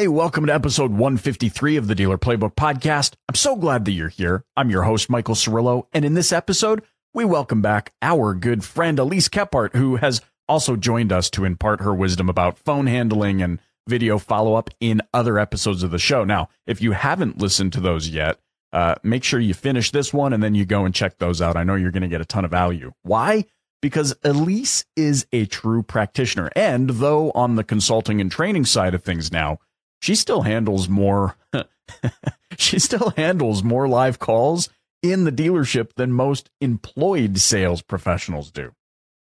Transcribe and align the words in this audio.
Hey, 0.00 0.08
welcome 0.08 0.46
to 0.46 0.54
episode 0.54 0.92
153 0.92 1.76
of 1.76 1.86
the 1.86 1.94
Dealer 1.94 2.16
Playbook 2.16 2.54
Podcast. 2.54 3.16
I'm 3.28 3.34
so 3.34 3.54
glad 3.54 3.84
that 3.84 3.92
you're 3.92 4.08
here. 4.08 4.46
I'm 4.56 4.70
your 4.70 4.84
host, 4.84 5.10
Michael 5.10 5.34
Cirillo, 5.34 5.88
and 5.92 6.06
in 6.06 6.14
this 6.14 6.32
episode, 6.32 6.82
we 7.12 7.26
welcome 7.26 7.60
back 7.60 7.92
our 8.00 8.32
good 8.32 8.64
friend 8.64 8.98
Elise 8.98 9.28
Kephart, 9.28 9.76
who 9.76 9.96
has 9.96 10.22
also 10.48 10.74
joined 10.74 11.12
us 11.12 11.28
to 11.28 11.44
impart 11.44 11.82
her 11.82 11.92
wisdom 11.92 12.30
about 12.30 12.58
phone 12.58 12.86
handling 12.86 13.42
and 13.42 13.58
video 13.86 14.16
follow 14.16 14.54
up 14.54 14.70
in 14.80 15.02
other 15.12 15.38
episodes 15.38 15.82
of 15.82 15.90
the 15.90 15.98
show. 15.98 16.24
Now, 16.24 16.48
if 16.66 16.80
you 16.80 16.92
haven't 16.92 17.36
listened 17.36 17.74
to 17.74 17.80
those 17.80 18.08
yet, 18.08 18.38
uh, 18.72 18.94
make 19.02 19.22
sure 19.22 19.38
you 19.38 19.52
finish 19.52 19.90
this 19.90 20.14
one 20.14 20.32
and 20.32 20.42
then 20.42 20.54
you 20.54 20.64
go 20.64 20.86
and 20.86 20.94
check 20.94 21.18
those 21.18 21.42
out. 21.42 21.58
I 21.58 21.64
know 21.64 21.74
you're 21.74 21.90
going 21.90 22.00
to 22.00 22.08
get 22.08 22.22
a 22.22 22.24
ton 22.24 22.46
of 22.46 22.50
value. 22.50 22.94
Why? 23.02 23.44
Because 23.82 24.16
Elise 24.24 24.86
is 24.96 25.26
a 25.30 25.44
true 25.44 25.82
practitioner. 25.82 26.48
And 26.56 26.88
though 26.88 27.32
on 27.32 27.56
the 27.56 27.64
consulting 27.64 28.18
and 28.18 28.32
training 28.32 28.64
side 28.64 28.94
of 28.94 29.04
things 29.04 29.30
now, 29.30 29.58
she 30.00 30.14
still 30.14 30.42
handles 30.42 30.88
more, 30.88 31.36
she 32.58 32.78
still 32.78 33.10
handles 33.16 33.62
more 33.62 33.88
live 33.88 34.18
calls 34.18 34.68
in 35.02 35.24
the 35.24 35.32
dealership 35.32 35.94
than 35.94 36.12
most 36.12 36.50
employed 36.60 37.38
sales 37.38 37.82
professionals 37.82 38.50
do. 38.50 38.72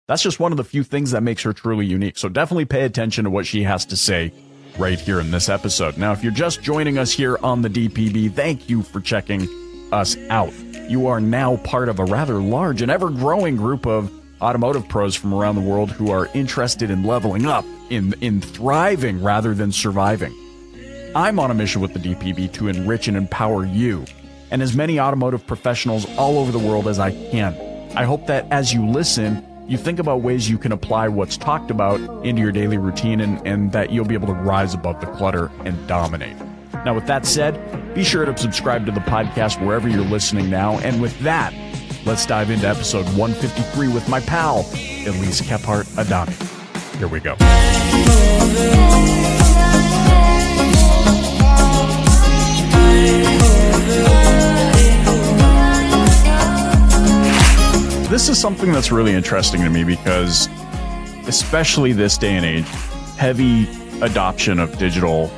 That's 0.09 0.23
just 0.23 0.41
one 0.41 0.53
of 0.53 0.59
the 0.59 0.65
few 0.65 0.83
things 0.83 1.13
that 1.13 1.23
makes 1.23 1.43
her 1.43 1.53
truly 1.53 1.87
unique. 1.87 2.19
So 2.19 2.29
definitely 2.29 2.65
pay 2.65 2.85
attention 2.85 3.25
to 3.25 3.31
what 3.31 3.47
she 3.47 3.63
has 3.63 3.87
to 3.87 3.97
say 3.97 4.33
right 4.79 4.99
here 4.99 5.21
in 5.21 5.31
this 5.31 5.49
episode. 5.49 5.97
Now, 5.97 6.13
if 6.13 6.23
you're 6.23 6.33
just 6.33 6.63
joining 6.63 6.99
us 6.99 7.13
here 7.13 7.39
on 7.43 7.63
the 7.63 7.71
DPB, 7.71 8.33
thank 8.35 8.69
you 8.69 8.83
for 8.83 9.01
checking 9.01 9.49
us 9.93 10.17
out. 10.29 10.53
You 10.89 11.07
are 11.07 11.21
now 11.21 11.57
part 11.59 11.89
of 11.89 11.99
a 11.99 12.05
rather 12.05 12.35
large 12.35 12.83
and 12.83 12.91
ever 12.91 13.11
growing 13.11 13.57
group 13.57 13.87
of 13.87 14.11
automotive 14.43 14.89
pros 14.89 15.15
from 15.15 15.33
around 15.33 15.55
the 15.55 15.61
world 15.63 15.91
who 15.91 16.11
are 16.11 16.29
interested 16.35 16.91
in 16.91 17.05
leveling 17.05 17.47
up, 17.47 17.65
in, 17.91 18.15
in 18.21 18.41
thriving 18.41 19.23
rather 19.23 19.55
than 19.55 19.71
surviving. 19.71 20.35
I'm 21.15 21.39
on 21.39 21.51
a 21.51 21.55
mission 21.55 21.83
with 21.83 21.93
the 21.93 21.99
DPB 21.99 22.53
to 22.55 22.69
enrich 22.69 23.07
and 23.07 23.17
empower 23.17 23.67
you 23.67 24.07
and 24.51 24.63
as 24.63 24.75
many 24.75 24.99
automotive 24.99 25.47
professionals 25.47 26.07
all 26.17 26.39
over 26.39 26.51
the 26.51 26.59
world 26.59 26.89
as 26.89 26.99
I 26.99 27.11
can. 27.11 27.55
I 27.97 28.05
hope 28.05 28.27
that 28.29 28.47
as 28.51 28.73
you 28.73 28.87
listen, 28.87 29.45
you 29.69 29.77
think 29.77 29.99
about 29.99 30.23
ways 30.23 30.49
you 30.49 30.57
can 30.57 30.73
apply 30.73 31.09
what's 31.09 31.37
talked 31.37 31.71
about 31.71 32.01
into 32.25 32.41
your 32.41 32.53
daily 32.53 32.79
routine 32.79 33.21
and, 33.21 33.47
and 33.47 33.73
that 33.73 33.91
you'll 33.91 34.07
be 34.07 34.15
able 34.15 34.29
to 34.29 34.33
rise 34.33 34.73
above 34.73 35.01
the 35.01 35.07
clutter 35.07 35.51
and 35.65 35.87
dominate. 35.87 36.37
Now, 36.85 36.95
with 36.95 37.07
that 37.07 37.27
said, 37.27 37.95
be 37.95 38.05
sure 38.05 38.25
to 38.25 38.37
subscribe 38.37 38.87
to 38.87 38.93
the 38.93 39.01
podcast 39.01 39.65
wherever 39.65 39.89
you're 39.89 40.01
listening 40.01 40.49
now. 40.49 40.79
And 40.79 41.01
with 41.01 41.19
that, 41.21 41.55
let's 42.07 42.25
dive 42.25 42.51
into 42.51 42.67
episode 42.67 43.05
153 43.17 43.89
with 43.89 44.09
my 44.09 44.21
pal, 44.21 44.61
Elise 45.07 45.43
Kephart 45.43 45.85
Adame. 45.97 46.33
Here 46.97 47.09
we 47.09 47.21
go. 47.21 47.37
This 58.13 58.29
is 58.29 58.39
something 58.39 58.73
that's 58.73 58.93
really 58.93 59.15
interesting 59.15 59.63
to 59.63 59.71
me 59.71 59.85
because, 59.85 60.47
especially 61.27 61.93
this 61.93 62.19
day 62.19 62.37
and 62.37 62.45
age, 62.45 62.67
heavy 63.17 63.67
adoption 64.03 64.59
of 64.59 64.77
digital, 64.77 65.31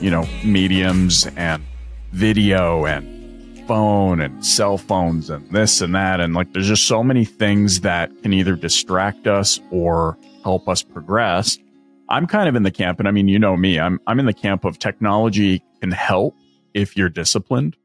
you 0.00 0.10
know, 0.10 0.28
mediums 0.44 1.26
and 1.36 1.62
video 2.12 2.84
and 2.84 3.66
phone 3.66 4.20
and 4.20 4.44
cell 4.44 4.76
phones 4.76 5.30
and 5.30 5.50
this 5.50 5.80
and 5.80 5.94
that. 5.94 6.20
And 6.20 6.34
like, 6.34 6.52
there's 6.52 6.68
just 6.68 6.86
so 6.86 7.02
many 7.02 7.24
things 7.24 7.80
that 7.80 8.10
can 8.22 8.32
either 8.34 8.56
distract 8.56 9.26
us 9.26 9.58
or 9.70 10.18
help 10.44 10.68
us 10.68 10.82
progress. 10.82 11.58
I'm 12.10 12.26
kind 12.26 12.48
of 12.48 12.56
in 12.56 12.62
the 12.62 12.70
camp, 12.70 12.98
and 12.98 13.08
I 13.08 13.10
mean, 13.10 13.28
you 13.28 13.38
know 13.38 13.56
me, 13.56 13.78
I'm, 13.78 14.00
I'm 14.06 14.20
in 14.20 14.26
the 14.26 14.34
camp 14.34 14.64
of 14.64 14.78
technology 14.78 15.62
can 15.80 15.92
help 15.92 16.34
if 16.74 16.96
you're 16.96 17.08
disciplined. 17.08 17.76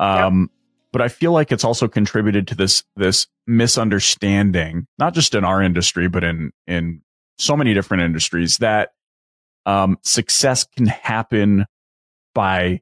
Um, 0.00 0.40
yep 0.40 0.50
but 0.92 1.02
I 1.02 1.08
feel 1.08 1.32
like 1.32 1.52
it's 1.52 1.64
also 1.64 1.88
contributed 1.88 2.48
to 2.48 2.54
this 2.54 2.82
this 2.96 3.26
misunderstanding, 3.46 4.86
not 4.98 5.14
just 5.14 5.34
in 5.34 5.44
our 5.44 5.62
industry, 5.62 6.08
but 6.08 6.24
in 6.24 6.52
in 6.66 7.02
so 7.38 7.56
many 7.56 7.74
different 7.74 8.02
industries 8.02 8.58
that 8.58 8.90
um, 9.66 9.98
success 10.02 10.64
can 10.64 10.86
happen 10.86 11.66
by 12.34 12.80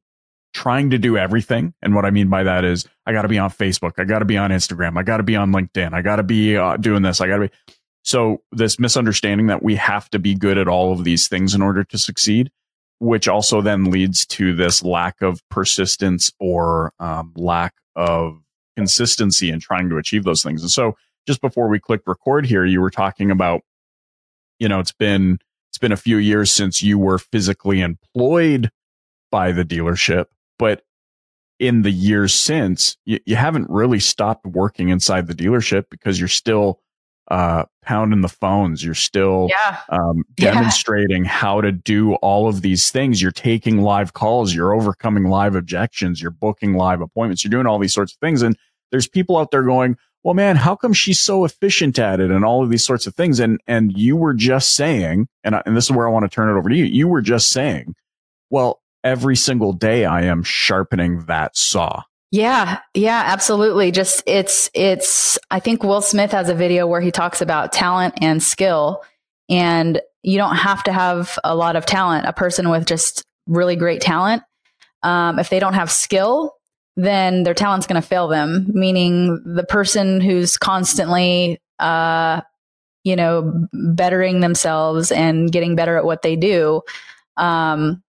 trying 0.54 0.91
to 0.91 0.98
do 0.98 1.16
everything. 1.16 1.75
And 1.82 1.94
what 1.94 2.04
I 2.04 2.10
mean 2.10 2.28
by 2.28 2.42
that 2.44 2.65
is, 2.65 2.87
I 3.06 3.12
got 3.12 3.22
to 3.22 3.28
be 3.28 3.38
on 3.38 3.50
Facebook, 3.50 3.92
I 3.98 4.04
got 4.04 4.21
to 4.21 4.25
be 4.25 4.38
on 4.38 4.50
Instagram, 4.50 4.98
I 4.98 5.03
got 5.03 5.19
to 5.19 5.22
be 5.22 5.37
on 5.37 5.53
LinkedIn, 5.53 5.92
I 5.92 6.03
got 6.03 6.16
to 6.16 6.22
be 6.22 6.56
uh, 6.56 6.76
doing 6.76 7.03
this, 7.03 7.21
I 7.21 7.28
got 7.28 7.37
to 7.37 7.48
be. 7.48 7.54
So 8.03 8.42
this 8.53 8.78
misunderstanding 8.78 9.48
that 9.48 9.62
we 9.62 9.76
have 9.76 10.09
to 10.10 10.19
be 10.19 10.34
good 10.34 10.56
at 10.56 10.66
all 10.66 10.92
of 10.92 11.04
these 11.04 11.28
things 11.28 11.54
in 11.54 11.60
order 11.60 11.84
to 11.84 11.98
succeed 11.98 12.50
which 13.00 13.28
also 13.28 13.60
then 13.60 13.91
leads 13.91 14.26
to 14.26 14.54
this 14.54 14.82
lack 14.82 15.22
of 15.22 15.41
persistence 15.48 16.32
or 16.41 16.92
um, 16.98 17.32
lack 17.36 17.75
of 17.97 18.41
consistency 18.76 19.50
in 19.50 19.60
trying 19.60 19.88
to 19.88 19.97
achieve 19.97 20.25
those 20.25 20.42
things. 20.42 20.62
And 20.62 20.70
so 20.70 20.97
just 21.26 21.41
before 21.41 21.69
we 21.69 21.78
click 21.78 22.03
record 22.06 22.47
here, 22.47 22.64
you 22.64 22.81
were 22.81 22.91
talking 22.91 23.31
about, 23.31 23.62
you 24.59 24.69
know, 24.69 24.81
it's 24.81 24.92
been 24.92 25.38
it's 25.70 25.78
been 25.78 25.92
a 25.92 25.97
few 25.97 26.16
years 26.16 26.50
since 26.50 26.82
you 26.82 26.98
were 26.98 27.19
physically 27.19 27.81
employed 27.81 28.70
by 29.30 29.53
the 29.53 29.65
dealership, 29.65 30.26
but 30.59 30.82
in 31.59 31.82
the 31.82 31.91
years 31.91 32.34
since, 32.34 32.97
you, 33.04 33.19
you 33.26 33.36
haven't 33.36 33.69
really 33.69 34.00
stopped 34.00 34.47
working 34.47 34.88
inside 34.88 35.26
the 35.26 35.34
dealership 35.34 35.84
because 35.91 36.19
you're 36.19 36.28
still 36.28 36.80
uh, 37.31 37.65
pounding 37.83 38.22
the 38.22 38.28
phones. 38.28 38.84
You're 38.84 38.94
still 38.94 39.49
yeah. 39.50 39.78
um, 39.89 40.25
demonstrating 40.37 41.25
yeah. 41.25 41.31
how 41.31 41.61
to 41.61 41.72
do 41.72 42.15
all 42.16 42.49
of 42.49 42.62
these 42.62 42.91
things. 42.91 43.21
You're 43.21 43.33
taking 43.33 43.83
live 43.83 44.12
calls. 44.15 44.55
You're 44.55 44.75
overcoming 44.75 45.25
live 45.25 45.55
objections. 45.55 46.21
You're 46.21 46.31
booking 46.31 46.75
live 46.75 47.00
appointments. 47.00 47.44
You're 47.44 47.50
doing 47.50 47.66
all 47.66 47.78
these 47.78 47.94
sorts 47.94 48.12
of 48.12 48.19
things. 48.19 48.43
And 48.43 48.56
there's 48.91 49.09
people 49.09 49.37
out 49.37 49.50
there 49.50 49.62
going, 49.62 49.97
well, 50.25 50.34
man, 50.34 50.56
how 50.56 50.75
come 50.75 50.93
she's 50.93 51.21
so 51.21 51.44
efficient 51.44 51.99
at 51.99 52.21
it 52.21 52.31
and 52.31 52.44
all 52.44 52.62
of 52.62 52.71
these 52.71 52.84
sorts 52.84 53.06
of 53.06 53.15
things? 53.15 53.41
And, 53.41 53.60
and 53.66 53.97
you 53.97 54.16
were 54.16 54.34
just 54.34 54.75
saying, 54.75 55.28
and, 55.45 55.55
I, 55.55 55.62
and 55.65 55.77
this 55.77 55.84
is 55.84 55.93
where 55.93 56.09
I 56.09 56.10
want 56.10 56.25
to 56.25 56.34
turn 56.34 56.55
it 56.55 56.59
over 56.59 56.69
to 56.69 56.77
you. 56.77 56.84
You 56.84 57.09
were 57.09 57.22
just 57.22 57.50
saying, 57.50 57.95
well, 58.50 58.81
every 59.05 59.37
single 59.37 59.72
day 59.72 60.05
I 60.05 60.22
am 60.22 60.43
sharpening 60.43 61.25
that 61.27 61.56
saw. 61.56 62.03
Yeah, 62.31 62.81
yeah, 62.94 63.22
absolutely. 63.27 63.91
Just 63.91 64.22
it's 64.27 64.71
it's 64.75 65.39
I 65.50 65.61
think 65.61 65.83
Will 65.83 66.03
Smith 66.03 66.33
has 66.33 66.49
a 66.50 66.55
video 66.55 66.87
where 66.87 67.00
he 67.00 67.11
talks 67.11 67.41
about 67.41 67.72
talent 67.72 68.15
and 68.21 68.43
skill 68.43 69.03
and 69.49 70.00
you 70.22 70.37
don't 70.37 70.56
have 70.56 70.83
to 70.84 70.93
have 70.93 71.39
a 71.44 71.56
lot 71.56 71.77
of 71.77 71.87
talent. 71.87 72.27
A 72.27 72.33
person 72.34 72.69
with 72.69 72.87
just 72.87 73.25
really 73.47 73.77
great 73.77 74.03
talent 74.03 74.43
um, 75.03 75.39
if 75.39 75.49
they 75.50 75.59
don't 75.61 75.75
have 75.75 75.91
skill, 75.91 76.55
then 76.97 77.44
their 77.44 77.55
talent's 77.55 77.87
going 77.87 78.00
to 78.00 78.06
fail 78.06 78.28
them. 78.28 78.66
Meaning 78.71 79.41
the 79.45 79.65
person 79.65 80.21
who's 80.21 80.56
constantly, 80.56 81.60
uh, 81.78 82.41
you 83.05 83.16
know, 83.16 83.66
bettering 83.72 84.41
themselves 84.41 85.12
and 85.12 85.53
getting 85.53 85.77
better 85.77 85.97
at 85.97 86.05
what 86.05 86.22
they 86.22 86.37
do, 86.37 86.83
um, 87.37 88.03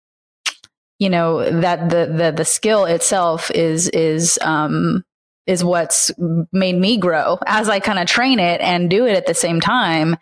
you 1.00 1.10
know 1.10 1.42
that 1.60 1.90
the 1.90 2.06
the 2.06 2.32
the 2.36 2.44
skill 2.44 2.84
itself 2.84 3.50
is 3.50 3.88
is 3.88 4.38
um 4.42 5.04
is 5.46 5.64
what's 5.64 6.12
made 6.52 6.76
me 6.76 6.96
grow 6.98 7.38
as 7.46 7.68
I 7.68 7.80
kind 7.80 7.98
of 7.98 8.06
train 8.06 8.38
it 8.38 8.60
and 8.60 8.88
do 8.88 9.06
it 9.06 9.16
at 9.16 9.26
the 9.26 9.34
same 9.34 9.60
time. 9.60 10.16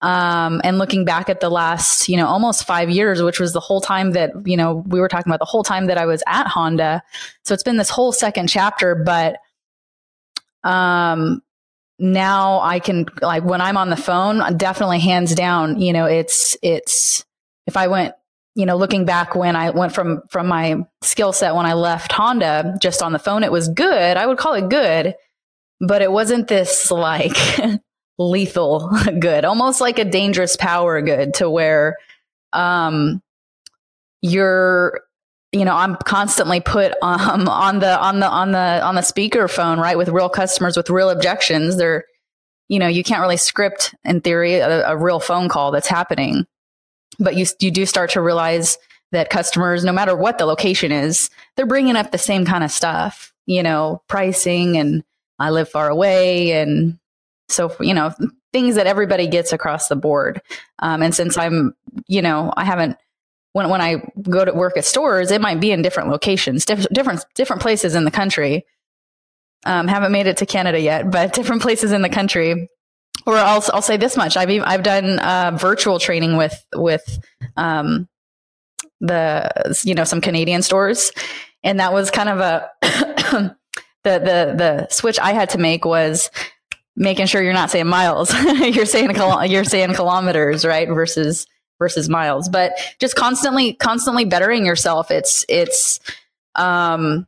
Um, 0.00 0.60
and 0.62 0.78
looking 0.78 1.04
back 1.04 1.28
at 1.28 1.40
the 1.40 1.50
last, 1.50 2.08
you 2.08 2.16
know, 2.16 2.28
almost 2.28 2.64
five 2.64 2.88
years, 2.88 3.20
which 3.20 3.40
was 3.40 3.52
the 3.52 3.60
whole 3.60 3.80
time 3.80 4.12
that, 4.12 4.30
you 4.44 4.56
know, 4.56 4.84
we 4.86 5.00
were 5.00 5.08
talking 5.08 5.28
about 5.28 5.40
the 5.40 5.44
whole 5.44 5.64
time 5.64 5.86
that 5.86 5.98
I 5.98 6.06
was 6.06 6.22
at 6.28 6.46
Honda. 6.46 7.02
So 7.44 7.52
it's 7.52 7.64
been 7.64 7.78
this 7.78 7.90
whole 7.90 8.12
second 8.12 8.48
chapter, 8.48 8.94
but, 8.94 9.38
um, 10.62 11.42
now 11.98 12.60
I 12.60 12.78
can 12.78 13.06
like 13.20 13.42
when 13.42 13.60
I'm 13.60 13.76
on 13.76 13.90
the 13.90 13.96
phone, 13.96 14.56
definitely 14.56 15.00
hands 15.00 15.34
down, 15.34 15.80
you 15.80 15.92
know, 15.92 16.04
it's, 16.06 16.56
it's, 16.62 17.24
if 17.66 17.76
I 17.76 17.88
went 17.88 18.14
you 18.58 18.66
know, 18.66 18.76
looking 18.76 19.04
back 19.04 19.36
when 19.36 19.54
I 19.54 19.70
went 19.70 19.94
from 19.94 20.22
from 20.30 20.48
my 20.48 20.84
skill 21.00 21.32
set 21.32 21.54
when 21.54 21.64
I 21.64 21.74
left 21.74 22.10
Honda 22.10 22.76
just 22.82 23.02
on 23.02 23.12
the 23.12 23.20
phone, 23.20 23.44
it 23.44 23.52
was 23.52 23.68
good. 23.68 24.16
I 24.16 24.26
would 24.26 24.36
call 24.36 24.54
it 24.54 24.68
good, 24.68 25.14
but 25.80 26.02
it 26.02 26.10
wasn't 26.10 26.48
this 26.48 26.90
like 26.90 27.36
lethal 28.18 28.90
good, 29.20 29.44
almost 29.44 29.80
like 29.80 30.00
a 30.00 30.04
dangerous 30.04 30.56
power 30.56 31.00
good 31.00 31.34
to 31.34 31.48
where 31.48 31.98
um 32.52 33.22
you're 34.22 35.02
you 35.52 35.64
know 35.64 35.76
i'm 35.76 35.96
constantly 35.96 36.60
put 36.60 36.94
um, 37.02 37.46
on 37.46 37.78
the 37.78 38.00
on 38.00 38.20
the 38.20 38.26
on 38.28 38.52
the 38.52 38.82
on 38.82 38.94
the 38.94 39.02
speaker 39.02 39.46
phone 39.48 39.78
right 39.78 39.98
with 39.98 40.08
real 40.08 40.30
customers 40.30 40.76
with 40.76 40.88
real 40.88 41.10
objections 41.10 41.76
they're 41.76 42.04
you 42.68 42.78
know 42.78 42.86
you 42.86 43.04
can't 43.04 43.20
really 43.20 43.36
script 43.36 43.94
in 44.04 44.20
theory 44.22 44.54
a, 44.54 44.88
a 44.88 44.96
real 44.96 45.20
phone 45.20 45.48
call 45.48 45.70
that's 45.70 45.86
happening 45.86 46.46
but 47.18 47.36
you, 47.36 47.46
you 47.60 47.70
do 47.70 47.86
start 47.86 48.10
to 48.10 48.20
realize 48.20 48.78
that 49.12 49.30
customers, 49.30 49.84
no 49.84 49.92
matter 49.92 50.14
what 50.14 50.38
the 50.38 50.46
location 50.46 50.92
is, 50.92 51.30
they're 51.56 51.66
bringing 51.66 51.96
up 51.96 52.10
the 52.10 52.18
same 52.18 52.44
kind 52.44 52.62
of 52.62 52.70
stuff, 52.70 53.32
you 53.46 53.62
know, 53.62 54.02
pricing 54.08 54.76
and 54.76 55.02
I 55.38 55.50
live 55.50 55.68
far 55.68 55.88
away. 55.88 56.52
And 56.52 56.98
so, 57.48 57.74
you 57.80 57.94
know, 57.94 58.12
things 58.52 58.74
that 58.74 58.86
everybody 58.86 59.26
gets 59.26 59.52
across 59.52 59.88
the 59.88 59.96
board. 59.96 60.42
Um, 60.80 61.02
and 61.02 61.14
since 61.14 61.38
I'm, 61.38 61.74
you 62.06 62.22
know, 62.22 62.52
I 62.56 62.64
haven't 62.64 62.96
when 63.52 63.68
when 63.70 63.80
I 63.80 64.02
go 64.22 64.44
to 64.44 64.52
work 64.52 64.76
at 64.76 64.84
stores, 64.84 65.30
it 65.30 65.40
might 65.40 65.60
be 65.60 65.72
in 65.72 65.82
different 65.82 66.10
locations, 66.10 66.64
diff- 66.64 66.88
different 66.92 67.24
different 67.34 67.62
places 67.62 67.94
in 67.94 68.04
the 68.04 68.10
country. 68.10 68.66
Um, 69.66 69.88
haven't 69.88 70.12
made 70.12 70.26
it 70.26 70.36
to 70.38 70.46
Canada 70.46 70.78
yet, 70.78 71.10
but 71.10 71.32
different 71.34 71.62
places 71.62 71.92
in 71.92 72.02
the 72.02 72.08
country. 72.08 72.68
Or 73.28 73.36
I'll 73.36 73.62
I'll 73.74 73.82
say 73.82 73.98
this 73.98 74.16
much: 74.16 74.38
I've 74.38 74.48
I've 74.64 74.82
done 74.82 75.18
uh, 75.18 75.50
virtual 75.54 75.98
training 75.98 76.38
with 76.38 76.64
with 76.74 77.18
um, 77.58 78.08
the 79.02 79.76
you 79.84 79.94
know 79.94 80.04
some 80.04 80.22
Canadian 80.22 80.62
stores, 80.62 81.12
and 81.62 81.78
that 81.78 81.92
was 81.92 82.10
kind 82.10 82.30
of 82.30 82.40
a 82.40 82.70
the 82.82 83.54
the 84.02 84.54
the 84.56 84.88
switch 84.88 85.18
I 85.18 85.34
had 85.34 85.50
to 85.50 85.58
make 85.58 85.84
was 85.84 86.30
making 86.96 87.26
sure 87.26 87.42
you're 87.42 87.52
not 87.52 87.70
saying 87.70 87.86
miles, 87.86 88.32
you're 88.60 88.86
saying 88.86 89.14
you're 89.50 89.64
saying 89.64 89.92
kilometers, 89.92 90.64
right? 90.64 90.88
Versus 90.88 91.46
versus 91.78 92.08
miles, 92.08 92.48
but 92.48 92.72
just 92.98 93.14
constantly 93.14 93.74
constantly 93.74 94.24
bettering 94.24 94.64
yourself. 94.64 95.10
It's 95.10 95.44
it's 95.50 96.00
um 96.54 97.26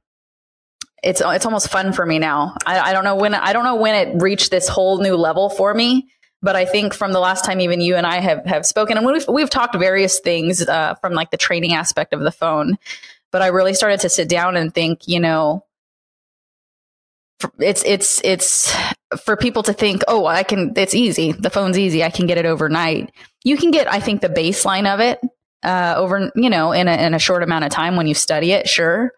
it's 1.02 1.22
it's 1.24 1.46
almost 1.46 1.68
fun 1.68 1.92
for 1.92 2.04
me 2.04 2.18
now. 2.18 2.54
I, 2.66 2.80
I 2.80 2.92
don't 2.92 3.04
know 3.04 3.16
when 3.16 3.34
I 3.34 3.52
don't 3.52 3.64
know 3.64 3.76
when 3.76 3.94
it 3.94 4.22
reached 4.22 4.50
this 4.50 4.68
whole 4.68 4.98
new 4.98 5.16
level 5.16 5.48
for 5.50 5.72
me, 5.72 6.08
but 6.42 6.56
I 6.56 6.64
think 6.64 6.94
from 6.94 7.12
the 7.12 7.20
last 7.20 7.44
time 7.44 7.60
even 7.60 7.80
you 7.80 7.96
and 7.96 8.06
I 8.06 8.20
have 8.20 8.44
have 8.46 8.66
spoken, 8.66 8.96
and 8.96 9.06
we've 9.06 9.26
we've 9.28 9.50
talked 9.50 9.76
various 9.76 10.20
things 10.20 10.66
uh, 10.66 10.94
from 10.96 11.12
like 11.12 11.30
the 11.30 11.36
training 11.36 11.72
aspect 11.72 12.12
of 12.12 12.20
the 12.20 12.32
phone, 12.32 12.78
but 13.30 13.42
I 13.42 13.48
really 13.48 13.74
started 13.74 14.00
to 14.00 14.08
sit 14.08 14.28
down 14.28 14.56
and 14.56 14.72
think, 14.74 15.08
you 15.08 15.20
know, 15.20 15.64
it's 17.58 17.84
it's 17.84 18.20
it's 18.24 18.74
for 19.24 19.36
people 19.36 19.62
to 19.64 19.72
think, 19.72 20.02
oh, 20.08 20.26
I 20.26 20.42
can. 20.42 20.72
It's 20.76 20.94
easy. 20.94 21.32
The 21.32 21.50
phone's 21.50 21.78
easy. 21.78 22.04
I 22.04 22.10
can 22.10 22.26
get 22.26 22.38
it 22.38 22.46
overnight. 22.46 23.12
You 23.44 23.56
can 23.56 23.70
get, 23.70 23.90
I 23.90 24.00
think, 24.00 24.20
the 24.20 24.28
baseline 24.28 24.92
of 24.92 25.00
it 25.00 25.20
uh, 25.62 25.94
over, 25.96 26.30
you 26.34 26.50
know, 26.50 26.72
in 26.72 26.88
a 26.88 27.06
in 27.06 27.14
a 27.14 27.18
short 27.18 27.42
amount 27.42 27.64
of 27.64 27.70
time 27.70 27.96
when 27.96 28.06
you 28.06 28.14
study 28.14 28.52
it, 28.52 28.68
sure, 28.68 29.12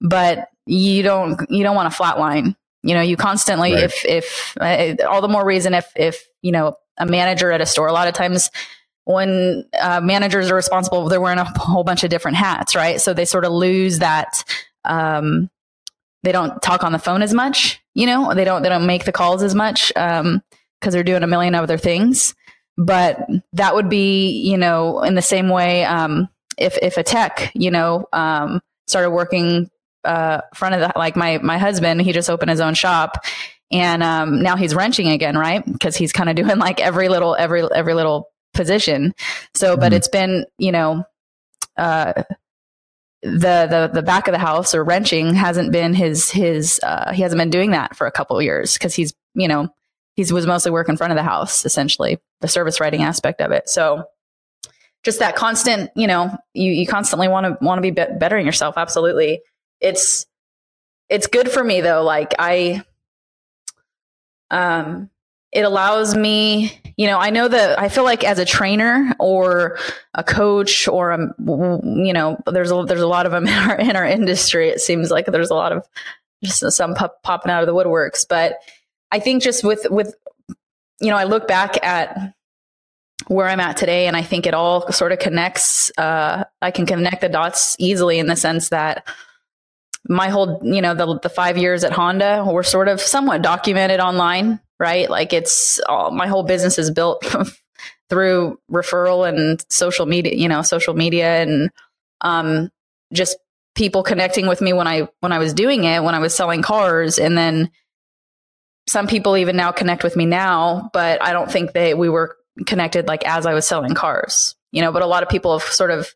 but 0.00 0.48
you 0.66 1.02
don't 1.02 1.50
you 1.50 1.62
don't 1.62 1.76
want 1.76 1.92
to 1.92 1.98
flatline. 1.98 2.56
You 2.82 2.94
know, 2.94 3.00
you 3.00 3.16
constantly, 3.16 3.72
right. 3.72 3.84
if 3.84 4.04
if 4.04 4.56
uh, 4.60 4.94
all 5.08 5.22
the 5.22 5.28
more 5.28 5.44
reason 5.44 5.74
if 5.74 5.90
if 5.96 6.26
you 6.42 6.52
know 6.52 6.76
a 6.98 7.06
manager 7.06 7.50
at 7.50 7.60
a 7.60 7.66
store, 7.66 7.86
a 7.86 7.92
lot 7.92 8.08
of 8.08 8.14
times 8.14 8.50
when 9.04 9.64
uh, 9.78 10.00
managers 10.00 10.50
are 10.50 10.54
responsible, 10.54 11.08
they're 11.08 11.20
wearing 11.20 11.38
a 11.38 11.44
whole 11.58 11.84
bunch 11.84 12.04
of 12.04 12.10
different 12.10 12.36
hats, 12.36 12.74
right? 12.74 13.00
So 13.00 13.12
they 13.12 13.24
sort 13.24 13.44
of 13.44 13.52
lose 13.52 13.98
that. 13.98 14.44
Um, 14.84 15.50
they 16.22 16.32
don't 16.32 16.60
talk 16.62 16.84
on 16.84 16.92
the 16.92 16.98
phone 16.98 17.22
as 17.22 17.34
much. 17.34 17.82
You 17.94 18.06
know, 18.06 18.34
they 18.34 18.44
don't 18.44 18.62
they 18.62 18.68
don't 18.68 18.86
make 18.86 19.04
the 19.04 19.12
calls 19.12 19.42
as 19.42 19.54
much 19.54 19.88
because 19.88 20.20
um, 20.20 20.42
they're 20.82 21.04
doing 21.04 21.22
a 21.22 21.28
million 21.28 21.54
other 21.54 21.78
things. 21.78 22.34
But 22.76 23.20
that 23.52 23.74
would 23.74 23.88
be, 23.88 24.30
you 24.30 24.56
know, 24.56 25.02
in 25.02 25.14
the 25.14 25.22
same 25.22 25.48
way, 25.48 25.84
um, 25.84 26.28
if 26.58 26.76
if 26.82 26.96
a 26.96 27.02
tech, 27.02 27.52
you 27.54 27.70
know, 27.70 28.06
um, 28.12 28.60
started 28.86 29.10
working 29.10 29.70
uh, 30.04 30.42
front 30.54 30.74
of 30.74 30.80
the 30.80 30.92
like 30.98 31.16
my 31.16 31.38
my 31.38 31.58
husband, 31.58 32.02
he 32.02 32.12
just 32.12 32.30
opened 32.30 32.50
his 32.50 32.60
own 32.60 32.74
shop, 32.74 33.24
and 33.70 34.02
um, 34.02 34.42
now 34.42 34.56
he's 34.56 34.74
wrenching 34.74 35.08
again, 35.08 35.36
right? 35.36 35.64
Because 35.64 35.96
he's 35.96 36.12
kind 36.12 36.28
of 36.28 36.36
doing 36.36 36.58
like 36.58 36.80
every 36.80 37.08
little 37.08 37.36
every 37.36 37.62
every 37.74 37.94
little 37.94 38.28
position. 38.54 39.14
So, 39.54 39.76
but 39.76 39.86
mm-hmm. 39.86 39.94
it's 39.94 40.08
been, 40.08 40.46
you 40.58 40.72
know, 40.72 41.04
uh, 41.76 42.22
the 43.24 43.66
the 43.66 43.90
the 43.92 44.02
back 44.02 44.28
of 44.28 44.32
the 44.32 44.38
house 44.38 44.74
or 44.74 44.84
wrenching 44.84 45.34
hasn't 45.34 45.72
been 45.72 45.94
his 45.94 46.30
his 46.30 46.78
uh, 46.82 47.12
he 47.12 47.22
hasn't 47.22 47.38
been 47.38 47.50
doing 47.50 47.70
that 47.70 47.96
for 47.96 48.06
a 48.06 48.12
couple 48.12 48.36
of 48.36 48.44
years 48.44 48.74
because 48.74 48.94
he's 48.94 49.14
you 49.34 49.48
know 49.48 49.68
he 50.14 50.30
was 50.30 50.46
mostly 50.46 50.70
working 50.70 50.92
in 50.92 50.96
front 50.96 51.10
of 51.10 51.16
the 51.16 51.22
house 51.22 51.64
essentially 51.64 52.18
the 52.42 52.48
service 52.48 52.80
writing 52.80 53.02
aspect 53.02 53.40
of 53.40 53.50
it 53.50 53.66
so 53.66 54.04
just 55.04 55.20
that 55.20 55.36
constant 55.36 55.90
you 55.96 56.06
know 56.06 56.36
you 56.52 56.70
you 56.70 56.86
constantly 56.86 57.26
want 57.26 57.46
to 57.46 57.64
want 57.64 57.78
to 57.78 57.82
be, 57.82 57.90
be 57.90 58.04
bettering 58.18 58.44
yourself 58.44 58.74
absolutely 58.76 59.40
it's 59.84 60.26
it's 61.08 61.26
good 61.26 61.50
for 61.50 61.62
me 61.62 61.80
though. 61.80 62.02
Like 62.02 62.34
i 62.38 62.82
um 64.50 65.10
it 65.52 65.62
allows 65.62 66.16
me 66.16 66.80
you 66.96 67.06
know 67.06 67.18
i 67.18 67.30
know 67.30 67.48
that 67.48 67.78
i 67.78 67.88
feel 67.88 68.04
like 68.04 68.22
as 68.24 68.38
a 68.38 68.44
trainer 68.44 69.14
or 69.18 69.78
a 70.12 70.22
coach 70.22 70.86
or 70.86 71.10
a 71.10 71.18
you 71.38 72.12
know 72.12 72.40
there's 72.46 72.70
a 72.70 72.84
there's 72.86 73.00
a 73.00 73.06
lot 73.06 73.26
of 73.26 73.32
them 73.32 73.46
in 73.48 73.54
our 73.54 73.76
in 73.76 73.96
our 73.96 74.06
industry. 74.06 74.68
It 74.68 74.80
seems 74.80 75.10
like 75.10 75.26
there's 75.26 75.50
a 75.50 75.54
lot 75.54 75.72
of 75.72 75.86
just 76.42 76.70
some 76.72 76.94
pop, 76.94 77.22
popping 77.22 77.50
out 77.50 77.62
of 77.62 77.66
the 77.66 77.74
woodworks. 77.74 78.26
But 78.28 78.58
i 79.10 79.18
think 79.18 79.42
just 79.42 79.64
with 79.64 79.86
with 79.90 80.14
you 81.00 81.08
know 81.08 81.16
i 81.16 81.24
look 81.24 81.46
back 81.46 81.82
at 81.84 82.34
where 83.28 83.48
i'm 83.48 83.60
at 83.60 83.76
today 83.76 84.06
and 84.06 84.16
i 84.16 84.22
think 84.22 84.46
it 84.46 84.54
all 84.54 84.90
sort 84.92 85.12
of 85.12 85.18
connects 85.18 85.90
uh, 85.98 86.44
i 86.60 86.70
can 86.70 86.84
connect 86.84 87.20
the 87.20 87.28
dots 87.28 87.76
easily 87.78 88.18
in 88.18 88.26
the 88.26 88.36
sense 88.36 88.68
that 88.68 89.06
my 90.08 90.28
whole 90.28 90.60
you 90.62 90.82
know 90.82 90.94
the 90.94 91.18
the 91.20 91.28
5 91.28 91.56
years 91.56 91.84
at 91.84 91.92
Honda 91.92 92.44
were 92.46 92.62
sort 92.62 92.88
of 92.88 93.00
somewhat 93.00 93.42
documented 93.42 94.00
online 94.00 94.60
right? 94.78 95.08
Like 95.08 95.32
it's 95.32 95.80
all, 95.88 96.10
my 96.10 96.26
whole 96.26 96.42
business 96.42 96.78
is 96.78 96.90
built 96.90 97.24
through 98.10 98.58
referral 98.70 99.28
and 99.28 99.64
social 99.70 100.06
media, 100.06 100.34
you 100.34 100.48
know, 100.48 100.62
social 100.62 100.94
media 100.94 101.42
and 101.42 101.70
um, 102.20 102.70
just 103.12 103.36
people 103.74 104.02
connecting 104.02 104.46
with 104.46 104.60
me 104.60 104.72
when 104.72 104.86
I 104.86 105.08
when 105.20 105.32
I 105.32 105.38
was 105.38 105.52
doing 105.52 105.84
it, 105.84 106.02
when 106.02 106.14
I 106.14 106.20
was 106.20 106.34
selling 106.34 106.62
cars, 106.62 107.18
and 107.18 107.36
then 107.36 107.70
some 108.86 109.06
people 109.06 109.36
even 109.36 109.56
now 109.56 109.72
connect 109.72 110.04
with 110.04 110.16
me 110.16 110.26
now, 110.26 110.90
but 110.92 111.22
I 111.22 111.32
don't 111.32 111.50
think 111.50 111.72
that 111.72 111.98
we 111.98 112.08
were 112.08 112.36
connected 112.66 113.08
like 113.08 113.24
as 113.26 113.46
I 113.46 113.54
was 113.54 113.66
selling 113.66 113.94
cars, 113.94 114.54
you 114.70 114.80
know. 114.80 114.92
But 114.92 115.02
a 115.02 115.06
lot 115.06 115.22
of 115.22 115.28
people 115.28 115.58
have 115.58 115.68
sort 115.68 115.90
of 115.90 116.08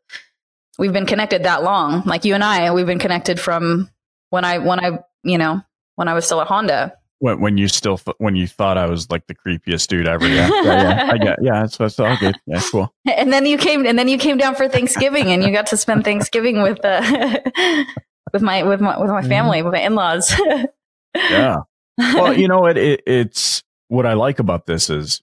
we've 0.79 0.93
been 0.93 1.07
connected 1.07 1.45
that 1.45 1.63
long, 1.63 2.03
like 2.07 2.25
you 2.25 2.35
and 2.35 2.45
I, 2.45 2.73
we've 2.73 2.87
been 2.87 2.99
connected 2.99 3.39
from 3.41 3.91
when 4.31 4.45
I 4.45 4.59
when 4.59 4.81
I 4.81 5.01
you 5.23 5.39
know 5.39 5.63
when 5.97 6.09
I 6.09 6.15
was 6.15 6.25
still 6.25 6.41
at 6.41 6.47
Honda 6.47 6.95
when, 7.21 7.41
when 7.41 7.59
you 7.59 7.69
still 7.69 7.99
th- 7.99 8.17
when 8.19 8.37
you 8.37 8.47
thought 8.47 8.79
I 8.79 8.87
was 8.87 9.11
like 9.11 9.27
the 9.27 9.35
creepiest 9.35 9.89
dude 9.89 10.07
ever. 10.07 10.27
Yeah, 10.27 10.49
yeah, 10.49 10.63
yeah. 10.65 11.13
I 11.13 11.19
get. 11.19 11.39
Yeah, 11.43 11.61
that's 11.61 11.79
what's 11.79 11.99
all 11.99 12.17
good. 12.17 12.37
Yeah, 12.47 12.63
cool. 12.71 12.93
And 13.07 13.33
then 13.33 13.47
you 13.47 13.59
came, 13.59 13.87
and 13.87 13.99
then 13.99 14.09
you 14.09 14.19
came 14.19 14.37
down 14.37 14.55
for 14.55 14.69
Thanksgiving, 14.69 15.27
and 15.29 15.43
you 15.43 15.53
got 15.53 15.67
to 15.69 15.77
spend 15.77 16.05
Thanksgiving 16.05 16.63
with 16.63 16.85
uh, 16.85 17.01
with 18.33 18.43
my 18.43 18.63
with 18.63 18.81
my 18.81 18.99
with 18.99 19.11
my 19.11 19.21
mm-hmm. 19.21 19.29
family, 19.29 19.63
with 19.63 19.73
my 19.73 19.81
in 19.81 19.95
laws. 19.95 20.33
yeah. 21.15 21.57
Well, 21.99 22.39
you 22.39 22.47
know 22.47 22.61
what? 22.61 22.79
It, 22.79 23.03
it's 23.07 23.63
what 23.89 24.07
I 24.07 24.13
like 24.13 24.39
about 24.39 24.67
this 24.67 24.91
is 24.91 25.23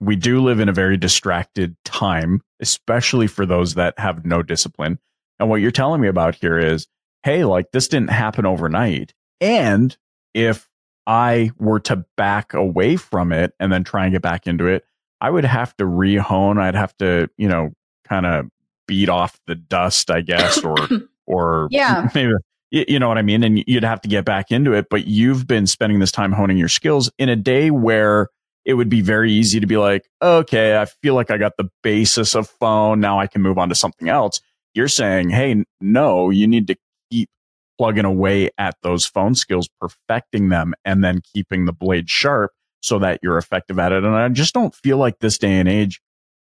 we 0.00 0.16
do 0.16 0.40
live 0.40 0.60
in 0.60 0.68
a 0.68 0.72
very 0.72 0.96
distracted 0.96 1.76
time, 1.84 2.40
especially 2.60 3.26
for 3.26 3.44
those 3.44 3.74
that 3.74 3.98
have 3.98 4.24
no 4.24 4.42
discipline. 4.42 4.98
And 5.38 5.48
what 5.48 5.60
you're 5.60 5.70
telling 5.70 6.00
me 6.00 6.08
about 6.08 6.34
here 6.34 6.58
is, 6.58 6.88
hey, 7.22 7.44
like 7.44 7.70
this 7.72 7.88
didn't 7.88 8.10
happen 8.10 8.46
overnight. 8.46 9.12
And 9.40 9.96
if 10.34 10.68
I 11.06 11.50
were 11.58 11.80
to 11.80 12.04
back 12.16 12.54
away 12.54 12.96
from 12.96 13.32
it 13.32 13.52
and 13.60 13.72
then 13.72 13.84
try 13.84 14.04
and 14.04 14.12
get 14.12 14.22
back 14.22 14.46
into 14.46 14.66
it, 14.66 14.84
I 15.20 15.28
would 15.28 15.44
have 15.44 15.76
to 15.76 15.84
rehone. 15.84 16.58
I'd 16.58 16.74
have 16.74 16.96
to, 16.98 17.28
you 17.36 17.48
know, 17.48 17.72
kind 18.08 18.24
of 18.24 18.46
beat 18.86 19.10
off 19.10 19.38
the 19.46 19.54
dust, 19.54 20.10
I 20.10 20.22
guess, 20.22 20.64
or, 20.64 20.76
or 21.26 21.68
yeah, 21.70 22.08
maybe, 22.14 22.32
you 22.70 22.98
know 22.98 23.08
what 23.08 23.18
I 23.18 23.22
mean? 23.22 23.42
And 23.42 23.62
you'd 23.66 23.84
have 23.84 24.00
to 24.02 24.08
get 24.08 24.24
back 24.24 24.50
into 24.50 24.72
it. 24.72 24.86
But 24.88 25.06
you've 25.06 25.46
been 25.46 25.66
spending 25.66 25.98
this 25.98 26.12
time 26.12 26.32
honing 26.32 26.56
your 26.56 26.68
skills 26.68 27.10
in 27.18 27.28
a 27.28 27.36
day 27.36 27.70
where 27.70 28.28
it 28.64 28.74
would 28.74 28.88
be 28.88 29.00
very 29.00 29.32
easy 29.32 29.60
to 29.60 29.66
be 29.66 29.76
like, 29.76 30.08
okay, 30.22 30.78
I 30.78 30.84
feel 30.84 31.14
like 31.14 31.30
I 31.30 31.38
got 31.38 31.56
the 31.56 31.70
basis 31.82 32.34
of 32.34 32.48
phone. 32.48 33.00
Now 33.00 33.18
I 33.18 33.26
can 33.26 33.42
move 33.42 33.58
on 33.58 33.68
to 33.70 33.74
something 33.74 34.08
else. 34.08 34.40
You're 34.74 34.88
saying, 34.88 35.30
hey, 35.30 35.64
no, 35.80 36.30
you 36.30 36.46
need 36.46 36.66
to 36.68 36.76
keep 37.10 37.28
plugging 37.78 38.04
away 38.04 38.50
at 38.58 38.76
those 38.82 39.06
phone 39.06 39.34
skills, 39.34 39.68
perfecting 39.80 40.50
them, 40.50 40.74
and 40.84 41.02
then 41.02 41.22
keeping 41.32 41.64
the 41.64 41.72
blade 41.72 42.08
sharp 42.10 42.52
so 42.82 42.98
that 42.98 43.20
you're 43.22 43.38
effective 43.38 43.78
at 43.78 43.92
it. 43.92 44.04
And 44.04 44.14
I 44.14 44.28
just 44.28 44.54
don't 44.54 44.74
feel 44.74 44.98
like 44.98 45.18
this 45.18 45.38
day 45.38 45.58
and 45.58 45.68
age, 45.68 46.00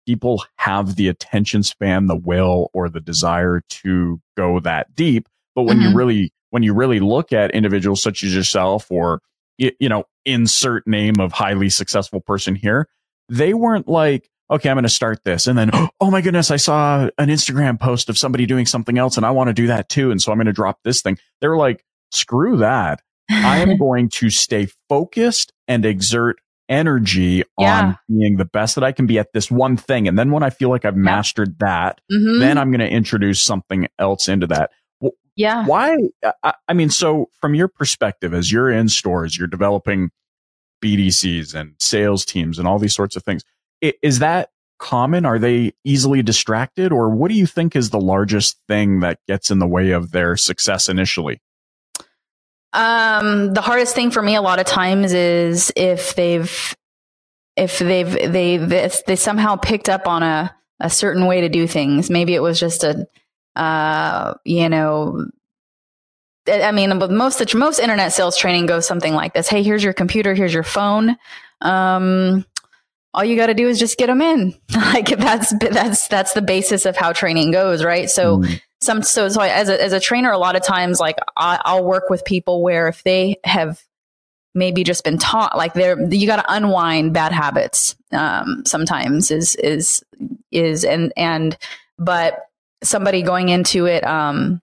people 0.06 0.44
have 0.56 0.96
the 0.96 1.08
attention 1.08 1.62
span, 1.62 2.06
the 2.06 2.16
will, 2.16 2.70
or 2.74 2.88
the 2.88 3.00
desire 3.00 3.62
to 3.68 4.20
go 4.36 4.60
that 4.60 4.94
deep. 4.94 5.28
But 5.54 5.62
when 5.64 5.78
mm-hmm. 5.78 5.90
you 5.90 5.96
really, 5.96 6.32
when 6.50 6.62
you 6.62 6.74
really 6.74 7.00
look 7.00 7.32
at 7.32 7.50
individuals 7.52 8.02
such 8.02 8.22
as 8.22 8.34
yourself 8.34 8.90
or, 8.90 9.20
you 9.78 9.88
know, 9.88 10.04
insert 10.24 10.86
name 10.86 11.20
of 11.20 11.32
highly 11.32 11.68
successful 11.68 12.20
person 12.20 12.54
here, 12.54 12.88
they 13.28 13.54
weren't 13.54 13.88
like, 13.88 14.28
okay, 14.50 14.68
I'm 14.68 14.76
going 14.76 14.82
to 14.84 14.88
start 14.88 15.24
this. 15.24 15.46
And 15.46 15.58
then, 15.58 15.70
oh 16.00 16.10
my 16.10 16.20
goodness, 16.20 16.50
I 16.50 16.56
saw 16.56 17.08
an 17.18 17.28
Instagram 17.28 17.80
post 17.80 18.08
of 18.08 18.18
somebody 18.18 18.46
doing 18.46 18.66
something 18.66 18.98
else 18.98 19.16
and 19.16 19.24
I 19.24 19.30
want 19.30 19.48
to 19.48 19.54
do 19.54 19.68
that 19.68 19.88
too. 19.88 20.10
And 20.10 20.20
so 20.20 20.30
I'm 20.30 20.38
going 20.38 20.46
to 20.46 20.52
drop 20.52 20.80
this 20.84 21.00
thing. 21.00 21.18
They're 21.40 21.56
like, 21.56 21.84
screw 22.10 22.58
that. 22.58 23.00
I 23.30 23.58
am 23.58 23.76
going 23.78 24.10
to 24.10 24.30
stay 24.30 24.68
focused 24.88 25.52
and 25.68 25.86
exert 25.86 26.38
energy 26.68 27.42
yeah. 27.58 27.80
on 27.80 27.98
being 28.08 28.36
the 28.36 28.44
best 28.44 28.74
that 28.74 28.84
I 28.84 28.92
can 28.92 29.06
be 29.06 29.18
at 29.18 29.32
this 29.32 29.50
one 29.50 29.76
thing. 29.76 30.08
And 30.08 30.18
then 30.18 30.30
when 30.30 30.42
I 30.42 30.50
feel 30.50 30.70
like 30.70 30.84
I've 30.84 30.96
mastered 30.96 31.58
that, 31.58 32.00
mm-hmm. 32.10 32.40
then 32.40 32.58
I'm 32.58 32.70
going 32.70 32.80
to 32.80 32.88
introduce 32.88 33.42
something 33.42 33.88
else 33.98 34.28
into 34.28 34.46
that. 34.48 34.70
Yeah. 35.36 35.66
Why? 35.66 35.96
I, 36.42 36.54
I 36.68 36.72
mean, 36.72 36.90
so 36.90 37.30
from 37.40 37.54
your 37.54 37.68
perspective, 37.68 38.34
as 38.34 38.52
you're 38.52 38.70
in 38.70 38.88
stores, 38.88 39.36
you're 39.36 39.48
developing 39.48 40.10
BDCs 40.82 41.54
and 41.54 41.74
sales 41.78 42.24
teams 42.24 42.58
and 42.58 42.66
all 42.66 42.78
these 42.78 42.94
sorts 42.94 43.16
of 43.16 43.22
things 43.22 43.42
is 43.82 44.20
that 44.20 44.50
common? 44.78 45.24
Are 45.24 45.38
they 45.38 45.72
easily 45.84 46.22
distracted 46.22 46.92
or 46.92 47.10
what 47.10 47.30
do 47.30 47.34
you 47.34 47.46
think 47.46 47.76
is 47.76 47.90
the 47.90 48.00
largest 48.00 48.58
thing 48.68 49.00
that 49.00 49.18
gets 49.26 49.50
in 49.50 49.58
the 49.58 49.66
way 49.66 49.90
of 49.90 50.12
their 50.12 50.36
success 50.36 50.88
initially? 50.88 51.40
Um, 52.72 53.52
the 53.52 53.60
hardest 53.60 53.94
thing 53.94 54.10
for 54.10 54.22
me 54.22 54.34
a 54.34 54.42
lot 54.42 54.58
of 54.58 54.66
times 54.66 55.12
is 55.12 55.72
if 55.76 56.14
they've 56.14 56.74
if 57.54 57.78
they've 57.78 58.32
they 58.32 58.56
they 58.56 59.16
somehow 59.16 59.56
picked 59.56 59.90
up 59.90 60.08
on 60.08 60.22
a 60.22 60.54
a 60.80 60.90
certain 60.90 61.26
way 61.26 61.42
to 61.42 61.48
do 61.48 61.66
things. 61.66 62.10
Maybe 62.10 62.34
it 62.34 62.40
was 62.40 62.58
just 62.58 62.82
a 62.82 63.06
uh, 63.56 64.34
you 64.44 64.68
know 64.68 65.26
I 66.48 66.72
mean, 66.72 66.98
most 66.98 67.54
most 67.54 67.78
internet 67.78 68.12
sales 68.12 68.36
training 68.36 68.66
goes 68.66 68.86
something 68.86 69.14
like 69.14 69.32
this: 69.34 69.48
Hey, 69.48 69.62
here's 69.62 69.84
your 69.84 69.92
computer, 69.92 70.34
here's 70.34 70.52
your 70.52 70.64
phone. 70.64 71.16
Um, 71.60 72.44
all 73.14 73.24
you 73.24 73.36
got 73.36 73.46
to 73.46 73.54
do 73.54 73.68
is 73.68 73.78
just 73.78 73.98
get 73.98 74.06
them 74.06 74.20
in. 74.20 74.54
like 74.74 75.06
that's 75.06 75.54
that's 75.58 76.08
that's 76.08 76.32
the 76.32 76.42
basis 76.42 76.84
of 76.84 76.96
how 76.96 77.12
training 77.12 77.52
goes, 77.52 77.84
right? 77.84 78.10
So 78.10 78.38
mm. 78.38 78.60
some 78.80 79.02
so 79.02 79.28
so 79.28 79.40
as 79.40 79.68
a 79.68 79.82
as 79.82 79.92
a 79.92 80.00
trainer, 80.00 80.32
a 80.32 80.38
lot 80.38 80.56
of 80.56 80.62
times, 80.62 80.98
like 80.98 81.18
I, 81.36 81.60
I'll 81.64 81.84
work 81.84 82.10
with 82.10 82.24
people 82.24 82.62
where 82.62 82.88
if 82.88 83.04
they 83.04 83.36
have 83.44 83.80
maybe 84.54 84.84
just 84.84 85.04
been 85.04 85.18
taught 85.18 85.56
like 85.56 85.72
they're 85.74 85.98
you 86.12 86.26
got 86.26 86.36
to 86.36 86.52
unwind 86.52 87.14
bad 87.14 87.32
habits 87.32 87.96
um, 88.12 88.64
sometimes 88.66 89.30
is 89.30 89.54
is 89.56 90.04
is 90.50 90.84
and 90.84 91.12
and 91.16 91.56
but 91.98 92.48
somebody 92.82 93.22
going 93.22 93.48
into 93.48 93.86
it 93.86 94.04
um, 94.04 94.60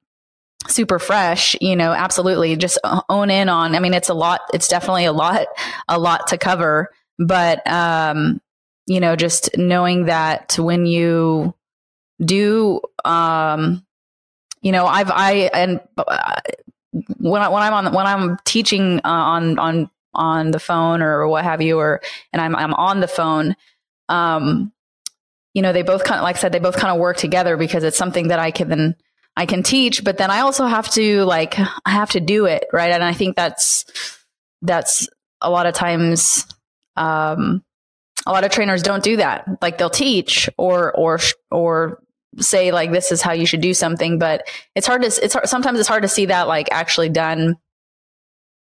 super 0.68 1.00
fresh, 1.00 1.56
you 1.62 1.76
know, 1.76 1.92
absolutely 1.92 2.56
just 2.56 2.78
own 3.10 3.30
in 3.30 3.50
on. 3.50 3.76
I 3.76 3.80
mean, 3.80 3.94
it's 3.94 4.10
a 4.10 4.14
lot. 4.14 4.42
It's 4.54 4.68
definitely 4.68 5.06
a 5.06 5.14
lot, 5.14 5.48
a 5.88 6.00
lot 6.00 6.28
to 6.28 6.38
cover. 6.38 6.90
But 7.18 7.66
um, 7.70 8.42
you 8.88 9.00
know, 9.00 9.16
just 9.16 9.58
knowing 9.58 10.06
that 10.06 10.58
when 10.58 10.86
you 10.86 11.54
do, 12.24 12.82
um, 13.06 13.86
you 14.62 14.72
know, 14.72 14.86
I've 14.86 15.12
I 15.12 15.50
and 15.54 15.80
uh, 15.98 16.42
when 17.18 17.42
I, 17.42 17.50
when 17.50 17.62
I'm 17.62 17.74
on 17.74 17.94
when 17.94 18.08
I'm 18.08 18.38
teaching 18.46 19.00
uh, 19.00 19.10
on 19.10 19.60
on 19.60 19.90
on 20.14 20.52
the 20.52 20.60
phone 20.60 21.02
or 21.02 21.28
what 21.28 21.44
have 21.44 21.62
you, 21.62 21.78
or 21.78 22.02
and 22.34 22.42
I'm 22.42 22.56
I'm 22.56 22.74
on 22.74 23.00
the 23.00 23.08
phone. 23.08 23.56
Um, 24.10 24.74
you 25.60 25.62
know, 25.62 25.74
they 25.74 25.82
both 25.82 26.06
kind 26.06 26.20
of, 26.20 26.24
like 26.24 26.38
I 26.38 26.40
said, 26.40 26.54
they 26.54 26.60
both 26.60 26.78
kind 26.78 26.94
of 26.94 27.02
work 27.02 27.18
together 27.18 27.58
because 27.58 27.84
it's 27.84 27.98
something 27.98 28.30
that 28.30 28.40
I 28.40 28.50
can 28.50 28.70
then 28.70 28.96
I 29.36 29.46
can 29.46 29.62
teach, 29.62 30.06
but 30.06 30.18
then 30.18 30.32
I 30.32 30.40
also 30.40 30.66
have 30.66 30.90
to 30.92 31.26
like, 31.26 31.60
I 31.60 31.90
have 31.90 32.12
to 32.12 32.22
do 32.22 32.46
it. 32.46 32.64
Right. 32.72 32.92
And 32.92 33.04
I 33.04 33.12
think 33.12 33.36
that's, 33.36 33.84
that's 34.62 35.10
a 35.42 35.50
lot 35.50 35.66
of 35.66 35.74
times, 35.74 36.48
um, 36.96 37.62
a 38.26 38.32
lot 38.32 38.46
of 38.46 38.52
trainers 38.52 38.84
don't 38.84 39.04
do 39.04 39.18
that. 39.18 39.50
Like 39.62 39.78
they'll 39.78 39.90
teach 39.90 40.50
or, 40.58 40.94
or, 40.94 41.20
or 41.52 42.02
say 42.38 42.72
like, 42.72 42.94
this 42.94 43.12
is 43.12 43.22
how 43.22 43.34
you 43.34 43.46
should 43.46 43.60
do 43.60 43.74
something, 43.74 44.18
but 44.18 44.48
it's 44.76 44.88
hard 44.88 45.02
to, 45.02 45.08
it's 45.08 45.34
hard, 45.34 45.50
sometimes 45.50 45.78
it's 45.78 45.90
hard 45.90 46.04
to 46.04 46.08
see 46.08 46.28
that 46.28 46.48
like 46.48 46.70
actually 46.72 47.10
done 47.10 47.58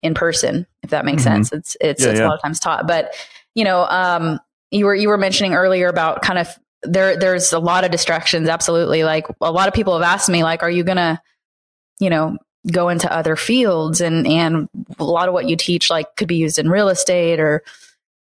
in 0.03 0.15
person, 0.15 0.67
if 0.83 0.91
that 0.91 1.05
makes 1.05 1.23
mm-hmm. 1.23 1.45
sense. 1.45 1.53
It's, 1.53 1.77
it's, 1.81 2.03
yeah, 2.03 2.11
it's 2.11 2.19
yeah. 2.19 2.27
a 2.27 2.29
lot 2.29 2.35
of 2.35 2.43
times 2.43 2.59
taught, 2.59 2.89
but 2.89 3.15
you 3.55 3.63
know, 3.63 3.87
um, 3.89 4.41
you 4.73 4.85
were, 4.85 4.97
you 4.97 5.09
were 5.09 5.17
mentioning 5.17 5.55
earlier 5.55 5.87
about 5.87 6.23
kind 6.23 6.41
of 6.41 6.49
there 6.83 7.17
there's 7.17 7.53
a 7.53 7.59
lot 7.59 7.85
of 7.85 7.91
distractions 7.91 8.49
absolutely. 8.49 9.05
Like 9.05 9.27
a 9.41 9.53
lot 9.53 9.69
of 9.69 9.75
people 9.75 9.95
have 9.95 10.03
asked 10.03 10.29
me 10.29 10.43
like 10.43 10.63
are 10.63 10.71
you 10.71 10.85
gonna 10.85 11.21
you 11.99 12.11
know 12.11 12.39
go 12.71 12.89
into 12.89 13.13
other 13.13 13.37
fields? 13.37 14.01
And 14.01 14.27
and 14.27 14.69
a 14.99 15.05
lot 15.05 15.29
of 15.29 15.35
what 15.35 15.49
you 15.49 15.57
teach 15.57 15.91
like 15.91 16.17
could 16.17 16.29
be 16.29 16.37
used 16.37 16.59
in 16.59 16.69
real 16.69 16.89
estate 16.89 17.41
or 17.41 17.63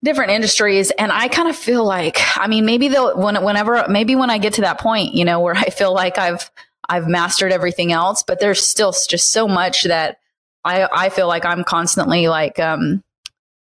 different 0.03 0.31
industries. 0.31 0.91
And 0.93 1.13
i 1.13 1.29
kind 1.29 1.49
of 1.49 1.57
feel 1.57 1.85
like 1.85 2.19
i 2.37 2.47
mean 2.47 2.65
maybe 2.65 2.89
they'll 2.89 3.17
when, 3.17 3.43
whenever 3.45 3.85
maybe 3.89 4.17
when 4.17 4.31
i 4.31 4.39
get 4.39 4.55
to 4.55 4.63
that 4.63 4.81
point 4.81 5.15
you 5.15 5.25
know 5.25 5.41
where 5.41 5.55
i 5.57 5.71
feel 5.71 5.93
like 5.93 6.19
i've 6.19 6.51
i've 6.89 7.07
mastered 7.07 7.53
everything 7.53 7.93
else 7.93 8.23
but 8.23 8.41
there's 8.41 8.67
still 8.67 8.93
just 9.09 9.31
so 9.33 9.47
much 9.47 9.85
that 9.85 10.19
i 10.65 10.89
i 10.93 11.09
feel 11.09 11.29
like 11.29 11.45
i'm 11.45 11.65
constantly 11.65 12.29
like 12.29 12.59
um 12.59 13.03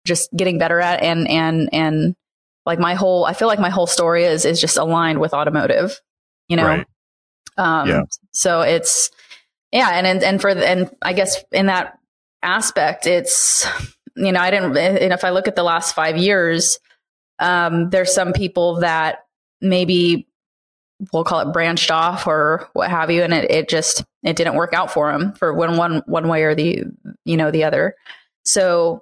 just 0.05 0.35
getting 0.35 0.57
better 0.57 0.79
at 0.79 1.01
and 1.01 1.27
and 1.27 1.69
and 1.73 2.15
like 2.65 2.79
my 2.79 2.93
whole 2.93 3.25
i 3.25 3.33
feel 3.33 3.47
like 3.47 3.59
my 3.59 3.69
whole 3.69 3.87
story 3.87 4.23
is 4.23 4.45
is 4.45 4.59
just 4.59 4.77
aligned 4.77 5.19
with 5.19 5.33
automotive 5.33 5.99
you 6.47 6.55
know 6.55 6.65
right. 6.65 6.87
um 7.57 7.87
yeah. 7.87 8.03
so 8.31 8.61
it's 8.61 9.11
yeah 9.71 9.89
and, 9.91 10.07
and 10.07 10.23
and 10.23 10.41
for 10.41 10.49
and 10.49 10.89
i 11.01 11.13
guess 11.13 11.43
in 11.51 11.67
that 11.67 11.97
aspect 12.43 13.07
it's 13.07 13.67
you 14.15 14.31
know 14.31 14.39
i 14.39 14.51
didn't 14.51 14.75
and 14.77 15.13
if 15.13 15.23
i 15.23 15.29
look 15.29 15.47
at 15.47 15.55
the 15.55 15.63
last 15.63 15.95
five 15.95 16.17
years 16.17 16.79
um 17.39 17.89
there's 17.89 18.13
some 18.13 18.33
people 18.33 18.79
that 18.79 19.25
maybe 19.61 20.27
we'll 21.11 21.23
call 21.23 21.39
it 21.39 21.53
branched 21.53 21.89
off 21.89 22.27
or 22.27 22.69
what 22.73 22.89
have 22.89 23.09
you 23.09 23.23
and 23.23 23.33
it, 23.33 23.49
it 23.49 23.69
just 23.69 24.03
it 24.23 24.35
didn't 24.35 24.55
work 24.55 24.73
out 24.73 24.91
for 24.91 25.11
them 25.11 25.33
for 25.33 25.53
one 25.53 25.77
one 25.77 26.03
one 26.05 26.27
way 26.27 26.43
or 26.43 26.53
the 26.53 26.83
you 27.25 27.37
know 27.37 27.49
the 27.49 27.63
other 27.63 27.95
so 28.45 29.01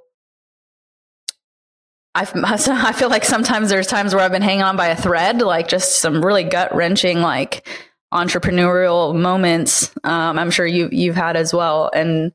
I, 2.20 2.28
I 2.90 2.92
feel 2.92 3.10
like 3.10 3.24
sometimes 3.24 3.70
there's 3.70 3.88
times 3.88 4.14
where 4.14 4.24
I've 4.24 4.32
been 4.32 4.42
hanging 4.42 4.64
on 4.64 4.76
by 4.76 4.88
a 4.88 4.96
thread, 4.96 5.42
like 5.42 5.68
just 5.68 6.00
some 6.00 6.24
really 6.26 6.44
gut 6.44 6.76
wrenching, 6.76 7.22
like 7.22 7.68
entrepreneurial 8.14 9.16
moments. 9.16 9.94
Um, 10.04 10.38
I'm 10.38 10.52
sure 10.52 10.66
you 10.66 10.90
you've 10.92 11.16
had 11.16 11.36
as 11.38 11.54
well, 11.54 11.90
and 11.94 12.34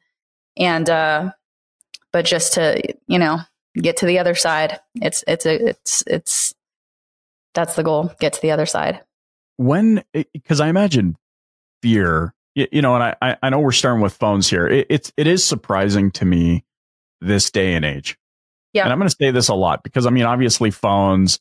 and 0.56 0.88
uh, 0.88 1.32
but 2.12 2.24
just 2.24 2.54
to 2.54 2.80
you 3.06 3.18
know 3.18 3.40
get 3.74 3.98
to 3.98 4.06
the 4.06 4.18
other 4.18 4.34
side, 4.34 4.80
it's 4.96 5.22
it's 5.26 5.46
a 5.46 5.68
it's 5.68 6.04
it's 6.06 6.54
that's 7.54 7.76
the 7.76 7.82
goal. 7.82 8.12
Get 8.20 8.32
to 8.34 8.42
the 8.42 8.52
other 8.52 8.66
side. 8.66 9.00
When 9.56 10.02
because 10.32 10.60
I 10.60 10.68
imagine 10.68 11.16
fear, 11.82 12.34
you, 12.54 12.66
you 12.72 12.82
know, 12.82 12.96
and 12.96 13.16
I 13.20 13.36
I 13.42 13.50
know 13.50 13.60
we're 13.60 13.72
starting 13.72 14.02
with 14.02 14.14
phones 14.14 14.48
here. 14.48 14.66
It, 14.66 14.86
it's 14.88 15.12
it 15.16 15.26
is 15.26 15.44
surprising 15.44 16.10
to 16.12 16.24
me 16.24 16.64
this 17.20 17.50
day 17.50 17.74
and 17.74 17.84
age 17.84 18.18
yeah. 18.74 18.82
And 18.82 18.92
I'm 18.92 18.98
going 18.98 19.08
to 19.08 19.16
say 19.18 19.30
this 19.30 19.48
a 19.48 19.54
lot 19.54 19.82
because 19.82 20.06
I 20.06 20.10
mean, 20.10 20.24
obviously, 20.24 20.70
phones, 20.70 21.38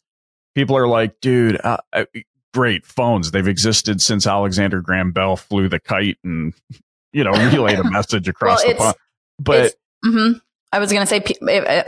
people 0.56 0.78
are 0.78 0.88
like, 0.88 1.20
dude, 1.20 1.60
uh, 1.64 1.78
great 2.54 2.86
phones. 2.86 3.32
They've 3.32 3.48
existed 3.48 4.02
since 4.02 4.28
Alexander 4.28 4.82
Graham 4.82 5.12
Bell 5.12 5.36
flew 5.36 5.68
the 5.68 5.80
kite 5.80 6.18
and, 6.24 6.54
you 7.12 7.24
know, 7.24 7.32
relayed 7.32 7.80
a 7.80 7.84
message 7.90 8.28
across 8.28 8.64
well, 8.64 8.74
the 8.74 8.78
pond. 8.78 8.96
But 9.40 9.76
mm-hmm. 10.06 10.38
I 10.72 10.80
was 10.80 10.92
going 10.92 11.06
to 11.06 11.08
say, 11.08 11.24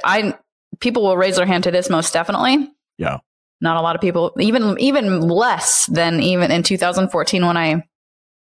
I, 0.03 0.37
people 0.79 1.03
will 1.03 1.17
raise 1.17 1.37
their 1.37 1.45
hand 1.45 1.63
to 1.65 1.71
this 1.71 1.89
most 1.89 2.11
definitely. 2.11 2.71
Yeah. 2.97 3.19
Not 3.61 3.77
a 3.77 3.81
lot 3.81 3.95
of 3.95 4.01
people, 4.01 4.33
even, 4.39 4.75
even 4.79 5.21
less 5.21 5.85
than 5.85 6.21
even 6.21 6.51
in 6.51 6.63
2014 6.63 7.45
when 7.45 7.55
I 7.55 7.87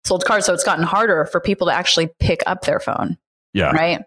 sold 0.04 0.24
cars. 0.24 0.44
So 0.44 0.52
it's 0.52 0.64
gotten 0.64 0.84
harder 0.84 1.24
for 1.26 1.40
people 1.40 1.68
to 1.68 1.72
actually 1.72 2.10
pick 2.20 2.42
up 2.46 2.62
their 2.62 2.80
phone. 2.80 3.16
Yeah. 3.54 3.70
Right. 3.70 4.02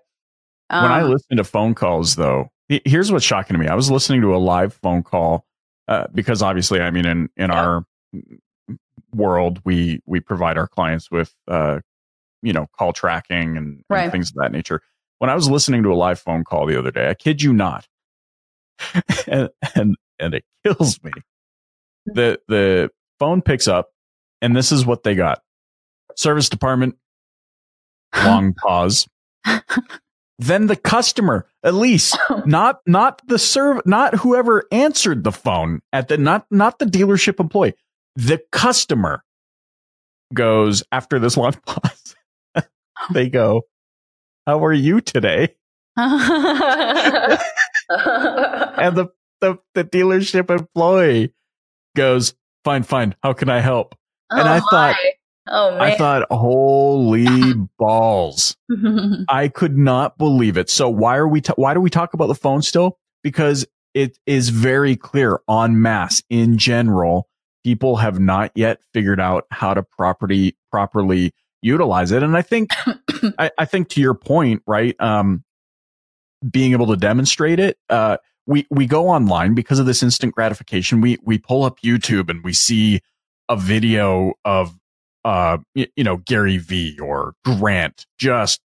Um, 0.69 0.83
when 0.83 0.91
I 0.91 1.01
um, 1.01 1.11
listen 1.11 1.37
to 1.37 1.43
phone 1.43 1.73
calls, 1.73 2.15
though, 2.15 2.50
here's 2.85 3.11
what's 3.11 3.25
shocking 3.25 3.55
to 3.55 3.59
me. 3.59 3.67
I 3.67 3.75
was 3.75 3.91
listening 3.91 4.21
to 4.21 4.35
a 4.35 4.37
live 4.37 4.73
phone 4.73 5.03
call 5.03 5.45
uh, 5.87 6.07
because 6.13 6.41
obviously, 6.41 6.79
I 6.79 6.91
mean, 6.91 7.05
in 7.05 7.29
in 7.35 7.49
yeah. 7.49 7.63
our 7.63 7.85
world, 9.13 9.61
we 9.65 10.01
we 10.05 10.19
provide 10.19 10.57
our 10.57 10.67
clients 10.67 11.11
with 11.11 11.33
uh, 11.47 11.79
you 12.41 12.53
know 12.53 12.67
call 12.77 12.93
tracking 12.93 13.57
and, 13.57 13.83
right. 13.89 14.03
and 14.03 14.11
things 14.11 14.29
of 14.29 14.35
that 14.35 14.51
nature. 14.51 14.81
When 15.19 15.29
I 15.29 15.35
was 15.35 15.49
listening 15.49 15.83
to 15.83 15.93
a 15.93 15.95
live 15.95 16.19
phone 16.19 16.43
call 16.43 16.65
the 16.65 16.79
other 16.79 16.91
day, 16.91 17.09
I 17.09 17.13
kid 17.13 17.41
you 17.41 17.53
not, 17.53 17.87
and 19.27 19.49
and 19.75 19.95
and 20.19 20.33
it 20.33 20.45
kills 20.63 21.03
me. 21.03 21.11
The 22.05 22.39
the 22.47 22.89
phone 23.19 23.41
picks 23.41 23.67
up, 23.67 23.89
and 24.41 24.55
this 24.55 24.71
is 24.71 24.85
what 24.85 25.03
they 25.03 25.15
got: 25.15 25.41
service 26.15 26.49
department. 26.49 26.95
Long 28.15 28.53
pause. 28.53 29.07
then 30.41 30.65
the 30.67 30.75
customer, 30.75 31.45
at 31.63 31.75
least 31.75 32.17
oh. 32.29 32.41
not 32.45 32.81
not 32.85 33.21
the 33.27 33.37
serve, 33.39 33.81
not 33.85 34.15
whoever 34.15 34.65
answered 34.71 35.23
the 35.23 35.31
phone 35.31 35.81
at 35.93 36.07
the 36.07 36.17
not 36.17 36.45
not 36.49 36.79
the 36.79 36.85
dealership 36.85 37.39
employee. 37.39 37.75
The 38.15 38.41
customer 38.51 39.23
goes 40.33 40.83
after 40.91 41.19
this 41.19 41.37
long 41.37 41.53
pause. 41.65 42.15
they 43.13 43.29
go, 43.29 43.63
"How 44.47 44.65
are 44.65 44.73
you 44.73 44.99
today?" 44.99 45.55
and 45.97 46.09
the, 48.95 49.09
the 49.41 49.57
the 49.75 49.83
dealership 49.83 50.49
employee 50.49 51.33
goes, 51.95 52.33
"Fine, 52.65 52.83
fine. 52.83 53.15
How 53.21 53.33
can 53.33 53.49
I 53.49 53.59
help?" 53.59 53.95
And 54.31 54.41
oh 54.41 54.51
I 54.51 54.59
my. 54.59 54.65
thought, 54.71 54.95
Oh 55.47 55.71
man. 55.71 55.81
I 55.81 55.95
thought, 55.95 56.27
holy 56.31 57.53
balls. 57.77 58.55
I 59.29 59.47
could 59.47 59.77
not 59.77 60.17
believe 60.17 60.57
it. 60.57 60.69
So 60.69 60.89
why 60.89 61.17
are 61.17 61.27
we, 61.27 61.41
ta- 61.41 61.53
why 61.55 61.73
do 61.73 61.81
we 61.81 61.89
talk 61.89 62.13
about 62.13 62.27
the 62.27 62.35
phone 62.35 62.61
still? 62.61 62.99
Because 63.23 63.65
it 63.93 64.17
is 64.25 64.49
very 64.49 64.95
clear 64.95 65.39
on 65.47 65.81
mass 65.81 66.21
in 66.29 66.57
general. 66.57 67.27
People 67.63 67.97
have 67.97 68.19
not 68.19 68.51
yet 68.55 68.79
figured 68.93 69.19
out 69.19 69.45
how 69.51 69.73
to 69.73 69.83
properly, 69.83 70.55
properly 70.71 71.33
utilize 71.61 72.11
it. 72.11 72.23
And 72.23 72.37
I 72.37 72.41
think, 72.41 72.71
I, 73.37 73.51
I, 73.57 73.65
think 73.65 73.89
to 73.89 74.01
your 74.01 74.15
point, 74.15 74.63
right? 74.65 74.95
Um, 74.99 75.43
being 76.49 76.71
able 76.71 76.87
to 76.87 76.95
demonstrate 76.95 77.59
it, 77.59 77.77
uh, 77.89 78.17
we 78.47 78.65
we 78.71 78.87
go 78.87 79.07
online 79.07 79.53
because 79.53 79.77
of 79.77 79.85
this 79.85 80.01
instant 80.01 80.33
gratification. 80.33 81.01
We 81.01 81.17
we 81.23 81.37
pull 81.37 81.63
up 81.63 81.79
YouTube 81.81 82.29
and 82.29 82.43
we 82.43 82.53
see 82.53 83.01
a 83.47 83.55
video 83.55 84.33
of 84.43 84.75
uh 85.23 85.57
you, 85.75 85.87
you 85.95 86.03
know 86.03 86.17
Gary 86.17 86.57
Vee 86.57 86.97
or 86.99 87.33
Grant 87.45 88.05
just 88.19 88.61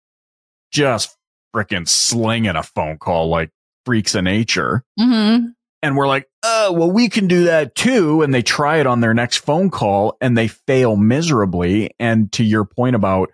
just 0.73 1.17
freaking 1.55 1.89
slinging 1.89 2.55
a 2.57 2.63
phone 2.63 2.99
call 2.99 3.29
like 3.29 3.51
freaks 3.87 4.15
of 4.15 4.25
nature. 4.25 4.83
Mm-hmm. 5.01 5.47
And 5.83 5.97
we're 5.97 6.09
like, 6.09 6.29
oh, 6.43 6.73
well, 6.73 6.91
we 6.91 7.09
can 7.09 7.29
do 7.29 7.45
that 7.45 7.75
too. 7.75 8.23
And 8.23 8.35
they 8.35 8.43
try 8.43 8.79
it 8.79 8.87
on 8.87 9.01
their 9.01 9.15
next 9.15 9.39
phone 9.39 9.71
call 9.71 10.17
and 10.21 10.37
they 10.37 10.49
fail 10.49 10.97
miserably. 10.97 11.91
And 11.99 12.31
to 12.33 12.45
your 12.45 12.65
point 12.65 12.97
about 12.97 13.31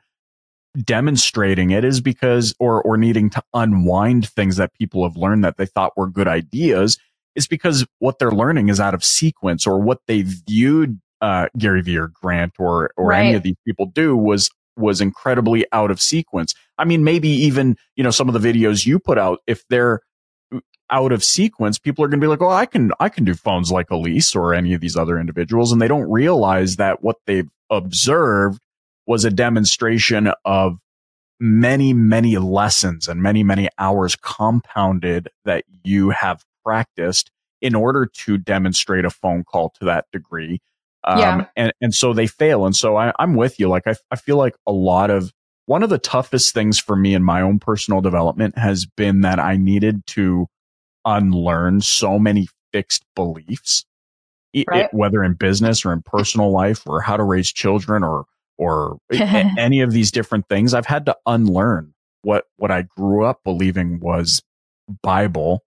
demonstrating 0.85 1.71
it 1.71 1.85
is 1.85 2.01
because, 2.01 2.55
or, 2.59 2.83
or 2.83 2.97
needing 2.97 3.31
to 3.31 3.43
unwind 3.55 4.29
things 4.29 4.57
that 4.57 4.75
people 4.75 5.03
have 5.03 5.17
learned 5.17 5.45
that 5.45 5.57
they 5.57 5.67
thought 5.67 5.97
were 5.97 6.09
good 6.09 6.29
ideas 6.29 6.99
is 7.35 7.47
because 7.47 7.87
what 7.99 8.19
they're 8.19 8.31
learning 8.31 8.69
is 8.69 8.81
out 8.81 8.95
of 8.95 9.03
sequence 9.03 9.67
or 9.67 9.81
what 9.81 10.01
they 10.07 10.23
viewed 10.23 11.01
uh, 11.23 11.47
Gary 11.57 11.81
Vee 11.81 11.97
or 11.97 12.09
Grant 12.09 12.55
or, 12.59 12.91
or 12.97 13.07
right. 13.07 13.25
any 13.25 13.35
of 13.35 13.43
these 13.43 13.57
people 13.65 13.87
do 13.87 14.15
was 14.15 14.51
was 14.77 15.01
incredibly 15.01 15.65
out 15.73 15.91
of 15.91 16.01
sequence. 16.01 16.55
I 16.79 16.85
mean, 16.85 17.05
maybe 17.05 17.29
even, 17.29 17.77
you 17.95 18.03
know, 18.03 18.11
some 18.11 18.29
of 18.29 18.41
the 18.41 18.53
videos 18.53 18.87
you 18.87 18.99
put 18.99 19.19
out, 19.19 19.41
if 19.47 19.67
they're 19.69 20.01
out 20.91 21.13
of 21.13 21.23
sequence, 21.23 21.79
people 21.79 22.05
are 22.05 22.09
going 22.09 22.21
to 22.21 22.25
be 22.25 22.29
like, 22.29 22.43
"Oh, 22.43 22.51
I 22.51 22.67
can, 22.67 22.91
I 22.99 23.09
can 23.09 23.25
do 23.25 23.35
phones 23.35 23.71
like 23.71 23.91
Elise 23.91 24.35
or 24.35 24.53
any 24.53 24.75
of 24.75 24.81
these 24.81 24.97
other 24.97 25.19
individuals," 25.19 25.73
and 25.73 25.81
they 25.81 25.89
don't 25.89 26.11
realize 26.11 26.77
that 26.77 27.03
what 27.03 27.17
they've 27.27 27.49
observed 27.71 28.61
was 29.07 29.25
a 29.25 29.31
demonstration 29.31 30.33
of 30.45 30.79
many, 31.41 31.93
many 31.93 32.39
lessons 32.39 33.09
and 33.09 33.23
many, 33.23 33.43
many 33.43 33.69
hours 33.79 34.17
compounded 34.17 35.29
that 35.45 35.65
you 35.83 36.11
have 36.11 36.45
practiced 36.65 37.31
in 37.61 37.75
order 37.75 38.07
to 38.07 38.39
demonstrate 38.39 39.05
a 39.05 39.11
phone 39.11 39.45
call 39.45 39.71
to 39.71 39.85
that 39.85 40.07
degree. 40.13 40.61
Um, 41.05 41.19
yeah. 41.19 41.47
and, 41.57 41.73
and 41.81 41.95
so 41.95 42.13
they 42.13 42.27
fail. 42.27 42.65
And 42.65 42.77
so 42.77 42.97
I, 42.97 43.13
I'm 43.19 43.35
with 43.35 43.59
you. 43.59 43.69
Like, 43.69 43.87
I, 43.87 43.95
I 44.11 44.17
feel 44.17 44.37
like 44.37 44.55
a 44.67 44.73
lot 44.73 45.11
of 45.11 45.33
one 45.67 45.83
of 45.83 45.91
the 45.91 45.99
toughest 45.99 46.55
things 46.55 46.79
for 46.79 46.97
me 46.97 47.15
in 47.15 47.23
my 47.23 47.41
own 47.41 47.59
personal 47.59 48.01
development 48.01 48.59
has 48.59 48.85
been 48.85 49.21
that 49.23 49.39
I 49.39 49.57
needed 49.57 50.07
to 50.09 50.47
unlearn 51.05 51.81
so 51.81 52.19
many 52.19 52.49
fixed 52.73 53.05
beliefs, 53.15 53.85
right. 54.69 54.85
it, 54.85 54.91
whether 54.93 55.23
in 55.23 55.35
business 55.35 55.85
or 55.85 55.93
in 55.93 56.03
personal 56.03 56.51
life 56.51 56.87
or 56.87 57.01
how 57.01 57.17
to 57.17 57.23
raise 57.23 57.53
children 57.53 58.03
or, 58.03 58.25
or 58.59 58.99
any 59.13 59.81
of 59.81 59.93
these 59.93 60.11
different 60.11 60.49
things. 60.49 60.75
I've 60.75 60.87
had 60.87 61.07
to 61.07 61.17
unlearn 61.27 61.95
what, 62.23 62.47
what 62.57 62.71
I 62.71 62.83
grew 62.83 63.25
up 63.25 63.41
believing 63.45 64.01
was 64.01 64.43
Bible. 65.03 65.63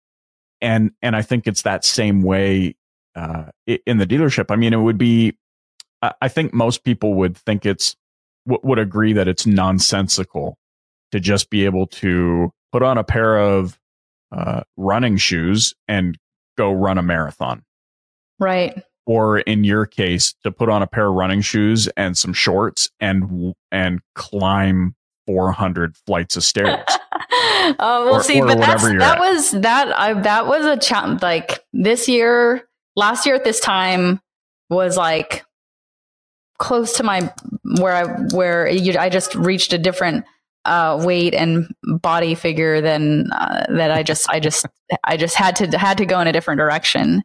And, 0.62 0.92
and 1.02 1.16
I 1.16 1.22
think 1.22 1.48
it's 1.48 1.64
that 1.64 1.86
same 1.86 2.22
way 2.22 2.76
uh, 3.16 3.46
in 3.86 3.98
the 3.98 4.06
dealership. 4.06 4.46
I 4.50 4.56
mean, 4.56 4.74
it 4.74 4.78
would 4.78 4.98
be, 4.98 5.38
I 6.02 6.28
think 6.28 6.54
most 6.54 6.84
people 6.84 7.14
would 7.16 7.38
think 7.38 7.66
it's, 7.66 7.96
would 8.46 8.80
agree 8.80 9.14
that 9.14 9.28
it's 9.28 9.46
nonsensical 9.46 10.58
to 11.12 11.20
just 11.20 11.50
be 11.50 11.66
able 11.66 11.88
to 11.88 12.52
put 12.72 12.84
on 12.84 12.98
a 12.98 13.04
pair 13.04 13.38
of 13.38 13.80
uh, 14.32 14.62
running 14.78 15.18
shoes 15.18 15.74
and 15.88 16.18
go 16.58 16.72
run 16.72 16.98
a 16.98 17.02
marathon. 17.02 17.64
Right. 18.40 18.84
Or 19.06 19.40
in 19.40 19.64
your 19.64 19.86
case, 19.86 20.34
to 20.44 20.52
put 20.52 20.70
on 20.70 20.82
a 20.82 20.88
pair 20.88 21.08
of 21.08 21.14
running 21.14 21.42
shoes 21.42 21.88
and 21.96 22.18
some 22.18 22.34
shorts 22.34 22.90
and 23.00 23.54
and 23.72 24.02
climb 24.16 24.96
400 25.28 25.96
flights 26.06 26.36
of 26.36 26.44
stairs. 26.44 26.84
oh, 27.80 28.06
we'll 28.06 28.16
or, 28.16 28.24
see. 28.24 28.42
Or 28.42 28.48
but 28.48 28.58
that's, 28.60 28.84
that 28.84 29.02
at. 29.02 29.20
was 29.20 29.52
that. 29.52 29.98
I, 29.98 30.14
that 30.14 30.48
was 30.48 30.66
a 30.66 30.78
challenge. 30.78 31.22
Like 31.22 31.64
this 31.72 32.08
year, 32.08 32.68
last 32.96 33.26
year 33.26 33.36
at 33.36 33.44
this 33.44 33.60
time 33.60 34.20
was 34.70 34.98
like 34.98 35.46
close 36.58 36.98
to 36.98 37.04
my 37.04 37.34
where 37.80 37.94
I 37.94 38.04
where 38.34 38.68
you, 38.68 38.98
I 38.98 39.10
just 39.10 39.36
reached 39.36 39.74
a 39.74 39.78
different 39.78 40.26
uh, 40.66 41.02
weight 41.04 41.34
and 41.34 41.74
body 41.84 42.36
figure 42.36 42.82
than 42.82 43.32
uh, 43.32 43.66
that. 43.70 43.92
I 43.92 44.04
just 44.04 44.30
I 44.30 44.40
just 44.40 44.66
I 45.04 45.18
just 45.18 45.36
had 45.36 45.56
to 45.58 45.78
had 45.78 45.98
to 46.00 46.06
go 46.06 46.20
in 46.20 46.28
a 46.28 46.34
different 46.34 46.60
direction. 46.60 47.24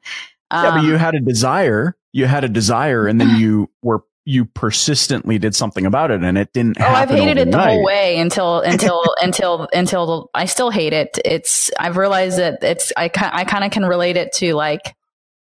Um, 0.51 0.64
yeah, 0.64 0.71
but 0.73 0.85
you 0.85 0.95
um, 0.95 0.99
had 0.99 1.14
a 1.14 1.21
desire. 1.21 1.97
You 2.12 2.27
had 2.27 2.45
a 2.45 2.49
desire, 2.49 3.07
and 3.07 3.21
then 3.21 3.37
you 3.40 3.71
were 3.83 4.05
you 4.27 4.45
persistently 4.45 5.38
did 5.38 5.57
something 5.57 5.87
about 5.87 6.11
it 6.11 6.23
and 6.23 6.37
it 6.37 6.53
didn't 6.53 6.77
oh 6.79 6.85
i've 6.85 7.09
hated 7.09 7.38
overnight. 7.38 7.49
it 7.49 7.51
the 7.51 7.59
whole 7.59 7.85
way 7.85 8.18
until 8.18 8.61
until 8.61 9.03
until 9.23 9.66
until 9.73 10.31
i 10.35 10.45
still 10.45 10.68
hate 10.68 10.92
it 10.92 11.18
it's 11.25 11.71
i've 11.79 11.97
realized 11.97 12.38
that 12.38 12.62
it's 12.62 12.92
i, 12.99 13.05
I 13.05 13.45
kind 13.45 13.64
of 13.64 13.71
can 13.71 13.85
relate 13.85 14.18
it 14.18 14.31
to 14.35 14.53
like 14.53 14.95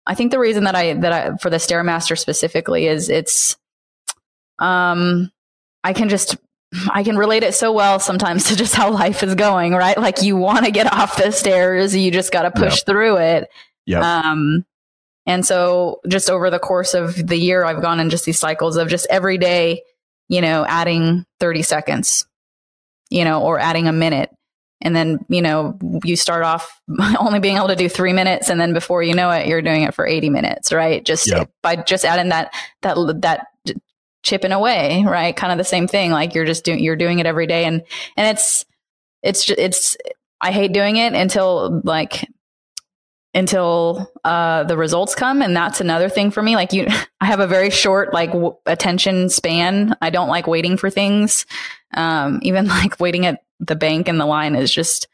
I 0.05 0.15
think 0.15 0.31
the 0.31 0.39
reason 0.39 0.63
that 0.63 0.75
I 0.75 0.93
that 0.93 1.11
I 1.11 1.37
for 1.37 1.49
the 1.49 1.57
Stairmaster 1.57 2.17
specifically 2.17 2.87
is 2.87 3.09
it's 3.09 3.55
um 4.59 5.31
I 5.83 5.93
can 5.93 6.09
just 6.09 6.37
I 6.89 7.03
can 7.03 7.17
relate 7.17 7.43
it 7.43 7.53
so 7.53 7.71
well 7.71 7.99
sometimes 7.99 8.45
to 8.49 8.55
just 8.55 8.75
how 8.75 8.91
life 8.91 9.23
is 9.23 9.35
going, 9.35 9.73
right? 9.73 9.97
Like 9.97 10.21
you 10.21 10.37
want 10.37 10.65
to 10.65 10.71
get 10.71 10.91
off 10.91 11.17
the 11.17 11.31
stairs, 11.31 11.95
you 11.95 12.11
just 12.11 12.31
got 12.31 12.43
to 12.43 12.51
push 12.51 12.77
yep. 12.77 12.85
through 12.85 13.17
it. 13.17 13.49
Yeah. 13.85 14.21
Um 14.21 14.65
and 15.27 15.45
so 15.45 16.01
just 16.07 16.29
over 16.29 16.49
the 16.49 16.59
course 16.59 16.93
of 16.93 17.15
the 17.15 17.37
year 17.37 17.63
I've 17.63 17.81
gone 17.81 17.99
in 17.99 18.09
just 18.09 18.25
these 18.25 18.39
cycles 18.39 18.77
of 18.77 18.89
just 18.89 19.05
every 19.09 19.37
day, 19.37 19.83
you 20.29 20.41
know, 20.41 20.65
adding 20.67 21.25
30 21.39 21.61
seconds, 21.61 22.25
you 23.11 23.23
know, 23.23 23.43
or 23.43 23.59
adding 23.59 23.87
a 23.87 23.93
minute 23.93 24.31
and 24.81 24.95
then 24.95 25.23
you 25.29 25.41
know 25.41 25.77
you 26.03 26.15
start 26.15 26.43
off 26.43 26.81
only 27.19 27.39
being 27.39 27.57
able 27.57 27.67
to 27.67 27.75
do 27.75 27.89
three 27.89 28.13
minutes 28.13 28.49
and 28.49 28.59
then 28.59 28.73
before 28.73 29.03
you 29.03 29.13
know 29.13 29.29
it 29.31 29.47
you're 29.47 29.61
doing 29.61 29.83
it 29.83 29.93
for 29.93 30.05
80 30.05 30.29
minutes 30.29 30.71
right? 30.71 31.03
Just 31.03 31.27
yep. 31.27 31.49
by 31.61 31.75
just 31.75 32.05
adding 32.05 32.29
that 32.29 32.53
that 32.81 32.95
that 33.21 33.47
chipping 34.23 34.51
away 34.51 35.03
right? 35.07 35.35
Kind 35.35 35.51
of 35.51 35.57
the 35.57 35.63
same 35.63 35.87
thing 35.87 36.11
like 36.11 36.35
you're 36.35 36.45
just 36.45 36.63
doing 36.63 36.79
you're 36.79 36.95
doing 36.95 37.19
it 37.19 37.25
every 37.25 37.47
day 37.47 37.65
and 37.65 37.83
and 38.17 38.27
it's 38.27 38.65
it's 39.23 39.49
it's 39.49 39.97
i 40.41 40.51
hate 40.51 40.73
doing 40.73 40.97
it 40.97 41.13
until 41.13 41.81
like 41.83 42.27
until 43.33 44.11
uh, 44.25 44.65
the 44.65 44.75
results 44.75 45.15
come 45.15 45.41
and 45.41 45.55
that's 45.55 45.79
another 45.79 46.09
thing 46.09 46.31
for 46.31 46.43
me 46.43 46.55
like 46.55 46.73
you 46.73 46.85
i 47.21 47.25
have 47.25 47.39
a 47.39 47.47
very 47.47 47.69
short 47.69 48.13
like 48.13 48.31
w- 48.31 48.55
attention 48.65 49.29
span. 49.29 49.95
I 50.01 50.09
don't 50.09 50.27
like 50.27 50.47
waiting 50.47 50.75
for 50.75 50.89
things 50.89 51.45
um, 51.93 52.39
even 52.41 52.67
like 52.67 52.99
waiting 52.99 53.25
at 53.25 53.43
the 53.61 53.75
bank 53.75 54.07
and 54.07 54.19
the 54.19 54.25
line 54.25 54.55
is 54.55 54.71
just 54.71 55.07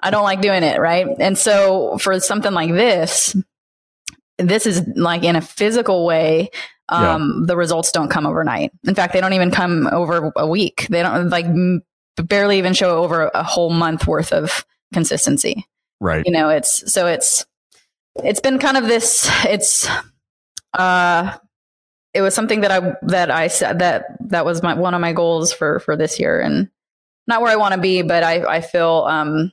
I 0.00 0.10
don't 0.10 0.24
like 0.24 0.40
doing 0.40 0.62
it, 0.62 0.80
right? 0.80 1.06
And 1.18 1.36
so 1.36 1.98
for 1.98 2.18
something 2.20 2.52
like 2.52 2.70
this, 2.70 3.36
this 4.38 4.66
is 4.66 4.82
like 4.94 5.24
in 5.24 5.36
a 5.36 5.40
physical 5.40 6.06
way, 6.06 6.50
um, 6.88 7.40
yeah. 7.40 7.46
the 7.46 7.56
results 7.56 7.92
don't 7.92 8.08
come 8.08 8.26
overnight. 8.26 8.72
In 8.86 8.94
fact, 8.94 9.12
they 9.12 9.20
don't 9.20 9.32
even 9.32 9.50
come 9.50 9.88
over 9.88 10.32
a 10.36 10.46
week. 10.46 10.86
They 10.88 11.02
don't 11.02 11.28
like 11.30 11.46
barely 12.16 12.58
even 12.58 12.74
show 12.74 13.02
over 13.02 13.30
a 13.34 13.42
whole 13.42 13.70
month 13.70 14.06
worth 14.06 14.32
of 14.32 14.64
consistency. 14.92 15.66
Right. 16.00 16.24
You 16.24 16.32
know, 16.32 16.48
it's 16.48 16.90
so 16.92 17.06
it's 17.06 17.44
it's 18.22 18.40
been 18.40 18.58
kind 18.58 18.76
of 18.76 18.86
this 18.86 19.28
it's 19.44 19.88
uh 20.74 21.36
it 22.14 22.22
was 22.22 22.34
something 22.34 22.62
that 22.62 22.70
I 22.70 22.94
that 23.02 23.30
I 23.30 23.48
said 23.48 23.80
that 23.80 24.16
that 24.28 24.44
was 24.44 24.62
my 24.62 24.74
one 24.74 24.94
of 24.94 25.00
my 25.00 25.12
goals 25.12 25.52
for 25.52 25.80
for 25.80 25.96
this 25.96 26.18
year 26.18 26.40
and 26.40 26.70
not 27.28 27.42
where 27.42 27.52
I 27.52 27.56
want 27.56 27.74
to 27.74 27.80
be, 27.80 28.02
but 28.02 28.24
I, 28.24 28.56
I 28.56 28.60
feel 28.60 29.04
um, 29.08 29.52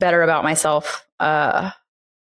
better 0.00 0.22
about 0.22 0.42
myself 0.42 1.06
uh, 1.20 1.70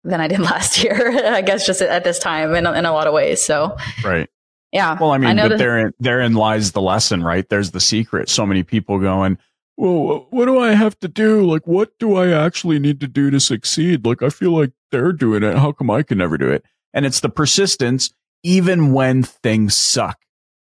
than 0.03 0.21
I 0.21 0.27
did 0.27 0.39
last 0.41 0.83
year. 0.83 1.25
I 1.25 1.41
guess 1.41 1.65
just 1.65 1.81
at 1.81 2.03
this 2.03 2.19
time 2.19 2.53
in, 2.53 2.67
in 2.67 2.85
a 2.85 2.93
lot 2.93 3.07
of 3.07 3.13
ways. 3.13 3.41
So, 3.41 3.75
right. 4.03 4.29
Yeah. 4.71 4.97
Well, 4.99 5.11
I 5.11 5.17
mean, 5.17 5.39
I 5.39 5.47
but 5.47 5.57
therein, 5.57 5.93
therein 5.99 6.33
lies 6.33 6.73
the 6.73 6.81
lesson, 6.81 7.23
right? 7.23 7.47
There's 7.47 7.71
the 7.71 7.79
secret. 7.79 8.27
So 8.27 8.45
many 8.45 8.63
people 8.63 8.99
going, 8.99 9.37
well, 9.77 10.27
what 10.29 10.45
do 10.45 10.59
I 10.59 10.73
have 10.73 10.99
to 10.99 11.07
do? 11.07 11.49
Like, 11.49 11.65
what 11.65 11.97
do 11.97 12.15
I 12.15 12.29
actually 12.31 12.79
need 12.79 12.99
to 12.99 13.07
do 13.07 13.29
to 13.31 13.39
succeed? 13.39 14.05
Like, 14.05 14.21
I 14.21 14.29
feel 14.29 14.51
like 14.51 14.71
they're 14.91 15.13
doing 15.13 15.43
it. 15.43 15.57
How 15.57 15.71
come 15.71 15.89
I 15.89 16.03
can 16.03 16.17
never 16.17 16.37
do 16.37 16.49
it? 16.49 16.65
And 16.93 17.05
it's 17.05 17.21
the 17.21 17.29
persistence, 17.29 18.13
even 18.43 18.91
when 18.91 19.23
things 19.23 19.75
suck. 19.75 20.17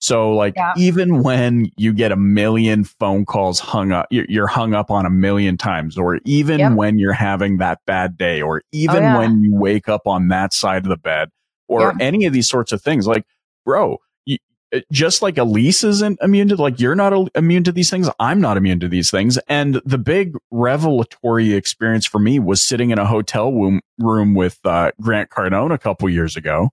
So 0.03 0.31
like 0.31 0.55
yeah. 0.55 0.73
even 0.77 1.21
when 1.21 1.71
you 1.77 1.93
get 1.93 2.11
a 2.11 2.15
million 2.15 2.83
phone 2.83 3.23
calls 3.23 3.59
hung 3.59 3.91
up, 3.91 4.07
you're 4.09 4.47
hung 4.47 4.73
up 4.73 4.89
on 4.89 5.05
a 5.05 5.11
million 5.11 5.57
times, 5.57 5.95
or 5.95 6.19
even 6.25 6.57
yep. 6.57 6.73
when 6.73 6.97
you're 6.97 7.13
having 7.13 7.59
that 7.59 7.79
bad 7.85 8.17
day, 8.17 8.41
or 8.41 8.63
even 8.71 8.97
oh, 8.97 8.99
yeah. 9.01 9.17
when 9.19 9.43
you 9.43 9.53
wake 9.53 9.87
up 9.87 10.07
on 10.07 10.29
that 10.29 10.53
side 10.53 10.85
of 10.85 10.89
the 10.89 10.97
bed, 10.97 11.29
or 11.67 11.81
yeah. 11.81 11.91
any 11.99 12.25
of 12.25 12.33
these 12.33 12.49
sorts 12.49 12.71
of 12.71 12.81
things, 12.81 13.05
like, 13.05 13.25
bro, 13.63 13.99
you, 14.25 14.39
uh, 14.73 14.79
just 14.91 15.21
like 15.21 15.37
Elise 15.37 15.83
isn't 15.83 16.17
immune 16.23 16.47
to, 16.47 16.55
like, 16.55 16.79
you're 16.79 16.95
not 16.95 17.13
immune 17.35 17.63
to 17.63 17.71
these 17.71 17.91
things. 17.91 18.09
I'm 18.19 18.41
not 18.41 18.57
immune 18.57 18.79
to 18.79 18.87
these 18.87 19.11
things. 19.11 19.37
And 19.47 19.81
the 19.85 19.99
big 19.99 20.35
revelatory 20.49 21.53
experience 21.53 22.07
for 22.07 22.17
me 22.17 22.39
was 22.39 22.61
sitting 22.61 22.89
in 22.89 22.97
a 22.97 23.05
hotel 23.05 23.53
room, 23.53 23.81
room 23.99 24.33
with 24.33 24.57
uh, 24.65 24.93
Grant 24.99 25.29
Cardone 25.29 25.71
a 25.71 25.77
couple 25.77 26.09
years 26.09 26.35
ago. 26.35 26.71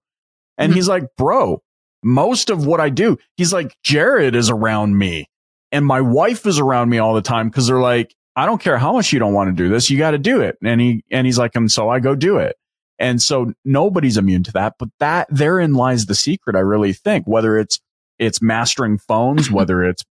And 0.57 0.71
mm-hmm. 0.71 0.77
he's 0.77 0.89
like, 0.89 1.05
bro, 1.19 1.63
most 2.03 2.51
of 2.51 2.67
what 2.67 2.81
I 2.81 2.91
do. 2.91 3.19
He's 3.37 3.53
like, 3.53 3.77
Jared 3.83 4.35
is 4.35 4.51
around 4.51 4.97
me 4.97 5.27
and 5.73 5.85
my 5.85 6.01
wife 6.01 6.47
is 6.47 6.59
around 6.59 6.89
me 6.89 6.99
all 6.99 7.15
the 7.15 7.23
time 7.23 7.49
because 7.49 7.67
they're 7.67 7.81
like, 7.81 8.15
I 8.37 8.47
don't 8.47 8.61
care 8.61 8.79
how 8.79 8.93
much 8.93 9.13
you 9.13 9.19
don't 9.19 9.35
want 9.35 9.49
to 9.49 9.63
do 9.63 9.69
this. 9.69 9.91
You 9.91 9.99
got 9.99 10.13
to 10.13 10.19
do 10.19 10.41
it. 10.41 10.57
And 10.63 10.81
he, 10.81 11.03
and 11.11 11.27
he's 11.27 11.39
like, 11.39 11.57
and 11.57 11.71
so 11.71 11.89
I 11.89 12.01
go 12.01 12.15
do 12.15 12.39
it. 12.39 12.57
And 12.99 13.21
so 13.21 13.53
nobody's 13.65 14.17
immune 14.17 14.43
to 14.45 14.53
that, 14.53 14.75
but 14.79 14.89
that 14.99 15.29
therein 15.31 15.75
lies 15.75 16.07
the 16.07 16.15
secret. 16.15 16.57
I 16.57 16.61
really 16.61 16.93
think 16.93 17.27
whether 17.27 17.59
it's, 17.59 17.81
it's 18.19 18.43
mastering 18.43 18.99
phones, 18.99 19.51
whether 19.51 19.85
it's, 19.85 20.05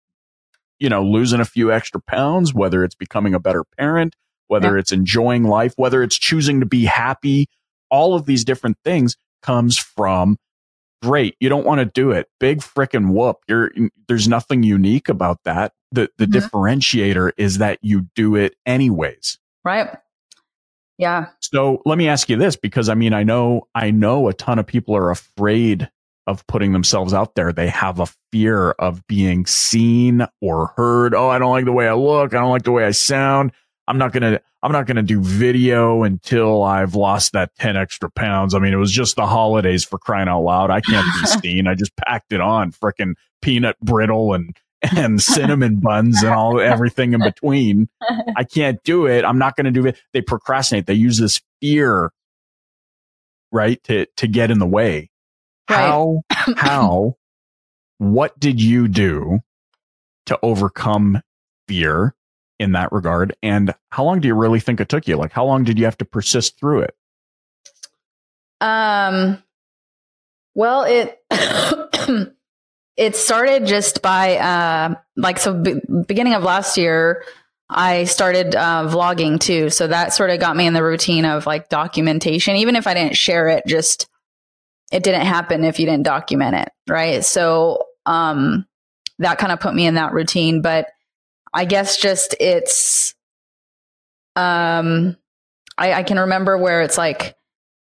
you 0.79 0.89
know, 0.89 1.03
losing 1.03 1.41
a 1.41 1.45
few 1.45 1.73
extra 1.73 2.01
pounds, 2.01 2.53
whether 2.53 2.85
it's 2.85 2.95
becoming 2.95 3.35
a 3.35 3.41
better 3.41 3.65
parent, 3.79 4.15
whether 4.49 4.75
yeah. 4.75 4.81
it's 4.81 4.93
enjoying 4.93 5.45
life, 5.45 5.73
whether 5.77 6.03
it's 6.03 6.17
choosing 6.17 6.61
to 6.61 6.67
be 6.67 6.85
happy, 6.85 7.49
all 7.91 8.15
of 8.15 8.27
these 8.27 8.45
different 8.45 8.77
things 8.85 9.17
comes 9.43 9.79
from 9.79 10.37
great. 11.03 11.37
You 11.41 11.49
don't 11.49 11.67
want 11.67 11.81
to 11.81 11.85
do 11.85 12.11
it. 12.11 12.29
Big 12.41 12.59
freaking 12.59 13.13
whoop. 13.13 13.39
You're, 13.49 13.71
there's 14.09 14.29
nothing 14.29 14.63
unique 14.63 15.09
about 15.09 15.41
that. 15.45 15.73
The, 15.93 16.11
the 16.19 16.27
mm-hmm. 16.27 16.39
differentiator 16.39 17.33
is 17.37 17.59
that 17.59 17.79
you 17.83 18.09
do 18.15 18.35
it 18.37 18.57
anyways. 18.67 19.39
Right. 19.65 19.97
Yeah. 20.99 21.27
So 21.41 21.83
let 21.85 21.99
me 21.99 22.09
ask 22.09 22.29
you 22.29 22.37
this 22.37 22.57
because 22.57 22.89
I 22.89 22.95
mean, 22.95 23.13
I 23.13 23.23
know, 23.23 23.69
I 23.75 23.91
know 23.91 24.29
a 24.29 24.35
ton 24.35 24.59
of 24.59 24.67
people 24.67 24.97
are 24.97 25.11
afraid 25.11 25.91
of 26.27 26.47
putting 26.47 26.73
themselves 26.73 27.15
out 27.15 27.35
there. 27.35 27.53
They 27.53 27.69
have 27.69 28.01
a 28.01 28.07
fear 28.33 28.71
of 28.73 29.07
being 29.07 29.47
seen 29.47 30.27
or 30.41 30.73
heard. 30.77 31.15
Oh, 31.15 31.29
I 31.29 31.39
don't 31.39 31.53
like 31.53 31.67
the 31.67 31.73
way 31.73 31.87
I 31.87 31.95
look. 31.95 32.35
I 32.35 32.41
don't 32.41 32.51
like 32.51 32.65
the 32.65 32.73
way 32.73 32.85
I 32.85 32.91
sound. 32.91 33.53
I'm 33.87 33.99
not 33.99 34.13
going 34.13 34.23
to, 34.23 34.43
I'm 34.67 34.73
not 34.73 34.87
going 34.87 34.97
to 34.97 35.03
do 35.03 35.21
video 35.21 36.03
until 36.03 36.65
I've 36.65 36.97
lost 36.97 37.35
that 37.35 37.55
10 37.55 37.77
extra 37.77 38.11
pounds. 38.11 38.53
I 38.53 38.59
mean, 38.59 38.73
it 38.73 38.79
was 38.79 38.91
just 38.91 39.15
the 39.15 39.25
holidays 39.25 39.85
for 39.85 39.97
crying 39.97 40.27
out 40.27 40.41
loud. 40.41 40.73
I 40.73 40.81
can't 40.81 41.07
be 41.21 41.27
seen. 41.41 41.69
I 41.69 41.77
just 41.77 41.95
packed 41.95 42.33
it 42.33 42.41
on 42.41 42.73
freaking 42.73 43.15
peanut 43.41 43.79
brittle 43.79 44.35
and, 44.35 44.57
and 44.83 45.23
cinnamon 45.23 45.77
buns 45.77 46.21
and 46.25 46.35
all 46.35 46.61
everything 46.61 47.13
in 47.13 47.21
between. 47.21 47.89
I 48.37 48.43
can't 48.43 48.83
do 48.83 49.07
it. 49.07 49.25
I'm 49.25 49.39
not 49.39 49.55
going 49.55 49.67
to 49.67 49.71
do 49.71 49.87
it. 49.87 50.01
They 50.13 50.21
procrastinate. 50.21 50.87
They 50.87 50.95
use 50.95 51.19
this 51.19 51.41
fear, 51.61 52.11
right? 53.53 53.81
To, 53.85 54.07
to 54.17 54.27
get 54.27 54.51
in 54.51 54.59
the 54.59 54.67
way. 54.67 55.11
Right. 55.71 55.77
How, 55.77 56.23
how, 56.29 57.15
what 57.99 58.37
did 58.41 58.61
you 58.61 58.89
do 58.89 59.39
to 60.25 60.37
overcome 60.43 61.23
fear 61.69 62.16
in 62.59 62.73
that 62.73 62.93
regard? 62.93 63.35
And 63.43 63.75
how 63.91 64.05
long 64.05 64.21
do 64.21 64.29
you 64.29 64.35
really 64.35 64.61
think 64.61 64.81
it 64.81 64.89
took 64.89 65.07
you? 65.07 65.17
Like, 65.17 65.33
how 65.33 65.45
long 65.45 65.65
did 65.65 65.79
you 65.79 65.85
have 65.85 65.99
to 65.99 66.05
persist 66.05 66.59
through 66.59 66.83
it? 66.83 66.97
Um, 68.61 69.43
well, 70.55 70.85
it, 70.85 71.21
it 72.97 73.17
started 73.17 73.67
just 73.67 74.03
by, 74.03 74.37
uh, 74.37 74.95
like, 75.17 75.39
so 75.39 75.55
be- 75.55 75.81
beginning 76.07 76.35
of 76.35 76.43
last 76.43 76.79
year, 76.79 77.25
I 77.69 78.05
started 78.05 78.55
uh, 78.55 78.89
vlogging 78.89 79.41
too. 79.41 79.71
So 79.71 79.89
that 79.89 80.13
sort 80.13 80.31
of 80.31 80.39
got 80.39 80.57
me 80.57 80.67
in 80.67 80.75
the 80.75 80.85
routine 80.85 81.25
of 81.25 81.47
like 81.47 81.69
documentation. 81.69 82.57
Even 82.57 82.77
if 82.77 82.87
I 82.87 82.95
didn't 82.95 83.17
share 83.17 83.49
it, 83.49 83.65
just 83.67 84.09
it 84.93 85.03
didn't 85.03 85.27
happen 85.27 85.65
if 85.65 85.81
you 85.81 85.87
didn't 85.87 86.05
document 86.05 86.55
it. 86.55 86.69
Right. 86.89 87.25
So 87.25 87.85
um, 88.07 88.67
that 89.19 89.39
kind 89.39 89.53
of 89.53 89.59
put 89.59 89.75
me 89.75 89.87
in 89.87 89.95
that 89.95 90.13
routine. 90.13 90.63
But 90.63 90.87
I 91.57 91.65
guess 91.65 91.97
just 91.97 92.37
it's, 92.39 93.15
um, 94.37 95.17
I, 95.79 95.95
I 95.95 96.03
can 96.03 96.19
remember 96.21 96.59
where 96.59 96.83
it's 96.83 96.99
like, 96.99 97.35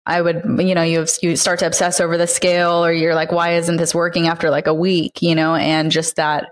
I 0.04 0.20
would, 0.20 0.42
you 0.58 0.74
know, 0.74 0.82
you 0.82 1.06
you 1.22 1.37
start 1.37 1.61
to 1.61 1.66
obsess 1.66 1.98
over 1.98 2.18
the 2.18 2.26
scale, 2.26 2.85
or 2.85 2.92
you're 2.92 3.14
like, 3.14 3.32
why 3.32 3.54
isn't 3.54 3.78
this 3.78 3.94
working 3.94 4.28
after 4.28 4.50
like 4.50 4.66
a 4.66 4.74
week, 4.74 5.22
you 5.22 5.35
know, 5.35 5.54
and 5.54 5.90
just 5.90 6.16
that, 6.16 6.48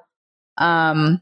um, 0.57 1.21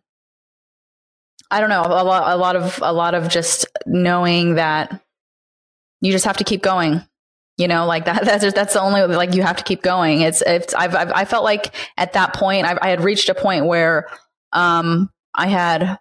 I 1.50 1.60
don't 1.60 1.70
know, 1.70 1.82
a 1.82 2.04
lot, 2.04 2.32
a 2.32 2.36
lot 2.36 2.54
of, 2.54 2.78
a 2.80 2.92
lot 2.92 3.14
of 3.14 3.28
just 3.28 3.66
knowing 3.86 4.54
that 4.54 5.02
you 6.00 6.12
just 6.12 6.26
have 6.26 6.36
to 6.36 6.44
keep 6.44 6.62
going, 6.62 7.02
you 7.56 7.66
know, 7.66 7.86
like 7.86 8.04
that. 8.04 8.24
That's 8.24 8.52
that's 8.52 8.74
the 8.74 8.82
only 8.82 9.02
like 9.02 9.34
you 9.34 9.42
have 9.42 9.56
to 9.56 9.64
keep 9.64 9.82
going. 9.82 10.20
It's 10.20 10.42
it's 10.42 10.74
I've, 10.74 10.94
I've 10.94 11.10
I 11.12 11.24
felt 11.24 11.42
like 11.42 11.74
at 11.96 12.12
that 12.12 12.34
point 12.34 12.66
I've, 12.66 12.78
I 12.82 12.90
had 12.90 13.02
reached 13.02 13.30
a 13.30 13.34
point 13.34 13.66
where, 13.66 14.06
um, 14.52 15.10
I 15.38 15.48
had, 15.48 15.98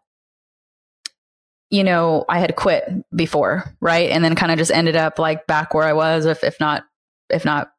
you 1.70 1.84
know, 1.84 2.26
I 2.28 2.40
had 2.40 2.56
quit 2.56 2.84
before, 3.16 3.74
right? 3.80 4.10
And 4.10 4.24
then 4.24 4.36
kind 4.36 4.52
of 4.52 4.58
just 4.58 4.72
ended 4.72 4.96
up 4.96 5.20
like 5.20 5.48
back 5.48 5.74
where 5.74 5.86
I 5.86 5.94
was, 5.94 6.26
if 6.26 6.44
if 6.44 6.60
not, 6.60 6.84
if 7.30 7.46
not 7.46 7.70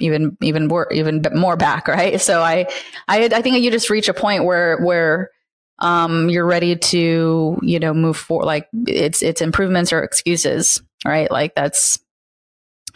even 0.00 0.36
even 0.42 0.66
more 0.66 0.92
even 0.92 1.22
more 1.34 1.56
back, 1.56 1.88
right? 1.88 2.20
So 2.20 2.42
I 2.42 2.66
I 3.08 3.24
I 3.24 3.42
think 3.42 3.58
you 3.58 3.70
just 3.70 3.90
reach 3.90 4.08
a 4.08 4.14
point 4.14 4.44
where 4.44 4.78
where 4.78 5.30
um 5.78 6.30
you're 6.30 6.46
ready 6.46 6.76
to 6.76 7.58
you 7.62 7.78
know 7.78 7.92
move 7.92 8.16
forward 8.16 8.46
like 8.46 8.68
it's 8.86 9.22
it's 9.22 9.42
improvements 9.42 9.92
or 9.92 10.02
excuses 10.02 10.82
right 11.04 11.30
like 11.30 11.54
that's 11.54 11.98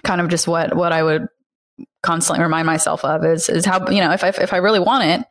kind 0.02 0.20
of 0.20 0.28
just 0.28 0.48
what 0.48 0.74
what 0.74 0.92
i 0.92 1.02
would 1.02 1.28
constantly 2.02 2.42
remind 2.42 2.64
myself 2.64 3.04
of 3.04 3.22
is 3.24 3.50
is 3.50 3.66
how 3.66 3.86
you 3.90 4.00
know 4.00 4.12
if 4.12 4.24
i 4.24 4.28
if 4.28 4.54
i 4.54 4.56
really 4.56 4.80
want 4.80 5.04
it 5.04 5.26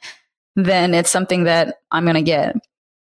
then 0.55 0.93
it's 0.93 1.09
something 1.09 1.43
that 1.43 1.77
i'm 1.91 2.03
going 2.03 2.15
to 2.15 2.21
get 2.21 2.55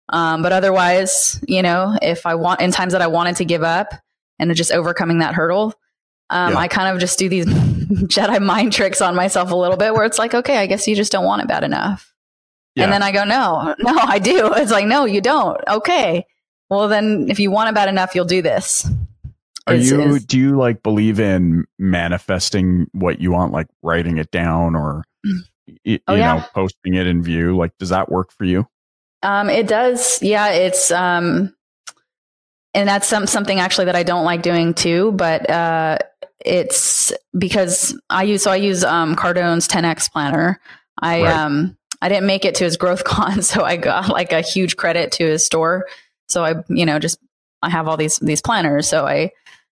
um, 0.09 0.41
but 0.41 0.51
otherwise, 0.51 1.43
you 1.47 1.61
know, 1.61 1.97
if 2.01 2.25
I 2.25 2.35
want 2.35 2.61
in 2.61 2.71
times 2.71 2.93
that 2.93 3.01
I 3.01 3.07
wanted 3.07 3.37
to 3.37 3.45
give 3.45 3.63
up 3.63 3.93
and 4.39 4.53
just 4.55 4.71
overcoming 4.71 5.19
that 5.19 5.33
hurdle, 5.33 5.73
um, 6.29 6.53
yeah. 6.53 6.59
I 6.59 6.67
kind 6.67 6.93
of 6.93 6.99
just 6.99 7.19
do 7.19 7.27
these 7.29 7.45
Jedi 7.45 8.41
mind 8.41 8.73
tricks 8.73 9.01
on 9.01 9.15
myself 9.15 9.51
a 9.51 9.55
little 9.55 9.77
bit 9.77 9.93
where 9.93 10.05
it's 10.05 10.19
like, 10.19 10.33
okay, 10.33 10.57
I 10.57 10.65
guess 10.65 10.87
you 10.87 10.95
just 10.95 11.11
don't 11.11 11.25
want 11.25 11.41
it 11.41 11.47
bad 11.47 11.63
enough. 11.63 12.13
Yeah. 12.75 12.85
And 12.85 12.93
then 12.93 13.03
I 13.03 13.11
go, 13.11 13.23
no, 13.25 13.75
no, 13.79 13.97
I 13.97 14.19
do. 14.19 14.53
It's 14.53 14.71
like, 14.71 14.85
no, 14.85 15.05
you 15.05 15.19
don't. 15.19 15.59
Okay. 15.67 16.25
Well, 16.69 16.87
then 16.87 17.27
if 17.29 17.39
you 17.39 17.51
want 17.51 17.69
it 17.69 17.75
bad 17.75 17.89
enough, 17.89 18.15
you'll 18.15 18.25
do 18.25 18.41
this. 18.41 18.89
Are 19.65 19.73
it's, 19.73 19.89
you, 19.89 20.15
it's, 20.15 20.25
do 20.25 20.37
you 20.37 20.57
like 20.57 20.83
believe 20.83 21.19
in 21.19 21.65
manifesting 21.77 22.87
what 22.93 23.19
you 23.19 23.31
want, 23.31 23.51
like 23.51 23.67
writing 23.81 24.17
it 24.17 24.31
down 24.31 24.75
or, 24.75 25.03
mm. 25.25 25.39
You, 25.87 25.99
oh, 26.07 26.15
yeah. 26.15 26.35
know, 26.35 26.45
posting 26.53 26.95
it 26.95 27.07
in 27.07 27.23
view? 27.23 27.55
Like, 27.55 27.71
does 27.77 27.89
that 27.89 28.11
work 28.11 28.31
for 28.31 28.43
you? 28.43 28.67
Um, 29.23 29.49
it 29.49 29.67
does. 29.67 30.21
Yeah, 30.21 30.49
it's 30.49 30.91
um, 30.91 31.55
and 32.73 32.87
that's 32.87 33.07
some 33.07 33.25
something 33.25 33.59
actually 33.59 33.85
that 33.85 33.95
I 33.95 34.03
don't 34.03 34.25
like 34.25 34.41
doing 34.41 34.73
too. 34.73 35.11
But 35.13 35.49
uh, 35.49 35.97
it's 36.45 37.11
because 37.37 37.97
I 38.09 38.23
use 38.23 38.43
so 38.43 38.51
I 38.51 38.57
use 38.57 38.83
um, 38.83 39.15
Cardone's 39.15 39.67
10x 39.67 40.11
planner. 40.11 40.59
I 41.01 41.23
right. 41.23 41.33
um 41.33 41.77
I 42.01 42.09
didn't 42.09 42.27
make 42.27 42.45
it 42.45 42.55
to 42.55 42.63
his 42.63 42.77
growth 42.77 43.03
con, 43.03 43.41
so 43.41 43.63
I 43.63 43.77
got 43.77 44.09
like 44.09 44.33
a 44.33 44.41
huge 44.41 44.77
credit 44.77 45.11
to 45.13 45.25
his 45.25 45.45
store. 45.45 45.87
So 46.27 46.43
I 46.43 46.55
you 46.69 46.85
know 46.85 46.99
just 46.99 47.17
I 47.61 47.69
have 47.69 47.87
all 47.87 47.97
these 47.97 48.19
these 48.19 48.41
planners. 48.41 48.87
So 48.87 49.07
I 49.07 49.31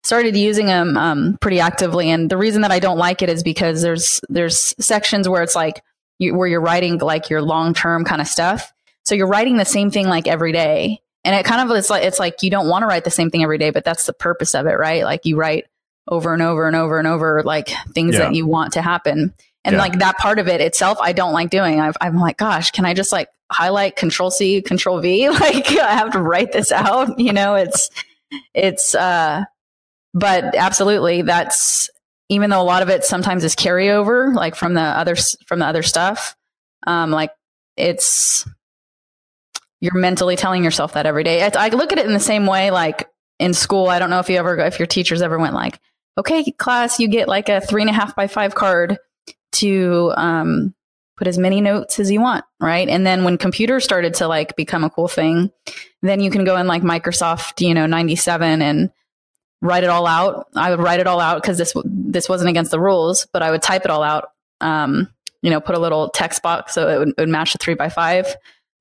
started 0.03 0.35
using 0.35 0.65
them 0.65 0.97
um, 0.97 1.37
pretty 1.41 1.59
actively. 1.59 2.09
And 2.09 2.29
the 2.29 2.37
reason 2.37 2.61
that 2.61 2.71
I 2.71 2.79
don't 2.79 2.97
like 2.97 3.21
it 3.21 3.29
is 3.29 3.43
because 3.43 3.81
there's 3.81 4.19
there's 4.29 4.75
sections 4.79 5.27
where 5.27 5.43
it's 5.43 5.55
like 5.55 5.81
you, 6.19 6.35
where 6.35 6.47
you're 6.47 6.61
writing 6.61 6.99
like 6.99 7.29
your 7.29 7.41
long 7.41 7.73
term 7.73 8.05
kind 8.05 8.21
of 8.21 8.27
stuff, 8.27 8.71
so 9.03 9.15
you're 9.15 9.27
writing 9.27 9.57
the 9.57 9.65
same 9.65 9.89
thing 9.89 10.07
like 10.07 10.27
every 10.27 10.51
day. 10.51 11.01
And 11.25 11.35
it 11.35 11.45
kind 11.45 11.69
of 11.69 11.75
it's 11.75 11.89
like 11.89 12.03
it's 12.03 12.19
like 12.19 12.43
you 12.43 12.49
don't 12.49 12.69
want 12.69 12.83
to 12.83 12.87
write 12.87 13.03
the 13.03 13.11
same 13.11 13.29
thing 13.29 13.43
every 13.43 13.57
day, 13.57 13.71
but 13.71 13.83
that's 13.83 14.05
the 14.05 14.13
purpose 14.13 14.55
of 14.55 14.67
it, 14.67 14.77
right? 14.77 15.03
Like 15.03 15.25
you 15.25 15.35
write 15.35 15.65
over 16.07 16.33
and 16.33 16.41
over 16.41 16.67
and 16.67 16.75
over 16.75 16.97
and 16.97 17.07
over 17.07 17.43
like 17.43 17.69
things 17.93 18.13
yeah. 18.13 18.21
that 18.21 18.35
you 18.35 18.45
want 18.45 18.73
to 18.73 18.81
happen. 18.81 19.33
And 19.65 19.73
yeah. 19.73 19.79
like 19.79 19.99
that 19.99 20.17
part 20.17 20.39
of 20.39 20.47
it 20.47 20.61
itself, 20.61 20.97
I 21.01 21.11
don't 21.13 21.33
like 21.33 21.49
doing. 21.49 21.79
i 21.79 21.91
am 22.01 22.17
like, 22.17 22.37
gosh, 22.37 22.71
can 22.71 22.85
I 22.85 22.93
just 22.93 23.11
like 23.11 23.29
highlight 23.51 23.95
Control 23.95 24.31
C, 24.31 24.61
Control 24.61 24.99
V? 25.01 25.29
Like 25.39 25.71
I 25.71 25.93
have 25.93 26.11
to 26.13 26.21
write 26.21 26.51
this 26.51 26.71
out. 26.71 27.19
You 27.19 27.33
know, 27.33 27.55
it's 27.55 27.89
it's. 28.53 28.95
uh 28.95 29.43
But 30.13 30.55
absolutely, 30.55 31.23
that's 31.23 31.89
even 32.29 32.49
though 32.49 32.61
a 32.61 32.63
lot 32.63 32.81
of 32.81 32.89
it 32.89 33.03
sometimes 33.03 33.43
is 33.43 33.55
carryover, 33.55 34.33
like 34.33 34.55
from 34.55 34.75
the 34.75 34.81
other 34.81 35.15
from 35.45 35.59
the 35.59 35.65
other 35.65 35.83
stuff. 35.83 36.35
Um, 36.87 37.11
like 37.11 37.31
it's 37.75 38.47
you're 39.81 39.95
mentally 39.95 40.35
telling 40.35 40.63
yourself 40.63 40.93
that 40.93 41.05
every 41.05 41.23
day. 41.23 41.43
I, 41.43 41.51
I 41.55 41.69
look 41.69 41.91
at 41.91 41.99
it 41.99 42.05
in 42.05 42.13
the 42.13 42.19
same 42.19 42.45
way, 42.45 42.71
like 42.71 43.09
in 43.39 43.53
school. 43.53 43.87
I 43.87 43.99
don't 43.99 44.09
know 44.09 44.19
if 44.19 44.29
you 44.29 44.37
ever, 44.37 44.57
if 44.59 44.79
your 44.79 44.87
teachers 44.87 45.21
ever 45.21 45.39
went 45.39 45.53
like, 45.53 45.79
okay, 46.17 46.51
class, 46.51 46.99
you 46.99 47.07
get 47.07 47.27
like 47.27 47.49
a 47.49 47.61
three 47.61 47.81
and 47.81 47.89
a 47.89 47.93
half 47.93 48.15
by 48.15 48.27
five 48.27 48.55
card 48.55 48.97
to 49.53 50.13
um, 50.17 50.75
put 51.17 51.27
as 51.27 51.37
many 51.37 51.61
notes 51.61 51.99
as 51.99 52.11
you 52.11 52.19
want, 52.19 52.43
right? 52.59 52.87
And 52.89 53.05
then 53.05 53.23
when 53.23 53.37
computers 53.37 53.85
started 53.85 54.13
to 54.15 54.27
like 54.27 54.55
become 54.55 54.83
a 54.83 54.89
cool 54.89 55.07
thing, 55.07 55.49
then 56.01 56.19
you 56.19 56.29
can 56.29 56.43
go 56.43 56.57
in 56.57 56.67
like 56.67 56.81
Microsoft, 56.81 57.65
you 57.65 57.73
know, 57.73 57.85
97 57.85 58.61
and 58.61 58.91
write 59.61 59.83
it 59.83 59.89
all 59.89 60.05
out. 60.05 60.47
I 60.55 60.69
would 60.69 60.79
write 60.79 60.99
it 60.99 61.07
all 61.07 61.19
out 61.19 61.41
because 61.41 61.57
this 61.57 61.73
this 61.85 62.29
wasn't 62.29 62.49
against 62.49 62.71
the 62.71 62.79
rules, 62.79 63.27
but 63.31 63.41
I 63.41 63.51
would 63.51 63.61
type 63.61 63.85
it 63.85 63.91
all 63.91 64.03
out. 64.03 64.31
Um, 64.61 65.09
you 65.41 65.49
know, 65.49 65.61
put 65.61 65.75
a 65.75 65.79
little 65.79 66.09
text 66.09 66.41
box 66.41 66.73
so 66.73 66.89
it 66.89 66.99
would, 66.99 67.09
it 67.09 67.17
would 67.17 67.29
match 67.29 67.53
the 67.53 67.59
three 67.59 67.73
by 67.73 67.89
five 67.89 68.25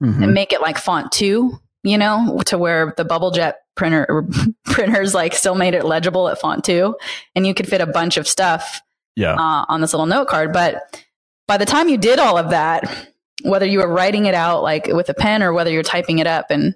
mm-hmm. 0.03 0.23
and 0.23 0.35
make 0.35 0.53
it 0.53 0.61
like 0.61 0.79
font 0.79 1.12
two, 1.12 1.59
you 1.85 1.97
know, 1.99 2.41
to 2.47 2.59
where 2.59 2.95
the 2.97 3.05
bubble 3.05 3.31
jet 3.31 3.61
printer 3.77 4.25
printers 4.64 5.14
like 5.14 5.35
still 5.35 5.55
made 5.55 5.75
it 5.75 5.85
legible 5.85 6.29
at 6.29 6.41
font 6.41 6.64
two, 6.64 6.97
and 7.35 7.47
you 7.47 7.55
could 7.55 7.69
fit 7.69 7.81
a 7.81 7.87
bunch 7.87 8.17
of 8.17 8.27
stuff 8.27 8.81
yeah. 9.17 9.35
Uh, 9.35 9.64
on 9.69 9.81
this 9.81 9.93
little 9.93 10.07
note 10.07 10.29
card. 10.29 10.53
But 10.53 11.05
by 11.49 11.57
the 11.57 11.67
time 11.67 11.88
you 11.88 11.99
did 11.99 12.21
all 12.21 12.38
of 12.38 12.51
that, 12.51 13.09
whether 13.43 13.67
you 13.67 13.81
were 13.81 13.93
writing 13.93 14.27
it 14.27 14.35
out 14.35 14.62
like 14.62 14.87
with 14.87 15.09
a 15.09 15.14
pen 15.14 15.43
or 15.43 15.53
whether 15.53 15.71
you're 15.71 15.83
typing 15.83 16.19
it 16.19 16.27
up 16.27 16.47
and 16.51 16.75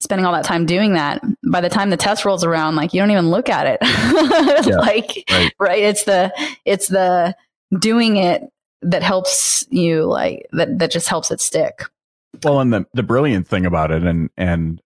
spending 0.00 0.24
all 0.24 0.32
that 0.32 0.44
time 0.44 0.66
doing 0.66 0.94
that. 0.94 1.22
By 1.50 1.60
the 1.60 1.68
time 1.68 1.90
the 1.90 1.96
test 1.96 2.24
rolls 2.24 2.44
around, 2.44 2.76
like 2.76 2.92
you 2.92 3.00
don't 3.00 3.10
even 3.10 3.30
look 3.30 3.48
at 3.48 3.66
it. 3.66 3.78
yeah, 4.66 4.76
like 4.76 5.24
right. 5.30 5.52
right. 5.58 5.82
It's 5.82 6.04
the 6.04 6.32
it's 6.64 6.88
the 6.88 7.34
doing 7.78 8.16
it 8.16 8.42
that 8.82 9.02
helps 9.02 9.66
you 9.70 10.04
like 10.04 10.46
that 10.52 10.78
that 10.78 10.90
just 10.90 11.08
helps 11.08 11.30
it 11.30 11.40
stick. 11.40 11.82
Well, 12.42 12.60
and 12.60 12.72
the 12.72 12.86
the 12.94 13.02
brilliant 13.02 13.48
thing 13.48 13.66
about 13.66 13.90
it, 13.90 14.02
and 14.02 14.30
and 14.36 14.80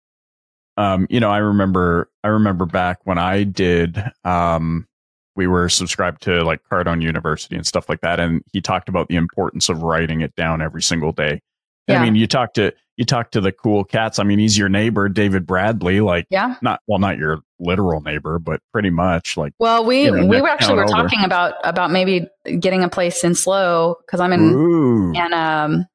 um, 0.77 1.07
you 1.09 1.19
know, 1.19 1.29
I 1.29 1.37
remember 1.37 2.09
I 2.23 2.29
remember 2.29 2.65
back 2.65 2.99
when 3.03 3.17
I 3.17 3.43
did 3.43 4.03
um, 4.23 4.87
we 5.35 5.47
were 5.47 5.69
subscribed 5.69 6.21
to 6.23 6.43
like 6.43 6.61
Cardone 6.69 7.01
University 7.01 7.55
and 7.55 7.65
stuff 7.65 7.89
like 7.89 8.01
that, 8.01 8.19
and 8.19 8.43
he 8.51 8.61
talked 8.61 8.89
about 8.89 9.07
the 9.07 9.15
importance 9.15 9.69
of 9.69 9.83
writing 9.83 10.21
it 10.21 10.35
down 10.35 10.61
every 10.61 10.81
single 10.81 11.11
day. 11.11 11.41
Yeah. 11.87 11.99
I 11.99 12.03
mean, 12.03 12.15
you 12.15 12.27
talk 12.27 12.53
to 12.55 12.73
you 12.99 13.05
talk 13.05 13.31
to 13.31 13.39
the 13.39 13.53
cool 13.53 13.85
cats. 13.85 14.19
I 14.19 14.23
mean, 14.23 14.39
he's 14.39 14.57
your 14.57 14.67
neighbor, 14.67 15.07
David 15.07 15.47
Bradley. 15.47 16.01
Like, 16.01 16.27
yeah, 16.29 16.57
not 16.61 16.81
well, 16.85 16.99
not 16.99 17.17
your 17.17 17.39
literal 17.57 18.01
neighbor, 18.01 18.39
but 18.39 18.61
pretty 18.73 18.89
much 18.89 19.37
like. 19.37 19.53
Well, 19.57 19.85
we 19.85 20.03
you 20.03 20.11
know, 20.11 20.25
we 20.25 20.41
were 20.41 20.49
actually 20.49 20.75
were 20.75 20.83
over. 20.83 20.91
talking 20.91 21.23
about 21.23 21.53
about 21.63 21.91
maybe 21.91 22.27
getting 22.59 22.83
a 22.83 22.89
place 22.89 23.23
in 23.23 23.35
SLO 23.35 23.95
because 24.05 24.19
I'm 24.19 24.33
in 24.33 24.41
Ooh. 24.41 25.13
and 25.15 25.33
um. 25.33 25.85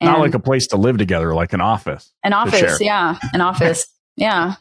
And 0.00 0.10
not 0.10 0.20
like 0.20 0.34
a 0.34 0.40
place 0.40 0.66
to 0.68 0.76
live 0.76 0.98
together, 0.98 1.34
like 1.34 1.52
an 1.52 1.60
office. 1.60 2.12
An 2.24 2.32
office, 2.32 2.80
yeah, 2.80 3.18
an 3.32 3.40
office, 3.40 3.86
yeah. 4.16 4.56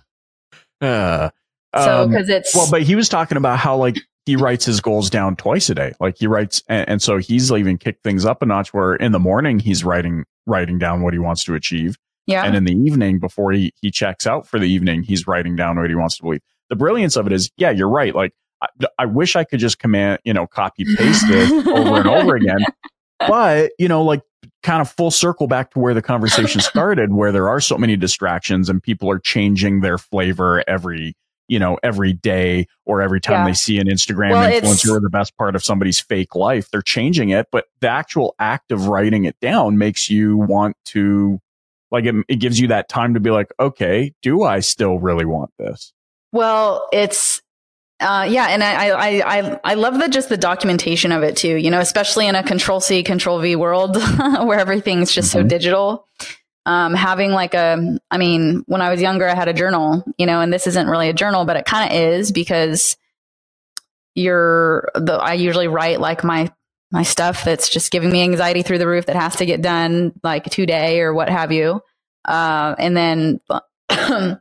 Uh, 0.80 1.30
so 1.76 2.08
because 2.08 2.30
um, 2.30 2.36
it's 2.36 2.56
well, 2.56 2.68
but 2.72 2.84
he 2.84 2.96
was 2.96 3.10
talking 3.10 3.38
about 3.38 3.60
how 3.60 3.76
like 3.76 3.98
he 4.26 4.36
writes 4.38 4.64
his 4.64 4.80
goals 4.80 5.10
down 5.10 5.36
twice 5.36 5.70
a 5.70 5.76
day. 5.76 5.94
Like 6.00 6.18
he 6.18 6.28
writes, 6.28 6.64
and, 6.68 6.88
and, 6.88 7.02
so 7.02 7.18
he's 7.18 7.52
even 7.52 7.78
kicked 7.78 8.04
things 8.04 8.26
up 8.26 8.42
a 8.42 8.46
notch. 8.46 8.74
Where 8.74 8.96
in 8.96 9.12
the 9.12 9.20
morning 9.20 9.60
he's 9.60 9.84
writing 9.84 10.24
writing 10.46 10.78
down 10.78 11.02
what 11.02 11.14
he 11.14 11.20
wants 11.20 11.44
to 11.46 11.56
achieve, 11.56 11.98
yeah, 12.26 12.46
and 12.46 12.56
in 12.56 12.64
the 12.64 12.74
evening 12.74 13.20
before 13.20 13.52
he 13.52 13.74
he 13.82 13.92
checks 13.92 14.26
out 14.26 14.48
for 14.48 14.60
the 14.60 14.66
evening, 14.66 15.04
he's 15.04 15.28
writing 15.28 15.56
down 15.56 15.78
what 15.78 15.90
he 15.90 15.96
wants 15.96 16.18
to 16.18 16.24
believe. 16.24 16.42
The 16.70 16.76
brilliance 16.76 17.16
of 17.16 17.28
it 17.28 17.34
is, 17.34 17.52
yeah, 17.58 17.70
you're 17.70 17.90
right. 17.90 18.16
Like 18.16 18.34
I, 18.62 18.68
I 19.00 19.06
wish 19.06 19.36
I 19.36 19.44
could 19.44 19.60
just 19.60 19.80
command, 19.80 20.20
you 20.24 20.34
know, 20.34 20.48
copy 20.48 20.86
paste 20.96 21.28
this 21.28 21.52
over 21.68 21.98
and 21.98 22.08
over 22.08 22.36
again, 22.36 22.60
but 23.20 23.72
you 23.78 23.88
know, 23.88 24.04
like 24.04 24.22
kind 24.64 24.82
of 24.82 24.90
full 24.90 25.12
circle 25.12 25.48
back 25.48 25.72
to 25.72 25.80
where 25.80 25.94
the 25.94 26.02
conversation 26.02 26.62
started, 26.62 27.14
where 27.14 27.32
there 27.32 27.50
are 27.50 27.60
so 27.60 27.78
many 27.78 27.98
distractions 27.98 28.70
and 28.70 28.82
people 28.82 29.12
are 29.12 29.20
changing 29.20 29.82
their 29.82 29.98
flavor 29.98 30.64
every 30.68 31.16
you 31.48 31.60
know, 31.60 31.78
every 31.84 32.14
day 32.14 32.68
or 32.86 33.02
every 33.02 33.20
time 33.20 33.42
yeah. 33.42 33.48
they 33.48 33.54
see 33.54 33.78
an 33.80 33.88
Instagram 33.88 34.32
well, 34.32 34.50
influencer 34.50 34.92
or 34.92 35.00
the 35.00 35.10
best 35.10 35.36
part 35.38 35.56
of 35.56 35.64
somebody's 35.64 36.00
fake 36.00 36.36
life. 36.36 36.70
They're 36.72 36.82
changing 36.82 37.30
it, 37.30 37.48
but 37.52 37.66
the 37.82 37.90
actual 37.90 38.36
act 38.40 38.72
of 38.72 38.88
writing 38.88 39.26
it 39.26 39.40
down 39.40 39.78
makes 39.78 40.10
you 40.10 40.38
want 40.38 40.78
to, 40.86 41.40
like, 41.92 42.06
it, 42.06 42.16
it 42.28 42.36
gives 42.38 42.60
you 42.60 42.68
that 42.68 42.90
time 42.90 43.14
to 43.14 43.20
be 43.20 43.30
like, 43.30 43.52
okay, 43.60 44.14
do 44.22 44.44
I 44.44 44.62
still 44.62 45.00
really 45.00 45.26
want 45.26 45.52
this? 45.60 45.94
Well, 46.32 46.88
it's, 46.92 47.42
uh, 48.00 48.28
yeah, 48.30 48.48
and 48.48 48.64
I, 48.64 48.90
I, 48.90 49.38
I, 49.38 49.60
I 49.64 49.74
love 49.76 50.00
the 50.00 50.10
just 50.10 50.30
the 50.30 50.38
documentation 50.38 51.12
of 51.12 51.24
it 51.24 51.38
too. 51.38 51.56
You 51.56 51.72
know, 51.72 51.80
especially 51.80 52.28
in 52.28 52.36
a 52.36 52.44
Control 52.44 52.80
C, 52.80 53.04
Control 53.04 53.40
V 53.40 53.56
world 53.56 53.96
where 54.18 54.60
everything's 54.60 55.12
just 55.12 55.30
mm-hmm. 55.30 55.44
so 55.44 55.48
digital 55.48 56.08
um, 56.66 56.94
having 56.94 57.32
like 57.32 57.54
a, 57.54 58.00
I 58.10 58.18
mean, 58.18 58.64
when 58.68 58.82
I 58.82 58.90
was 58.90 59.02
younger, 59.02 59.28
I 59.28 59.36
had 59.36 59.48
a 59.48 59.54
journal, 59.54 60.04
you 60.18 60.26
know, 60.26 60.40
and 60.40 60.52
this 60.52 60.68
isn't 60.68 60.88
really 60.88 61.10
a 61.10 61.14
journal, 61.14 61.46
but 61.46 61.58
it 61.58 61.66
kind 61.66 61.92
of 61.92 61.98
is 61.98 62.32
because 62.32 62.96
you're 64.16 64.90
the, 64.96 65.14
I 65.14 65.34
usually 65.34 65.68
write 65.68 66.00
like 66.00 66.24
my, 66.24 66.52
my 66.92 67.04
stuff 67.04 67.44
that's 67.44 67.70
just 67.70 67.92
giving 67.92 68.12
me 68.12 68.22
anxiety 68.22 68.62
through 68.62 68.78
the 68.78 68.88
roof 68.88 69.08
that 69.08 69.16
has 69.16 69.36
to 69.38 69.46
get 69.46 69.62
done 69.62 70.14
like 70.24 70.46
today 70.46 71.02
or 71.02 71.14
what 71.14 71.30
have 71.30 71.52
you. 71.52 71.82
Uh, 72.24 72.76
and 72.78 72.96
then, 72.96 73.42
and 73.90 74.40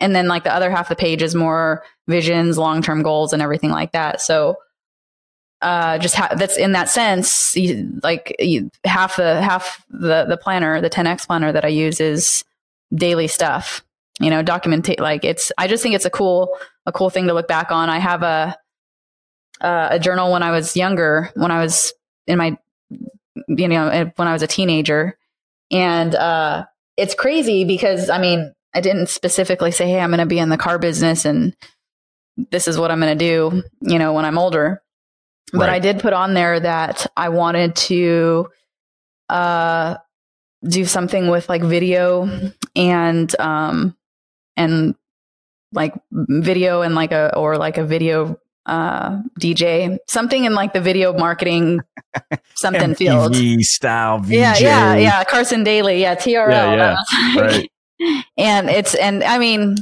then 0.00 0.26
like 0.26 0.42
the 0.44 0.54
other 0.54 0.70
half 0.70 0.90
of 0.90 0.96
the 0.96 1.00
page 1.00 1.22
is 1.22 1.34
more 1.34 1.84
visions, 2.08 2.58
long-term 2.58 3.02
goals 3.02 3.32
and 3.32 3.42
everything 3.42 3.70
like 3.70 3.92
that. 3.92 4.20
So, 4.20 4.56
uh, 5.62 5.96
just 5.98 6.16
ha- 6.16 6.34
that's 6.36 6.56
in 6.56 6.72
that 6.72 6.88
sense, 6.88 7.56
you, 7.56 8.00
like 8.02 8.34
you, 8.40 8.70
half 8.84 9.16
the 9.16 9.40
half 9.40 9.84
the 9.88 10.26
the 10.28 10.36
planner, 10.36 10.80
the 10.80 10.90
10x 10.90 11.26
planner 11.26 11.52
that 11.52 11.64
I 11.64 11.68
use 11.68 12.00
is 12.00 12.44
daily 12.92 13.28
stuff. 13.28 13.84
You 14.20 14.28
know, 14.28 14.42
document 14.42 14.90
like 14.98 15.24
it's. 15.24 15.52
I 15.56 15.68
just 15.68 15.82
think 15.82 15.94
it's 15.94 16.04
a 16.04 16.10
cool 16.10 16.56
a 16.84 16.92
cool 16.92 17.10
thing 17.10 17.28
to 17.28 17.34
look 17.34 17.48
back 17.48 17.70
on. 17.70 17.88
I 17.88 17.98
have 17.98 18.22
a 18.22 18.56
uh, 19.60 19.88
a 19.92 19.98
journal 19.98 20.32
when 20.32 20.42
I 20.42 20.50
was 20.50 20.76
younger, 20.76 21.30
when 21.34 21.50
I 21.50 21.62
was 21.62 21.94
in 22.26 22.38
my 22.38 22.58
you 23.48 23.68
know 23.68 24.10
when 24.16 24.28
I 24.28 24.32
was 24.32 24.42
a 24.42 24.48
teenager, 24.48 25.16
and 25.70 26.14
uh, 26.14 26.66
it's 26.96 27.14
crazy 27.14 27.64
because 27.64 28.10
I 28.10 28.18
mean 28.18 28.52
I 28.74 28.80
didn't 28.80 29.08
specifically 29.08 29.70
say, 29.70 29.88
hey, 29.88 30.00
I'm 30.00 30.10
going 30.10 30.18
to 30.18 30.26
be 30.26 30.38
in 30.38 30.48
the 30.48 30.58
car 30.58 30.78
business 30.78 31.24
and 31.24 31.54
this 32.50 32.66
is 32.66 32.78
what 32.78 32.90
I'm 32.90 33.00
going 33.00 33.16
to 33.16 33.24
do, 33.24 33.62
you 33.82 33.98
know, 33.98 34.14
when 34.14 34.24
I'm 34.24 34.38
older 34.38 34.82
but 35.52 35.68
right. 35.68 35.70
I 35.70 35.78
did 35.78 36.00
put 36.00 36.12
on 36.12 36.34
there 36.34 36.58
that 36.58 37.06
I 37.16 37.28
wanted 37.28 37.76
to 37.76 38.48
uh, 39.28 39.96
do 40.64 40.84
something 40.84 41.28
with 41.28 41.48
like 41.48 41.62
video 41.62 42.50
and 42.74 43.40
um, 43.40 43.96
and 44.56 44.94
like 45.72 45.94
video 46.10 46.82
and 46.82 46.94
like 46.94 47.12
a 47.12 47.36
or 47.36 47.56
like 47.56 47.78
a 47.78 47.84
video 47.84 48.38
uh, 48.66 49.20
DJ, 49.40 49.98
something 50.08 50.44
in 50.44 50.54
like 50.54 50.72
the 50.72 50.80
video 50.80 51.12
marketing 51.12 51.80
something 52.54 52.94
field 52.94 53.34
style. 53.60 54.18
VJ. 54.20 54.30
Yeah, 54.32 54.56
yeah, 54.58 54.94
yeah. 54.96 55.24
Carson 55.24 55.64
Daly, 55.64 56.00
yeah, 56.00 56.14
TRL. 56.14 56.50
Yeah, 56.50 56.96
yeah. 57.34 57.40
right. 57.40 57.70
and 58.36 58.70
it's 58.70 58.94
and 58.94 59.22
I 59.24 59.38
mean, 59.38 59.76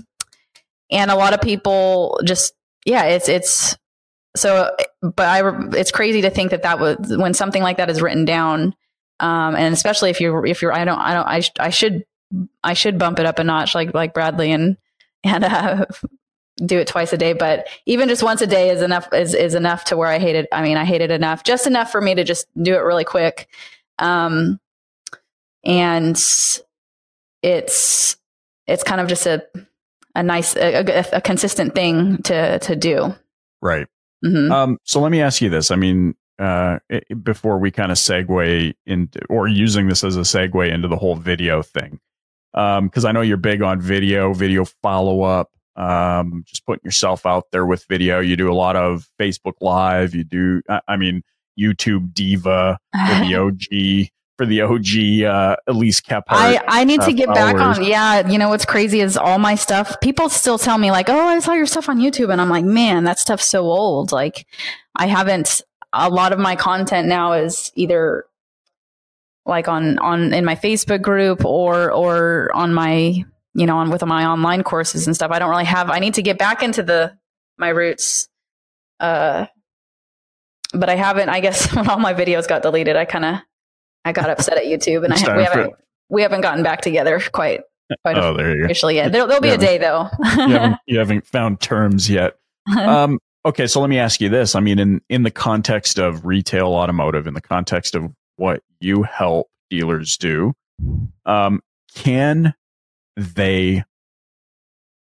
and 0.91 1.11
a 1.11 1.17
lot 1.17 1.35
of 1.35 1.41
people 1.41 2.21
just 2.25 2.55
yeah, 2.87 3.05
it's 3.05 3.29
it's 3.29 3.77
so 4.37 4.75
but 5.03 5.27
i 5.27 5.43
it's 5.77 5.91
crazy 5.91 6.23
to 6.23 6.31
think 6.31 6.51
that 6.51 6.63
that 6.63 6.79
was 6.79 6.97
when 7.17 7.35
something 7.35 7.63
like 7.63 7.77
that 7.77 7.91
is 7.91 8.01
written 8.01 8.25
down 8.25 8.75
um, 9.19 9.55
and 9.55 9.75
especially 9.75 10.11
if 10.11 10.21
you're 10.21 10.47
if 10.47 10.63
you're 10.63 10.73
i 10.73 10.85
don't 10.85 10.99
i 10.99 11.15
don't 11.15 11.27
i, 11.27 11.67
I 11.67 11.71
should 11.71 12.05
i 12.63 12.75
should 12.75 12.99
bump 12.99 13.19
it 13.19 13.27
up 13.27 13.39
a 13.39 13.45
notch 13.45 13.75
like 13.75 13.93
like 13.95 14.15
bradley 14.15 14.53
and 14.53 14.77
and 15.25 15.45
uh, 15.45 15.87
do 16.67 16.79
it 16.79 16.87
twice 16.87 17.13
a 17.13 17.17
day 17.17 17.33
but 17.33 17.69
even 17.87 18.09
just 18.09 18.23
once 18.23 18.41
a 18.41 18.47
day 18.47 18.71
is 18.71 18.83
enough 18.83 19.09
is, 19.13 19.35
is 19.35 19.55
enough 19.55 19.85
to 19.85 19.97
where 19.97 20.09
i 20.09 20.19
hate 20.19 20.37
it. 20.37 20.47
I 20.53 20.63
mean 20.63 20.77
i 20.77 20.85
hate 20.85 21.01
it 21.01 21.11
enough 21.11 21.43
just 21.43 21.67
enough 21.67 21.91
for 21.91 22.01
me 22.01 22.15
to 22.15 22.25
just 22.25 22.47
do 22.63 22.75
it 22.75 22.81
really 22.81 23.05
quick. 23.05 23.49
Um 23.99 24.61
and 25.65 26.17
it's 27.43 28.17
it's 28.67 28.83
kind 28.85 29.01
of 29.01 29.09
just 29.09 29.27
a 29.27 29.43
a 30.15 30.23
nice 30.23 30.55
a, 30.55 30.85
a, 30.85 31.07
a 31.15 31.21
consistent 31.21 31.75
thing 31.75 32.19
to 32.25 32.59
to 32.59 32.77
do. 32.77 33.15
Right 33.63 33.87
Mm-hmm. 34.25 34.53
Um, 34.53 34.79
so 34.85 35.01
let 35.01 35.11
me 35.11 35.21
ask 35.21 35.41
you 35.41 35.49
this. 35.49 35.71
I 35.71 35.77
mean, 35.77 36.15
uh, 36.39 36.79
it, 36.89 37.23
before 37.23 37.59
we 37.59 37.71
kind 37.71 37.93
of 37.93 37.99
segue 37.99 38.75
into, 38.87 39.21
or 39.29 39.49
using 39.49 39.89
this 39.89 40.05
as 40.05 40.17
a 40.17 40.21
segue 40.21 40.71
into 40.73 40.89
the 40.89 40.97
whole 40.97 41.17
video 41.17 41.63
thing, 41.63 42.01
because 42.53 43.05
um, 43.05 43.07
I 43.07 43.13
know 43.13 43.21
you're 43.21 43.37
big 43.37 43.63
on 43.63 43.81
video, 43.81 44.33
video 44.33 44.65
follow 44.65 45.23
up, 45.23 45.51
um, 45.77 46.45
just 46.47 46.65
putting 46.67 46.85
yourself 46.85 47.27
out 47.27 47.45
there 47.53 47.67
with 47.67 47.85
video. 47.89 48.21
You 48.21 48.37
do 48.37 48.51
a 48.51 48.55
lot 48.55 48.77
of 48.77 49.09
Facebook 49.19 49.55
Live. 49.61 50.15
You 50.15 50.25
do, 50.25 50.63
I 50.89 50.97
mean, 50.97 51.23
YouTube 51.59 52.13
Diva 52.15 52.79
the 52.93 53.35
OG 53.35 54.09
for 54.41 54.47
the 54.47 54.63
OG 54.63 55.23
uh, 55.31 55.57
Elise 55.67 56.01
Kephart. 56.01 56.25
I, 56.31 56.63
I 56.67 56.85
need 56.85 57.01
uh, 57.01 57.05
to 57.05 57.13
get 57.13 57.27
followers. 57.27 57.53
back 57.53 57.77
on. 57.79 57.85
Yeah, 57.85 58.27
you 58.27 58.39
know 58.39 58.49
what's 58.49 58.65
crazy 58.65 59.01
is 59.01 59.19
all 59.19 59.39
my 59.39 59.55
stuff. 59.55 60.01
People 60.01 60.31
still 60.31 60.57
tell 60.57 60.79
me 60.79 60.91
like, 60.91 61.11
"Oh, 61.11 61.27
I 61.27 61.39
saw 61.41 61.53
your 61.53 61.67
stuff 61.67 61.91
on 61.91 61.99
YouTube," 61.99 62.33
and 62.33 62.41
I'm 62.41 62.49
like, 62.49 62.65
"Man, 62.65 63.05
that 63.05 63.19
stuff's 63.19 63.45
so 63.45 63.65
old." 63.65 64.13
Like, 64.13 64.47
I 64.97 65.09
haven't. 65.09 65.61
A 65.93 66.09
lot 66.09 66.33
of 66.33 66.39
my 66.39 66.57
content 66.57 67.07
now 67.07 67.35
is 67.35 67.71
either 67.75 68.25
like 69.45 69.69
on 69.69 69.99
on 69.99 70.33
in 70.33 70.47
my 70.47 70.57
Facebook 70.57 71.03
group 71.03 71.45
or 71.45 71.93
or 71.93 72.51
on 72.55 72.73
my 72.73 73.23
you 73.53 73.67
know 73.67 73.77
on 73.77 73.91
with 73.91 74.03
my 74.07 74.25
online 74.25 74.63
courses 74.63 75.07
and 75.07 75.15
stuff. 75.15 75.31
I 75.33 75.39
don't 75.39 75.51
really 75.51 75.67
have. 75.67 75.91
I 75.91 75.99
need 75.99 76.15
to 76.15 76.23
get 76.23 76.39
back 76.39 76.63
into 76.63 76.83
the 76.83 77.15
my 77.59 77.69
roots. 77.69 78.27
Uh, 78.99 79.49
but 80.73 80.89
I 80.89 80.97
haven't. 80.97 81.29
I 81.29 81.41
guess 81.41 81.71
when 81.77 81.91
all 81.91 81.99
my 81.99 82.15
videos 82.15 82.49
got 82.49 82.63
deleted, 82.63 82.97
I 82.97 83.05
kind 83.05 83.27
of 83.27 83.35
I 84.05 84.13
got 84.13 84.31
upset 84.31 84.57
at 84.57 84.65
YouTube, 84.65 85.05
and 85.05 85.13
I 85.13 85.37
we 85.37 85.45
haven't 85.45 85.75
we 86.09 86.23
haven't 86.23 86.41
gotten 86.41 86.63
back 86.63 86.81
together 86.81 87.21
quite 87.33 87.61
quite 88.03 88.17
oh, 88.17 88.37
officially 88.65 88.97
yet. 88.97 89.13
There, 89.13 89.27
will 89.27 89.41
be 89.41 89.51
a 89.51 89.59
day 89.59 89.79
though. 89.79 90.09
you, 90.23 90.29
haven't, 90.29 90.77
you 90.87 90.99
haven't 90.99 91.27
found 91.27 91.61
terms 91.61 92.09
yet. 92.09 92.37
Um, 92.77 93.19
okay, 93.45 93.67
so 93.67 93.81
let 93.81 93.91
me 93.91 93.99
ask 93.99 94.21
you 94.21 94.29
this. 94.29 94.55
I 94.55 94.61
mean, 94.61 94.79
in 94.79 95.01
in 95.09 95.23
the 95.25 95.31
context 95.31 95.99
of 95.99 96.25
retail 96.25 96.69
automotive, 96.69 97.27
in 97.27 97.35
the 97.35 97.41
context 97.41 97.95
of 97.97 98.13
what 98.37 98.63
you 98.81 99.03
help 99.03 99.49
dealers 99.71 100.17
do, 100.17 100.53
um, 101.27 101.61
can 101.95 102.55
they 103.17 103.83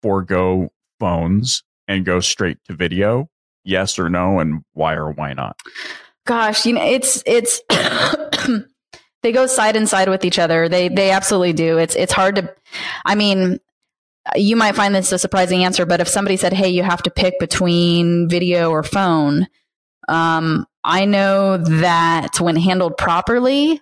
forego 0.02 0.70
phones 1.00 1.62
and 1.88 2.04
go 2.04 2.20
straight 2.20 2.58
to 2.66 2.74
video? 2.74 3.30
Yes 3.64 3.98
or 3.98 4.10
no, 4.10 4.40
and 4.40 4.62
why 4.74 4.94
or 4.94 5.10
why 5.10 5.32
not? 5.32 5.58
Gosh, 6.26 6.66
you 6.66 6.74
know, 6.74 6.84
it's 6.84 7.22
it's 7.24 7.62
they 9.24 9.32
go 9.32 9.46
side 9.46 9.74
and 9.74 9.88
side 9.88 10.08
with 10.08 10.24
each 10.24 10.38
other. 10.38 10.68
They 10.68 10.88
they 10.88 11.10
absolutely 11.10 11.54
do. 11.54 11.78
It's 11.78 11.96
it's 11.96 12.12
hard 12.12 12.36
to 12.36 12.54
I 13.04 13.14
mean, 13.16 13.58
you 14.36 14.54
might 14.54 14.76
find 14.76 14.94
this 14.94 15.10
a 15.10 15.18
surprising 15.18 15.64
answer, 15.64 15.86
but 15.86 16.00
if 16.00 16.08
somebody 16.08 16.36
said, 16.36 16.52
Hey, 16.52 16.68
you 16.68 16.82
have 16.82 17.02
to 17.02 17.10
pick 17.10 17.40
between 17.40 18.28
video 18.28 18.70
or 18.70 18.82
phone, 18.82 19.48
um, 20.08 20.66
I 20.84 21.06
know 21.06 21.56
that 21.56 22.38
when 22.38 22.56
handled 22.56 22.98
properly, 22.98 23.80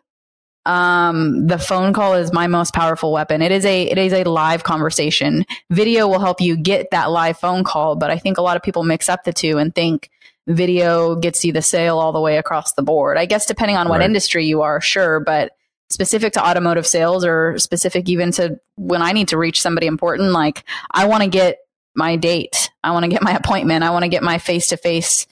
um, 0.65 1.49
the 1.49 1.59
phone 1.59 1.93
call 1.93 2.15
is 2.15 2.33
my 2.33 2.47
most 2.47 2.73
powerful 2.73 3.13
weapon. 3.13 3.43
It 3.43 3.51
is 3.51 3.65
a 3.65 3.83
it 3.83 3.99
is 3.99 4.13
a 4.13 4.23
live 4.23 4.63
conversation. 4.63 5.45
Video 5.71 6.07
will 6.07 6.21
help 6.21 6.41
you 6.41 6.57
get 6.57 6.93
that 6.93 7.11
live 7.11 7.37
phone 7.37 7.65
call, 7.65 7.97
but 7.97 8.13
I 8.13 8.17
think 8.17 8.39
a 8.39 8.43
lot 8.43 8.57
of 8.57 8.63
people 8.63 8.85
mix 8.85 9.09
up 9.09 9.25
the 9.25 9.33
two 9.33 9.59
and 9.59 9.75
think 9.75 10.09
video 10.47 11.15
gets 11.15 11.45
you 11.45 11.53
the 11.53 11.63
sale 11.63 11.99
all 11.99 12.13
the 12.13 12.21
way 12.21 12.37
across 12.37 12.73
the 12.73 12.83
board. 12.83 13.17
I 13.17 13.27
guess 13.27 13.47
depending 13.47 13.77
on 13.77 13.89
what 13.89 13.99
right. 13.99 14.05
industry 14.05 14.47
you 14.47 14.63
are, 14.63 14.81
sure, 14.81 15.21
but 15.21 15.53
specific 15.91 16.33
to 16.33 16.45
automotive 16.45 16.87
sales 16.87 17.25
or 17.25 17.59
specific 17.59 18.09
even 18.09 18.33
to 18.33 18.59
when 18.77 19.03
I 19.03 19.13
need 19.13 19.29
to 19.29 19.39
reach 19.39 19.61
somebody 19.61 19.87
important, 19.87 20.33
like 20.33 20.65
I 20.91 21.07
want 21.07 21.23
to 21.23 21.29
get 21.29 21.59
my 21.95 22.17
date, 22.17 22.71
I 22.83 22.93
want 22.93 23.05
to 23.05 23.09
get 23.09 23.23
my 23.23 23.33
appointment, 23.37 23.85
I 23.85 23.91
want 23.91 24.05
to 24.05 24.09
get 24.09 24.23
my 24.23 24.39
face 24.39 24.69
to 24.69 24.77
face 24.77 25.27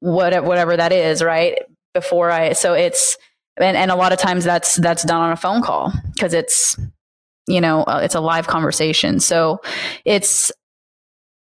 whatever 0.00 0.76
that 0.76 0.92
is, 0.92 1.22
right? 1.22 1.58
Before 1.94 2.30
I 2.30 2.54
so 2.54 2.72
it's 2.72 3.18
and, 3.56 3.76
and 3.76 3.90
a 3.90 3.96
lot 3.96 4.12
of 4.12 4.18
times 4.18 4.44
that's 4.44 4.76
that's 4.76 5.04
done 5.04 5.20
on 5.20 5.32
a 5.32 5.36
phone 5.36 5.62
call 5.62 5.92
because 6.14 6.32
it's 6.34 6.78
you 7.46 7.60
know 7.60 7.82
uh, 7.84 8.00
it's 8.02 8.14
a 8.14 8.20
live 8.20 8.46
conversation 8.46 9.20
so 9.20 9.60
it's 10.04 10.50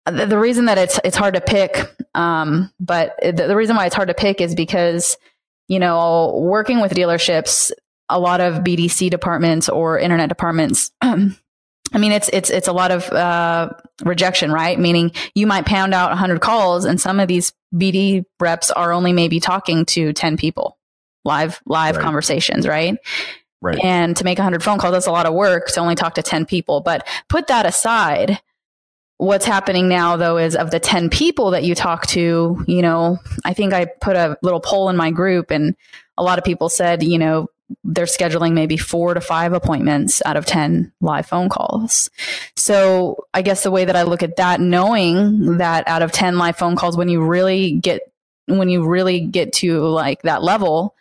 the, 0.05 0.25
the, 0.25 0.37
reason 0.37 0.65
that 0.65 0.77
it's 0.77 0.99
it's 1.03 1.17
hard 1.17 1.33
to 1.33 1.41
pick 1.41 1.77
um, 2.13 2.71
but 2.79 3.15
the, 3.21 3.31
the 3.47 3.55
reason 3.55 3.75
why 3.75 3.85
it's 3.85 3.95
hard 3.95 4.07
to 4.09 4.13
pick 4.13 4.41
is 4.41 4.55
because 4.55 5.17
you 5.67 5.79
know 5.79 6.39
working 6.41 6.81
with 6.81 6.93
dealerships 6.93 7.71
a 8.09 8.19
lot 8.19 8.39
of 8.39 8.63
bdc 8.63 9.09
departments 9.09 9.67
or 9.67 9.97
internet 9.97 10.29
departments 10.29 10.91
I 11.93 11.97
mean, 11.97 12.11
it's 12.11 12.29
it's 12.33 12.49
it's 12.49 12.67
a 12.67 12.73
lot 12.73 12.91
of 12.91 13.09
uh, 13.11 13.69
rejection, 14.03 14.51
right? 14.51 14.77
Meaning 14.77 15.11
you 15.33 15.47
might 15.47 15.65
pound 15.65 15.93
out 15.93 16.09
100 16.09 16.41
calls, 16.41 16.83
and 16.83 16.99
some 16.99 17.19
of 17.19 17.27
these 17.27 17.53
BD 17.73 18.25
reps 18.39 18.71
are 18.71 18.91
only 18.91 19.13
maybe 19.13 19.39
talking 19.39 19.85
to 19.85 20.11
10 20.11 20.35
people 20.35 20.77
live 21.23 21.61
live 21.65 21.95
right. 21.95 22.03
conversations, 22.03 22.67
right? 22.67 22.97
Right. 23.61 23.79
And 23.83 24.15
to 24.17 24.23
make 24.23 24.37
100 24.37 24.61
phone 24.61 24.77
calls, 24.77 24.93
that's 24.93 25.07
a 25.07 25.11
lot 25.11 25.25
of 25.25 25.33
work 25.33 25.67
to 25.69 25.79
only 25.79 25.95
talk 25.95 26.15
to 26.15 26.21
10 26.21 26.45
people. 26.45 26.81
But 26.81 27.07
put 27.29 27.47
that 27.47 27.65
aside. 27.65 28.41
What's 29.17 29.45
happening 29.45 29.87
now, 29.87 30.17
though, 30.17 30.37
is 30.37 30.55
of 30.55 30.71
the 30.71 30.79
10 30.79 31.09
people 31.09 31.51
that 31.51 31.63
you 31.63 31.73
talk 31.73 32.05
to, 32.07 32.63
you 32.67 32.81
know, 32.81 33.19
I 33.45 33.53
think 33.53 33.73
I 33.73 33.85
put 33.85 34.17
a 34.17 34.37
little 34.41 34.59
poll 34.59 34.89
in 34.89 34.97
my 34.97 35.11
group, 35.11 35.51
and 35.51 35.75
a 36.17 36.23
lot 36.23 36.37
of 36.37 36.43
people 36.43 36.67
said, 36.67 37.01
you 37.01 37.17
know, 37.17 37.47
they're 37.83 38.05
scheduling 38.05 38.53
maybe 38.53 38.77
four 38.77 39.13
to 39.13 39.21
five 39.21 39.53
appointments 39.53 40.21
out 40.25 40.37
of 40.37 40.45
10 40.45 40.91
live 41.01 41.25
phone 41.25 41.49
calls. 41.49 42.09
So 42.55 43.25
I 43.33 43.41
guess 43.41 43.63
the 43.63 43.71
way 43.71 43.85
that 43.85 43.95
I 43.95 44.03
look 44.03 44.21
at 44.21 44.35
that, 44.35 44.59
knowing 44.59 45.57
that 45.57 45.87
out 45.87 46.01
of 46.01 46.11
10 46.11 46.37
live 46.37 46.57
phone 46.57 46.75
calls, 46.75 46.97
when 46.97 47.09
you 47.09 47.25
really 47.25 47.73
get, 47.73 48.01
when 48.47 48.69
you 48.69 48.85
really 48.85 49.21
get 49.21 49.53
to 49.53 49.79
like 49.85 50.21
that 50.23 50.43
level, 50.43 50.93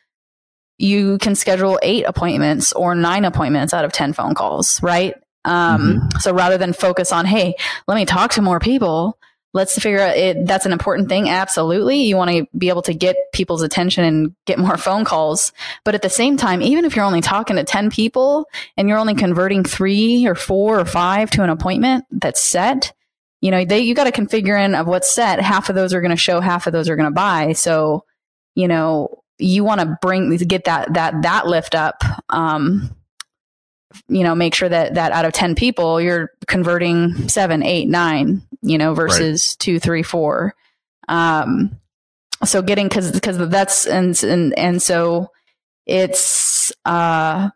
you 0.79 1.19
can 1.19 1.35
schedule 1.35 1.79
eight 1.83 2.05
appointments 2.07 2.73
or 2.73 2.95
nine 2.95 3.25
appointments 3.25 3.75
out 3.75 3.85
of 3.85 3.93
10 3.93 4.13
phone 4.13 4.35
calls, 4.35 4.83
right? 4.83 5.15
Um, 5.45 5.81
mm-hmm. 5.83 6.19
So 6.19 6.33
rather 6.33 6.59
than 6.59 6.73
focus 6.73 7.13
on, 7.13 7.27
hey, 7.27 7.55
let 7.87 7.97
me 7.97 8.05
talk 8.05 8.33
to 8.33 8.43
more 8.43 8.61
people, 8.61 9.19
let's 9.55 9.79
figure 9.79 10.01
out 10.01 10.17
it. 10.17 10.47
That's 10.47 10.67
an 10.67 10.73
important 10.73 11.09
thing. 11.09 11.29
Absolutely. 11.29 12.03
You 12.03 12.17
want 12.17 12.31
to 12.31 12.47
be 12.59 12.69
able 12.69 12.83
to 12.83 12.93
get 12.93 13.17
people's 13.33 13.63
attention 13.63 14.05
and 14.05 14.35
get 14.47 14.59
more 14.59 14.77
phone 14.77 15.05
calls. 15.05 15.53
But 15.85 15.95
at 15.95 16.03
the 16.03 16.11
same 16.11 16.37
time, 16.37 16.61
even 16.61 16.85
if 16.85 16.97
you're 16.97 17.05
only 17.05 17.21
talking 17.21 17.57
to 17.57 17.65
10 17.65 17.91
people 17.91 18.49
and 18.77 18.89
you're 18.89 18.99
only 18.99 19.15
converting 19.15 19.65
three 19.65 20.27
or 20.27 20.35
four 20.35 20.79
or 20.79 20.85
five 20.85 21.31
to 21.31 21.43
an 21.43 21.51
appointment 21.51 22.05
that's 22.11 22.43
set, 22.43 22.93
you 23.41 23.51
know, 23.51 23.65
they, 23.65 23.81
you 23.81 23.95
got 23.95 24.05
to 24.05 24.23
configure 24.23 24.63
in 24.63 24.75
of 24.75 24.87
what's 24.87 25.15
set. 25.15 25.41
Half 25.41 25.69
of 25.69 25.77
those 25.77 25.95
are 25.95 26.01
going 26.01 26.11
to 26.11 26.17
show, 26.17 26.41
half 26.41 26.67
of 26.67 26.73
those 26.73 26.89
are 26.89 26.97
going 26.97 27.09
to 27.09 27.15
buy. 27.15 27.53
So, 27.53 28.05
you 28.55 28.69
know, 28.69 29.23
you 29.39 29.65
want 29.65 29.81
to 29.81 29.99
bring 30.01 30.35
get 30.37 30.65
that 30.65 30.95
that 30.95 31.23
that 31.23 31.47
lift 31.47 31.75
up 31.75 32.03
um, 32.29 32.95
you 34.09 34.23
know 34.23 34.35
make 34.35 34.55
sure 34.55 34.69
that 34.69 34.95
that 34.95 35.13
out 35.13 35.25
of 35.25 35.33
10 35.33 35.55
people 35.55 36.01
you're 36.01 36.31
converting 36.47 37.29
seven 37.29 37.63
eight 37.63 37.89
nine 37.89 38.43
you 38.63 38.79
know 38.79 38.95
versus 38.95 39.53
right. 39.53 39.57
two 39.59 39.79
three 39.79 40.03
four 40.03 40.55
um 41.09 41.79
so 42.45 42.63
getting 42.63 42.89
because 42.89 43.13
because 43.13 43.39
that's 43.49 43.87
and 43.87 44.23
and 44.25 44.57
and 44.59 44.83
so 44.83 45.31
it's 45.87 46.73
uh 46.85 47.49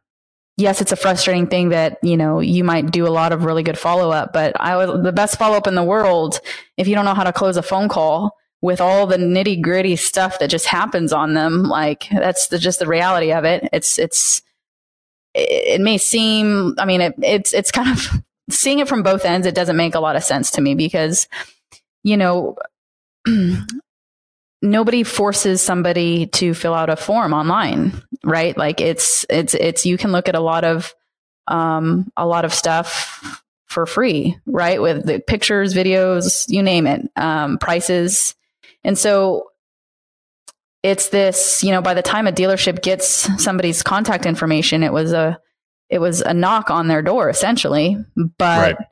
yes 0.56 0.80
it's 0.80 0.92
a 0.92 0.96
frustrating 0.96 1.46
thing 1.46 1.70
that 1.70 1.98
you 2.02 2.16
know 2.16 2.40
you 2.40 2.64
might 2.64 2.90
do 2.90 3.06
a 3.06 3.10
lot 3.10 3.32
of 3.32 3.44
really 3.44 3.62
good 3.62 3.78
follow-up 3.78 4.32
but 4.32 4.58
i 4.60 4.76
was 4.76 5.02
the 5.02 5.12
best 5.12 5.38
follow-up 5.38 5.66
in 5.66 5.74
the 5.74 5.82
world 5.82 6.40
if 6.76 6.88
you 6.88 6.94
don't 6.94 7.04
know 7.04 7.14
how 7.14 7.24
to 7.24 7.32
close 7.32 7.56
a 7.56 7.62
phone 7.62 7.88
call 7.88 8.36
with 8.60 8.80
all 8.80 9.06
the 9.06 9.16
nitty 9.16 9.60
gritty 9.60 9.96
stuff 9.96 10.38
that 10.38 10.50
just 10.50 10.66
happens 10.66 11.12
on 11.12 11.34
them. 11.34 11.62
Like 11.62 12.08
that's 12.10 12.48
the, 12.48 12.58
just 12.58 12.78
the 12.78 12.86
reality 12.86 13.32
of 13.32 13.44
it. 13.44 13.68
It's, 13.72 13.98
it's, 13.98 14.42
it, 15.34 15.78
it 15.78 15.80
may 15.80 15.98
seem, 15.98 16.74
I 16.78 16.84
mean, 16.84 17.00
it, 17.00 17.14
it's, 17.22 17.52
it's 17.52 17.70
kind 17.70 17.90
of 17.90 18.22
seeing 18.50 18.78
it 18.78 18.88
from 18.88 19.02
both 19.02 19.24
ends. 19.24 19.46
It 19.46 19.54
doesn't 19.54 19.76
make 19.76 19.94
a 19.94 20.00
lot 20.00 20.16
of 20.16 20.24
sense 20.24 20.52
to 20.52 20.60
me 20.60 20.74
because, 20.74 21.28
you 22.02 22.16
know, 22.16 22.56
nobody 24.62 25.02
forces 25.04 25.60
somebody 25.62 26.26
to 26.26 26.54
fill 26.54 26.74
out 26.74 26.90
a 26.90 26.96
form 26.96 27.32
online, 27.32 27.92
right? 28.24 28.56
Like 28.56 28.80
it's, 28.80 29.24
it's, 29.30 29.54
it's, 29.54 29.86
you 29.86 29.96
can 29.98 30.12
look 30.12 30.28
at 30.28 30.34
a 30.34 30.40
lot 30.40 30.64
of, 30.64 30.94
um, 31.46 32.10
a 32.16 32.26
lot 32.26 32.44
of 32.44 32.52
stuff 32.52 33.42
for 33.66 33.86
free, 33.86 34.38
right? 34.46 34.80
With 34.80 35.06
the 35.06 35.20
pictures, 35.20 35.74
videos, 35.74 36.48
you 36.48 36.62
name 36.62 36.86
it, 36.86 37.08
um, 37.16 37.58
prices, 37.58 38.34
and 38.84 38.96
so 38.96 39.47
it's 40.82 41.08
this, 41.08 41.62
you 41.62 41.70
know, 41.70 41.82
by 41.82 41.94
the 41.94 42.02
time 42.02 42.26
a 42.26 42.32
dealership 42.32 42.82
gets 42.82 43.06
somebody's 43.42 43.82
contact 43.82 44.26
information, 44.26 44.82
it 44.82 44.92
was 44.92 45.12
a 45.12 45.38
it 45.90 46.00
was 46.00 46.20
a 46.20 46.34
knock 46.34 46.70
on 46.70 46.88
their 46.88 47.02
door 47.02 47.28
essentially. 47.28 47.96
But 48.16 48.76
right. 48.76 48.86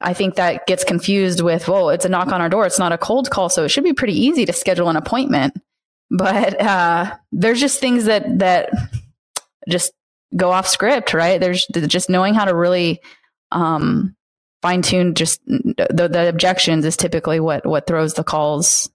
I 0.00 0.12
think 0.12 0.34
that 0.34 0.66
gets 0.66 0.84
confused 0.84 1.40
with, 1.40 1.68
well, 1.68 1.90
it's 1.90 2.04
a 2.04 2.08
knock 2.08 2.28
on 2.28 2.40
our 2.40 2.48
door. 2.48 2.66
It's 2.66 2.78
not 2.78 2.92
a 2.92 2.98
cold 2.98 3.30
call. 3.30 3.48
So 3.48 3.64
it 3.64 3.68
should 3.68 3.84
be 3.84 3.94
pretty 3.94 4.14
easy 4.14 4.44
to 4.44 4.52
schedule 4.52 4.88
an 4.88 4.96
appointment. 4.96 5.54
But 6.10 6.60
uh, 6.60 7.14
there's 7.32 7.60
just 7.60 7.80
things 7.80 8.04
that 8.04 8.38
that 8.38 8.70
just 9.68 9.92
go 10.36 10.50
off 10.52 10.68
script, 10.68 11.14
right? 11.14 11.40
There's 11.40 11.66
just 11.66 12.10
knowing 12.10 12.34
how 12.34 12.44
to 12.44 12.54
really 12.54 13.00
um, 13.50 14.14
fine 14.62 14.82
tune 14.82 15.14
just 15.14 15.44
the, 15.46 16.08
the 16.12 16.28
objections 16.28 16.84
is 16.84 16.96
typically 16.96 17.40
what 17.40 17.64
what 17.66 17.86
throws 17.86 18.14
the 18.14 18.24
calls 18.24 18.90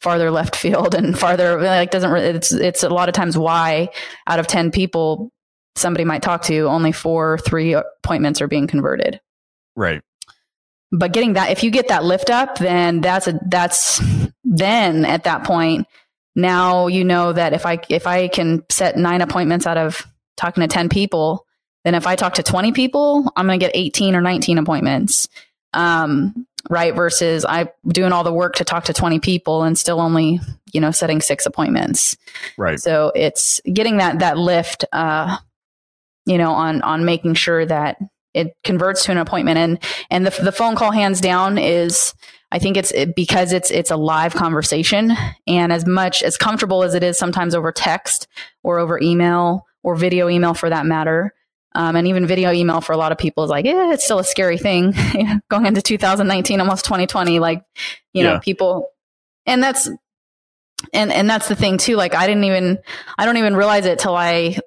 farther 0.00 0.30
left 0.30 0.56
field 0.56 0.94
and 0.94 1.18
farther 1.18 1.60
like 1.60 1.90
doesn't 1.90 2.10
really, 2.10 2.26
it's 2.26 2.52
it's 2.52 2.82
a 2.82 2.88
lot 2.88 3.08
of 3.08 3.14
times 3.14 3.36
why 3.36 3.88
out 4.26 4.38
of 4.38 4.46
10 4.46 4.70
people 4.70 5.32
somebody 5.76 6.04
might 6.04 6.22
talk 6.22 6.42
to 6.42 6.60
only 6.66 6.92
four 6.92 7.38
three 7.38 7.74
appointments 7.74 8.40
are 8.40 8.48
being 8.48 8.66
converted. 8.66 9.20
Right. 9.76 10.02
But 10.90 11.12
getting 11.12 11.34
that 11.34 11.50
if 11.50 11.62
you 11.62 11.70
get 11.70 11.88
that 11.88 12.04
lift 12.04 12.30
up 12.30 12.58
then 12.58 13.00
that's 13.00 13.26
a 13.26 13.38
that's 13.48 14.00
then 14.44 15.04
at 15.04 15.24
that 15.24 15.44
point 15.44 15.86
now 16.34 16.86
you 16.86 17.04
know 17.04 17.32
that 17.32 17.52
if 17.52 17.66
i 17.66 17.78
if 17.88 18.06
i 18.06 18.28
can 18.28 18.64
set 18.70 18.96
nine 18.96 19.20
appointments 19.20 19.66
out 19.66 19.76
of 19.76 20.06
talking 20.36 20.62
to 20.62 20.68
10 20.68 20.88
people 20.88 21.44
then 21.84 21.94
if 21.94 22.06
i 22.06 22.16
talk 22.16 22.34
to 22.34 22.42
20 22.42 22.72
people 22.72 23.30
i'm 23.36 23.46
going 23.46 23.58
to 23.58 23.64
get 23.64 23.76
18 23.76 24.14
or 24.14 24.20
19 24.20 24.58
appointments. 24.58 25.28
Um, 25.74 26.46
right? 26.68 26.94
Versus 26.94 27.44
I'm 27.48 27.68
doing 27.86 28.12
all 28.12 28.24
the 28.24 28.32
work 28.32 28.56
to 28.56 28.64
talk 28.64 28.84
to 28.84 28.92
20 28.92 29.20
people 29.20 29.62
and 29.62 29.78
still 29.78 30.00
only, 30.00 30.40
you 30.72 30.80
know, 30.80 30.90
setting 30.90 31.20
six 31.20 31.46
appointments. 31.46 32.16
Right. 32.56 32.78
So 32.78 33.12
it's 33.14 33.60
getting 33.72 33.98
that, 33.98 34.20
that 34.20 34.38
lift, 34.38 34.84
uh, 34.92 35.38
you 36.26 36.38
know, 36.38 36.52
on, 36.52 36.82
on 36.82 37.04
making 37.04 37.34
sure 37.34 37.64
that 37.64 37.98
it 38.34 38.54
converts 38.64 39.04
to 39.04 39.12
an 39.12 39.18
appointment 39.18 39.58
and, 39.58 39.78
and 40.10 40.26
the, 40.26 40.42
the 40.42 40.52
phone 40.52 40.76
call 40.76 40.90
hands 40.92 41.20
down 41.20 41.58
is, 41.58 42.14
I 42.52 42.58
think 42.58 42.76
it's 42.76 42.92
it, 42.92 43.14
because 43.14 43.52
it's, 43.52 43.70
it's 43.70 43.90
a 43.90 43.96
live 43.96 44.34
conversation 44.34 45.12
and 45.46 45.72
as 45.72 45.86
much 45.86 46.22
as 46.22 46.36
comfortable 46.36 46.82
as 46.82 46.94
it 46.94 47.02
is 47.02 47.18
sometimes 47.18 47.54
over 47.54 47.72
text 47.72 48.28
or 48.62 48.78
over 48.78 49.00
email 49.00 49.66
or 49.82 49.96
video 49.96 50.28
email 50.28 50.54
for 50.54 50.68
that 50.68 50.86
matter, 50.86 51.32
um, 51.74 51.96
and 51.96 52.08
even 52.08 52.26
video 52.26 52.52
email 52.52 52.80
for 52.80 52.92
a 52.92 52.96
lot 52.96 53.12
of 53.12 53.18
people 53.18 53.44
is 53.44 53.50
like, 53.50 53.64
yeah, 53.64 53.92
it's 53.92 54.04
still 54.04 54.18
a 54.18 54.24
scary 54.24 54.58
thing 54.58 54.94
going 55.50 55.66
into 55.66 55.82
2019, 55.82 56.60
almost 56.60 56.84
2020. 56.84 57.38
Like, 57.38 57.62
you 58.12 58.24
yeah. 58.24 58.34
know, 58.34 58.40
people, 58.40 58.90
and 59.46 59.62
that's, 59.62 59.88
and, 60.92 61.12
and 61.12 61.28
that's 61.28 61.48
the 61.48 61.54
thing 61.54 61.78
too. 61.78 61.96
Like, 61.96 62.14
I 62.14 62.26
didn't 62.26 62.44
even, 62.44 62.78
I 63.18 63.26
don't 63.26 63.36
even 63.36 63.54
realize 63.54 63.84
it 63.84 63.98
till 63.98 64.16
I, 64.16 64.58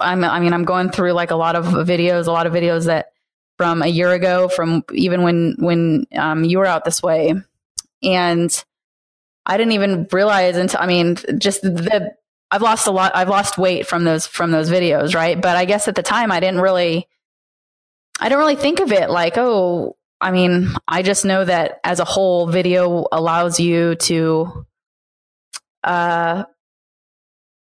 I'm, 0.00 0.24
I 0.24 0.40
mean, 0.40 0.52
I'm 0.52 0.64
going 0.64 0.90
through 0.90 1.12
like 1.12 1.30
a 1.30 1.36
lot 1.36 1.54
of 1.54 1.66
videos, 1.66 2.26
a 2.26 2.32
lot 2.32 2.46
of 2.46 2.52
videos 2.52 2.86
that 2.86 3.12
from 3.58 3.82
a 3.82 3.86
year 3.86 4.10
ago, 4.12 4.48
from 4.48 4.82
even 4.92 5.22
when, 5.22 5.56
when, 5.58 6.06
um, 6.16 6.44
you 6.44 6.58
were 6.58 6.66
out 6.66 6.84
this 6.84 7.02
way. 7.02 7.34
And 8.02 8.64
I 9.44 9.56
didn't 9.56 9.72
even 9.72 10.08
realize 10.10 10.56
until, 10.56 10.80
I 10.80 10.86
mean, 10.86 11.16
just 11.38 11.62
the, 11.62 12.14
I've 12.52 12.62
lost 12.62 12.86
a 12.86 12.90
lot. 12.90 13.16
I've 13.16 13.30
lost 13.30 13.56
weight 13.56 13.86
from 13.86 14.04
those 14.04 14.26
from 14.26 14.50
those 14.50 14.70
videos, 14.70 15.14
right? 15.14 15.40
But 15.40 15.56
I 15.56 15.64
guess 15.64 15.88
at 15.88 15.94
the 15.94 16.02
time 16.02 16.30
I 16.30 16.38
didn't 16.38 16.60
really 16.60 17.08
I 18.20 18.28
don't 18.28 18.38
really 18.38 18.56
think 18.56 18.80
of 18.80 18.92
it 18.92 19.08
like, 19.08 19.38
oh, 19.38 19.96
I 20.20 20.30
mean, 20.30 20.68
I 20.86 21.02
just 21.02 21.24
know 21.24 21.44
that 21.44 21.80
as 21.82 21.98
a 21.98 22.04
whole, 22.04 22.46
video 22.46 23.06
allows 23.10 23.58
you 23.58 23.96
to 23.96 24.66
uh, 25.82 26.44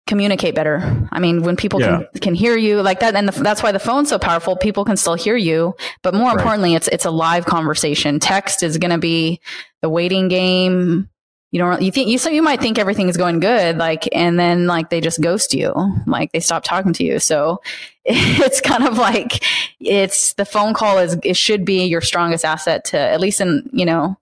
communicate 0.07 0.55
better. 0.55 1.07
I 1.11 1.19
mean, 1.19 1.43
when 1.43 1.55
people 1.55 1.79
yeah. 1.79 2.01
can, 2.11 2.19
can 2.21 2.35
hear 2.35 2.57
you 2.57 2.81
like 2.81 2.99
that, 3.01 3.15
and 3.15 3.29
the, 3.29 3.43
that's 3.43 3.61
why 3.61 3.71
the 3.71 3.79
phone's 3.79 4.09
so 4.09 4.19
powerful. 4.19 4.57
People 4.57 4.83
can 4.85 4.97
still 4.97 5.13
hear 5.13 5.37
you, 5.37 5.75
but 6.01 6.15
more 6.15 6.29
right. 6.29 6.37
importantly, 6.37 6.73
it's 6.73 6.87
it's 6.89 7.05
a 7.05 7.11
live 7.11 7.45
conversation. 7.45 8.19
Text 8.19 8.63
is 8.63 8.79
going 8.79 8.91
to 8.91 8.97
be 8.97 9.39
the 9.83 9.87
waiting 9.87 10.29
game 10.29 11.09
you 11.51 11.59
don't 11.59 11.81
you 11.81 11.91
think 11.91 12.09
you 12.09 12.17
so 12.17 12.29
you 12.29 12.43
might 12.43 12.61
think 12.61 12.77
everything 12.77 13.09
is 13.09 13.17
going 13.17 13.39
good 13.39 13.77
like 13.77 14.07
and 14.13 14.39
then 14.39 14.67
like 14.67 14.89
they 14.89 15.01
just 15.01 15.19
ghost 15.21 15.53
you. 15.53 15.73
Like 16.05 16.31
they 16.31 16.39
stop 16.39 16.63
talking 16.63 16.93
to 16.93 17.03
you. 17.03 17.19
So 17.19 17.61
it's 18.05 18.61
kind 18.61 18.85
of 18.85 18.97
like 18.97 19.43
it's 19.79 20.33
the 20.33 20.45
phone 20.45 20.73
call 20.73 20.99
is 20.99 21.17
it 21.23 21.37
should 21.37 21.65
be 21.65 21.85
your 21.85 22.01
strongest 22.01 22.45
asset 22.45 22.85
to 22.85 22.99
at 22.99 23.19
least 23.19 23.41
in 23.41 23.67
you 23.73 23.85
know 23.85 24.17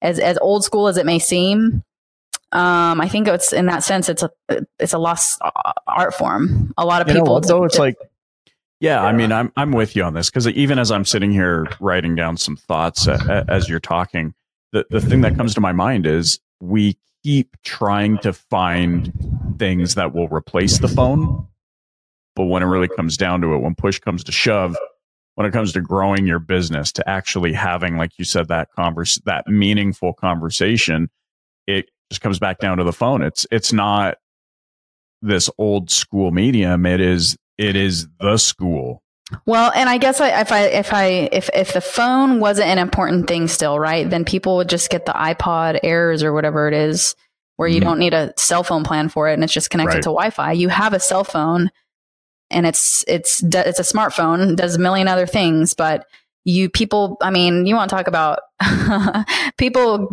as 0.00 0.18
as 0.18 0.38
old 0.38 0.64
school 0.64 0.88
as 0.88 0.96
it 0.96 1.06
may 1.06 1.18
seem. 1.18 1.84
Um 2.50 3.00
i 3.00 3.08
think 3.08 3.28
it's 3.28 3.52
in 3.52 3.66
that 3.66 3.82
sense 3.82 4.08
it's 4.10 4.22
a 4.22 4.30
it's 4.78 4.92
a 4.92 4.98
lost 4.98 5.40
art 5.86 6.14
form. 6.14 6.74
A 6.76 6.84
lot 6.84 7.00
of 7.00 7.08
you 7.08 7.20
people 7.20 7.40
though? 7.40 7.64
It's 7.64 7.78
like 7.78 7.96
yeah, 8.80 9.00
I 9.00 9.12
mean, 9.12 9.30
I'm 9.30 9.52
I'm 9.56 9.70
with 9.70 9.94
you 9.94 10.02
on 10.02 10.14
this 10.14 10.28
because 10.28 10.48
even 10.48 10.80
as 10.80 10.90
I'm 10.90 11.04
sitting 11.04 11.30
here 11.30 11.68
writing 11.78 12.16
down 12.16 12.36
some 12.36 12.56
thoughts 12.56 13.06
uh, 13.06 13.44
as 13.46 13.68
you're 13.68 13.78
talking, 13.78 14.34
the 14.72 14.84
the 14.90 15.00
thing 15.00 15.20
that 15.20 15.36
comes 15.36 15.54
to 15.54 15.60
my 15.60 15.70
mind 15.70 16.04
is 16.04 16.40
we 16.62 16.96
keep 17.24 17.56
trying 17.64 18.18
to 18.18 18.32
find 18.32 19.12
things 19.58 19.96
that 19.96 20.14
will 20.14 20.28
replace 20.28 20.78
the 20.78 20.86
phone. 20.86 21.48
But 22.36 22.44
when 22.44 22.62
it 22.62 22.66
really 22.66 22.88
comes 22.88 23.16
down 23.16 23.40
to 23.40 23.52
it, 23.54 23.58
when 23.58 23.74
push 23.74 23.98
comes 23.98 24.22
to 24.24 24.32
shove, 24.32 24.76
when 25.34 25.44
it 25.46 25.52
comes 25.52 25.72
to 25.72 25.80
growing 25.80 26.24
your 26.24 26.38
business, 26.38 26.92
to 26.92 27.08
actually 27.08 27.52
having, 27.52 27.96
like 27.96 28.12
you 28.16 28.24
said, 28.24 28.46
that 28.48 28.68
converse, 28.76 29.18
that 29.24 29.48
meaningful 29.48 30.12
conversation, 30.12 31.10
it 31.66 31.90
just 32.10 32.22
comes 32.22 32.38
back 32.38 32.58
down 32.58 32.78
to 32.78 32.84
the 32.84 32.92
phone. 32.92 33.22
It's 33.22 33.44
it's 33.50 33.72
not 33.72 34.18
this 35.20 35.50
old 35.58 35.90
school 35.90 36.30
medium. 36.30 36.86
It 36.86 37.00
is 37.00 37.36
it 37.58 37.74
is 37.74 38.06
the 38.20 38.36
school. 38.36 39.02
Well, 39.46 39.72
and 39.74 39.88
I 39.88 39.98
guess 39.98 40.20
I, 40.20 40.40
if 40.40 40.52
I 40.52 40.60
if 40.64 40.92
I 40.92 41.04
if 41.32 41.50
if 41.54 41.72
the 41.72 41.80
phone 41.80 42.40
wasn't 42.40 42.68
an 42.68 42.78
important 42.78 43.28
thing 43.28 43.48
still, 43.48 43.78
right? 43.78 44.08
Then 44.08 44.24
people 44.24 44.56
would 44.56 44.68
just 44.68 44.90
get 44.90 45.06
the 45.06 45.12
iPad 45.12 45.80
Airs 45.82 46.22
or 46.22 46.32
whatever 46.32 46.68
it 46.68 46.74
is, 46.74 47.14
where 47.56 47.68
you 47.68 47.80
mm 47.80 47.84
don't 47.84 47.98
need 47.98 48.14
a 48.14 48.32
cell 48.36 48.62
phone 48.62 48.84
plan 48.84 49.08
for 49.08 49.28
it, 49.28 49.34
and 49.34 49.44
it's 49.44 49.52
just 49.52 49.70
connected 49.70 49.96
right. 49.96 50.02
to 50.02 50.10
Wi-Fi. 50.10 50.52
You 50.52 50.68
have 50.68 50.92
a 50.92 51.00
cell 51.00 51.24
phone, 51.24 51.70
and 52.50 52.66
it's 52.66 53.04
it's 53.08 53.42
it's 53.42 53.80
a 53.80 53.82
smartphone, 53.82 54.56
does 54.56 54.76
a 54.76 54.78
million 54.78 55.08
other 55.08 55.26
things, 55.26 55.74
but 55.74 56.06
you 56.44 56.68
people 56.68 57.16
i 57.20 57.30
mean 57.30 57.66
you 57.66 57.74
want 57.74 57.88
to 57.88 57.94
talk 57.94 58.08
about 58.08 58.40
people 59.58 60.08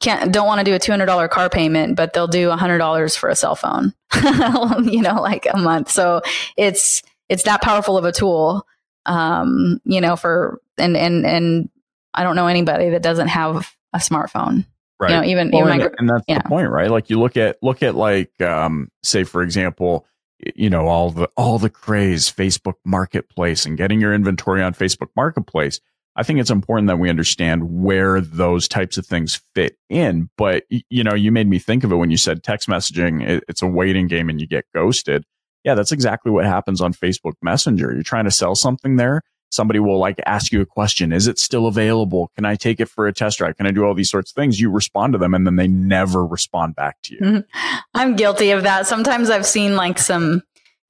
can't 0.00 0.32
don't 0.32 0.46
want 0.46 0.58
to 0.58 0.64
do 0.64 0.74
a 0.74 0.78
$200 0.78 1.28
car 1.30 1.50
payment 1.50 1.94
but 1.96 2.12
they'll 2.12 2.26
do 2.26 2.50
a 2.50 2.56
$100 2.56 3.18
for 3.18 3.28
a 3.28 3.36
cell 3.36 3.54
phone 3.54 3.92
you 4.84 5.02
know 5.02 5.20
like 5.20 5.46
a 5.52 5.58
month 5.58 5.90
so 5.90 6.22
it's 6.56 7.02
it's 7.28 7.44
that 7.44 7.62
powerful 7.62 7.96
of 7.96 8.04
a 8.04 8.12
tool. 8.12 8.66
Um, 9.06 9.80
you 9.84 10.00
know, 10.00 10.16
for 10.16 10.60
and 10.78 10.96
and 10.96 11.26
and 11.26 11.68
I 12.14 12.22
don't 12.22 12.36
know 12.36 12.46
anybody 12.46 12.90
that 12.90 13.02
doesn't 13.02 13.28
have 13.28 13.74
a 13.92 13.98
smartphone. 13.98 14.66
Right. 15.00 15.10
You 15.10 15.16
know, 15.16 15.24
even, 15.24 15.50
well, 15.50 15.66
even 15.66 15.72
and, 15.72 15.80
my, 15.80 15.90
and 15.98 16.08
that's 16.08 16.44
the 16.44 16.48
point, 16.48 16.70
right? 16.70 16.90
Like 16.90 17.10
you 17.10 17.18
look 17.18 17.36
at 17.36 17.58
look 17.62 17.82
at 17.82 17.94
like 17.94 18.40
um, 18.40 18.90
say 19.02 19.24
for 19.24 19.42
example, 19.42 20.06
you 20.54 20.70
know 20.70 20.86
all 20.86 21.10
the 21.10 21.28
all 21.36 21.58
the 21.58 21.70
craze 21.70 22.30
Facebook 22.30 22.74
Marketplace 22.84 23.66
and 23.66 23.76
getting 23.76 24.00
your 24.00 24.14
inventory 24.14 24.62
on 24.62 24.74
Facebook 24.74 25.08
Marketplace. 25.16 25.80
I 26.16 26.22
think 26.22 26.38
it's 26.38 26.50
important 26.50 26.86
that 26.86 27.00
we 27.00 27.10
understand 27.10 27.82
where 27.82 28.20
those 28.20 28.68
types 28.68 28.96
of 28.96 29.04
things 29.04 29.42
fit 29.54 29.76
in. 29.90 30.30
But 30.38 30.64
you 30.70 31.02
know, 31.02 31.14
you 31.14 31.32
made 31.32 31.48
me 31.48 31.58
think 31.58 31.82
of 31.82 31.90
it 31.90 31.96
when 31.96 32.12
you 32.12 32.16
said 32.16 32.44
text 32.44 32.68
messaging. 32.68 33.42
it's 33.48 33.62
a 33.62 33.66
waiting 33.66 34.06
game, 34.06 34.30
and 34.30 34.40
you 34.40 34.46
get 34.46 34.64
ghosted 34.72 35.24
yeah, 35.64 35.74
that's 35.74 35.92
exactly 35.92 36.30
what 36.30 36.44
happens 36.44 36.80
on 36.80 36.92
Facebook 36.92 37.34
Messenger. 37.42 37.92
You're 37.92 38.02
trying 38.02 38.24
to 38.24 38.30
sell 38.30 38.54
something 38.54 38.96
there. 38.96 39.22
Somebody 39.50 39.78
will 39.78 39.98
like 39.98 40.20
ask 40.26 40.52
you 40.52 40.60
a 40.60 40.66
question. 40.66 41.12
Is 41.12 41.26
it 41.26 41.38
still 41.38 41.66
available? 41.66 42.30
Can 42.34 42.44
I 42.44 42.56
take 42.56 42.80
it 42.80 42.88
for 42.88 43.06
a 43.06 43.12
test 43.12 43.38
drive? 43.38 43.56
Can 43.56 43.66
I 43.66 43.70
do 43.70 43.84
all 43.84 43.94
these 43.94 44.10
sorts 44.10 44.32
of 44.32 44.34
things? 44.34 44.60
You 44.60 44.70
respond 44.70 45.12
to 45.12 45.18
them 45.18 45.32
and 45.32 45.46
then 45.46 45.56
they 45.56 45.68
never 45.68 46.26
respond 46.26 46.74
back 46.74 46.96
to 47.04 47.14
you. 47.14 47.20
Mm-hmm. 47.20 47.78
I'm 47.94 48.16
guilty 48.16 48.50
of 48.50 48.64
that. 48.64 48.86
Sometimes 48.86 49.30
I've 49.30 49.46
seen 49.46 49.76
like 49.76 49.98
some 49.98 50.42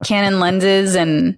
Canon 0.03 0.39
lenses 0.39 0.95
and 0.95 1.37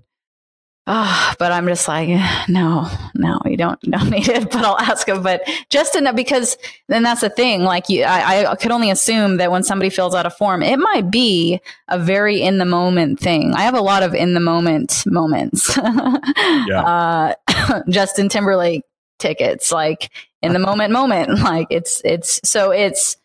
Oh, 0.89 1.33
but 1.37 1.51
I'm 1.51 1.67
just 1.67 1.85
like, 1.89 2.07
no, 2.47 2.89
no, 3.13 3.41
you 3.43 3.57
don't, 3.57 3.79
don't 3.81 4.09
need 4.09 4.29
it. 4.29 4.49
But 4.49 4.63
I'll 4.63 4.79
ask 4.79 5.05
him. 5.05 5.21
But 5.21 5.41
just 5.69 5.97
enough 5.97 6.15
because 6.15 6.57
then 6.87 7.03
that's 7.03 7.19
the 7.19 7.29
thing. 7.29 7.63
Like 7.63 7.89
you, 7.89 8.03
I, 8.03 8.49
I 8.51 8.55
could 8.55 8.71
only 8.71 8.89
assume 8.89 9.35
that 9.37 9.51
when 9.51 9.63
somebody 9.63 9.89
fills 9.89 10.15
out 10.15 10.25
a 10.25 10.29
form, 10.29 10.63
it 10.63 10.79
might 10.79 11.11
be 11.11 11.59
a 11.89 11.99
very 11.99 12.41
in 12.41 12.57
the 12.57 12.65
moment 12.65 13.19
thing. 13.19 13.53
I 13.53 13.63
have 13.63 13.75
a 13.75 13.81
lot 13.81 14.01
of 14.01 14.15
in 14.15 14.33
the 14.33 14.39
moment 14.39 15.03
moments. 15.05 15.77
yeah. 16.67 17.33
Uh, 17.57 17.81
Justin 17.89 18.29
Timberlake 18.29 18.83
tickets, 19.19 19.73
like 19.73 20.09
in 20.41 20.53
the 20.53 20.59
moment 20.59 20.93
moment. 20.93 21.37
Like 21.47 21.67
it's, 21.69 22.01
it's, 22.03 22.41
so 22.47 22.71
it's, 22.71 23.17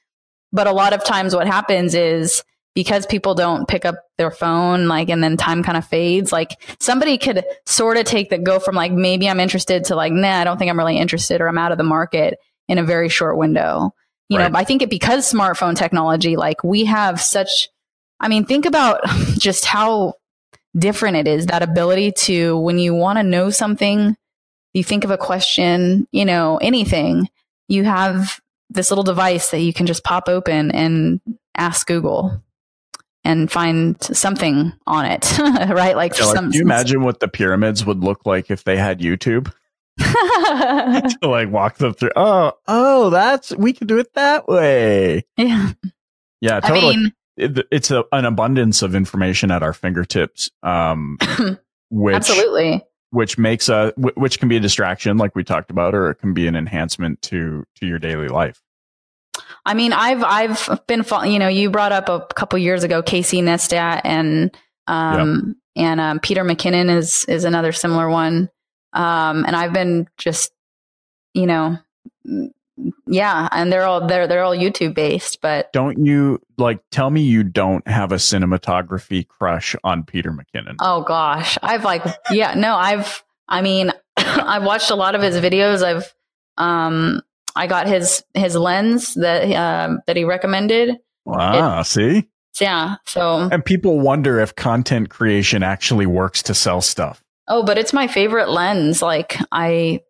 but 0.52 0.66
a 0.66 0.72
lot 0.72 0.92
of 0.92 1.04
times 1.04 1.34
what 1.34 1.46
happens 1.46 1.94
is, 1.94 2.44
because 2.74 3.06
people 3.06 3.34
don't 3.34 3.68
pick 3.68 3.84
up 3.84 3.96
their 4.18 4.30
phone 4.30 4.88
like 4.88 5.08
and 5.08 5.22
then 5.22 5.36
time 5.36 5.62
kind 5.62 5.76
of 5.76 5.86
fades 5.86 6.32
like 6.32 6.60
somebody 6.80 7.18
could 7.18 7.44
sort 7.66 7.96
of 7.96 8.04
take 8.04 8.30
the 8.30 8.38
go 8.38 8.58
from 8.58 8.74
like 8.74 8.92
maybe 8.92 9.28
i'm 9.28 9.40
interested 9.40 9.84
to 9.84 9.94
like 9.94 10.12
nah 10.12 10.40
i 10.40 10.44
don't 10.44 10.58
think 10.58 10.70
i'm 10.70 10.78
really 10.78 10.98
interested 10.98 11.40
or 11.40 11.48
i'm 11.48 11.58
out 11.58 11.72
of 11.72 11.78
the 11.78 11.84
market 11.84 12.38
in 12.68 12.78
a 12.78 12.84
very 12.84 13.08
short 13.08 13.36
window 13.36 13.94
you 14.28 14.38
right. 14.38 14.52
know 14.52 14.58
i 14.58 14.64
think 14.64 14.82
it 14.82 14.90
because 14.90 15.30
smartphone 15.30 15.76
technology 15.76 16.36
like 16.36 16.62
we 16.64 16.84
have 16.84 17.20
such 17.20 17.68
i 18.20 18.28
mean 18.28 18.44
think 18.44 18.64
about 18.64 19.00
just 19.38 19.64
how 19.64 20.14
different 20.76 21.16
it 21.16 21.28
is 21.28 21.46
that 21.46 21.62
ability 21.62 22.12
to 22.12 22.56
when 22.58 22.78
you 22.78 22.94
want 22.94 23.18
to 23.18 23.22
know 23.22 23.50
something 23.50 24.16
you 24.72 24.82
think 24.82 25.04
of 25.04 25.10
a 25.10 25.18
question 25.18 26.06
you 26.12 26.24
know 26.24 26.58
anything 26.58 27.28
you 27.68 27.84
have 27.84 28.40
this 28.70 28.90
little 28.90 29.04
device 29.04 29.50
that 29.50 29.60
you 29.60 29.72
can 29.74 29.84
just 29.84 30.02
pop 30.02 30.28
open 30.28 30.70
and 30.70 31.20
ask 31.54 31.86
google 31.86 32.42
and 33.24 33.50
find 33.50 34.02
something 34.02 34.72
on 34.86 35.04
it, 35.06 35.38
right? 35.38 35.96
Like, 35.96 36.18
yeah, 36.18 36.24
like 36.24 36.36
some, 36.36 36.50
you 36.52 36.62
imagine 36.62 37.02
what 37.02 37.20
the 37.20 37.28
pyramids 37.28 37.84
would 37.84 38.02
look 38.02 38.26
like 38.26 38.50
if 38.50 38.64
they 38.64 38.76
had 38.76 39.00
YouTube? 39.00 39.52
to 39.98 41.18
like 41.24 41.50
walk 41.50 41.76
them 41.76 41.94
through. 41.94 42.12
Oh, 42.16 42.52
oh, 42.66 43.10
that's 43.10 43.54
we 43.54 43.72
can 43.72 43.86
do 43.86 43.98
it 43.98 44.14
that 44.14 44.48
way. 44.48 45.24
Yeah, 45.36 45.72
yeah, 46.40 46.60
totally. 46.60 46.94
I 46.94 46.96
mean, 46.96 47.12
it, 47.36 47.66
it's 47.70 47.90
a, 47.90 48.04
an 48.12 48.24
abundance 48.24 48.82
of 48.82 48.94
information 48.94 49.50
at 49.50 49.62
our 49.62 49.72
fingertips. 49.72 50.50
Um, 50.62 51.18
which 51.90 52.16
absolutely, 52.16 52.82
which 53.10 53.36
makes 53.38 53.68
a 53.68 53.92
which 53.96 54.40
can 54.40 54.48
be 54.48 54.56
a 54.56 54.60
distraction, 54.60 55.18
like 55.18 55.36
we 55.36 55.44
talked 55.44 55.70
about, 55.70 55.94
or 55.94 56.10
it 56.10 56.16
can 56.16 56.32
be 56.32 56.46
an 56.46 56.56
enhancement 56.56 57.20
to 57.22 57.64
to 57.76 57.86
your 57.86 57.98
daily 57.98 58.28
life. 58.28 58.62
I 59.64 59.74
mean, 59.74 59.92
I've 59.92 60.24
I've 60.24 60.86
been 60.86 61.04
you 61.30 61.38
know 61.38 61.48
you 61.48 61.70
brought 61.70 61.92
up 61.92 62.08
a 62.08 62.26
couple 62.34 62.58
years 62.58 62.84
ago 62.84 63.02
Casey 63.02 63.40
Neistat 63.40 64.00
and 64.04 64.56
um 64.86 65.56
yep. 65.76 65.84
and 65.84 66.00
um, 66.00 66.20
Peter 66.20 66.44
McKinnon 66.44 66.94
is 66.96 67.24
is 67.26 67.44
another 67.44 67.72
similar 67.72 68.08
one. 68.08 68.50
Um, 68.92 69.44
and 69.46 69.56
I've 69.56 69.72
been 69.72 70.08
just 70.18 70.52
you 71.34 71.46
know 71.46 71.78
yeah, 73.06 73.48
and 73.52 73.72
they're 73.72 73.84
all 73.84 74.06
they're 74.06 74.26
they're 74.26 74.42
all 74.42 74.56
YouTube 74.56 74.94
based, 74.94 75.40
but 75.40 75.72
don't 75.72 76.04
you 76.04 76.40
like 76.58 76.80
tell 76.90 77.10
me 77.10 77.20
you 77.20 77.44
don't 77.44 77.86
have 77.86 78.12
a 78.12 78.16
cinematography 78.16 79.26
crush 79.26 79.76
on 79.84 80.04
Peter 80.04 80.32
McKinnon? 80.32 80.76
Oh 80.80 81.02
gosh, 81.02 81.58
I've 81.62 81.84
like 81.84 82.02
yeah, 82.30 82.54
no, 82.54 82.74
I've 82.74 83.22
I 83.48 83.62
mean, 83.62 83.92
I've 84.16 84.64
watched 84.64 84.90
a 84.90 84.94
lot 84.94 85.14
of 85.14 85.22
his 85.22 85.36
videos. 85.36 85.82
I've 85.82 86.12
um 86.56 87.22
I 87.54 87.66
got 87.66 87.86
his 87.86 88.24
his 88.34 88.56
lens 88.56 89.14
that 89.14 89.50
uh, 89.50 89.98
that 90.06 90.16
he 90.16 90.24
recommended. 90.24 90.98
Wow! 91.24 91.80
It, 91.80 91.84
see, 91.84 92.28
yeah. 92.60 92.96
So 93.06 93.48
and 93.50 93.64
people 93.64 94.00
wonder 94.00 94.40
if 94.40 94.54
content 94.56 95.10
creation 95.10 95.62
actually 95.62 96.06
works 96.06 96.42
to 96.44 96.54
sell 96.54 96.80
stuff. 96.80 97.22
Oh, 97.48 97.62
but 97.64 97.78
it's 97.78 97.92
my 97.92 98.06
favorite 98.06 98.48
lens. 98.48 99.02
Like 99.02 99.38
I, 99.50 100.00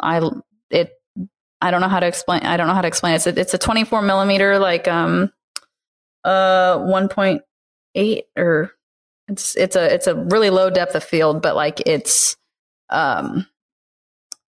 I 0.00 0.30
it. 0.70 0.92
I 1.60 1.70
don't 1.70 1.80
know 1.80 1.88
how 1.88 2.00
to 2.00 2.06
explain. 2.06 2.42
I 2.42 2.56
don't 2.56 2.66
know 2.66 2.74
how 2.74 2.82
to 2.82 2.88
explain 2.88 3.14
it. 3.14 3.16
It's 3.16 3.26
a, 3.26 3.40
it's 3.40 3.54
a 3.54 3.58
24 3.58 4.02
millimeter, 4.02 4.58
like 4.58 4.88
um, 4.88 5.32
uh, 6.24 6.78
1.8 6.78 8.22
or 8.36 8.72
it's 9.28 9.56
it's 9.56 9.76
a 9.76 9.94
it's 9.94 10.06
a 10.06 10.14
really 10.14 10.50
low 10.50 10.70
depth 10.70 10.94
of 10.94 11.04
field, 11.04 11.42
but 11.42 11.54
like 11.54 11.80
it's 11.86 12.36
um, 12.90 13.46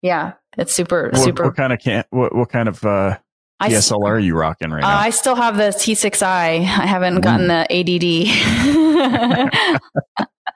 yeah, 0.02 0.34
it's 0.58 0.74
super, 0.74 1.10
what, 1.12 1.22
super. 1.22 1.44
What 1.46 1.56
kind 1.56 1.74
of 1.74 1.80
can? 1.80 2.04
What, 2.10 2.36
what 2.36 2.50
kind 2.50 2.68
of 2.68 2.84
uh, 2.84 3.18
DSLR 3.62 4.04
are 4.06 4.20
you 4.20 4.36
rocking 4.36 4.72
right 4.72 4.82
now? 4.82 4.90
Uh, 4.90 5.00
I 5.00 5.10
still 5.10 5.36
have 5.36 5.58
the 5.58 5.70
T6i. 5.70 6.24
I 6.28 6.60
haven't 6.62 7.22
gotten 7.22 7.48
the 7.48 7.68
80D. 7.70 8.28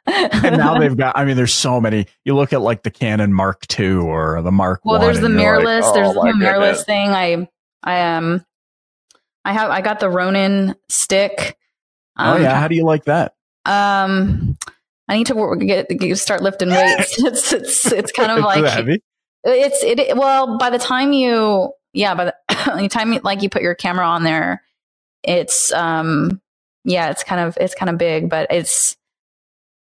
and 0.43 0.57
now 0.57 0.77
they've 0.79 0.95
got. 0.95 1.17
I 1.17 1.25
mean, 1.25 1.37
there's 1.37 1.53
so 1.53 1.79
many. 1.79 2.07
You 2.25 2.35
look 2.35 2.53
at 2.53 2.61
like 2.61 2.83
the 2.83 2.91
Canon 2.91 3.33
Mark 3.33 3.65
II 3.79 3.95
or 3.95 4.41
the 4.41 4.51
Mark. 4.51 4.81
Well, 4.83 4.99
1, 4.99 5.01
there's 5.01 5.19
the 5.19 5.29
you're 5.29 5.57
like, 5.57 5.65
mirrorless. 5.65 5.81
oh 5.83 5.93
there's 5.93 6.13
the 6.13 6.45
mirrorless 6.45 6.59
goodness. 6.59 6.83
thing. 6.85 7.09
I 7.09 7.47
I 7.83 8.15
um 8.15 8.45
I 9.45 9.53
have 9.53 9.69
I 9.69 9.81
got 9.81 9.99
the 9.99 10.09
Ronin 10.09 10.75
stick. 10.89 11.57
Oh 12.17 12.35
Um, 12.35 12.41
yeah, 12.41 12.59
how 12.59 12.67
do 12.67 12.75
you 12.75 12.85
like 12.85 13.05
that? 13.05 13.33
Um, 13.65 14.57
I 15.07 15.17
need 15.17 15.27
to 15.27 15.35
work, 15.35 15.59
get, 15.59 15.89
get 15.89 16.17
start 16.17 16.41
lifting 16.41 16.69
weights. 16.69 17.15
it's 17.23 17.53
it's 17.53 17.91
it's 17.91 18.11
kind 18.11 18.31
of 18.31 18.39
like 18.43 18.63
heavy? 18.65 19.01
It's 19.43 19.83
it. 19.83 20.15
Well, 20.17 20.57
by 20.57 20.69
the 20.69 20.79
time 20.79 21.13
you 21.13 21.73
yeah, 21.93 22.15
by 22.15 22.25
the, 22.25 22.35
the 22.77 22.89
time 22.89 23.13
you, 23.13 23.19
like 23.23 23.41
you 23.43 23.49
put 23.49 23.61
your 23.61 23.75
camera 23.75 24.05
on 24.05 24.23
there, 24.23 24.63
it's 25.23 25.71
um 25.73 26.41
yeah, 26.85 27.09
it's 27.11 27.23
kind 27.23 27.41
of 27.41 27.57
it's 27.59 27.75
kind 27.75 27.89
of 27.89 27.97
big, 27.97 28.29
but 28.29 28.47
it's 28.51 28.97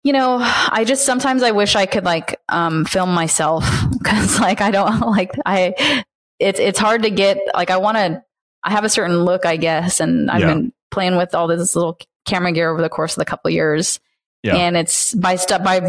you 0.04 0.12
know, 0.12 0.40
I 0.42 0.84
just 0.86 1.06
sometimes 1.06 1.44
I 1.44 1.52
wish 1.52 1.76
I 1.76 1.86
could 1.86 2.04
like 2.04 2.40
um 2.50 2.86
film 2.86 3.14
myself 3.14 3.64
because 3.98 4.40
like 4.40 4.62
I 4.62 4.72
don't 4.72 5.00
like 5.10 5.32
I 5.46 6.04
it's 6.40 6.60
it's 6.60 6.80
hard 6.80 7.04
to 7.04 7.10
get 7.10 7.38
like 7.54 7.70
I 7.70 7.78
want 7.78 7.98
to 7.98 8.24
I 8.64 8.72
have 8.72 8.84
a 8.84 8.90
certain 8.90 9.24
look 9.24 9.46
I 9.46 9.58
guess 9.58 10.00
and 10.00 10.30
I've 10.32 10.42
Yeah. 10.42 10.54
been 10.54 10.74
playing 10.92 11.16
with 11.16 11.34
all 11.36 11.48
this 11.48 11.76
little 11.76 11.98
camera 12.26 12.52
gear 12.52 12.70
over 12.70 12.82
the 12.82 12.90
course 12.90 13.14
of 13.14 13.20
the 13.20 13.26
couple 13.26 13.50
of 13.50 13.54
years 13.54 14.00
Yeah. 14.44 14.56
and 14.58 14.76
it's 14.78 15.14
by 15.16 15.36
stuff 15.38 15.64
by 15.64 15.80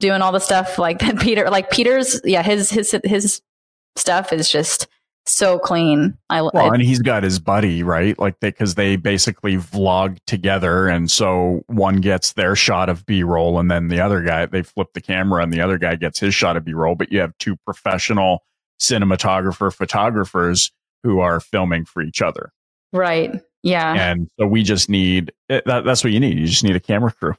doing 0.00 0.22
all 0.22 0.32
the 0.32 0.38
stuff 0.38 0.78
like 0.78 1.00
that 1.00 1.18
Peter 1.20 1.50
like 1.50 1.70
Peter's 1.70 2.20
yeah 2.24 2.42
his 2.42 2.70
his 2.70 2.94
his 3.04 3.42
stuff 3.96 4.32
is 4.32 4.48
just 4.48 4.86
so 5.28 5.58
clean 5.58 6.16
I 6.30 6.42
Well, 6.42 6.52
I- 6.54 6.74
and 6.74 6.82
he's 6.82 7.00
got 7.00 7.24
his 7.24 7.40
buddy, 7.40 7.82
right? 7.82 8.16
Like 8.16 8.38
they, 8.38 8.52
cause 8.52 8.76
they 8.76 8.94
basically 8.94 9.56
vlog 9.56 10.18
together. 10.28 10.86
And 10.86 11.10
so 11.10 11.64
one 11.66 11.96
gets 11.96 12.34
their 12.34 12.54
shot 12.54 12.88
of 12.88 13.04
B 13.06 13.24
roll 13.24 13.58
and 13.58 13.68
then 13.68 13.88
the 13.88 14.00
other 14.00 14.22
guy, 14.22 14.46
they 14.46 14.62
flip 14.62 14.88
the 14.94 15.00
camera 15.00 15.42
and 15.42 15.52
the 15.52 15.60
other 15.60 15.78
guy 15.78 15.96
gets 15.96 16.20
his 16.20 16.32
shot 16.32 16.56
of 16.56 16.64
B 16.64 16.74
roll. 16.74 16.94
But 16.94 17.10
you 17.10 17.18
have 17.18 17.36
two 17.38 17.56
professional 17.56 18.44
cinematographer 18.80 19.74
photographers 19.74 20.70
who 21.02 21.18
are 21.20 21.40
filming 21.40 21.84
for 21.84 22.02
each 22.02 22.22
other. 22.22 22.52
right 22.92 23.40
yeah 23.64 23.94
And 23.94 24.28
so 24.38 24.46
we 24.46 24.62
just 24.62 24.88
need 24.88 25.32
eh, 25.48 25.60
that, 25.66 25.84
that's 25.84 26.04
what 26.04 26.12
you 26.12 26.20
need. 26.20 26.38
You 26.38 26.46
just 26.46 26.62
need 26.62 26.76
a 26.76 26.80
camera 26.80 27.10
crew. 27.12 27.34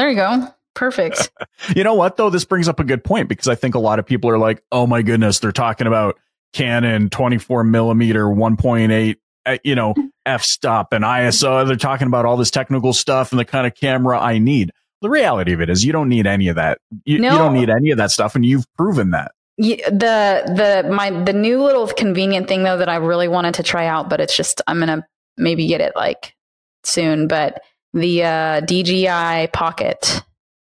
There 0.00 0.08
you 0.08 0.16
go 0.16 0.48
perfect 0.74 1.30
You 1.76 1.84
know 1.84 1.94
what 1.94 2.16
though? 2.16 2.30
This 2.30 2.44
brings 2.44 2.68
up 2.68 2.80
a 2.80 2.84
good 2.84 3.04
point 3.04 3.28
because 3.28 3.46
I 3.46 3.54
think 3.54 3.74
a 3.74 3.78
lot 3.78 3.98
of 3.98 4.06
people 4.06 4.30
are 4.30 4.38
like, 4.38 4.62
"Oh 4.72 4.86
my 4.86 5.02
goodness, 5.02 5.38
they're 5.38 5.52
talking 5.52 5.86
about 5.86 6.18
Canon 6.52 7.10
24 7.10 7.64
millimeter 7.64 8.24
1.8, 8.24 9.16
uh, 9.46 9.58
you 9.62 9.74
know, 9.74 9.94
f 10.26 10.42
stop 10.42 10.92
and 10.92 11.04
ISO. 11.04 11.66
They're 11.66 11.76
talking 11.76 12.06
about 12.06 12.24
all 12.24 12.36
this 12.36 12.50
technical 12.50 12.92
stuff 12.92 13.30
and 13.30 13.38
the 13.38 13.44
kind 13.44 13.66
of 13.66 13.74
camera 13.74 14.18
I 14.18 14.38
need." 14.38 14.70
The 15.02 15.10
reality 15.10 15.52
of 15.52 15.60
it 15.60 15.70
is, 15.70 15.84
you 15.84 15.92
don't 15.92 16.08
need 16.08 16.26
any 16.26 16.48
of 16.48 16.56
that. 16.56 16.78
You, 17.04 17.16
you 17.16 17.22
don't 17.22 17.54
need 17.54 17.70
any 17.70 17.90
of 17.90 17.98
that 17.98 18.10
stuff, 18.10 18.34
and 18.34 18.44
you've 18.44 18.66
proven 18.76 19.10
that. 19.10 19.32
The 19.58 19.82
the 19.92 20.88
my 20.90 21.10
the 21.10 21.32
new 21.32 21.62
little 21.62 21.86
convenient 21.88 22.48
thing 22.48 22.64
though 22.64 22.78
that 22.78 22.88
I 22.88 22.96
really 22.96 23.28
wanted 23.28 23.54
to 23.54 23.62
try 23.62 23.86
out, 23.86 24.08
but 24.08 24.20
it's 24.20 24.36
just 24.36 24.62
I'm 24.66 24.78
gonna 24.78 25.06
maybe 25.36 25.66
get 25.66 25.80
it 25.80 25.92
like 25.94 26.34
soon. 26.84 27.28
But 27.28 27.62
the 27.92 28.24
uh, 28.24 28.60
DJI 28.60 29.48
Pocket, 29.52 29.98
is 30.02 30.22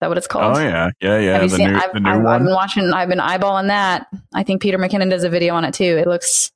that 0.00 0.08
what 0.08 0.18
it's 0.18 0.26
called? 0.26 0.56
Oh 0.56 0.60
yeah, 0.60 0.90
yeah, 1.00 1.18
yeah. 1.18 1.32
Have 1.34 1.42
you 1.44 1.48
The 1.50 1.56
seen? 1.56 1.70
new, 1.72 1.76
I've, 1.78 1.92
the 1.92 2.00
new 2.00 2.10
I've, 2.10 2.26
I've 2.26 2.42
been 2.42 2.54
watching. 2.54 2.92
I've 2.92 3.08
been 3.08 3.18
eyeballing 3.18 3.68
that. 3.68 4.06
I 4.34 4.42
think 4.42 4.62
Peter 4.62 4.78
McKinnon 4.78 5.10
does 5.10 5.24
a 5.24 5.28
video 5.30 5.54
on 5.54 5.64
it 5.64 5.74
too. 5.74 5.84
It 5.98 6.06
looks 6.06 6.50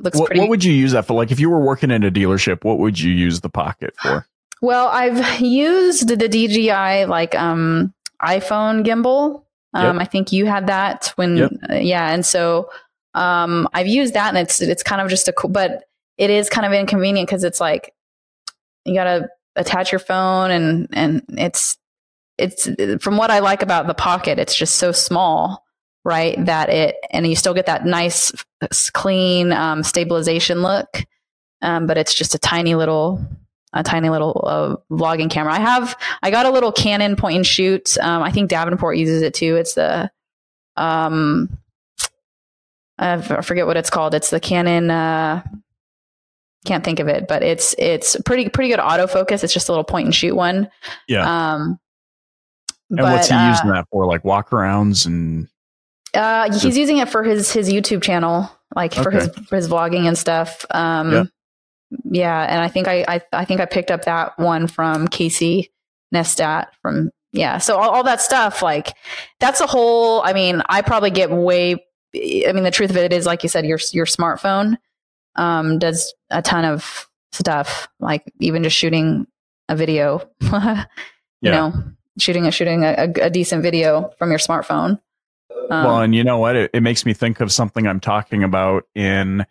looks 0.00 0.18
What, 0.18 0.26
pretty. 0.26 0.40
what 0.40 0.50
would 0.50 0.62
you 0.64 0.72
use 0.72 0.92
that 0.92 1.06
for? 1.06 1.14
Like, 1.14 1.30
if 1.32 1.40
you 1.40 1.48
were 1.50 1.60
working 1.64 1.90
in 1.90 2.04
a 2.04 2.10
dealership, 2.10 2.64
what 2.64 2.78
would 2.78 3.00
you 3.00 3.12
use 3.12 3.40
the 3.40 3.48
pocket 3.48 3.94
for? 4.00 4.26
Well, 4.62 4.88
I've 4.88 5.40
used 5.40 6.08
the 6.08 6.28
DJI 6.28 7.06
like 7.06 7.34
um 7.34 7.92
iPhone 8.22 8.84
gimbal. 8.84 9.42
Um, 9.74 9.98
I 9.98 10.06
think 10.06 10.32
you 10.32 10.46
had 10.46 10.68
that 10.68 11.12
when, 11.16 11.36
Yep. 11.36 11.50
uh, 11.70 11.74
yeah, 11.74 12.10
and 12.14 12.24
so 12.24 12.70
um, 13.12 13.68
I've 13.74 13.86
used 13.86 14.14
that, 14.14 14.28
and 14.28 14.38
it's 14.38 14.62
it's 14.62 14.82
kind 14.82 15.02
of 15.02 15.10
just 15.10 15.28
a 15.28 15.34
cool, 15.34 15.50
but 15.50 15.84
it 16.16 16.30
is 16.30 16.48
kind 16.48 16.66
of 16.66 16.72
inconvenient 16.72 17.28
because 17.28 17.44
it's 17.44 17.60
like 17.60 17.92
you 18.86 18.94
got 18.94 19.04
to 19.04 19.28
attach 19.56 19.92
your 19.92 19.98
phone, 19.98 20.50
and 20.50 20.88
and 20.92 21.22
it's 21.30 21.76
it's 22.38 22.68
from 23.02 23.16
what 23.16 23.30
I 23.30 23.40
like 23.40 23.62
about 23.62 23.86
the 23.86 23.94
Pocket, 23.94 24.38
it's 24.38 24.54
just 24.54 24.76
so 24.76 24.92
small, 24.92 25.64
right? 26.04 26.42
That 26.44 26.68
it 26.68 26.96
and 27.10 27.26
you 27.26 27.36
still 27.36 27.54
get 27.54 27.66
that 27.66 27.86
nice, 27.86 28.32
clean 28.92 29.52
um, 29.52 29.82
stabilization 29.82 30.62
look, 30.62 31.04
um, 31.62 31.86
but 31.86 31.98
it's 31.98 32.14
just 32.14 32.34
a 32.34 32.38
tiny 32.38 32.74
little 32.74 33.26
a 33.72 33.82
tiny 33.82 34.08
little 34.08 34.42
uh, 34.46 34.76
vlogging 34.94 35.30
camera. 35.30 35.52
I 35.52 35.60
have 35.60 35.96
I 36.22 36.30
got 36.30 36.46
a 36.46 36.50
little 36.50 36.72
Canon 36.72 37.16
point 37.16 37.36
and 37.36 37.46
shoot. 37.46 37.96
Um, 37.98 38.22
I 38.22 38.30
think 38.30 38.50
Davenport 38.50 38.96
uses 38.96 39.22
it 39.22 39.34
too. 39.34 39.56
It's 39.56 39.74
the 39.74 40.10
um 40.76 41.58
I 42.98 43.20
forget 43.20 43.66
what 43.66 43.76
it's 43.76 43.90
called. 43.90 44.14
It's 44.14 44.30
the 44.30 44.40
Canon 44.40 44.90
uh 44.90 45.42
can't 46.66 46.84
think 46.84 47.00
of 47.00 47.08
it, 47.08 47.26
but 47.28 47.42
it's 47.42 47.74
it's 47.78 48.16
pretty 48.26 48.50
pretty 48.50 48.68
good 48.68 48.80
autofocus. 48.80 49.42
It's 49.42 49.54
just 49.54 49.68
a 49.68 49.72
little 49.72 49.84
point 49.84 50.04
and 50.06 50.14
shoot 50.14 50.34
one. 50.36 50.68
Yeah. 51.08 51.54
Um 51.54 51.78
And 52.90 52.98
but, 52.98 53.12
what's 53.14 53.28
he 53.28 53.34
uh, 53.34 53.48
using 53.50 53.70
that 53.70 53.86
for? 53.90 54.06
Like 54.06 54.22
walkarounds 54.22 55.06
and 55.06 55.48
Uh, 56.14 56.52
he's 56.52 56.76
using 56.76 56.98
it 56.98 57.08
for 57.08 57.22
his 57.22 57.50
his 57.52 57.68
YouTube 57.70 58.02
channel, 58.02 58.50
like 58.74 58.92
for 58.94 59.10
his 59.10 59.28
for 59.48 59.56
his 59.56 59.68
vlogging 59.68 60.06
and 60.06 60.18
stuff. 60.18 60.64
Um, 60.70 61.12
Yeah. 61.12 61.24
yeah. 62.04 62.46
and 62.50 62.60
I 62.60 62.68
think 62.68 62.88
I, 62.88 63.04
I 63.08 63.20
I 63.32 63.44
think 63.44 63.60
I 63.60 63.66
picked 63.66 63.90
up 63.90 64.04
that 64.04 64.38
one 64.38 64.66
from 64.66 65.08
Casey 65.08 65.72
Neistat 66.14 66.66
from 66.82 67.10
yeah. 67.32 67.58
So 67.58 67.76
all, 67.76 67.90
all 67.90 68.04
that 68.04 68.20
stuff, 68.22 68.62
like 68.62 68.94
that's 69.40 69.60
a 69.60 69.66
whole. 69.66 70.22
I 70.22 70.32
mean, 70.32 70.62
I 70.68 70.80
probably 70.82 71.10
get 71.10 71.30
way. 71.30 71.84
I 72.14 72.52
mean, 72.54 72.64
the 72.64 72.70
truth 72.70 72.88
of 72.88 72.96
it 72.96 73.12
is, 73.12 73.26
like 73.26 73.42
you 73.42 73.48
said, 73.50 73.66
your 73.66 73.78
your 73.92 74.06
smartphone 74.06 74.78
um, 75.36 75.78
does 75.78 76.12
a 76.30 76.42
ton 76.42 76.64
of 76.64 77.08
stuff, 77.32 77.88
like 78.00 78.24
even 78.40 78.62
just 78.62 78.76
shooting 78.76 79.26
a 79.68 79.76
video. 79.76 80.28
you 80.40 80.50
Yeah. 81.42 81.50
know, 81.52 81.72
shooting 82.18 82.46
a 82.46 82.50
shooting 82.50 82.84
a, 82.84 83.12
a, 83.20 83.30
decent 83.30 83.62
video 83.62 84.10
from 84.18 84.30
your 84.30 84.38
smartphone. 84.38 85.00
Um, 85.70 85.84
well, 85.84 86.00
and 86.00 86.14
you 86.14 86.24
know 86.24 86.38
what? 86.38 86.56
It, 86.56 86.70
it 86.72 86.80
makes 86.82 87.04
me 87.04 87.12
think 87.12 87.40
of 87.40 87.52
something 87.52 87.86
I'm 87.86 88.00
talking 88.00 88.42
about 88.42 88.84
in 88.94 89.44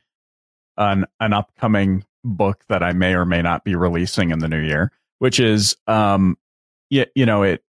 an 0.78 1.06
an 1.20 1.34
upcoming 1.34 2.06
book 2.24 2.64
that 2.70 2.82
I 2.82 2.94
may 2.94 3.14
or 3.14 3.26
may 3.26 3.42
not 3.42 3.64
be 3.64 3.76
releasing 3.76 4.32
in 4.32 4.40
the 4.40 4.48
new 4.48 4.62
year, 4.62 4.92
which 5.20 5.40
is 5.40 5.78
um 5.88 6.38
you, 6.90 7.06
you 7.16 7.26
know, 7.26 7.44
it 7.44 7.64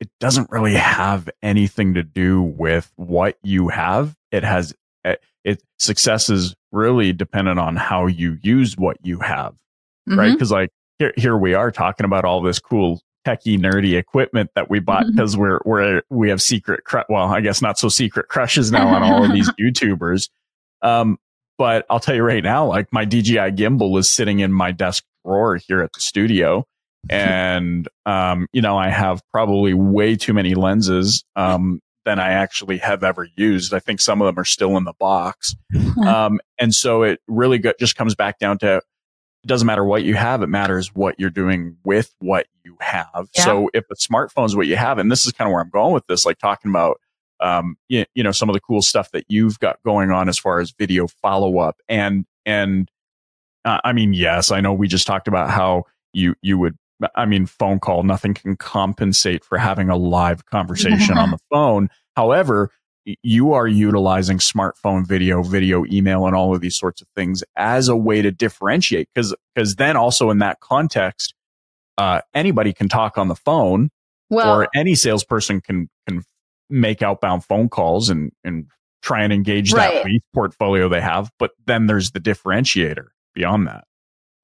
it 0.00 0.08
doesn't 0.20 0.50
really 0.50 0.74
have 0.74 1.28
anything 1.42 1.94
to 1.94 2.02
do 2.02 2.40
with 2.40 2.92
what 2.96 3.36
you 3.42 3.68
have. 3.68 4.16
It 4.30 4.44
has 4.44 4.74
it, 5.12 5.20
it 5.44 5.62
success 5.78 6.28
is 6.30 6.54
really 6.72 7.12
dependent 7.12 7.58
on 7.58 7.76
how 7.76 8.06
you 8.06 8.38
use 8.42 8.76
what 8.76 8.96
you 9.02 9.20
have 9.20 9.54
right? 10.16 10.30
mhm. 10.30 10.32
Because 10.34 10.50
like 10.50 10.70
here, 10.98 11.12
here 11.16 11.36
we 11.36 11.54
are 11.54 11.70
talking 11.70 12.04
about 12.04 12.24
all 12.24 12.40
this 12.42 12.58
cool 12.58 13.00
techie 13.26 13.58
nerdy 13.58 13.96
equipment 13.98 14.50
that 14.54 14.70
we 14.70 14.78
bought 14.78 15.06
because 15.06 15.36
we're 15.36 15.60
we're 15.64 16.02
we 16.08 16.30
have 16.30 16.40
secret 16.40 16.84
cru- 16.84 17.02
well 17.08 17.24
I 17.24 17.40
guess 17.40 17.60
not 17.60 17.78
so 17.78 17.88
secret 17.88 18.28
crushes 18.28 18.72
now 18.72 18.88
on 18.88 19.02
all 19.02 19.24
of 19.24 19.32
these 19.32 19.50
YouTubers. 19.60 20.28
Um, 20.82 21.18
but 21.58 21.84
I'll 21.90 22.00
tell 22.00 22.14
you 22.14 22.22
right 22.22 22.42
now, 22.42 22.66
like 22.66 22.92
my 22.92 23.04
DJI 23.04 23.52
gimbal 23.52 23.98
is 23.98 24.08
sitting 24.08 24.38
in 24.40 24.52
my 24.52 24.70
desk 24.70 25.04
drawer 25.24 25.56
here 25.56 25.82
at 25.82 25.92
the 25.92 26.00
studio. 26.00 26.64
And 27.10 27.88
um, 28.06 28.46
you 28.52 28.62
know, 28.62 28.76
I 28.78 28.88
have 28.88 29.20
probably 29.32 29.74
way 29.74 30.16
too 30.16 30.32
many 30.34 30.54
lenses 30.54 31.24
um 31.36 31.80
than 32.08 32.18
I 32.18 32.32
actually 32.32 32.78
have 32.78 33.04
ever 33.04 33.28
used. 33.36 33.74
I 33.74 33.80
think 33.80 34.00
some 34.00 34.22
of 34.22 34.26
them 34.26 34.38
are 34.38 34.44
still 34.46 34.78
in 34.78 34.84
the 34.84 34.94
box. 34.98 35.54
Um, 36.06 36.40
and 36.58 36.74
so 36.74 37.02
it 37.02 37.20
really 37.28 37.58
go- 37.58 37.74
just 37.78 37.96
comes 37.96 38.14
back 38.14 38.38
down 38.38 38.56
to 38.58 38.76
it 38.76 39.46
doesn't 39.46 39.66
matter 39.66 39.84
what 39.84 40.04
you 40.04 40.14
have, 40.14 40.40
it 40.40 40.46
matters 40.46 40.94
what 40.94 41.20
you're 41.20 41.28
doing 41.28 41.76
with 41.84 42.14
what 42.20 42.46
you 42.64 42.78
have. 42.80 43.28
Yeah. 43.36 43.44
So 43.44 43.70
if 43.74 43.86
the 43.88 43.94
smartphone's 43.94 44.56
what 44.56 44.66
you 44.66 44.76
have, 44.76 44.96
and 44.96 45.12
this 45.12 45.26
is 45.26 45.32
kind 45.32 45.48
of 45.48 45.52
where 45.52 45.60
I'm 45.60 45.68
going 45.68 45.92
with 45.92 46.06
this, 46.06 46.24
like 46.24 46.38
talking 46.38 46.70
about, 46.70 46.98
um, 47.40 47.76
you, 47.88 48.06
you 48.14 48.22
know, 48.22 48.32
some 48.32 48.48
of 48.48 48.54
the 48.54 48.60
cool 48.60 48.80
stuff 48.80 49.10
that 49.10 49.26
you've 49.28 49.58
got 49.58 49.76
going 49.84 50.10
on 50.10 50.30
as 50.30 50.38
far 50.38 50.60
as 50.60 50.70
video 50.70 51.08
follow 51.08 51.58
up 51.58 51.76
and, 51.90 52.24
and, 52.46 52.90
uh, 53.66 53.80
I 53.84 53.92
mean, 53.92 54.14
yes, 54.14 54.50
I 54.50 54.62
know 54.62 54.72
we 54.72 54.88
just 54.88 55.06
talked 55.06 55.28
about 55.28 55.50
how 55.50 55.84
you, 56.14 56.34
you 56.40 56.56
would, 56.56 56.78
I 57.14 57.26
mean, 57.26 57.46
phone 57.46 57.78
call, 57.78 58.02
nothing 58.02 58.34
can 58.34 58.56
compensate 58.56 59.44
for 59.44 59.58
having 59.58 59.88
a 59.88 59.96
live 59.96 60.46
conversation 60.46 61.16
on 61.16 61.30
the 61.32 61.38
phone. 61.50 61.88
However, 62.16 62.70
you 63.22 63.52
are 63.52 63.66
utilizing 63.66 64.38
smartphone 64.38 65.06
video, 65.06 65.42
video, 65.42 65.84
email, 65.86 66.26
and 66.26 66.34
all 66.36 66.54
of 66.54 66.60
these 66.60 66.76
sorts 66.76 67.00
of 67.00 67.08
things 67.16 67.42
as 67.56 67.88
a 67.88 67.96
way 67.96 68.20
to 68.20 68.30
differentiate. 68.30 69.08
Because 69.14 69.34
because 69.54 69.76
then 69.76 69.96
also 69.96 70.30
in 70.30 70.38
that 70.38 70.60
context, 70.60 71.34
uh, 71.96 72.20
anybody 72.34 72.72
can 72.72 72.88
talk 72.88 73.16
on 73.16 73.28
the 73.28 73.34
phone, 73.36 73.90
well, 74.28 74.60
or 74.60 74.68
any 74.74 74.94
salesperson 74.94 75.60
can 75.60 75.88
can 76.06 76.22
make 76.68 77.02
outbound 77.02 77.44
phone 77.44 77.68
calls 77.68 78.10
and 78.10 78.30
and 78.44 78.66
try 79.00 79.22
and 79.22 79.32
engage 79.32 79.72
Right. 79.72 79.94
that 79.94 80.04
lead 80.04 80.20
portfolio 80.34 80.88
they 80.88 81.00
have. 81.00 81.30
But 81.38 81.52
then 81.66 81.86
there's 81.86 82.10
the 82.10 82.20
differentiator 82.20 83.06
beyond 83.34 83.68
that. 83.68 83.84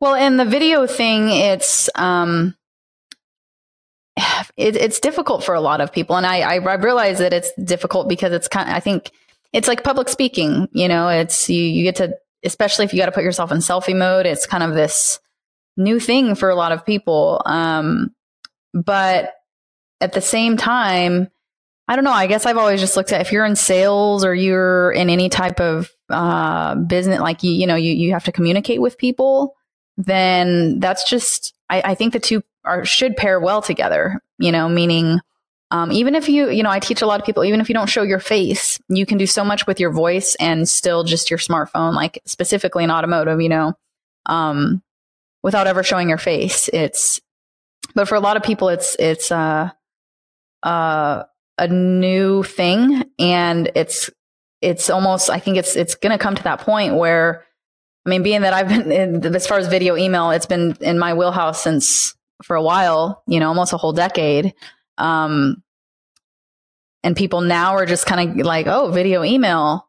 Well, 0.05 0.16
in 0.16 0.36
the 0.36 0.44
video 0.44 0.86
thing, 0.86 1.30
it's 1.30 1.88
um, 1.94 2.55
it, 4.55 4.76
it's 4.76 5.00
difficult 5.00 5.42
for 5.42 5.55
a 5.55 5.62
lot 5.62 5.80
of 5.80 5.94
people. 5.94 6.14
And 6.16 6.26
I, 6.26 6.40
I, 6.40 6.55
I 6.57 6.74
realize 6.74 7.20
that 7.20 7.32
it's 7.32 7.50
difficult 7.55 8.07
because 8.07 8.30
it's 8.34 8.46
kind 8.46 8.68
of, 8.68 8.76
I 8.76 8.80
think 8.80 9.11
it's 9.55 9.66
like 9.66 9.82
public 9.82 10.11
speaking, 10.11 10.68
you 10.72 10.88
know, 10.88 11.09
it's, 11.09 11.48
you, 11.48 11.59
you 11.59 11.84
get 11.84 11.96
to, 11.96 12.14
especially 12.44 12.84
if 12.84 12.92
you 12.92 12.98
got 12.98 13.07
to 13.07 13.12
put 13.12 13.24
yourself 13.24 13.50
in 13.50 13.61
selfie 13.61 13.96
mode, 13.96 14.26
it's 14.26 14.44
kind 14.44 14.62
of 14.62 14.74
this 14.74 15.20
new 15.78 15.98
thing 15.98 16.34
for 16.34 16.50
a 16.50 16.55
lot 16.55 16.72
of 16.72 16.84
people. 16.84 17.40
Um, 17.46 18.14
but 18.74 19.32
at 20.02 20.12
the 20.12 20.20
same 20.20 20.59
time, 20.59 21.30
I 21.88 21.96
don't 21.96 22.05
know. 22.05 22.12
I 22.12 22.26
guess 22.26 22.44
I've 22.44 22.59
always 22.59 22.80
just 22.80 22.98
looked 22.98 23.12
at 23.12 23.22
if 23.22 23.32
you're 23.32 23.46
in 23.46 23.57
sales 23.57 24.22
or 24.22 24.34
you're 24.34 24.92
in 24.92 25.09
any 25.09 25.30
type 25.30 25.61
of 25.61 25.90
uh, 26.11 26.74
business, 26.74 27.20
like 27.20 27.42
you, 27.42 27.52
you 27.52 27.66
know, 27.66 27.76
you, 27.76 27.94
you 27.94 28.12
have 28.12 28.24
to 28.24 28.32
communicate 28.32 28.82
with 28.82 28.98
people, 28.98 29.55
then 29.97 30.80
that's 30.80 31.09
just, 31.09 31.55
I, 31.70 31.82
I 31.82 31.95
think 31.95 32.12
the 32.12 32.20
two 32.20 32.42
are, 32.64 32.84
should 32.84 33.16
pair 33.16 33.38
well 33.40 33.62
together, 33.62 34.22
you 34.38 34.53
know, 34.53 34.68
meaning, 34.68 35.20
um, 35.70 35.92
even 35.92 36.14
if 36.14 36.28
you, 36.28 36.51
you 36.51 36.62
know, 36.62 36.70
I 36.70 36.78
teach 36.78 37.03
a 37.03 37.07
lot 37.07 37.20
of 37.20 37.26
people, 37.26 37.45
even 37.45 37.61
if 37.61 37.68
you 37.68 37.74
don't 37.74 37.88
show 37.88 38.03
your 38.03 38.20
face, 38.20 38.78
you 38.88 39.07
can 39.07 39.18
do 39.18 39.26
so 39.26 39.45
much 39.45 39.66
with 39.66 39.80
your 39.80 39.90
voice 39.90 40.36
and 40.36 40.68
still 40.68 41.05
just 41.05 41.30
your 41.30 41.38
smartphone, 41.38 41.95
like 41.95 42.20
specifically 42.26 42.84
in 42.84 42.90
automotive, 42.90 43.40
you 43.40 43.49
know, 43.49 43.74
um, 44.26 44.82
without 45.42 45.66
ever 45.66 45.82
showing 45.82 46.09
your 46.09 46.18
face. 46.18 46.68
It's, 46.72 47.20
but 47.95 48.09
for 48.09 48.14
a 48.14 48.20
lot 48.20 48.36
of 48.36 48.42
people, 48.42 48.68
it's, 48.68 48.97
it's, 48.99 49.30
uh, 49.30 49.70
uh, 50.62 51.24
a 51.59 51.68
new 51.68 52.42
thing 52.42 53.05
and 53.18 53.70
it's 53.74 54.11
it's 54.61 54.90
almost 54.90 55.30
i 55.30 55.38
think 55.38 55.57
it's 55.57 55.76
it's 55.76 55.95
going 55.95 56.11
to 56.11 56.18
come 56.18 56.34
to 56.34 56.42
that 56.42 56.61
point 56.61 56.97
where 56.97 57.45
i 58.07 58.09
mean 58.09 58.22
being 58.22 58.42
that 58.42 58.52
i've 58.52 58.68
been 58.68 58.90
in, 58.92 59.34
as 59.34 59.46
far 59.46 59.59
as 59.59 59.66
video 59.66 59.96
email 59.96 60.30
it's 60.30 60.46
been 60.46 60.76
in 60.80 60.98
my 60.98 61.14
wheelhouse 61.14 61.62
since 61.62 62.14
for 62.42 62.57
a 62.57 62.62
while 62.62 63.22
you 63.26 63.40
know 63.40 63.48
almost 63.48 63.72
a 63.72 63.76
whole 63.76 63.92
decade. 63.92 64.55
Um 64.98 65.62
and 67.02 67.14
people 67.14 67.42
now 67.42 67.74
are 67.74 67.86
just 67.86 68.07
kind 68.07 68.40
of 68.40 68.46
like 68.46 68.66
oh 68.66 68.90
video 68.90 69.24
email. 69.24 69.88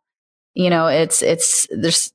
You 0.53 0.69
know 0.69 0.87
it's 0.87 1.21
it's 1.21 1.67
there's 1.71 2.11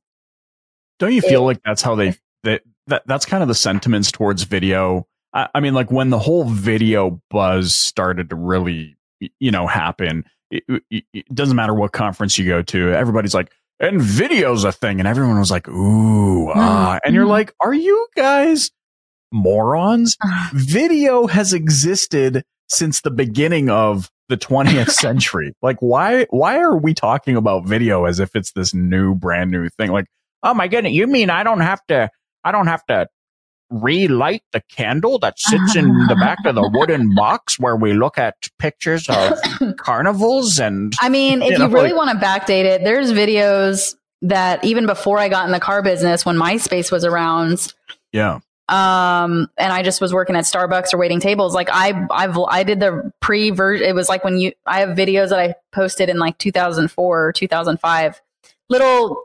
don't 0.98 1.12
you 1.12 1.22
feel 1.22 1.42
it, 1.42 1.46
like 1.46 1.62
that's 1.64 1.82
how 1.82 1.94
they 1.94 2.14
that, 2.44 2.62
that 2.86 3.02
that's 3.06 3.26
kind 3.26 3.42
of 3.42 3.48
the 3.48 3.54
sentiments 3.54 4.10
towards 4.10 4.44
video? 4.44 5.06
I, 5.32 5.48
I 5.54 5.60
mean 5.60 5.74
like 5.74 5.90
when 5.90 6.10
the 6.10 6.18
whole 6.18 6.44
video 6.44 7.20
buzz 7.30 7.74
started 7.74 8.30
to 8.30 8.36
really 8.36 8.96
you 9.38 9.50
know 9.50 9.66
happen 9.66 10.24
it, 10.50 10.64
it, 10.90 11.04
it, 11.12 11.34
doesn't 11.34 11.54
matter 11.54 11.74
what 11.74 11.92
conference 11.92 12.38
you 12.38 12.46
go 12.46 12.62
to 12.62 12.92
everybody's 12.92 13.34
like 13.34 13.52
and 13.80 14.00
video's 14.00 14.64
a 14.64 14.72
thing 14.72 14.98
and 15.00 15.08
everyone 15.08 15.38
was 15.38 15.50
like 15.50 15.68
ooh 15.68 16.50
ah. 16.50 16.98
And 17.04 17.14
you're 17.14 17.24
mm-hmm. 17.24 17.30
like 17.30 17.54
are 17.60 17.74
you 17.74 18.06
guys 18.16 18.70
morons? 19.32 20.16
Video 20.52 21.26
has 21.26 21.52
existed 21.52 22.44
since 22.68 23.00
the 23.00 23.10
beginning 23.10 23.68
of 23.70 24.10
the 24.28 24.36
20th 24.36 24.90
century. 24.90 25.54
Like 25.62 25.78
why 25.80 26.26
why 26.30 26.58
are 26.58 26.76
we 26.76 26.94
talking 26.94 27.36
about 27.36 27.66
video 27.66 28.04
as 28.04 28.20
if 28.20 28.36
it's 28.36 28.52
this 28.52 28.72
new 28.72 29.14
brand 29.14 29.50
new 29.50 29.68
thing? 29.70 29.90
Like 29.90 30.06
oh 30.42 30.54
my 30.54 30.68
goodness 30.68 30.92
you 30.92 31.06
mean 31.06 31.30
i 31.30 31.42
don't 31.42 31.60
have 31.60 31.84
to 31.86 32.10
i 32.44 32.52
don't 32.52 32.66
have 32.66 32.84
to 32.86 33.06
relight 33.70 34.42
the 34.52 34.62
candle 34.68 35.18
that 35.20 35.38
sits 35.38 35.76
in 35.76 35.88
the 36.06 36.14
back 36.20 36.38
of 36.44 36.56
the 36.56 36.70
wooden 36.74 37.14
box 37.14 37.58
where 37.58 37.76
we 37.76 37.92
look 37.92 38.18
at 38.18 38.48
pictures 38.58 39.08
of 39.08 39.38
carnivals 39.78 40.58
and 40.58 40.92
I 41.00 41.08
mean, 41.08 41.42
if 41.42 41.52
you, 41.52 41.58
know, 41.58 41.66
you 41.66 41.72
really 41.72 41.92
like, 41.92 42.06
want 42.06 42.20
to 42.20 42.26
backdate 42.26 42.64
it, 42.64 42.82
there's 42.84 43.12
videos 43.12 43.94
that 44.22 44.64
even 44.64 44.86
before 44.86 45.18
I 45.18 45.28
got 45.28 45.46
in 45.46 45.52
the 45.52 45.60
car 45.60 45.82
business 45.82 46.26
when 46.26 46.36
MySpace 46.36 46.92
was 46.92 47.04
around. 47.04 47.72
Yeah. 48.12 48.40
Um, 48.68 49.48
and 49.56 49.72
I 49.72 49.82
just 49.82 50.00
was 50.00 50.12
working 50.12 50.36
at 50.36 50.44
Starbucks 50.44 50.94
or 50.94 50.98
waiting 50.98 51.18
tables. 51.18 51.54
Like 51.54 51.68
I, 51.72 52.06
I've, 52.10 52.38
I 52.38 52.62
did 52.62 52.80
the 52.80 53.12
pre 53.20 53.50
version. 53.50 53.86
It 53.86 53.94
was 53.94 54.08
like 54.08 54.22
when 54.22 54.38
you, 54.38 54.52
I 54.66 54.80
have 54.80 54.90
videos 54.90 55.30
that 55.30 55.40
I 55.40 55.54
posted 55.72 56.08
in 56.08 56.18
like 56.18 56.38
2004 56.38 57.26
or 57.26 57.32
2005. 57.32 58.22
Little, 58.68 59.24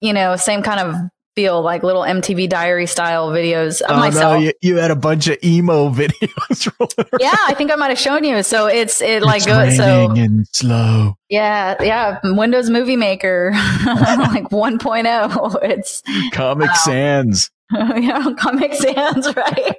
you 0.00 0.12
know, 0.12 0.36
same 0.36 0.62
kind 0.62 0.80
of 0.80 1.10
feel 1.36 1.60
like 1.60 1.82
little 1.82 2.02
MTV 2.02 2.48
diary 2.48 2.86
style 2.86 3.30
videos 3.30 3.82
of 3.82 3.90
oh, 3.90 3.96
myself. 3.98 4.34
No, 4.34 4.38
you, 4.40 4.52
you, 4.62 4.76
had 4.76 4.90
a 4.90 4.96
bunch 4.96 5.28
of 5.28 5.36
emo 5.44 5.90
videos. 5.92 6.72
yeah, 7.20 7.36
I 7.46 7.54
think 7.54 7.70
I 7.70 7.76
might 7.76 7.90
have 7.90 7.98
shown 7.98 8.24
you. 8.24 8.42
So 8.42 8.66
it's 8.66 9.00
it 9.00 9.18
it's 9.18 9.26
like 9.26 9.46
goes 9.46 9.76
so 9.76 10.10
and 10.10 10.48
slow. 10.48 11.14
Yeah, 11.28 11.80
yeah. 11.82 12.18
Windows 12.24 12.70
Movie 12.70 12.96
Maker 12.96 13.52
like 13.84 14.48
1.0. 14.48 15.62
It's 15.66 16.02
Comic 16.32 16.70
um, 16.70 16.76
Sans. 16.76 17.50
yeah, 17.72 18.32
Comic 18.38 18.72
Sans, 18.72 19.36
right? 19.36 19.76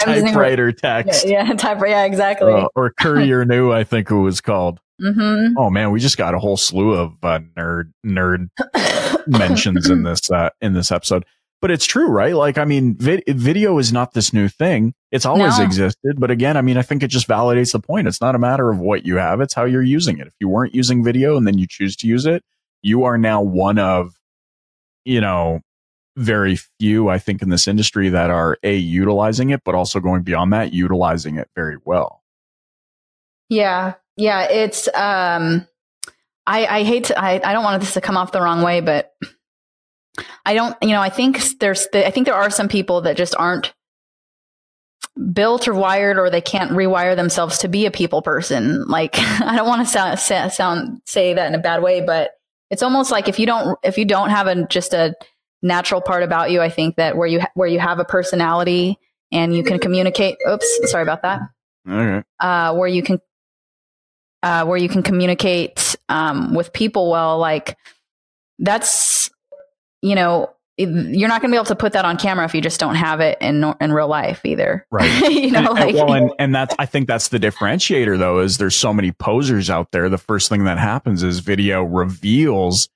typewriter 0.00 0.72
text. 0.72 1.26
Yeah, 1.26 1.46
yeah, 1.46 1.54
typewriter. 1.54 1.94
Yeah, 1.94 2.04
exactly. 2.04 2.52
Uh, 2.52 2.66
or 2.74 2.90
Courier 2.98 3.44
New, 3.44 3.70
I 3.70 3.84
think 3.84 4.10
it 4.10 4.16
was 4.16 4.40
called. 4.40 4.80
Mm-hmm. 5.00 5.58
Oh 5.58 5.70
man, 5.70 5.90
we 5.90 6.00
just 6.00 6.18
got 6.18 6.34
a 6.34 6.38
whole 6.38 6.56
slew 6.56 6.92
of 6.92 7.12
uh, 7.22 7.40
nerd 7.56 7.92
nerd 8.04 8.48
mentions 9.26 9.88
in 9.88 10.02
this 10.02 10.30
uh, 10.30 10.50
in 10.60 10.74
this 10.74 10.92
episode. 10.92 11.24
But 11.60 11.70
it's 11.70 11.86
true, 11.86 12.08
right? 12.08 12.34
Like, 12.34 12.58
I 12.58 12.64
mean, 12.64 12.96
vid- 12.96 13.22
video 13.28 13.78
is 13.78 13.92
not 13.92 14.14
this 14.14 14.32
new 14.32 14.48
thing. 14.48 14.94
It's 15.12 15.24
always 15.24 15.58
no. 15.58 15.64
existed. 15.64 16.18
But 16.18 16.32
again, 16.32 16.56
I 16.56 16.60
mean, 16.60 16.76
I 16.76 16.82
think 16.82 17.04
it 17.04 17.08
just 17.08 17.28
validates 17.28 17.70
the 17.70 17.78
point. 17.78 18.08
It's 18.08 18.20
not 18.20 18.34
a 18.34 18.38
matter 18.38 18.68
of 18.68 18.80
what 18.80 19.06
you 19.06 19.16
have; 19.16 19.40
it's 19.40 19.54
how 19.54 19.64
you're 19.64 19.82
using 19.82 20.18
it. 20.18 20.26
If 20.26 20.34
you 20.40 20.48
weren't 20.48 20.74
using 20.74 21.04
video 21.04 21.36
and 21.36 21.46
then 21.46 21.58
you 21.58 21.66
choose 21.68 21.94
to 21.96 22.08
use 22.08 22.26
it, 22.26 22.42
you 22.82 23.04
are 23.04 23.16
now 23.16 23.42
one 23.42 23.78
of, 23.78 24.18
you 25.04 25.20
know, 25.20 25.60
very 26.16 26.56
few, 26.80 27.08
I 27.08 27.18
think, 27.18 27.42
in 27.42 27.48
this 27.48 27.68
industry 27.68 28.08
that 28.08 28.30
are 28.30 28.58
a 28.62 28.74
utilizing 28.76 29.50
it, 29.50 29.62
but 29.64 29.74
also 29.74 30.00
going 30.00 30.22
beyond 30.22 30.52
that, 30.52 30.72
utilizing 30.72 31.36
it 31.36 31.48
very 31.54 31.76
well. 31.84 32.22
Yeah, 33.48 33.94
yeah, 34.16 34.44
it's 34.44 34.88
um 34.94 35.66
I 36.46 36.66
I 36.66 36.82
hate 36.84 37.04
to 37.04 37.18
I, 37.18 37.40
I 37.42 37.52
don't 37.52 37.64
want 37.64 37.80
this 37.80 37.94
to 37.94 38.00
come 38.00 38.16
off 38.16 38.32
the 38.32 38.40
wrong 38.40 38.62
way, 38.62 38.80
but 38.80 39.12
I 40.44 40.54
don't 40.54 40.76
you 40.82 40.90
know, 40.90 41.00
I 41.00 41.10
think 41.10 41.58
there's 41.58 41.88
I 41.94 42.10
think 42.10 42.26
there 42.26 42.34
are 42.34 42.50
some 42.50 42.68
people 42.68 43.02
that 43.02 43.16
just 43.16 43.34
aren't 43.36 43.72
built 45.32 45.68
or 45.68 45.74
wired 45.74 46.18
or 46.18 46.30
they 46.30 46.40
can't 46.40 46.70
rewire 46.70 47.14
themselves 47.16 47.58
to 47.58 47.68
be 47.68 47.86
a 47.86 47.90
people 47.90 48.22
person. 48.22 48.86
Like 48.86 49.14
I 49.18 49.56
don't 49.56 49.68
want 49.68 49.86
to 49.86 50.16
sound, 50.16 50.52
sound 50.52 51.02
say 51.04 51.34
that 51.34 51.46
in 51.46 51.54
a 51.54 51.62
bad 51.62 51.82
way, 51.82 52.00
but 52.00 52.32
it's 52.70 52.82
almost 52.82 53.10
like 53.10 53.28
if 53.28 53.38
you 53.38 53.46
don't 53.46 53.78
if 53.82 53.98
you 53.98 54.04
don't 54.04 54.30
have 54.30 54.46
a 54.46 54.66
just 54.66 54.94
a 54.94 55.14
natural 55.62 56.00
part 56.00 56.22
about 56.22 56.50
you, 56.50 56.60
I 56.60 56.70
think 56.70 56.96
that 56.96 57.16
where 57.16 57.26
you 57.26 57.40
where 57.54 57.68
you 57.68 57.78
have 57.78 57.98
a 57.98 58.04
personality 58.04 58.98
and 59.30 59.54
you 59.54 59.62
can 59.62 59.78
communicate. 59.78 60.36
Oops, 60.48 60.90
sorry 60.90 61.02
about 61.02 61.22
that. 61.22 61.40
Okay. 61.88 62.22
Uh, 62.40 62.74
where 62.74 62.88
you 62.88 63.02
can 63.02 63.20
uh, 64.42 64.64
where 64.64 64.78
you 64.78 64.88
can 64.88 65.02
communicate 65.02 65.96
um, 66.08 66.54
with 66.54 66.72
people 66.72 67.10
well, 67.10 67.38
like 67.38 67.76
that's, 68.58 69.30
you 70.02 70.14
know, 70.14 70.50
you're 70.78 71.28
not 71.28 71.40
going 71.42 71.50
to 71.50 71.54
be 71.54 71.56
able 71.56 71.66
to 71.66 71.76
put 71.76 71.92
that 71.92 72.04
on 72.04 72.16
camera 72.16 72.44
if 72.44 72.54
you 72.54 72.60
just 72.60 72.80
don't 72.80 72.94
have 72.94 73.20
it 73.20 73.36
in 73.40 73.62
in 73.80 73.92
real 73.92 74.08
life 74.08 74.40
either. 74.44 74.86
Right. 74.90 75.30
you 75.30 75.50
know, 75.50 75.58
and, 75.58 75.68
like, 75.68 75.94
well, 75.94 76.14
and, 76.14 76.32
and 76.38 76.54
that's, 76.54 76.74
I 76.78 76.86
think 76.86 77.06
that's 77.08 77.28
the 77.28 77.38
differentiator 77.38 78.18
though, 78.18 78.40
is 78.40 78.58
there's 78.58 78.74
so 78.74 78.92
many 78.92 79.12
posers 79.12 79.68
out 79.70 79.92
there. 79.92 80.08
The 80.08 80.18
first 80.18 80.48
thing 80.48 80.64
that 80.64 80.78
happens 80.78 81.22
is 81.22 81.40
video 81.40 81.82
reveals 81.82 82.88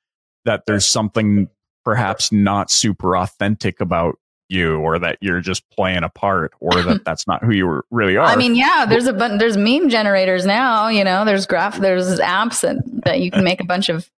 that 0.47 0.62
there's 0.66 0.86
something 0.86 1.49
perhaps 1.84 2.32
not 2.32 2.70
super 2.70 3.16
authentic 3.16 3.80
about 3.80 4.18
you 4.49 4.78
or 4.78 4.99
that 4.99 5.18
you're 5.20 5.40
just 5.40 5.68
playing 5.70 6.03
a 6.03 6.09
part 6.09 6.53
or 6.61 6.82
that 6.82 7.03
that's 7.05 7.26
not 7.26 7.42
who 7.42 7.53
you 7.53 7.82
really 7.90 8.16
are. 8.16 8.26
I 8.26 8.36
mean, 8.36 8.55
yeah, 8.55 8.86
there's 8.88 9.07
a 9.07 9.12
bunch, 9.12 9.38
there's 9.40 9.57
meme 9.57 9.88
generators 9.88 10.47
now, 10.47 10.88
you 10.88 11.05
know, 11.05 11.24
there's 11.24 11.47
graph, 11.47 11.78
there's 11.78 12.18
apps 12.20 12.61
that, 12.61 12.76
that 13.05 13.20
you 13.20 13.30
can 13.30 13.44
make 13.44 13.61
a 13.61 13.66
bunch 13.66 13.88
of 13.88 14.09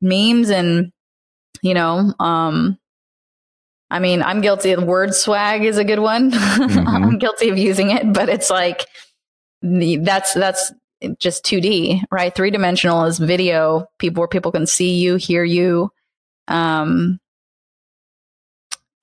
memes 0.00 0.50
and, 0.50 0.92
you 1.62 1.74
know, 1.74 2.14
um, 2.20 2.78
I 3.90 4.00
mean, 4.00 4.22
I'm 4.22 4.40
guilty 4.40 4.72
of 4.72 4.82
word 4.82 5.14
swag 5.14 5.64
is 5.64 5.78
a 5.78 5.84
good 5.84 6.00
one. 6.00 6.32
Mm-hmm. 6.56 6.88
I'm 6.88 7.18
guilty 7.18 7.48
of 7.50 7.58
using 7.58 7.90
it, 7.90 8.12
but 8.12 8.28
it's 8.28 8.50
like 8.50 8.86
that's, 9.62 10.34
that's 10.34 10.72
just 11.18 11.44
2D, 11.44 12.02
right? 12.10 12.34
Three 12.34 12.50
dimensional 12.50 13.04
is 13.04 13.18
video 13.18 13.86
people 13.98 14.22
where 14.22 14.28
people 14.28 14.52
can 14.52 14.66
see 14.66 14.94
you, 14.94 15.16
hear 15.16 15.44
you. 15.44 15.90
Um, 16.48 17.20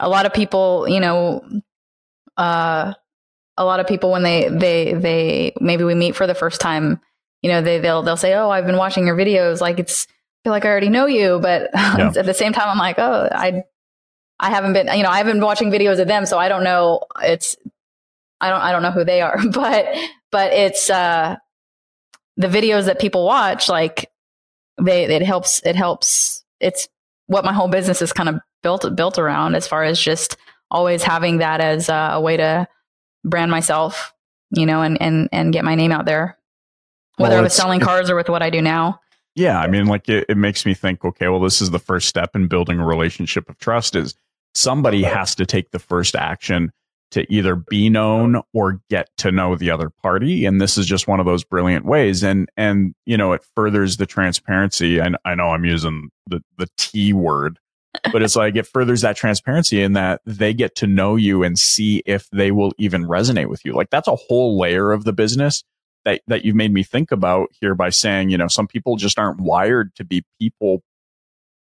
a 0.04 0.10
lot 0.10 0.26
of 0.26 0.34
people, 0.34 0.88
you 0.88 1.00
know, 1.00 1.44
uh, 2.38 2.94
a 3.58 3.66
lot 3.66 3.80
of 3.80 3.88
people 3.88 4.12
when 4.12 4.24
they 4.24 4.50
they 4.50 4.94
they 4.94 5.54
maybe 5.62 5.84
we 5.84 5.96
meet 5.96 6.16
for 6.16 6.28
the 6.28 6.36
first 6.36 6.60
time, 6.60 7.00
you 7.42 7.50
know, 7.50 7.62
they 7.62 7.80
they'll 7.80 8.02
they'll 8.02 8.18
say, 8.18 8.34
"Oh, 8.34 8.50
I've 8.50 8.66
been 8.66 8.78
watching 8.78 9.08
your 9.08 9.16
videos." 9.16 9.62
Like 9.62 9.80
it's 9.80 10.08
I 10.10 10.48
feel 10.48 10.52
like 10.52 10.66
I 10.66 10.70
already 10.70 10.90
know 10.90 11.06
you, 11.06 11.40
but 11.42 11.70
yeah. 11.76 12.12
at 12.16 12.26
the 12.26 12.34
same 12.34 12.52
time, 12.54 12.68
I'm 12.70 12.78
like, 12.78 13.00
"Oh, 13.00 13.30
I 13.32 13.64
I 14.40 14.50
haven't 14.50 14.74
been, 14.74 14.88
you 14.88 15.04
know, 15.04 15.10
I 15.10 15.18
haven't 15.18 15.38
been 15.38 15.46
watching 15.46 15.72
videos 15.72 16.00
of 16.00 16.08
them, 16.08 16.26
so 16.26 16.38
I 16.38 16.50
don't 16.50 16.64
know. 16.64 17.02
It's 17.22 17.56
I 18.42 18.50
don't 18.50 18.62
I 18.62 18.72
don't 18.72 18.84
know 18.84 18.92
who 18.92 19.06
they 19.06 19.22
are, 19.22 19.40
but 19.52 19.86
but 20.32 20.52
it's 20.54 20.90
uh 20.90 21.38
the 22.36 22.48
videos 22.48 22.86
that 22.86 23.00
people 23.00 23.26
watch, 23.26 23.70
like 23.70 24.12
they 24.82 25.06
it 25.06 25.22
helps 25.22 25.62
it 25.64 25.76
helps. 25.76 26.44
It's 26.60 26.88
what 27.28 27.46
my 27.46 27.54
whole 27.54 27.68
business 27.68 28.02
is 28.02 28.12
kind 28.12 28.30
of 28.30 28.36
built 28.64 28.96
built 28.96 29.20
around 29.20 29.56
as 29.56 29.68
far 29.68 29.84
as 29.84 30.02
just 30.02 30.38
always 30.72 31.04
having 31.04 31.38
that 31.38 31.62
as 31.62 31.88
a, 31.88 32.12
a 32.14 32.22
way 32.22 32.36
to 32.38 32.68
brand 33.24 33.52
myself, 33.52 34.14
you 34.52 34.66
know, 34.66 34.82
and, 34.82 35.02
and, 35.02 35.30
and 35.32 35.54
get 35.54 35.64
my 35.64 35.76
name 35.76 35.92
out 35.92 36.06
there, 36.06 36.38
whether 37.18 37.36
well, 37.36 37.42
I 37.42 37.44
was 37.44 37.54
selling 37.54 37.80
cars 37.80 38.10
or 38.10 38.16
with 38.16 38.28
what 38.28 38.42
I 38.42 38.50
do 38.50 38.62
now. 38.62 39.00
Yeah. 39.36 39.60
I 39.60 39.68
mean, 39.68 39.86
like 39.86 40.10
it, 40.10 40.26
it 40.28 40.38
makes 40.38 40.66
me 40.66 40.74
think, 40.74 41.06
okay, 41.06 41.28
well, 41.28 41.40
this 41.40 41.62
is 41.62 41.72
the 41.72 41.80
first 41.80 42.08
step 42.08 42.36
in 42.36 42.48
building 42.48 42.80
a 42.80 42.86
relationship 42.86 43.50
of 43.50 43.58
trust 43.60 43.96
is 43.96 44.16
somebody 44.56 45.04
has 45.04 45.36
to 45.36 45.46
take 45.46 45.72
the 45.72 45.80
first 45.80 46.16
action 46.16 46.72
to 47.12 47.32
either 47.32 47.56
be 47.56 47.90
known 47.90 48.42
or 48.54 48.82
get 48.90 49.10
to 49.18 49.32
know 49.32 49.56
the 49.56 49.70
other 49.70 49.90
party 49.90 50.46
and 50.46 50.60
this 50.60 50.80
is 50.80 50.88
just 50.88 51.08
one 51.08 51.20
of 51.20 51.28
those 51.28 51.44
brilliant 51.44 51.86
ways 51.86 52.24
and 52.24 52.50
and 52.58 52.96
you 53.06 53.16
know 53.16 53.34
it 53.34 53.44
furthers 53.56 53.98
the 53.98 54.08
transparency 54.08 54.98
and 54.98 55.16
I 55.24 55.36
know 55.36 55.52
I'm 55.52 55.64
using 55.64 56.10
the 56.26 56.42
the 56.58 56.68
T 56.76 57.14
word 57.14 57.60
but 58.12 58.22
it's 58.22 58.36
like 58.36 58.56
it 58.56 58.68
furthers 58.68 59.02
that 59.02 59.16
transparency 59.16 59.82
in 59.82 59.94
that 59.94 60.22
they 60.26 60.54
get 60.54 60.76
to 60.76 60.88
know 60.88 61.16
you 61.16 61.44
and 61.44 61.58
see 61.58 62.02
if 62.06 62.30
they 62.32 62.52
will 62.52 62.74
even 62.78 63.06
resonate 63.06 63.48
with 63.48 63.64
you. 63.66 63.74
Like 63.74 63.90
that's 63.90 64.08
a 64.08 64.16
whole 64.16 64.60
layer 64.60 64.92
of 64.92 65.04
the 65.04 65.14
business 65.14 65.64
that 66.06 66.22
that 66.28 66.44
you've 66.44 66.56
made 66.56 66.74
me 66.74 66.84
think 66.84 67.12
about 67.12 67.50
here 67.60 67.76
by 67.76 67.90
saying 67.90 68.30
you 68.30 68.38
know 68.38 68.48
some 68.48 68.68
people 68.68 68.96
just 68.96 69.18
aren't 69.20 69.40
wired 69.40 69.96
to 69.96 70.04
be 70.04 70.24
people 70.40 70.82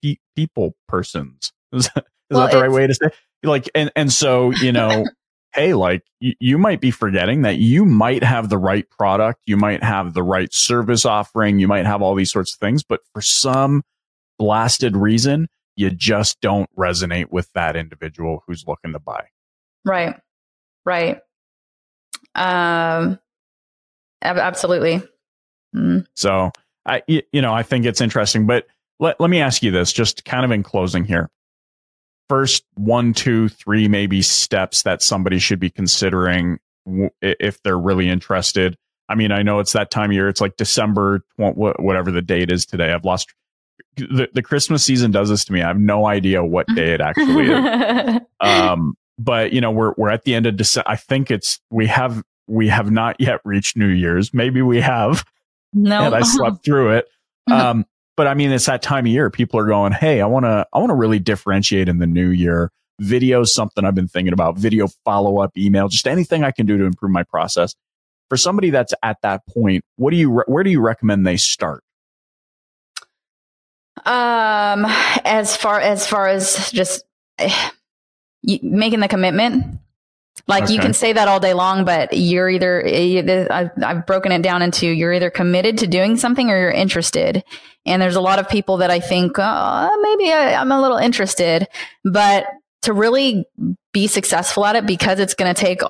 pe- 0.03 0.17
people 0.37 0.75
persons. 0.89 1.53
Is 1.73 1.89
that, 1.95 2.05
is 2.31 2.37
well, 2.37 2.43
that 2.43 2.53
the 2.53 2.61
right 2.61 2.71
way 2.71 2.87
to 2.87 2.95
say 2.95 3.11
like 3.43 3.71
and 3.75 3.91
and 3.97 4.13
so 4.13 4.51
you 4.51 4.73
know 4.73 5.07
hey, 5.55 5.75
like 5.75 6.03
y- 6.21 6.35
you 6.41 6.59
might 6.59 6.81
be 6.81 6.91
forgetting 6.91 7.43
that 7.43 7.59
you 7.59 7.85
might 7.85 8.25
have 8.25 8.49
the 8.49 8.59
right 8.59 8.89
product, 8.91 9.41
you 9.47 9.57
might 9.57 9.83
have 9.83 10.15
the 10.15 10.23
right 10.23 10.53
service 10.53 11.05
offering, 11.05 11.59
you 11.59 11.69
might 11.69 11.87
have 11.87 12.03
all 12.03 12.15
these 12.15 12.33
sorts 12.33 12.55
of 12.55 12.59
things, 12.59 12.83
but 12.83 13.01
for 13.13 13.23
some 13.23 13.83
blasted 14.39 14.97
reason, 14.97 15.49
you 15.77 15.91
just 15.91 16.41
don't 16.41 16.69
resonate 16.77 17.31
with 17.31 17.53
that 17.55 17.77
individual 17.77 18.43
who's 18.47 18.65
looking 18.67 18.93
to 18.93 18.99
buy. 18.99 19.25
Right. 19.85 20.15
Right. 20.85 21.21
Um, 22.35 23.19
absolutely. 24.23 25.03
Mm. 25.75 26.07
So 26.15 26.51
I, 26.87 27.03
you 27.07 27.43
know, 27.43 27.53
I 27.53 27.63
think 27.63 27.87
it's 27.87 28.01
interesting, 28.01 28.47
but 28.47 28.67
let, 29.01 29.21
let 29.21 29.31
me 29.31 29.41
ask 29.41 29.63
you 29.63 29.71
this 29.71 29.93
just 29.93 30.25
kind 30.25 30.45
of 30.45 30.51
in 30.51 30.63
closing 30.63 31.05
here 31.05 31.31
first 32.33 32.65
one, 32.77 33.13
two, 33.13 33.51
three, 33.51 33.89
maybe 33.89 34.23
steps 34.23 34.85
that 34.85 35.03
somebody 35.03 35.39
should 35.39 35.61
be 35.61 35.69
considering 35.69 36.59
if 37.21 37.63
they're 37.63 37.79
really 37.79 38.09
interested? 38.09 38.75
I 39.11 39.17
mean, 39.17 39.33
I 39.33 39.43
know 39.43 39.59
it's 39.59 39.75
that 39.75 39.91
time 39.91 40.09
of 40.09 40.15
year. 40.15 40.29
It's 40.29 40.41
like 40.41 40.57
December, 40.57 41.21
whatever 41.37 42.11
the 42.11 42.23
date 42.23 42.51
is 42.51 42.65
today. 42.65 42.91
I've 42.91 43.05
lost 43.05 43.35
the, 43.97 44.29
the 44.33 44.43
Christmas 44.43 44.85
season 44.85 45.11
does 45.11 45.29
this 45.29 45.45
to 45.47 45.53
me. 45.53 45.63
I 45.63 45.69
have 45.69 45.79
no 45.79 46.07
idea 46.07 46.45
what 46.45 46.67
day 46.75 46.93
it 46.95 47.01
actually 47.01 47.51
is. 47.51 48.21
um, 48.41 48.95
but 49.19 49.53
you 49.53 49.61
know, 49.61 49.71
we're, 49.71 49.95
we're 49.97 50.11
at 50.11 50.25
the 50.25 50.35
end 50.35 50.47
of 50.47 50.57
December. 50.57 50.89
I 50.89 50.97
think 50.97 51.31
it's, 51.31 51.61
we 51.71 51.87
have, 51.87 52.23
we 52.47 52.69
have 52.69 52.91
not 52.91 53.17
yet 53.21 53.41
reached 53.45 53.77
New 53.77 53.89
Year's. 53.89 54.33
Maybe 54.33 54.63
we 54.63 54.81
have. 54.81 55.25
No. 55.73 56.05
And 56.05 56.15
I 56.15 56.23
slept 56.23 56.65
through 56.65 56.93
it. 56.97 57.09
Um, 57.51 57.87
but 58.17 58.29
I 58.29 58.35
mean, 58.35 58.53
it's 58.53 58.67
that 58.67 58.83
time 58.83 59.05
of 59.05 59.11
year. 59.11 59.29
People 59.29 59.59
are 59.59 59.67
going, 59.67 59.91
Hey, 59.91 60.21
I 60.21 60.27
want 60.27 60.45
to, 60.45 60.65
I 60.73 60.79
want 60.79 60.91
to 60.91 60.95
really 60.95 61.19
differentiate 61.19 61.89
in 61.89 61.99
the 61.99 62.07
new 62.07 62.29
year. 62.29 62.71
Video 63.01 63.41
is 63.41 63.53
something 63.53 63.85
I've 63.85 63.97
been 63.97 64.07
thinking 64.07 64.33
about. 64.33 64.57
Video 64.57 64.87
follow 65.05 65.41
up, 65.41 65.51
email, 65.59 65.89
just 65.89 66.07
anything 66.07 66.45
I 66.45 66.53
can 66.53 66.65
do 66.67 66.79
to 66.79 66.85
improve 66.85 67.11
my 67.11 67.25
process. 67.25 67.75
For 68.29 68.37
somebody 68.37 68.71
that's 68.71 68.95
at 69.03 69.17
that 69.23 69.45
point, 69.49 69.85
what 69.97 70.13
do 70.13 70.19
you, 70.19 70.31
where 70.47 70.63
do 70.63 70.71
you 70.71 70.81
recommend 70.81 71.27
they 71.27 71.37
start? 71.37 71.83
Um, 74.05 74.87
as 75.25 75.57
far 75.57 75.81
as 75.81 76.07
far 76.07 76.29
as 76.29 76.71
just 76.73 77.05
uh, 77.39 77.71
making 78.43 79.01
the 79.01 79.09
commitment, 79.09 79.79
like 80.49 80.65
okay. 80.65 80.75
you 80.75 80.81
can 80.81 80.93
say 80.93 81.13
that 81.13 81.29
all 81.29 81.39
day 81.39 81.55
long, 81.55 81.85
but 81.85 82.17
you're 82.17 82.49
either, 82.49 83.53
I've 83.53 84.07
broken 84.07 84.33
it 84.33 84.43
down 84.43 84.63
into 84.63 84.89
you're 84.89 85.13
either 85.13 85.31
committed 85.31 85.79
to 85.79 85.87
doing 85.87 86.17
something 86.17 86.51
or 86.51 86.59
you're 86.59 86.71
interested. 86.71 87.45
And 87.87 88.03
there's 88.03 88.17
a 88.17 88.21
lot 88.21 88.39
of 88.39 88.49
people 88.49 88.79
that 88.79 88.91
I 88.91 88.99
think, 88.99 89.33
oh, 89.39 90.01
maybe 90.03 90.33
I, 90.33 90.55
I'm 90.55 90.73
a 90.73 90.81
little 90.81 90.97
interested, 90.97 91.69
but 92.05 92.47
to 92.83 92.93
really 92.93 93.47
be 93.93 94.07
successful 94.07 94.65
at 94.65 94.75
it 94.75 94.87
because 94.87 95.21
it's 95.21 95.35
going 95.35 95.53
to 95.55 95.61
take 95.61 95.81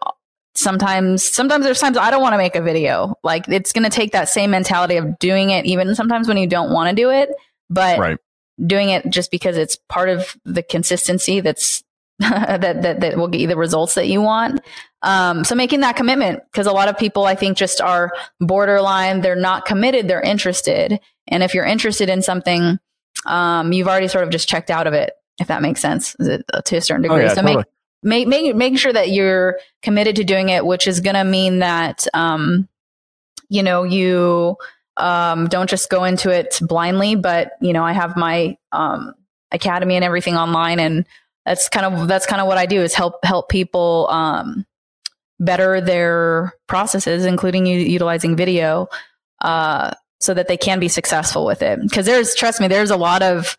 sometimes 0.54 1.24
sometimes 1.24 1.64
there's 1.64 1.80
times 1.80 1.96
I 1.96 2.10
don't 2.10 2.20
want 2.20 2.34
to 2.34 2.38
make 2.38 2.56
a 2.56 2.62
video. 2.62 3.14
Like 3.22 3.48
it's 3.48 3.72
going 3.72 3.84
to 3.84 3.90
take 3.90 4.12
that 4.12 4.28
same 4.28 4.50
mentality 4.50 4.96
of 4.96 5.18
doing 5.18 5.50
it 5.50 5.64
even 5.64 5.94
sometimes 5.94 6.28
when 6.28 6.36
you 6.36 6.46
don't 6.46 6.72
want 6.72 6.90
to 6.90 6.94
do 6.94 7.10
it, 7.10 7.30
but 7.70 7.98
right. 7.98 8.18
doing 8.64 8.90
it 8.90 9.08
just 9.10 9.30
because 9.30 9.56
it's 9.56 9.76
part 9.88 10.08
of 10.08 10.36
the 10.44 10.62
consistency 10.62 11.40
that's 11.40 11.82
that, 12.18 12.82
that, 12.82 13.00
that 13.00 13.16
will 13.16 13.28
get 13.28 13.40
you 13.40 13.48
the 13.48 13.56
results 13.56 13.94
that 13.94 14.06
you 14.06 14.20
want. 14.20 14.60
Um, 15.02 15.44
so 15.44 15.54
making 15.54 15.80
that 15.80 15.96
commitment, 15.96 16.40
because 16.50 16.66
a 16.66 16.72
lot 16.72 16.88
of 16.88 16.96
people 16.96 17.24
I 17.24 17.34
think 17.34 17.56
just 17.56 17.80
are 17.80 18.12
borderline. 18.38 19.20
They're 19.20 19.34
not 19.34 19.64
committed. 19.64 20.06
They're 20.06 20.20
interested. 20.20 21.00
And 21.26 21.42
if 21.42 21.54
you're 21.54 21.64
interested 21.64 22.08
in 22.08 22.22
something, 22.22 22.78
um, 23.26 23.72
you've 23.72 23.88
already 23.88 24.08
sort 24.08 24.24
of 24.24 24.30
just 24.30 24.48
checked 24.48 24.70
out 24.70 24.86
of 24.86 24.94
it, 24.94 25.12
if 25.40 25.48
that 25.48 25.62
makes 25.62 25.80
sense 25.80 26.14
uh, 26.20 26.38
to 26.64 26.76
a 26.76 26.80
certain 26.80 27.02
degree. 27.02 27.18
Oh, 27.18 27.22
yeah, 27.22 27.28
so 27.34 27.42
totally. 27.42 27.64
make, 28.02 28.28
make, 28.28 28.44
make, 28.44 28.56
making 28.56 28.76
sure 28.76 28.92
that 28.92 29.10
you're 29.10 29.58
committed 29.82 30.16
to 30.16 30.24
doing 30.24 30.50
it, 30.50 30.64
which 30.64 30.86
is 30.86 31.00
going 31.00 31.16
to 31.16 31.24
mean 31.24 31.60
that, 31.60 32.06
um, 32.14 32.68
you 33.48 33.62
know, 33.62 33.82
you, 33.82 34.56
um, 34.96 35.48
don't 35.48 35.70
just 35.70 35.90
go 35.90 36.04
into 36.04 36.30
it 36.30 36.58
blindly, 36.60 37.14
but 37.14 37.52
you 37.60 37.72
know, 37.72 37.84
I 37.84 37.92
have 37.92 38.16
my, 38.16 38.56
um, 38.72 39.14
academy 39.50 39.96
and 39.96 40.04
everything 40.04 40.34
online 40.34 40.80
and 40.80 41.04
that's 41.44 41.68
kind 41.68 41.86
of 41.86 42.08
that's 42.08 42.26
kind 42.26 42.40
of 42.40 42.46
what 42.46 42.58
I 42.58 42.66
do 42.66 42.82
is 42.82 42.94
help 42.94 43.24
help 43.24 43.48
people 43.48 44.08
um, 44.10 44.64
better 45.40 45.80
their 45.80 46.54
processes, 46.68 47.24
including 47.24 47.66
u- 47.66 47.78
utilizing 47.78 48.36
video, 48.36 48.88
uh, 49.40 49.92
so 50.20 50.34
that 50.34 50.48
they 50.48 50.56
can 50.56 50.78
be 50.78 50.88
successful 50.88 51.44
with 51.44 51.62
it. 51.62 51.80
Because 51.82 52.06
there's 52.06 52.34
trust 52.34 52.60
me, 52.60 52.68
there's 52.68 52.90
a 52.90 52.96
lot 52.96 53.22
of 53.22 53.56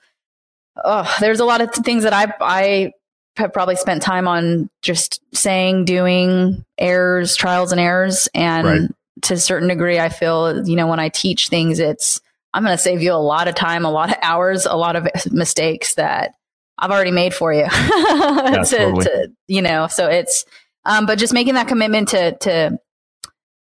oh, 0.84 1.18
there's 1.20 1.42
a 1.42 1.46
lot 1.46 1.62
of 1.62 1.72
things 1.72 2.04
that 2.04 2.14
I 2.14 2.34
I 2.40 2.94
have 3.36 3.52
probably 3.52 3.76
spent 3.76 4.02
time 4.02 4.28
on 4.28 4.70
just 4.82 5.22
saying, 5.34 5.86
doing 5.86 6.64
errors, 6.78 7.36
trials 7.36 7.72
and 7.72 7.82
errors, 7.82 8.30
and 8.34 8.68
right. 8.68 8.90
To 9.22 9.36
a 9.36 9.38
certain 9.38 9.70
degree, 9.70 10.00
I 10.00 10.10
feel 10.10 10.68
you 10.68 10.76
know 10.76 10.88
when 10.88 11.00
I 11.00 11.10
teach 11.10 11.50
things, 11.50 11.80
it's 11.80 12.22
I'm 12.54 12.64
going 12.64 12.78
to 12.78 12.82
save 12.82 13.02
you 13.02 13.14
a 13.14 13.16
lot 13.16 13.48
of 13.48 13.56
time, 13.56 13.84
a 13.84 13.92
lot 13.92 14.12
of 14.12 14.18
hours, 14.22 14.66
a 14.66 14.76
lot 14.76 14.96
of 14.96 15.08
mistakes 15.32 15.96
that 15.96 16.36
I've 16.78 16.92
already 16.92 17.12
made 17.12 17.34
for 17.34 17.52
you. 17.52 17.62
yeah, 17.72 18.64
to, 18.64 18.78
totally. 18.78 19.06
to, 19.06 19.32
you 19.48 19.62
know, 19.62 19.88
so 19.88 20.08
it's, 20.08 20.46
um, 20.86 21.06
but 21.06 21.18
just 21.18 21.34
making 21.34 21.56
that 21.56 21.68
commitment 21.68 22.10
to, 22.10 22.38
to, 22.38 22.80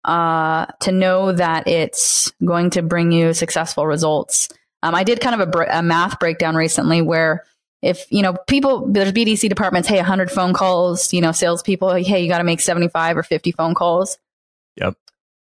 uh, 0.03 0.65
to 0.81 0.91
know 0.91 1.31
that 1.31 1.67
it's 1.67 2.31
going 2.45 2.69
to 2.71 2.83
bring 2.83 3.11
you 3.11 3.33
successful 3.33 3.87
results. 3.87 4.49
Um, 4.83 4.93
I 4.93 5.03
did 5.03 5.21
kind 5.21 5.41
of 5.41 5.49
a, 5.55 5.79
a 5.79 5.81
math 5.81 6.19
breakdown 6.19 6.55
recently 6.55 7.01
where 7.01 7.45
if, 7.81 8.05
you 8.11 8.21
know, 8.21 8.35
people, 8.47 8.91
there's 8.91 9.11
BDC 9.11 9.49
departments, 9.49 9.87
hey, 9.87 9.97
100 9.97 10.29
phone 10.29 10.53
calls, 10.53 11.13
you 11.13 11.21
know, 11.21 11.31
salespeople, 11.31 11.95
hey, 11.95 12.21
you 12.21 12.29
got 12.29 12.37
to 12.39 12.43
make 12.43 12.59
75 12.59 13.17
or 13.17 13.23
50 13.23 13.51
phone 13.53 13.73
calls. 13.73 14.17
Yep. 14.75 14.95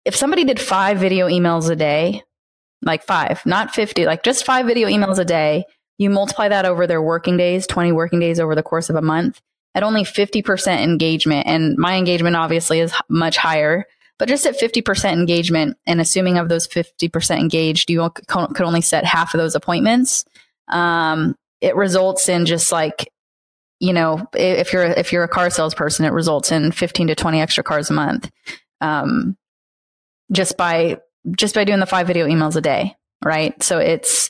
If 0.05 0.15
somebody 0.15 0.43
did 0.43 0.59
five 0.59 0.97
video 0.97 1.27
emails 1.27 1.69
a 1.69 1.75
day, 1.75 2.23
like 2.81 3.03
five, 3.03 3.45
not 3.45 3.73
50, 3.73 4.05
like 4.05 4.23
just 4.23 4.45
five 4.45 4.65
video 4.65 4.87
emails 4.87 5.17
a 5.17 5.25
day, 5.25 5.65
you 5.97 6.09
multiply 6.09 6.49
that 6.49 6.65
over 6.65 6.85
their 6.87 7.01
working 7.01 7.37
days, 7.37 7.67
20 7.67 7.91
working 7.91 8.19
days 8.19 8.39
over 8.39 8.55
the 8.55 8.63
course 8.63 8.89
of 8.89 8.95
a 8.95 9.01
month 9.01 9.39
at 9.75 9.83
only 9.83 10.03
50% 10.03 10.81
engagement. 10.81 11.47
And 11.47 11.77
my 11.77 11.95
engagement 11.95 12.35
obviously 12.35 12.79
is 12.79 12.93
much 13.09 13.37
higher, 13.37 13.85
but 14.19 14.27
just 14.27 14.45
at 14.45 14.59
50% 14.59 15.13
engagement 15.13 15.77
and 15.85 15.99
assuming 15.99 16.37
of 16.37 16.49
those 16.49 16.67
50% 16.67 17.39
engaged, 17.39 17.89
you 17.89 18.07
could 18.09 18.61
only 18.61 18.81
set 18.81 19.05
half 19.05 19.33
of 19.33 19.39
those 19.39 19.55
appointments. 19.55 20.25
Um, 20.67 21.35
it 21.61 21.75
results 21.75 22.29
in 22.29 22.45
just 22.45 22.71
like, 22.71 23.09
you 23.79 23.93
know, 23.93 24.27
if 24.33 24.71
you're, 24.73 24.85
if 24.85 25.11
you're 25.11 25.23
a 25.23 25.29
car 25.29 25.49
salesperson, 25.49 26.05
it 26.05 26.13
results 26.13 26.51
in 26.51 26.71
15 26.71 27.07
to 27.07 27.15
20 27.15 27.41
extra 27.41 27.63
cars 27.63 27.89
a 27.89 27.93
month. 27.93 28.29
Um, 28.81 29.37
just 30.31 30.57
by, 30.57 30.99
just 31.35 31.55
by 31.55 31.63
doing 31.63 31.79
the 31.79 31.85
five 31.85 32.07
video 32.07 32.27
emails 32.27 32.55
a 32.55 32.61
day. 32.61 32.95
Right. 33.23 33.61
So 33.63 33.79
it's, 33.79 34.29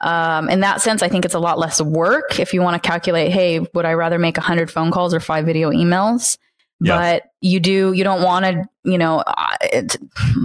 um, 0.00 0.48
in 0.48 0.60
that 0.60 0.80
sense, 0.80 1.02
I 1.02 1.08
think 1.08 1.24
it's 1.24 1.34
a 1.34 1.40
lot 1.40 1.58
less 1.58 1.80
work 1.80 2.38
if 2.38 2.54
you 2.54 2.62
want 2.62 2.80
to 2.80 2.86
calculate, 2.86 3.32
hey, 3.32 3.60
would 3.74 3.84
I 3.84 3.94
rather 3.94 4.18
make 4.18 4.36
100 4.36 4.70
phone 4.70 4.90
calls 4.90 5.12
or 5.12 5.20
five 5.20 5.44
video 5.44 5.70
emails? 5.70 6.38
Yeah. 6.80 6.96
But 6.96 7.24
you 7.40 7.58
do, 7.58 7.92
you 7.92 8.04
don't 8.04 8.22
want 8.22 8.44
to, 8.44 8.64
you 8.84 8.98
know, 8.98 9.24
it, 9.60 9.96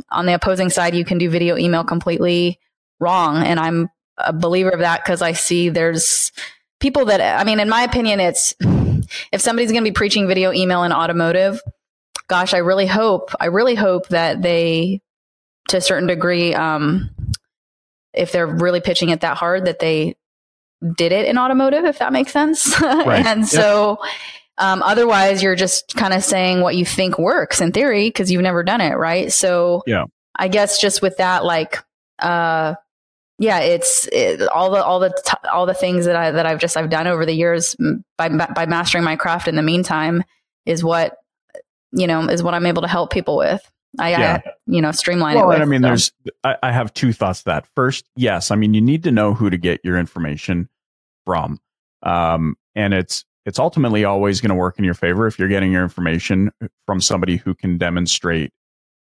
on 0.09 0.25
the 0.25 0.33
opposing 0.33 0.71
side, 0.71 0.95
you 0.95 1.05
can 1.05 1.19
do 1.19 1.29
video 1.29 1.57
email 1.57 1.83
completely 1.83 2.59
wrong. 2.99 3.37
And 3.43 3.59
I'm 3.59 3.89
a 4.17 4.33
believer 4.33 4.71
of 4.71 4.79
that 4.79 5.03
because 5.03 5.21
I 5.21 5.33
see 5.33 5.69
there's 5.69 6.31
people 6.79 7.05
that, 7.05 7.21
I 7.39 7.43
mean, 7.43 7.59
in 7.59 7.69
my 7.69 7.83
opinion, 7.83 8.19
it's 8.19 8.55
if 9.31 9.41
somebody's 9.41 9.71
going 9.71 9.83
to 9.83 9.89
be 9.89 9.93
preaching 9.93 10.27
video 10.27 10.51
email 10.51 10.83
in 10.83 10.91
automotive, 10.91 11.61
gosh, 12.27 12.53
I 12.53 12.59
really 12.59 12.87
hope, 12.87 13.31
I 13.39 13.45
really 13.45 13.75
hope 13.75 14.07
that 14.09 14.41
they, 14.41 15.01
to 15.69 15.77
a 15.77 15.81
certain 15.81 16.07
degree, 16.07 16.53
um, 16.53 17.09
if 18.13 18.31
they're 18.31 18.47
really 18.47 18.81
pitching 18.81 19.09
it 19.09 19.21
that 19.21 19.37
hard 19.37 19.65
that 19.65 19.79
they 19.79 20.15
did 20.95 21.11
it 21.11 21.27
in 21.27 21.37
automotive, 21.37 21.85
if 21.85 21.99
that 21.99 22.13
makes 22.13 22.31
sense. 22.31 22.73
Right. 22.81 23.25
and 23.25 23.47
so, 23.47 23.97
Um, 24.59 24.83
otherwise, 24.83 25.41
you're 25.41 25.55
just 25.55 25.95
kind 25.95 26.13
of 26.13 26.23
saying 26.23 26.61
what 26.61 26.75
you 26.75 26.85
think 26.85 27.17
works 27.17 27.59
in 27.59 27.71
theory 27.71 28.07
because 28.07 28.31
you've 28.31 28.43
never 28.43 28.61
done 28.63 28.81
it, 28.81 28.93
right? 28.93 29.31
So, 29.31 29.81
yeah, 29.87 30.03
I 30.35 30.47
guess 30.47 30.79
just 30.79 31.01
with 31.01 31.17
that, 31.17 31.43
like, 31.43 31.83
uh, 32.19 32.75
yeah, 33.39 33.61
it's 33.61 34.07
it, 34.11 34.47
all 34.49 34.69
the 34.69 34.83
all 34.83 34.99
the 34.99 35.09
t- 35.09 35.47
all 35.51 35.65
the 35.65 35.73
things 35.73 36.05
that 36.05 36.15
I 36.15 36.29
that 36.29 36.45
I've 36.45 36.59
just 36.59 36.77
I've 36.77 36.91
done 36.91 37.07
over 37.07 37.25
the 37.25 37.33
years 37.33 37.75
by 38.15 38.29
by 38.29 38.67
mastering 38.67 39.03
my 39.03 39.15
craft. 39.15 39.47
In 39.47 39.55
the 39.55 39.63
meantime, 39.63 40.23
is 40.67 40.83
what 40.83 41.17
you 41.93 42.07
know 42.07 42.27
is 42.27 42.43
what 42.43 42.53
I'm 42.53 42.65
able 42.65 42.81
to 42.81 42.87
help 42.87 43.11
people 43.11 43.37
with. 43.37 43.69
I, 43.99 44.09
yeah. 44.09 44.41
I 44.45 44.51
you 44.65 44.81
know 44.81 44.91
streamline 44.91 45.35
well, 45.35 45.51
it. 45.51 45.61
I 45.61 45.65
mean, 45.65 45.81
so. 45.81 45.87
there's 45.87 46.11
I, 46.43 46.55
I 46.63 46.71
have 46.71 46.93
two 46.93 47.13
thoughts. 47.13 47.39
To 47.39 47.45
that 47.45 47.67
first, 47.75 48.09
yes, 48.15 48.51
I 48.51 48.55
mean 48.55 48.73
you 48.73 48.81
need 48.81 49.03
to 49.03 49.11
know 49.11 49.33
who 49.33 49.49
to 49.49 49.57
get 49.57 49.81
your 49.83 49.97
information 49.97 50.67
from, 51.25 51.59
um, 52.01 52.55
and 52.75 52.93
it's 52.93 53.25
it's 53.45 53.59
ultimately 53.59 54.03
always 54.05 54.41
going 54.41 54.49
to 54.49 54.55
work 54.55 54.79
in 54.79 54.85
your 54.85 54.93
favor 54.93 55.27
if 55.27 55.37
you're 55.37 55.47
getting 55.47 55.71
your 55.71 55.83
information 55.83 56.51
from 56.85 57.01
somebody 57.01 57.37
who 57.37 57.53
can 57.53 57.77
demonstrate 57.77 58.51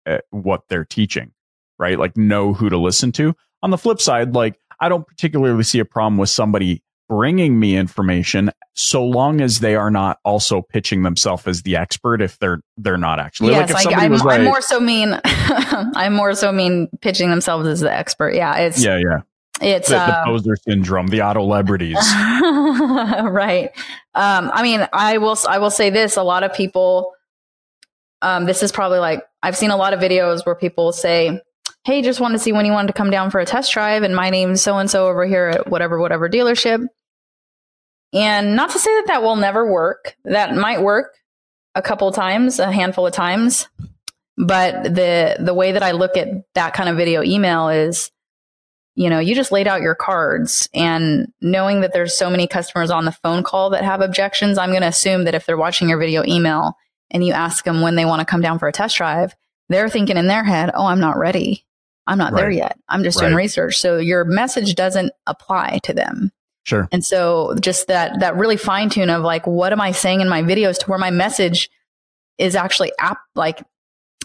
uh, 0.07 0.18
what 0.30 0.62
they're 0.68 0.85
teaching, 0.85 1.33
right? 1.78 1.99
Like 1.99 2.16
know 2.16 2.53
who 2.53 2.68
to 2.68 2.78
listen 2.78 3.12
to. 3.12 3.35
On 3.62 3.70
the 3.70 3.78
flip 3.78 4.01
side, 4.01 4.35
like 4.35 4.59
I 4.80 4.89
don't 4.89 5.07
particularly 5.07 5.62
see 5.62 5.78
a 5.78 5.85
problem 5.85 6.18
with 6.18 6.30
somebody 6.30 6.83
bringing 7.13 7.61
me 7.61 7.77
information 7.77 8.51
so 8.73 9.05
long 9.05 9.43
as 9.43 9.61
they 9.61 9.75
are 9.75 9.91
not 9.91 10.19
also 10.25 10.63
pitching 10.63 11.03
themselves 11.03 11.47
as 11.47 11.61
the 11.61 11.77
expert 11.77 12.23
if 12.23 12.39
they're 12.39 12.61
they're 12.79 12.97
not 12.97 13.19
actually. 13.19 13.53
Yes, 13.53 13.71
like 13.71 13.95
I, 13.95 14.07
am 14.07 14.15
like, 14.15 14.41
more 14.41 14.63
so 14.63 14.81
mean 14.81 15.21
i'm 15.25 16.15
more 16.15 16.35
so 16.35 16.51
mean 16.51 16.89
pitching 17.03 17.29
themselves 17.29 17.67
as 17.67 17.81
the 17.81 17.93
expert. 17.93 18.35
Yeah 18.35 18.57
it's 18.57 18.83
yeah 18.83 18.97
yeah. 18.97 19.21
it's 19.61 19.91
the, 19.91 19.99
uh, 19.99 20.25
the 20.25 20.31
poser 20.31 20.57
syndrome 20.57 21.09
the 21.09 21.21
auto 21.21 21.41
celebrities. 21.45 21.99
Right. 21.99 23.73
Um 24.15 24.51
i 24.55 24.63
mean 24.63 24.89
i 24.95 25.19
will 25.19 25.37
i 25.47 25.59
will 25.59 25.71
say 25.71 25.91
this 25.91 26.17
a 26.17 26.23
lot 26.23 26.45
of 26.45 26.55
people 26.55 27.13
um 28.23 28.47
this 28.47 28.63
is 28.63 28.73
probably 28.73 29.01
like 29.01 29.23
i've 29.43 29.57
seen 29.57 29.71
a 29.71 29.77
lot 29.77 29.93
of 29.93 30.01
videos 30.01 30.47
where 30.47 30.55
people 30.55 30.93
say 30.93 31.43
hey 31.85 32.01
just 32.01 32.21
wanted 32.21 32.39
to 32.39 32.39
see 32.39 32.53
when 32.53 32.65
you 32.65 32.73
wanted 32.73 32.87
to 32.87 32.95
come 32.95 33.11
down 33.11 33.31
for 33.31 33.39
a 33.39 33.45
test 33.45 33.71
drive 33.71 34.03
and 34.03 34.17
my 34.17 34.31
name's 34.31 34.63
so 34.63 34.79
and 34.79 34.91
so 34.91 35.09
over 35.09 35.27
here 35.27 35.49
at 35.49 35.69
whatever 35.69 36.01
whatever 36.01 36.27
dealership 36.27 36.87
and 38.13 38.55
not 38.57 38.71
to 38.71 38.79
say 38.79 38.91
that 38.97 39.07
that 39.09 39.23
will 39.23 39.37
never 39.37 39.71
work 39.71 40.17
that 40.25 40.55
might 40.55 40.83
work 40.83 41.15
a 41.75 41.83
couple 41.83 42.11
times 42.13 42.59
a 42.59 42.71
handful 42.71 43.07
of 43.07 43.13
times 43.13 43.69
but 44.37 44.85
the 44.85 45.37
the 45.41 45.55
way 45.55 45.73
that 45.73 45.83
i 45.83 45.93
look 45.93 46.17
at 46.17 46.29
that 46.55 46.75
kind 46.75 46.89
of 46.89 46.97
video 46.97 47.23
email 47.23 47.69
is 47.69 48.11
you 48.95 49.09
know, 49.09 49.21
you 49.21 49.35
just 49.35 49.53
laid 49.53 49.67
out 49.67 49.81
your 49.81 49.95
cards 49.95 50.69
and 50.75 51.33
knowing 51.41 51.81
that 51.81 51.93
there's 51.93 52.17
so 52.17 52.29
many 52.29 52.47
customers 52.47 52.91
on 52.91 53.05
the 53.05 53.13
phone 53.13 53.43
call 53.43 53.71
that 53.71 53.85
have 53.85 54.03
objections, 54.03 54.59
I'm 54.59 54.71
going 54.71 54.83
to 54.83 54.89
assume 54.89 55.25
that 55.25 55.35
if 55.35 55.47
they're 55.47 55.57
watching 55.57 55.89
your 55.89 55.99
video 55.99 56.23
email 56.27 56.77
and 57.11 57.25
you 57.25 57.33
ask 57.33 57.65
them 57.65 57.81
when 57.81 57.95
they 57.95 58.05
want 58.05 58.21
to 58.21 58.27
come 58.27 58.43
down 58.43 58.59
for 58.59 58.69
a 58.69 58.73
test 58.73 58.97
drive, 58.97 59.35
they're 59.71 59.89
thinking 59.89 60.19
in 60.19 60.27
their 60.27 60.45
head, 60.45 60.71
oh, 60.75 60.85
I'm 60.85 61.01
not 61.01 61.17
ready. 61.17 61.65
I'm 62.07 62.19
not 62.19 62.33
right. 62.33 62.41
there 62.41 62.51
yet. 62.51 62.79
I'm 62.89 63.03
just 63.03 63.19
right. 63.19 63.29
doing 63.29 63.37
research. 63.37 63.79
So 63.79 63.97
your 63.97 64.25
message 64.25 64.75
doesn't 64.75 65.13
apply 65.27 65.81
to 65.85 65.95
them. 65.95 66.31
Sure. 66.65 66.89
And 66.93 67.05
so 67.05 67.55
just 67.61 67.89
that, 67.89 68.21
that 68.21 68.37
really 68.37 68.57
fine 68.57 68.89
tune 68.89 69.11
of 69.11 69.23
like, 69.23 69.47
what 69.47 69.73
am 69.73 69.81
I 69.81 69.93
saying 69.93 70.21
in 70.21 70.29
my 70.29 70.43
videos 70.43 70.79
to 70.79 70.87
where 70.87 70.99
my 70.99 71.11
message 71.11 71.71
is 72.39 72.55
actually 72.55 72.93
app, 72.99 73.19
like 73.35 73.63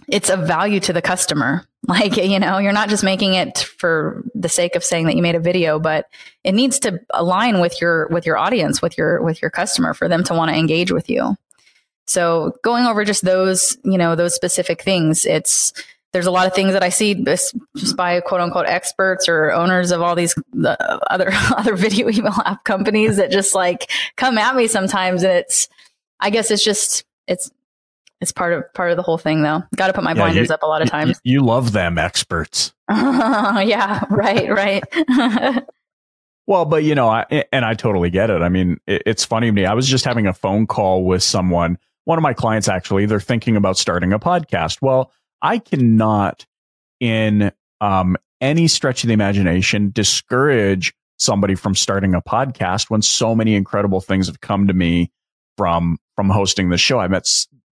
it's 0.08 0.30
of 0.30 0.48
value 0.48 0.80
to 0.82 0.94
the 0.94 1.02
customer. 1.02 1.66
Like, 1.88 2.18
you 2.18 2.38
know, 2.38 2.58
you're 2.58 2.74
not 2.74 2.90
just 2.90 3.04
making 3.04 3.36
it 3.36 3.60
for 3.60 4.26
the 4.36 4.50
sake 4.50 4.76
of 4.76 4.84
saying 4.84 5.06
that 5.06 5.16
you 5.16 5.22
made 5.22 5.36
a 5.36 5.40
video, 5.40 5.80
but 5.80 6.10
it 6.44 6.52
needs 6.52 6.80
to 6.80 7.00
align 7.12 7.62
with 7.62 7.80
your, 7.80 8.08
with 8.10 8.26
your 8.26 8.36
audience, 8.38 8.82
with 8.82 8.98
your, 8.98 9.22
with 9.22 9.42
your 9.42 9.50
customer 9.50 9.94
for 9.94 10.10
them 10.10 10.22
to 10.26 10.34
want 10.34 10.52
to 10.52 10.58
engage 10.58 10.92
with 10.92 11.10
you. 11.10 11.38
So 12.06 12.58
going 12.62 12.86
over 12.86 13.06
just 13.06 13.24
those, 13.24 13.78
you 13.86 13.98
know, 13.98 14.16
those 14.16 14.36
specific 14.36 14.82
things, 14.82 15.26
it's, 15.26 15.72
there's 16.18 16.26
a 16.26 16.32
lot 16.32 16.48
of 16.48 16.56
things 16.56 16.74
that 16.74 16.82
I 16.82 16.90
see 16.90 17.14
just 17.14 17.96
by 17.96 18.20
quote 18.22 18.42
unquote 18.42 18.66
experts 18.66 19.30
or 19.30 19.52
owners 19.52 19.92
of 19.92 20.02
all 20.02 20.16
these 20.16 20.34
other, 20.66 21.30
other 21.56 21.76
video 21.76 22.10
email 22.12 22.34
app 22.44 22.64
companies 22.64 23.18
that 23.18 23.30
just 23.30 23.54
like 23.54 23.92
come 24.16 24.40
at 24.40 24.56
me 24.56 24.66
sometimes. 24.66 25.22
And 25.22 25.34
it's, 25.34 25.70
I 26.20 26.32
guess 26.32 26.50
it's 26.50 26.64
just, 26.64 27.06
it's 27.28 27.52
it's 28.20 28.32
part 28.32 28.54
of 28.54 28.74
part 28.74 28.90
of 28.90 28.98
the 28.98 29.04
whole 29.04 29.20
thing 29.20 29.44
though. 29.44 29.62
Got 29.76 29.88
to 29.88 29.94
put 29.94 30.04
my 30.04 30.14
yeah, 30.14 30.16
blinders 30.16 30.48
you, 30.48 30.54
up 30.56 30.64
a 30.64 30.66
lot 30.66 30.82
of 30.82 30.90
times. 30.90 31.22
You, 31.24 31.34
you 31.34 31.46
love 31.46 31.72
them 31.72 32.00
experts. 32.00 32.74
yeah, 32.90 34.04
right, 34.10 34.50
right. 34.50 34.84
well, 36.48 36.66
but 36.66 36.84
you 36.84 36.96
know, 36.96 37.08
I, 37.10 37.46
and 37.52 37.64
I 37.64 37.76
totally 37.76 38.10
get 38.10 38.32
it. 38.32 38.42
I 38.42 38.50
mean, 38.50 38.80
it, 38.88 39.04
it's 39.06 39.24
funny 39.24 39.50
to 39.50 39.52
me. 39.52 39.68
I 39.68 39.76
was 39.76 39.88
just 39.88 40.04
having 40.04 40.26
a 40.26 40.34
phone 40.34 40.66
call 40.66 41.06
with 41.06 41.22
someone, 41.22 41.78
one 42.06 42.18
of 42.18 42.24
my 42.24 42.34
clients 42.34 42.68
actually, 42.68 43.06
they're 43.06 43.20
thinking 43.20 43.56
about 43.56 43.78
starting 43.78 44.14
a 44.14 44.20
podcast. 44.20 44.82
Well, 44.82 45.12
I 45.42 45.60
cannot 45.60 46.46
in 47.00 47.52
um, 47.82 48.18
any 48.42 48.68
stretch 48.68 49.04
of 49.04 49.08
the 49.08 49.14
imagination 49.14 49.92
discourage 49.92 50.94
somebody 51.20 51.56
from 51.56 51.76
starting 51.76 52.14
a 52.14 52.22
podcast 52.22 52.90
when 52.90 53.02
so 53.02 53.36
many 53.36 53.56
incredible 53.56 54.02
things 54.02 54.28
have 54.28 54.42
come 54.42 54.68
to 54.68 54.74
me 54.74 55.12
from 55.58 55.98
from 56.16 56.30
hosting 56.30 56.70
the 56.70 56.78
show. 56.78 57.00
I 57.00 57.08
met 57.08 57.28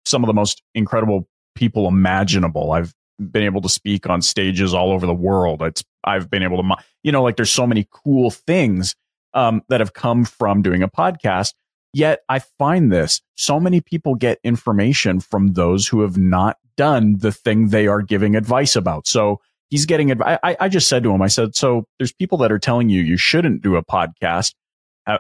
some 0.05 0.24
of 0.24 0.28
the 0.28 0.34
most 0.34 0.61
incredible 0.74 1.28
people 1.55 1.88
imaginable. 1.88 2.72
I've 2.72 2.93
been 3.20 3.43
able 3.43 3.61
to 3.61 3.70
speak 3.70 4.07
on 4.09 4.22
stages 4.22 4.74
all 4.74 4.91
over 4.91 5.05
the 5.05 5.13
world. 5.13 5.61
It's 5.61 5.84
I've 6.03 6.30
been 6.30 6.43
able 6.43 6.61
to, 6.61 6.76
you 7.03 7.11
know, 7.11 7.24
like 7.24 7.38
there's 7.38 7.51
so 7.51 7.66
many 7.66 7.88
cool 7.91 8.30
things 8.30 8.95
um, 9.34 9.63
that 9.70 9.80
have 9.80 9.93
come 9.93 10.26
from 10.26 10.61
doing 10.61 10.84
a 10.84 10.89
podcast. 10.89 11.53
Yet 11.93 12.22
I 12.28 12.39
find 12.39 12.91
this 12.91 13.22
so 13.36 13.59
many 13.59 13.80
people 13.80 14.16
get 14.16 14.39
information 14.43 15.20
from 15.22 15.53
those 15.53 15.88
who 15.88 16.01
have 16.01 16.18
not 16.18 16.57
done 16.78 17.17
the 17.17 17.32
thing 17.32 17.69
they 17.69 17.88
are 17.88 18.01
giving 18.01 18.36
advice 18.36 18.76
about. 18.76 19.07
So 19.07 19.41
he's 19.69 19.86
getting 19.86 20.11
advice. 20.11 20.39
I, 20.43 20.69
just 20.69 20.88
said 20.88 21.03
to 21.03 21.11
him, 21.11 21.21
I 21.21 21.28
said, 21.28 21.55
so 21.55 21.88
there's 21.97 22.13
people 22.13 22.38
that 22.39 22.51
are 22.51 22.59
telling 22.59 22.89
you 22.89 23.01
you 23.01 23.17
shouldn't 23.17 23.61
do 23.61 23.76
a 23.76 23.84
podcast. 23.84 24.53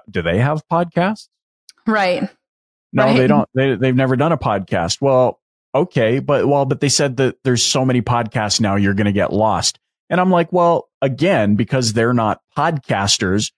do 0.09 0.21
they 0.21 0.39
have 0.39 0.61
podcasts? 0.71 1.27
Right. 1.87 2.27
No, 2.93 3.03
right? 3.03 3.17
they 3.17 3.27
don't. 3.27 3.49
They, 3.53 3.75
they've 3.75 3.95
never 3.95 4.15
done 4.15 4.31
a 4.31 4.37
podcast. 4.37 5.01
Well, 5.01 5.39
okay, 5.73 6.19
but 6.19 6.47
well, 6.47 6.65
but 6.65 6.79
they 6.79 6.89
said 6.89 7.17
that 7.17 7.35
there's 7.43 7.63
so 7.63 7.85
many 7.85 8.01
podcasts 8.01 8.61
now, 8.61 8.75
you're 8.75 8.93
going 8.93 9.05
to 9.05 9.11
get 9.11 9.33
lost. 9.33 9.79
And 10.09 10.21
I'm 10.21 10.31
like, 10.31 10.53
well, 10.53 10.89
again, 11.01 11.55
because 11.55 11.93
they're 11.93 12.13
not 12.13 12.39
podcasters, 12.57 13.51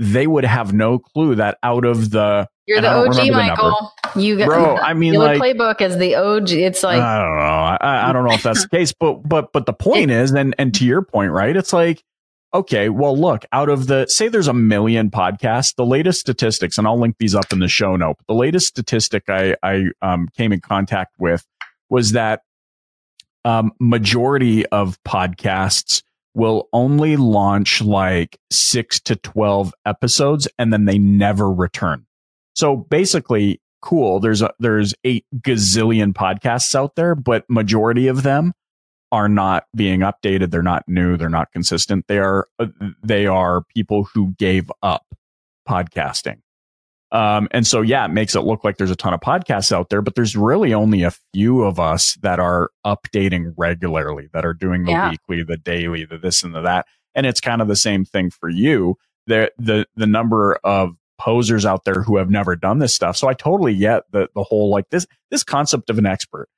they 0.00 0.26
would 0.26 0.44
have 0.44 0.72
no 0.72 0.98
clue 0.98 1.34
that 1.34 1.58
out 1.62 1.84
of 1.84 2.10
the 2.10 2.48
you're 2.66 2.80
the 2.80 2.88
OG, 2.88 3.32
Michael. 3.32 3.92
The 4.14 4.20
you 4.20 4.38
got, 4.38 4.46
bro. 4.46 4.76
I 4.76 4.94
mean, 4.94 5.14
like 5.14 5.40
playbook 5.40 5.82
is 5.82 5.98
the 5.98 6.14
OG. 6.14 6.50
It's 6.50 6.82
like 6.82 7.00
I 7.00 7.18
don't 7.20 7.36
know. 7.36 7.42
I, 7.42 8.08
I 8.08 8.12
don't 8.12 8.24
know 8.24 8.32
if 8.32 8.42
that's 8.42 8.62
the 8.62 8.68
case, 8.76 8.92
but 8.92 9.28
but 9.28 9.52
but 9.52 9.66
the 9.66 9.72
point 9.74 10.10
is, 10.10 10.32
and 10.32 10.54
and 10.58 10.72
to 10.74 10.86
your 10.86 11.02
point, 11.02 11.32
right? 11.32 11.54
It's 11.54 11.72
like 11.72 12.02
okay, 12.52 12.88
well, 12.88 13.16
look, 13.16 13.44
out 13.52 13.68
of 13.68 13.86
the, 13.86 14.06
say 14.08 14.26
there's 14.26 14.48
a 14.48 14.52
million 14.52 15.08
podcasts, 15.08 15.74
the 15.76 15.86
latest 15.86 16.18
statistics, 16.18 16.78
and 16.78 16.86
I'll 16.86 16.98
link 16.98 17.14
these 17.20 17.34
up 17.34 17.52
in 17.52 17.60
the 17.60 17.68
show 17.68 17.94
note. 17.94 18.16
The 18.26 18.34
latest 18.34 18.66
statistic 18.66 19.24
I, 19.28 19.54
I 19.62 19.84
um, 20.02 20.28
came 20.36 20.52
in 20.52 20.60
contact 20.60 21.14
with 21.20 21.46
was 21.90 22.10
that 22.12 22.42
um, 23.44 23.72
majority 23.78 24.66
of 24.66 25.00
podcasts 25.04 26.02
will 26.34 26.68
only 26.72 27.16
launch 27.16 27.82
like 27.82 28.38
six 28.50 29.00
to 29.00 29.16
12 29.16 29.74
episodes 29.84 30.48
and 30.58 30.72
then 30.72 30.84
they 30.84 30.98
never 30.98 31.50
return. 31.50 32.06
So 32.54 32.76
basically, 32.76 33.60
cool. 33.82 34.20
There's 34.20 34.42
a, 34.42 34.52
there's 34.58 34.94
eight 35.04 35.24
gazillion 35.36 36.12
podcasts 36.12 36.74
out 36.74 36.94
there, 36.96 37.14
but 37.14 37.44
majority 37.48 38.06
of 38.06 38.22
them 38.22 38.52
are 39.12 39.28
not 39.28 39.64
being 39.74 40.00
updated. 40.00 40.50
They're 40.50 40.62
not 40.62 40.84
new. 40.86 41.16
They're 41.16 41.28
not 41.28 41.50
consistent. 41.52 42.06
They 42.06 42.18
are, 42.18 42.46
uh, 42.58 42.66
they 43.02 43.26
are 43.26 43.62
people 43.74 44.04
who 44.04 44.34
gave 44.38 44.70
up 44.82 45.04
podcasting. 45.68 46.40
Um, 47.12 47.48
and 47.50 47.66
so, 47.66 47.80
yeah, 47.80 48.04
it 48.04 48.12
makes 48.12 48.36
it 48.36 48.42
look 48.42 48.62
like 48.62 48.76
there's 48.76 48.90
a 48.90 48.96
ton 48.96 49.12
of 49.12 49.20
podcasts 49.20 49.72
out 49.72 49.88
there, 49.88 50.00
but 50.00 50.14
there's 50.14 50.36
really 50.36 50.72
only 50.72 51.02
a 51.02 51.12
few 51.34 51.62
of 51.62 51.80
us 51.80 52.14
that 52.22 52.38
are 52.38 52.70
updating 52.86 53.52
regularly, 53.56 54.28
that 54.32 54.44
are 54.44 54.54
doing 54.54 54.84
the 54.84 54.92
yeah. 54.92 55.10
weekly, 55.10 55.42
the 55.42 55.56
daily, 55.56 56.04
the 56.04 56.18
this 56.18 56.44
and 56.44 56.54
the 56.54 56.60
that. 56.60 56.86
And 57.14 57.26
it's 57.26 57.40
kind 57.40 57.60
of 57.60 57.68
the 57.68 57.76
same 57.76 58.04
thing 58.04 58.30
for 58.30 58.48
you. 58.48 58.96
The, 59.26 59.50
the, 59.58 59.86
the 59.96 60.06
number 60.06 60.60
of 60.62 60.94
posers 61.18 61.66
out 61.66 61.84
there 61.84 62.02
who 62.02 62.16
have 62.16 62.30
never 62.30 62.54
done 62.54 62.78
this 62.78 62.94
stuff. 62.94 63.16
So 63.16 63.28
I 63.28 63.34
totally 63.34 63.76
get 63.76 64.04
the, 64.12 64.28
the 64.34 64.44
whole, 64.44 64.70
like 64.70 64.88
this, 64.90 65.06
this 65.30 65.42
concept 65.42 65.90
of 65.90 65.98
an 65.98 66.06
expert 66.06 66.48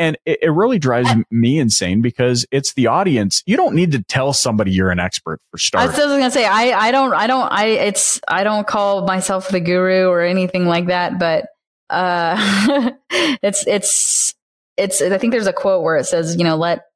and 0.00 0.16
it, 0.24 0.38
it 0.42 0.50
really 0.50 0.78
drives 0.78 1.10
me 1.30 1.58
insane 1.58 2.00
because 2.00 2.46
it's 2.50 2.72
the 2.72 2.86
audience. 2.86 3.42
You 3.44 3.56
don't 3.58 3.74
need 3.74 3.92
to 3.92 4.02
tell 4.02 4.32
somebody 4.32 4.72
you're 4.72 4.90
an 4.90 4.98
expert 4.98 5.40
for 5.50 5.58
starters. 5.58 5.98
I 5.98 6.06
was 6.06 6.14
gonna 6.14 6.30
say 6.30 6.46
I 6.46 6.88
I 6.88 6.90
don't 6.90 7.12
I 7.12 7.26
don't 7.26 7.52
I 7.52 7.66
it's 7.66 8.18
I 8.26 8.42
don't 8.42 8.66
call 8.66 9.06
myself 9.06 9.50
the 9.50 9.60
guru 9.60 10.08
or 10.08 10.22
anything 10.22 10.64
like 10.64 10.86
that, 10.86 11.18
but 11.18 11.48
uh, 11.90 12.90
it's 13.10 13.66
it's 13.66 14.34
it's 14.78 15.02
I 15.02 15.18
think 15.18 15.32
there's 15.32 15.46
a 15.46 15.52
quote 15.52 15.84
where 15.84 15.96
it 15.96 16.04
says 16.04 16.34
you 16.34 16.44
know 16.44 16.56
let 16.56 16.86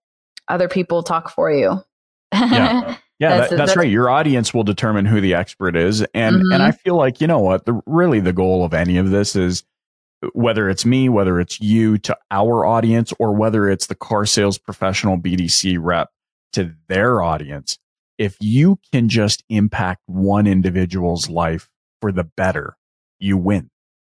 other 0.48 0.68
people 0.68 1.02
talk 1.02 1.30
for 1.30 1.52
you. 1.52 1.84
yeah. 2.32 2.96
Yeah, 3.20 3.36
that's, 3.36 3.50
that, 3.50 3.56
that's, 3.56 3.70
that's, 3.70 3.76
right. 3.76 3.88
Your 3.88 4.10
audience 4.10 4.52
will 4.52 4.64
determine 4.64 5.06
who 5.06 5.20
the 5.20 5.34
expert 5.34 5.76
is, 5.76 6.02
and 6.14 6.34
mm-hmm. 6.34 6.52
and 6.52 6.62
I 6.64 6.72
feel 6.72 6.96
like 6.96 7.20
you 7.20 7.28
know 7.28 7.38
what 7.38 7.64
the 7.64 7.80
really 7.86 8.18
the 8.18 8.32
goal 8.32 8.64
of 8.64 8.74
any 8.74 8.98
of 8.98 9.10
this 9.10 9.36
is 9.36 9.62
whether 10.32 10.68
it's 10.68 10.84
me, 10.84 11.08
whether 11.08 11.40
it's 11.40 11.60
you 11.60 11.98
to 11.98 12.16
our 12.30 12.64
audience, 12.64 13.12
or 13.18 13.34
whether 13.34 13.68
it's 13.68 13.86
the 13.86 13.94
car 13.94 14.26
sales 14.26 14.58
professional 14.58 15.18
BDC 15.18 15.78
rep 15.80 16.10
to 16.52 16.74
their 16.88 17.22
audience, 17.22 17.78
if 18.18 18.36
you 18.40 18.78
can 18.92 19.08
just 19.08 19.44
impact 19.48 20.02
one 20.06 20.46
individual's 20.46 21.28
life 21.28 21.68
for 22.00 22.12
the 22.12 22.24
better, 22.24 22.76
you 23.18 23.36
win. 23.36 23.70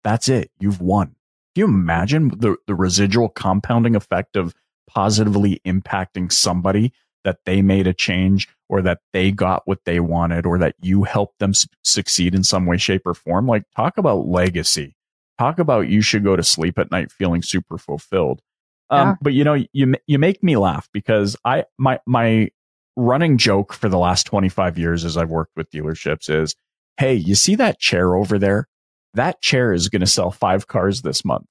That's 0.04 0.30
it. 0.30 0.52
You've 0.60 0.82
won. 0.82 1.16
Can 1.56 1.62
you 1.62 1.66
imagine 1.66 2.30
the, 2.30 2.58
the 2.68 2.76
residual 2.76 3.30
compounding 3.30 3.96
effect 3.96 4.36
of 4.36 4.54
positively 4.88 5.62
impacting 5.66 6.32
somebody 6.32 6.92
that 7.24 7.40
they 7.46 7.62
made 7.62 7.88
a 7.88 7.94
change 7.94 8.48
or 8.70 8.82
that 8.82 9.00
they 9.14 9.32
got 9.32 9.64
what 9.66 9.80
they 9.86 10.00
wanted 10.00 10.46
or 10.46 10.58
that 10.60 10.76
you 10.82 11.04
helped 11.04 11.40
them 11.40 11.54
su- 11.54 11.68
succeed 11.84 12.36
in 12.36 12.44
some 12.44 12.66
way, 12.66 12.78
shape, 12.78 13.02
or 13.06 13.14
form? 13.14 13.48
Like, 13.48 13.64
talk 13.76 13.98
about 13.98 14.28
legacy. 14.28 14.96
Talk 15.38 15.60
about 15.60 15.90
you 15.90 16.02
should 16.02 16.24
go 16.24 16.36
to 16.36 16.44
sleep 16.44 16.80
at 16.80 16.92
night 16.92 17.12
feeling 17.12 17.42
super 17.42 17.78
fulfilled. 17.78 18.42
Um, 18.90 19.10
yeah. 19.10 19.16
But 19.22 19.34
you 19.34 19.44
know, 19.44 19.66
you 19.74 19.96
you 20.08 20.20
make 20.20 20.44
me 20.44 20.58
laugh 20.58 20.88
because 20.94 21.36
I 21.44 21.66
my 21.78 22.00
my 22.06 22.50
running 22.96 23.38
joke 23.38 23.74
for 23.74 23.90
the 23.90 23.98
last 23.98 24.26
25 24.26 24.78
years 24.78 25.04
as 25.04 25.18
I've 25.18 25.30
worked 25.30 25.52
with 25.56 25.70
dealerships 25.70 26.30
is, 26.30 26.56
hey, 26.98 27.14
you 27.14 27.36
see 27.36 27.56
that 27.56 27.80
chair 27.80 28.16
over 28.16 28.40
there? 28.40 28.68
That 29.14 29.42
chair 29.42 29.74
is 29.74 29.90
going 29.90 30.02
to 30.02 30.08
sell 30.08 30.32
five 30.32 30.68
cars 30.68 31.02
this 31.02 31.24
month. 31.26 31.46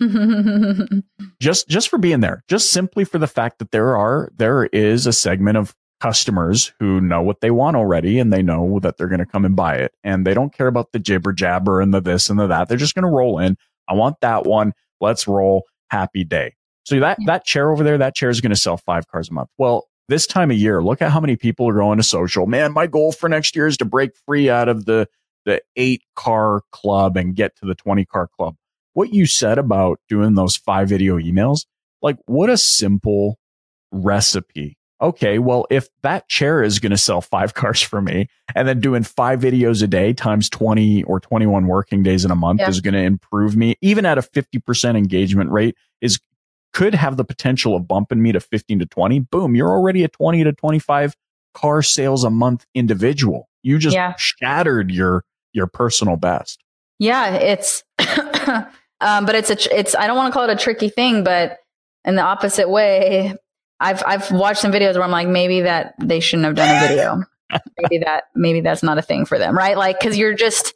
just 1.40 1.68
just 1.68 1.88
for 1.88 1.98
being 1.98 2.20
there, 2.20 2.42
just 2.48 2.70
simply 2.70 3.04
for 3.04 3.18
the 3.18 3.26
fact 3.26 3.58
that 3.58 3.70
there 3.70 3.96
are 3.96 4.30
there 4.36 4.64
is 4.66 5.06
a 5.06 5.12
segment 5.12 5.56
of 5.56 5.74
customers 6.02 6.72
who 6.80 7.00
know 7.00 7.22
what 7.22 7.40
they 7.40 7.52
want 7.52 7.76
already 7.76 8.18
and 8.18 8.32
they 8.32 8.42
know 8.42 8.80
that 8.80 8.96
they're 8.96 9.06
going 9.06 9.20
to 9.20 9.26
come 9.26 9.44
and 9.44 9.54
buy 9.54 9.76
it 9.76 9.94
and 10.02 10.26
they 10.26 10.34
don't 10.34 10.52
care 10.52 10.66
about 10.66 10.90
the 10.90 10.98
jibber 10.98 11.32
jabber 11.32 11.80
and 11.80 11.94
the 11.94 12.00
this 12.00 12.28
and 12.28 12.40
the 12.40 12.48
that. 12.48 12.68
They're 12.68 12.76
just 12.76 12.96
going 12.96 13.04
to 13.04 13.08
roll 13.08 13.38
in. 13.38 13.56
I 13.88 13.94
want 13.94 14.16
that 14.20 14.44
one. 14.44 14.72
Let's 15.00 15.28
roll. 15.28 15.62
Happy 15.90 16.24
day. 16.24 16.56
So 16.84 16.98
that 16.98 17.18
yeah. 17.20 17.26
that 17.26 17.44
chair 17.44 17.70
over 17.70 17.84
there, 17.84 17.98
that 17.98 18.16
chair 18.16 18.30
is 18.30 18.40
going 18.40 18.50
to 18.50 18.56
sell 18.56 18.76
five 18.76 19.06
cars 19.06 19.28
a 19.28 19.32
month. 19.32 19.50
Well, 19.58 19.86
this 20.08 20.26
time 20.26 20.50
of 20.50 20.56
year, 20.56 20.82
look 20.82 21.00
at 21.00 21.12
how 21.12 21.20
many 21.20 21.36
people 21.36 21.68
are 21.68 21.74
going 21.74 21.98
to 21.98 22.02
social. 22.02 22.46
Man, 22.46 22.72
my 22.72 22.88
goal 22.88 23.12
for 23.12 23.28
next 23.28 23.54
year 23.54 23.68
is 23.68 23.76
to 23.76 23.84
break 23.84 24.10
free 24.26 24.50
out 24.50 24.68
of 24.68 24.86
the 24.86 25.06
the 25.44 25.62
eight 25.76 26.02
car 26.16 26.62
club 26.72 27.16
and 27.16 27.36
get 27.36 27.54
to 27.56 27.66
the 27.66 27.76
20 27.76 28.04
car 28.06 28.26
club. 28.26 28.56
What 28.94 29.12
you 29.12 29.26
said 29.26 29.58
about 29.58 30.00
doing 30.08 30.34
those 30.34 30.56
five 30.56 30.88
video 30.88 31.18
emails, 31.18 31.66
like 32.00 32.16
what 32.26 32.50
a 32.50 32.56
simple 32.56 33.38
recipe. 33.92 34.76
Okay. 35.02 35.38
Well, 35.38 35.66
if 35.68 35.88
that 36.02 36.28
chair 36.28 36.62
is 36.62 36.78
going 36.78 36.90
to 36.90 36.96
sell 36.96 37.20
five 37.20 37.54
cars 37.54 37.82
for 37.82 38.00
me 38.00 38.28
and 38.54 38.66
then 38.66 38.80
doing 38.80 39.02
five 39.02 39.40
videos 39.40 39.82
a 39.82 39.86
day 39.86 40.12
times 40.12 40.48
20 40.48 41.02
or 41.04 41.20
21 41.20 41.66
working 41.66 42.02
days 42.02 42.24
in 42.24 42.30
a 42.30 42.36
month 42.36 42.60
yeah. 42.60 42.68
is 42.68 42.80
going 42.80 42.94
to 42.94 43.00
improve 43.00 43.56
me, 43.56 43.74
even 43.82 44.06
at 44.06 44.16
a 44.16 44.22
50% 44.22 44.96
engagement 44.96 45.50
rate 45.50 45.76
is 46.00 46.20
could 46.72 46.94
have 46.94 47.18
the 47.18 47.24
potential 47.24 47.76
of 47.76 47.86
bumping 47.86 48.22
me 48.22 48.32
to 48.32 48.40
15 48.40 48.78
to 48.78 48.86
20. 48.86 49.20
Boom. 49.20 49.54
You're 49.54 49.70
already 49.70 50.04
a 50.04 50.08
20 50.08 50.44
to 50.44 50.52
25 50.52 51.14
car 51.52 51.82
sales 51.82 52.24
a 52.24 52.30
month 52.30 52.64
individual. 52.74 53.48
You 53.62 53.78
just 53.78 53.94
yeah. 53.94 54.14
shattered 54.16 54.90
your 54.90 55.24
your 55.52 55.66
personal 55.66 56.16
best. 56.16 56.62
Yeah, 56.98 57.34
it's 57.34 57.84
um, 57.98 59.26
but 59.26 59.34
it's 59.34 59.50
a 59.50 59.78
it's 59.78 59.94
I 59.94 60.06
don't 60.06 60.16
want 60.16 60.32
to 60.32 60.38
call 60.38 60.48
it 60.48 60.52
a 60.52 60.56
tricky 60.56 60.88
thing, 60.88 61.24
but 61.24 61.58
in 62.04 62.16
the 62.16 62.22
opposite 62.22 62.70
way, 62.70 63.36
I've 63.82 64.02
I've 64.06 64.30
watched 64.30 64.60
some 64.60 64.72
videos 64.72 64.94
where 64.94 65.02
I'm 65.02 65.10
like 65.10 65.28
maybe 65.28 65.62
that 65.62 65.94
they 66.00 66.20
shouldn't 66.20 66.46
have 66.46 66.54
done 66.54 66.76
a 66.76 66.88
video. 66.88 67.22
maybe 67.80 68.04
that 68.04 68.24
maybe 68.34 68.60
that's 68.60 68.82
not 68.82 68.98
a 68.98 69.02
thing 69.02 69.24
for 69.26 69.38
them, 69.38 69.56
right? 69.56 69.76
Like 69.76 70.00
cuz 70.00 70.16
you're 70.16 70.34
just 70.34 70.74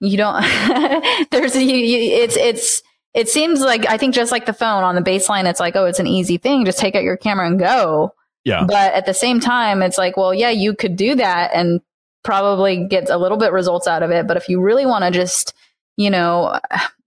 you 0.00 0.16
don't 0.16 0.42
there's 1.30 1.56
you, 1.56 1.62
you, 1.62 1.98
it's 2.22 2.36
it's 2.36 2.82
it 3.14 3.28
seems 3.28 3.60
like 3.60 3.88
I 3.88 3.96
think 3.96 4.14
just 4.14 4.30
like 4.30 4.46
the 4.46 4.52
phone 4.52 4.84
on 4.84 4.94
the 4.94 5.00
baseline 5.00 5.48
it's 5.48 5.60
like 5.60 5.74
oh 5.74 5.86
it's 5.86 5.98
an 5.98 6.06
easy 6.06 6.36
thing 6.36 6.64
just 6.64 6.78
take 6.78 6.94
out 6.94 7.02
your 7.02 7.16
camera 7.16 7.46
and 7.46 7.58
go. 7.58 8.12
Yeah. 8.44 8.64
But 8.68 8.92
at 8.92 9.06
the 9.06 9.14
same 9.14 9.40
time 9.40 9.82
it's 9.82 9.98
like 9.98 10.16
well 10.16 10.34
yeah 10.34 10.50
you 10.50 10.74
could 10.74 10.96
do 10.96 11.14
that 11.16 11.50
and 11.54 11.80
probably 12.26 12.86
get 12.88 13.08
a 13.08 13.16
little 13.16 13.38
bit 13.38 13.52
results 13.52 13.86
out 13.86 14.02
of 14.02 14.10
it. 14.10 14.26
But 14.26 14.36
if 14.36 14.50
you 14.50 14.60
really 14.60 14.84
want 14.84 15.04
to 15.04 15.10
just, 15.10 15.54
you 15.96 16.10
know, 16.10 16.58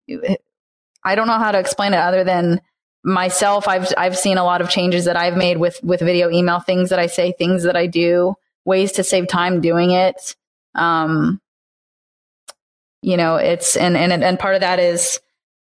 I 1.04 1.16
don't 1.16 1.28
know 1.28 1.38
how 1.38 1.52
to 1.52 1.60
explain 1.60 1.94
it 1.94 2.00
other 2.00 2.24
than 2.24 2.62
myself. 3.04 3.68
I've, 3.68 3.88
I've 3.98 4.18
seen 4.18 4.38
a 4.38 4.44
lot 4.44 4.62
of 4.62 4.70
changes 4.70 5.06
that 5.06 5.18
I've 5.18 5.38
made 5.38 5.58
with, 5.58 5.80
with 5.84 6.00
video 6.02 6.30
email, 6.30 6.60
things 6.60 6.90
that 6.90 7.00
I 7.00 7.08
say, 7.08 7.34
things 7.38 7.64
that 7.64 7.76
I 7.76 7.88
do, 7.88 8.36
ways 8.66 8.94
to 8.94 9.04
save 9.04 9.28
time 9.28 9.62
doing 9.62 9.92
it. 9.92 10.36
Um, 10.76 11.42
you 13.02 13.18
know, 13.18 13.38
it's, 13.38 13.78
and, 13.78 13.96
and, 13.96 14.12
and 14.24 14.40
part 14.40 14.56
of 14.56 14.62
that 14.62 14.80
is, 14.80 15.20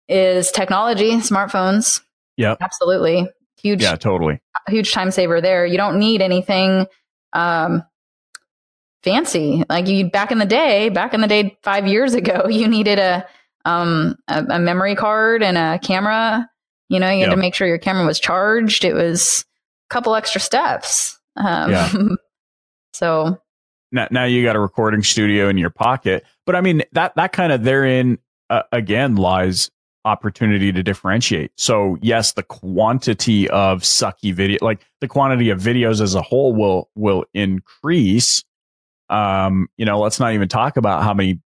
is 0.07 0.51
technology, 0.51 1.11
smartphones. 1.17 2.01
Yeah, 2.37 2.55
absolutely. 2.61 3.27
Huge. 3.61 3.81
Yeah, 3.81 3.95
totally. 3.95 4.41
Huge 4.67 4.93
time 4.93 5.11
saver 5.11 5.41
there. 5.41 5.65
You 5.65 5.77
don't 5.77 5.99
need 5.99 6.21
anything, 6.21 6.87
um, 7.33 7.83
fancy. 9.05 9.63
Like 9.69 9.87
you 9.87 10.09
back 10.09 10.31
in 10.31 10.39
the 10.39 10.45
day, 10.45 10.89
back 10.89 11.13
in 11.13 11.21
the 11.21 11.27
day, 11.27 11.57
five 11.63 11.87
years 11.87 12.13
ago, 12.13 12.45
you 12.49 12.67
needed 12.67 12.99
a 12.99 13.25
um 13.63 14.17
a, 14.27 14.43
a 14.49 14.59
memory 14.59 14.95
card 14.95 15.41
and 15.41 15.57
a 15.57 15.79
camera. 15.79 16.49
You 16.89 16.99
know, 16.99 17.09
you 17.09 17.21
had 17.21 17.27
yep. 17.27 17.35
to 17.35 17.41
make 17.41 17.55
sure 17.55 17.67
your 17.67 17.77
camera 17.77 18.05
was 18.05 18.19
charged. 18.19 18.85
It 18.85 18.93
was 18.93 19.45
a 19.89 19.93
couple 19.93 20.15
extra 20.15 20.39
steps. 20.39 21.19
Um, 21.35 21.71
yeah. 21.71 21.91
so 22.93 23.39
now, 23.91 24.07
now 24.11 24.25
you 24.25 24.43
got 24.43 24.55
a 24.55 24.59
recording 24.59 25.03
studio 25.03 25.49
in 25.49 25.57
your 25.57 25.69
pocket. 25.69 26.23
But 26.45 26.55
I 26.55 26.61
mean 26.61 26.83
that 26.91 27.15
that 27.15 27.33
kind 27.33 27.51
of 27.51 27.63
therein 27.63 28.19
uh, 28.49 28.63
again 28.71 29.15
lies 29.15 29.71
opportunity 30.05 30.71
to 30.71 30.83
differentiate. 30.83 31.51
So 31.57 31.97
yes, 32.01 32.33
the 32.33 32.43
quantity 32.43 33.49
of 33.49 33.81
sucky 33.81 34.33
video, 34.33 34.59
like 34.61 34.85
the 35.01 35.07
quantity 35.07 35.49
of 35.49 35.59
videos 35.59 36.01
as 36.01 36.13
a 36.13 36.21
whole 36.21 36.53
will 36.53 36.89
will 36.95 37.25
increase 37.33 38.43
um, 39.09 39.67
you 39.77 39.85
know, 39.85 39.99
let's 39.99 40.19
not 40.19 40.33
even 40.33 40.47
talk 40.47 40.77
about 40.77 41.03
how 41.03 41.13
many 41.13 41.39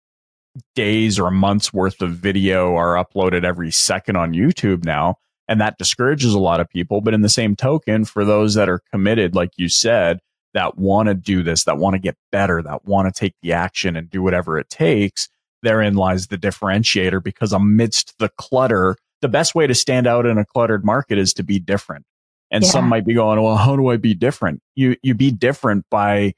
days 0.74 1.18
or 1.18 1.30
months 1.30 1.72
worth 1.72 2.00
of 2.00 2.12
video 2.12 2.74
are 2.76 2.94
uploaded 2.94 3.44
every 3.44 3.70
second 3.70 4.16
on 4.16 4.32
YouTube 4.32 4.84
now. 4.84 5.16
And 5.50 5.60
that 5.60 5.78
discourages 5.78 6.32
a 6.32 6.38
lot 6.38 6.60
of 6.60 6.68
people. 6.70 7.00
But 7.00 7.12
in 7.12 7.22
the 7.22 7.28
same 7.28 7.56
token, 7.56 8.04
for 8.04 8.24
those 8.24 8.54
that 8.54 8.68
are 8.68 8.80
committed, 8.92 9.34
like 9.34 9.50
you 9.56 9.68
said, 9.68 10.20
that 10.54 10.78
want 10.78 11.08
to 11.08 11.14
do 11.14 11.42
this, 11.42 11.64
that 11.64 11.76
want 11.76 11.94
to 11.94 11.98
get 11.98 12.16
better, 12.30 12.62
that 12.62 12.84
want 12.84 13.12
to 13.12 13.18
take 13.18 13.34
the 13.42 13.52
action 13.52 13.96
and 13.96 14.08
do 14.08 14.22
whatever 14.22 14.58
it 14.58 14.70
takes, 14.70 15.28
therein 15.62 15.94
lies 15.94 16.28
the 16.28 16.38
differentiator 16.38 17.22
because 17.22 17.52
amidst 17.52 18.16
the 18.18 18.28
clutter, 18.38 18.96
the 19.22 19.28
best 19.28 19.56
way 19.56 19.66
to 19.66 19.74
stand 19.74 20.06
out 20.06 20.24
in 20.24 20.38
a 20.38 20.46
cluttered 20.46 20.84
market 20.84 21.18
is 21.18 21.34
to 21.34 21.42
be 21.42 21.58
different. 21.58 22.06
And 22.52 22.62
yeah. 22.62 22.70
some 22.70 22.88
might 22.88 23.04
be 23.04 23.14
going, 23.14 23.42
well, 23.42 23.56
how 23.56 23.74
do 23.74 23.88
I 23.88 23.96
be 23.96 24.14
different? 24.14 24.62
You, 24.76 24.96
you 25.02 25.14
be 25.14 25.32
different 25.32 25.84
by 25.90 26.34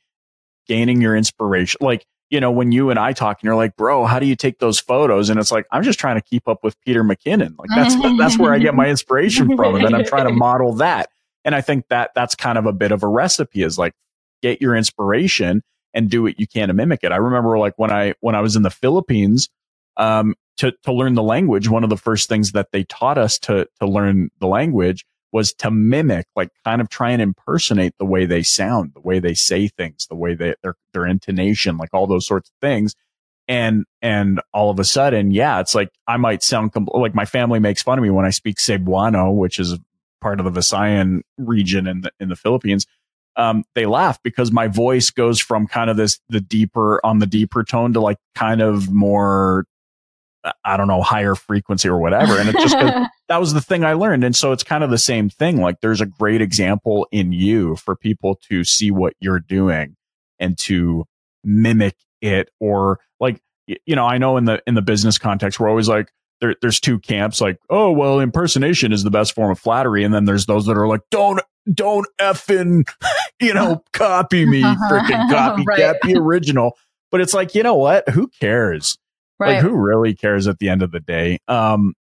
gaining 0.66 1.02
your 1.02 1.14
inspiration. 1.14 1.78
Like, 1.82 2.06
you 2.32 2.40
know, 2.40 2.50
when 2.50 2.72
you 2.72 2.88
and 2.88 2.98
I 2.98 3.12
talk 3.12 3.40
and 3.40 3.46
you're 3.46 3.54
like, 3.54 3.76
bro, 3.76 4.06
how 4.06 4.18
do 4.18 4.24
you 4.24 4.34
take 4.34 4.58
those 4.58 4.80
photos? 4.80 5.28
And 5.28 5.38
it's 5.38 5.52
like, 5.52 5.66
I'm 5.70 5.82
just 5.82 5.98
trying 5.98 6.16
to 6.16 6.22
keep 6.22 6.48
up 6.48 6.64
with 6.64 6.80
Peter 6.80 7.04
McKinnon. 7.04 7.58
Like 7.58 7.68
that's, 7.76 7.94
that's 8.18 8.38
where 8.38 8.54
I 8.54 8.58
get 8.58 8.74
my 8.74 8.88
inspiration 8.88 9.54
from. 9.54 9.74
And 9.74 9.84
then 9.84 9.94
I'm 9.94 10.06
trying 10.06 10.26
to 10.26 10.32
model 10.34 10.72
that. 10.76 11.10
And 11.44 11.54
I 11.54 11.60
think 11.60 11.88
that 11.88 12.12
that's 12.14 12.34
kind 12.34 12.56
of 12.56 12.64
a 12.64 12.72
bit 12.72 12.90
of 12.90 13.02
a 13.02 13.06
recipe 13.06 13.62
is 13.62 13.76
like, 13.76 13.92
get 14.40 14.62
your 14.62 14.74
inspiration 14.74 15.62
and 15.92 16.08
do 16.08 16.22
what 16.22 16.40
you 16.40 16.46
can 16.46 16.68
to 16.68 16.74
mimic 16.74 17.00
it. 17.02 17.12
I 17.12 17.16
remember 17.16 17.58
like 17.58 17.74
when 17.76 17.92
I, 17.92 18.14
when 18.20 18.34
I 18.34 18.40
was 18.40 18.56
in 18.56 18.62
the 18.62 18.70
Philippines, 18.70 19.50
um, 19.98 20.34
to, 20.56 20.72
to 20.84 20.92
learn 20.92 21.12
the 21.12 21.22
language, 21.22 21.68
one 21.68 21.84
of 21.84 21.90
the 21.90 21.98
first 21.98 22.30
things 22.30 22.52
that 22.52 22.68
they 22.72 22.84
taught 22.84 23.18
us 23.18 23.38
to, 23.40 23.68
to 23.80 23.86
learn 23.86 24.30
the 24.38 24.46
language 24.46 25.04
was 25.32 25.52
to 25.54 25.70
mimic, 25.70 26.26
like 26.36 26.50
kind 26.64 26.80
of 26.80 26.88
try 26.90 27.10
and 27.10 27.22
impersonate 27.22 27.94
the 27.98 28.04
way 28.04 28.26
they 28.26 28.42
sound, 28.42 28.92
the 28.94 29.00
way 29.00 29.18
they 29.18 29.34
say 29.34 29.66
things, 29.66 30.06
the 30.08 30.14
way 30.14 30.34
they, 30.34 30.54
their, 30.62 30.76
their 30.92 31.06
intonation, 31.06 31.78
like 31.78 31.88
all 31.92 32.06
those 32.06 32.26
sorts 32.26 32.50
of 32.50 32.54
things. 32.60 32.94
And, 33.48 33.84
and 34.00 34.40
all 34.52 34.70
of 34.70 34.78
a 34.78 34.84
sudden, 34.84 35.30
yeah, 35.30 35.58
it's 35.58 35.74
like 35.74 35.90
I 36.06 36.16
might 36.16 36.42
sound 36.42 36.72
compl- 36.72 37.00
like 37.00 37.14
my 37.14 37.24
family 37.24 37.58
makes 37.58 37.82
fun 37.82 37.98
of 37.98 38.02
me 38.02 38.10
when 38.10 38.24
I 38.24 38.30
speak 38.30 38.56
Cebuano, 38.56 39.34
which 39.34 39.58
is 39.58 39.78
part 40.20 40.38
of 40.38 40.44
the 40.44 40.60
Visayan 40.60 41.22
region 41.38 41.86
in 41.88 42.02
the, 42.02 42.12
in 42.20 42.28
the 42.28 42.36
Philippines. 42.36 42.86
Um, 43.34 43.64
they 43.74 43.86
laugh 43.86 44.22
because 44.22 44.52
my 44.52 44.68
voice 44.68 45.10
goes 45.10 45.40
from 45.40 45.66
kind 45.66 45.88
of 45.88 45.96
this, 45.96 46.20
the 46.28 46.40
deeper 46.40 47.00
on 47.04 47.18
the 47.18 47.26
deeper 47.26 47.64
tone 47.64 47.94
to 47.94 48.00
like 48.00 48.18
kind 48.34 48.60
of 48.60 48.92
more 48.92 49.64
I 50.64 50.76
don't 50.76 50.88
know, 50.88 51.02
higher 51.02 51.34
frequency 51.34 51.88
or 51.88 51.98
whatever. 51.98 52.38
And 52.38 52.48
it's 52.48 52.62
just 52.62 52.76
that 53.28 53.40
was 53.40 53.54
the 53.54 53.60
thing 53.60 53.84
I 53.84 53.92
learned. 53.92 54.24
And 54.24 54.34
so 54.34 54.52
it's 54.52 54.64
kind 54.64 54.82
of 54.82 54.90
the 54.90 54.98
same 54.98 55.30
thing. 55.30 55.60
Like 55.60 55.80
there's 55.80 56.00
a 56.00 56.06
great 56.06 56.40
example 56.40 57.06
in 57.12 57.32
you 57.32 57.76
for 57.76 57.94
people 57.94 58.38
to 58.48 58.64
see 58.64 58.90
what 58.90 59.14
you're 59.20 59.40
doing 59.40 59.96
and 60.40 60.58
to 60.58 61.04
mimic 61.44 61.96
it 62.20 62.50
or 62.60 63.00
like, 63.20 63.40
you 63.66 63.94
know, 63.94 64.04
I 64.04 64.18
know 64.18 64.36
in 64.36 64.44
the, 64.44 64.62
in 64.66 64.74
the 64.74 64.82
business 64.82 65.18
context, 65.18 65.60
we're 65.60 65.68
always 65.68 65.88
like, 65.88 66.10
there, 66.40 66.56
there's 66.60 66.80
two 66.80 66.98
camps 66.98 67.40
like, 67.40 67.58
oh, 67.70 67.92
well, 67.92 68.18
impersonation 68.18 68.92
is 68.92 69.04
the 69.04 69.10
best 69.10 69.32
form 69.32 69.52
of 69.52 69.60
flattery. 69.60 70.02
And 70.02 70.12
then 70.12 70.24
there's 70.24 70.46
those 70.46 70.66
that 70.66 70.76
are 70.76 70.88
like, 70.88 71.02
don't, 71.10 71.40
don't 71.72 72.06
effing, 72.20 72.88
you 73.40 73.54
know, 73.54 73.84
copy 73.92 74.44
me, 74.44 74.62
freaking 74.62 75.30
copycat, 75.30 75.66
right. 75.66 75.96
the 76.02 76.16
original. 76.18 76.76
But 77.12 77.20
it's 77.20 77.32
like, 77.32 77.54
you 77.54 77.62
know 77.62 77.76
what? 77.76 78.08
Who 78.08 78.26
cares? 78.40 78.98
Right. 79.42 79.54
like 79.54 79.62
who 79.62 79.76
really 79.76 80.14
cares 80.14 80.46
at 80.46 80.58
the 80.58 80.68
end 80.68 80.82
of 80.82 80.90
the 80.90 81.00
day? 81.00 81.38
Um, 81.48 81.94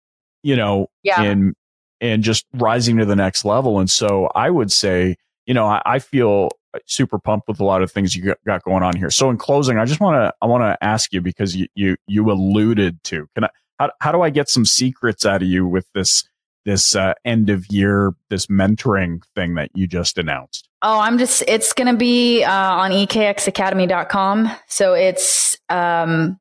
you 0.42 0.56
know, 0.56 0.88
yeah. 1.02 1.22
and 1.22 1.54
and 2.00 2.22
just 2.22 2.46
rising 2.54 2.98
to 2.98 3.04
the 3.04 3.16
next 3.16 3.44
level. 3.44 3.80
And 3.80 3.90
so 3.90 4.28
I 4.34 4.50
would 4.50 4.70
say, 4.70 5.16
you 5.46 5.54
know, 5.54 5.66
I, 5.66 5.82
I 5.84 5.98
feel 5.98 6.50
super 6.86 7.18
pumped 7.18 7.48
with 7.48 7.60
a 7.60 7.64
lot 7.64 7.82
of 7.82 7.90
things 7.90 8.14
you 8.14 8.34
got 8.46 8.62
going 8.62 8.82
on 8.82 8.96
here. 8.96 9.10
So 9.10 9.30
in 9.30 9.36
closing, 9.36 9.78
I 9.78 9.84
just 9.84 10.00
want 10.00 10.16
to 10.16 10.34
I 10.42 10.46
want 10.46 10.62
to 10.62 10.84
ask 10.84 11.12
you 11.12 11.20
because 11.20 11.56
you 11.56 11.66
you 11.74 11.96
you 12.06 12.30
alluded 12.30 13.02
to 13.04 13.26
can 13.34 13.44
I 13.44 13.48
how 13.78 13.90
how 14.00 14.12
do 14.12 14.22
I 14.22 14.30
get 14.30 14.48
some 14.48 14.64
secrets 14.64 15.24
out 15.24 15.42
of 15.42 15.48
you 15.48 15.66
with 15.66 15.86
this 15.94 16.28
this 16.64 16.94
uh, 16.94 17.14
end 17.24 17.48
of 17.50 17.66
year 17.70 18.12
this 18.30 18.46
mentoring 18.46 19.22
thing 19.34 19.54
that 19.54 19.70
you 19.74 19.86
just 19.86 20.18
announced? 20.18 20.68
Oh, 20.82 21.00
I'm 21.00 21.18
just 21.18 21.42
it's 21.48 21.72
going 21.72 21.88
to 21.88 21.96
be 21.96 22.44
uh, 22.44 22.52
on 22.52 22.90
ekxacademy.com. 22.90 24.50
So 24.68 24.94
it's 24.94 25.56
um 25.68 26.38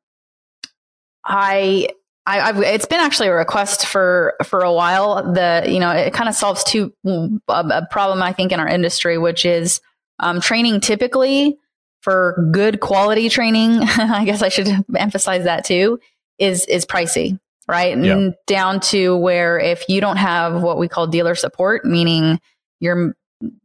I 1.28 1.88
I, 2.26 2.38
have 2.38 2.58
it's 2.58 2.86
been 2.86 3.00
actually 3.00 3.28
a 3.28 3.32
request 3.32 3.86
for 3.86 4.34
for 4.44 4.60
a 4.60 4.72
while. 4.72 5.32
The 5.32 5.64
you 5.66 5.78
know 5.78 5.90
it 5.90 6.12
kind 6.12 6.28
of 6.28 6.34
solves 6.34 6.64
two 6.64 6.92
a, 7.06 7.40
a, 7.48 7.86
problem 7.90 8.22
I 8.22 8.32
think 8.32 8.52
in 8.52 8.60
our 8.60 8.68
industry, 8.68 9.18
which 9.18 9.44
is 9.44 9.80
um, 10.18 10.40
training 10.40 10.80
typically 10.80 11.56
for 12.02 12.48
good 12.50 12.80
quality 12.80 13.28
training. 13.28 13.78
I 13.82 14.24
guess 14.24 14.42
I 14.42 14.48
should 14.48 14.68
emphasize 14.96 15.44
that 15.44 15.64
too. 15.64 16.00
Is 16.38 16.66
is 16.66 16.84
pricey 16.84 17.38
right? 17.68 17.96
Yeah. 17.96 18.16
And 18.16 18.34
down 18.46 18.80
to 18.80 19.14
where 19.16 19.60
if 19.60 19.84
you 19.88 20.00
don't 20.00 20.16
have 20.16 20.62
what 20.62 20.78
we 20.78 20.88
call 20.88 21.06
dealer 21.06 21.34
support, 21.34 21.84
meaning 21.84 22.40
your 22.80 23.14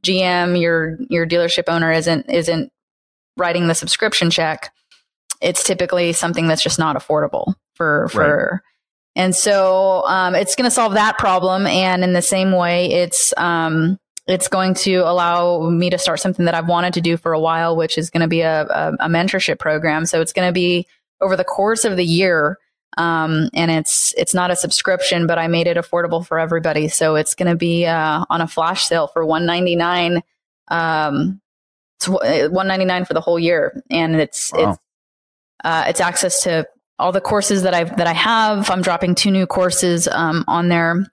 GM, 0.03 0.59
your 0.59 0.97
your 1.09 1.25
dealership 1.25 1.63
owner 1.67 1.91
isn't 1.91 2.29
isn't 2.29 2.71
writing 3.37 3.67
the 3.67 3.73
subscription 3.73 4.29
check, 4.29 4.71
it's 5.43 5.63
typically 5.63 6.13
something 6.13 6.47
that's 6.47 6.63
just 6.63 6.79
not 6.79 6.95
affordable 6.95 7.53
for 7.75 8.07
for 8.09 8.61
right. 8.63 9.21
and 9.21 9.35
so 9.35 10.03
um, 10.05 10.35
it's 10.35 10.55
going 10.55 10.65
to 10.65 10.71
solve 10.71 10.93
that 10.93 11.17
problem 11.17 11.67
and 11.67 12.03
in 12.03 12.13
the 12.13 12.21
same 12.21 12.51
way 12.51 12.91
it's 12.91 13.33
um, 13.37 13.99
it's 14.27 14.47
going 14.47 14.73
to 14.73 14.97
allow 14.99 15.69
me 15.69 15.89
to 15.89 15.97
start 15.97 16.19
something 16.19 16.45
that 16.45 16.55
I've 16.55 16.69
wanted 16.69 16.93
to 16.93 17.01
do 17.01 17.17
for 17.17 17.33
a 17.33 17.39
while, 17.39 17.75
which 17.75 17.97
is 17.97 18.09
going 18.09 18.21
to 18.21 18.27
be 18.29 18.39
a, 18.39 18.63
a, 18.63 18.93
a 19.01 19.09
mentorship 19.09 19.59
program. 19.59 20.05
So 20.05 20.21
it's 20.21 20.31
going 20.31 20.47
to 20.47 20.53
be 20.53 20.87
over 21.19 21.35
the 21.35 21.43
course 21.43 21.83
of 21.83 21.97
the 21.97 22.05
year 22.05 22.57
um, 22.97 23.49
and 23.53 23.71
it's 23.71 24.13
it's 24.17 24.33
not 24.33 24.51
a 24.51 24.55
subscription, 24.55 25.25
but 25.27 25.39
I 25.39 25.47
made 25.47 25.67
it 25.67 25.77
affordable 25.77 26.25
for 26.25 26.39
everybody. 26.39 26.87
So 26.87 27.15
it's 27.15 27.35
going 27.35 27.49
to 27.49 27.55
be 27.57 27.85
uh, 27.85 28.25
on 28.29 28.41
a 28.41 28.47
flash 28.47 28.85
sale 28.85 29.07
for 29.07 29.25
one 29.25 29.45
ninety 29.45 29.75
nine. 29.75 30.21
Um, 30.67 31.41
it's 31.97 32.07
uh, 32.07 32.49
one 32.49 32.67
ninety 32.67 32.85
nine 32.85 33.05
for 33.05 33.13
the 33.13 33.21
whole 33.21 33.39
year, 33.39 33.81
and 33.89 34.15
it's 34.15 34.51
wow. 34.53 34.71
it's 34.71 34.79
uh, 35.63 35.85
it's 35.87 36.01
access 36.01 36.43
to 36.43 36.67
all 36.99 37.11
the 37.11 37.21
courses 37.21 37.63
that 37.63 37.73
I 37.73 37.83
that 37.83 38.07
I 38.07 38.13
have. 38.13 38.69
I'm 38.69 38.81
dropping 38.81 39.15
two 39.15 39.31
new 39.31 39.45
courses 39.45 40.07
um, 40.07 40.43
on 40.47 40.69
there 40.69 41.05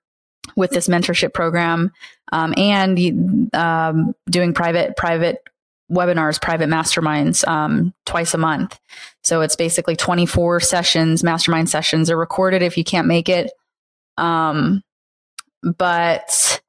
with 0.57 0.71
this 0.71 0.89
mentorship 0.89 1.33
program, 1.33 1.93
um, 2.33 2.55
and 2.57 3.55
um, 3.55 4.15
doing 4.29 4.53
private 4.53 4.97
private 4.97 5.43
webinars, 5.91 6.41
private 6.41 6.69
masterminds 6.69 7.47
um, 7.49 7.93
twice 8.07 8.33
a 8.35 8.39
month. 8.39 8.79
So 9.23 9.41
it's 9.41 9.57
basically 9.57 9.97
24 9.97 10.61
sessions, 10.61 11.25
mastermind 11.25 11.69
sessions 11.69 12.11
are 12.11 12.17
recorded 12.17 12.63
if 12.63 12.79
you 12.79 12.85
can't 12.85 13.09
make 13.09 13.29
it. 13.29 13.51
Um, 14.17 14.83
but 15.63 16.61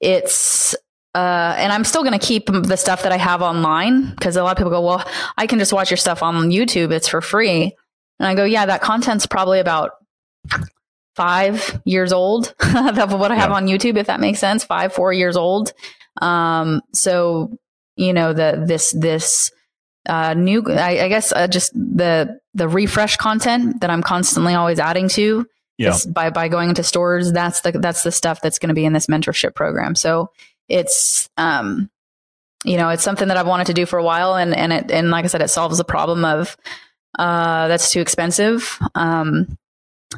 it's, 0.00 0.74
uh, 1.16 1.54
and 1.56 1.72
I'm 1.72 1.84
still 1.84 2.02
going 2.02 2.18
to 2.18 2.24
keep 2.24 2.46
the 2.46 2.76
stuff 2.76 3.04
that 3.04 3.12
I 3.12 3.16
have 3.16 3.40
online 3.40 4.10
because 4.10 4.36
a 4.36 4.42
lot 4.42 4.52
of 4.52 4.58
people 4.58 4.70
go, 4.70 4.82
well, 4.82 5.08
I 5.38 5.46
can 5.46 5.58
just 5.58 5.72
watch 5.72 5.90
your 5.90 5.96
stuff 5.96 6.22
on 6.22 6.50
YouTube. 6.50 6.92
It's 6.92 7.08
for 7.08 7.22
free. 7.22 7.74
And 8.18 8.28
I 8.28 8.34
go, 8.34 8.44
yeah, 8.44 8.66
that 8.66 8.82
content's 8.82 9.24
probably 9.24 9.58
about 9.58 9.92
five 11.14 11.80
years 11.86 12.12
old 12.12 12.54
of 12.60 13.12
what 13.18 13.32
I 13.32 13.36
have 13.36 13.48
yeah. 13.48 13.56
on 13.56 13.66
YouTube, 13.66 13.96
if 13.96 14.08
that 14.08 14.20
makes 14.20 14.38
sense. 14.40 14.62
Five, 14.62 14.92
four 14.92 15.10
years 15.10 15.38
old. 15.38 15.72
Um, 16.20 16.82
so 16.92 17.58
you 17.96 18.12
know 18.12 18.34
the 18.34 18.62
this 18.66 18.92
this 18.92 19.50
uh, 20.06 20.34
new 20.34 20.62
I, 20.68 21.04
I 21.04 21.08
guess 21.08 21.32
uh, 21.32 21.48
just 21.48 21.72
the 21.72 22.38
the 22.52 22.68
refresh 22.68 23.16
content 23.16 23.80
that 23.80 23.90
I'm 23.90 24.02
constantly 24.02 24.52
always 24.52 24.78
adding 24.78 25.08
to 25.10 25.46
yeah. 25.78 25.96
by 26.08 26.30
by 26.30 26.48
going 26.48 26.68
into 26.68 26.82
stores 26.82 27.32
that's 27.32 27.62
the 27.62 27.72
that's 27.72 28.02
the 28.02 28.12
stuff 28.12 28.40
that's 28.42 28.58
going 28.58 28.68
to 28.68 28.74
be 28.74 28.84
in 28.84 28.92
this 28.92 29.06
mentorship 29.06 29.54
program 29.54 29.94
so 29.94 30.30
it's 30.68 31.28
um 31.36 31.90
you 32.64 32.76
know 32.76 32.88
it's 32.88 33.02
something 33.02 33.28
that 33.28 33.36
I've 33.36 33.46
wanted 33.46 33.68
to 33.68 33.74
do 33.74 33.86
for 33.86 33.98
a 33.98 34.04
while 34.04 34.34
and 34.34 34.54
and 34.54 34.72
it 34.72 34.90
and 34.90 35.10
like 35.10 35.24
I 35.24 35.28
said 35.28 35.42
it 35.42 35.48
solves 35.48 35.78
the 35.78 35.84
problem 35.84 36.24
of 36.24 36.56
uh 37.18 37.68
that's 37.68 37.90
too 37.90 38.00
expensive 38.00 38.78
um 38.94 39.56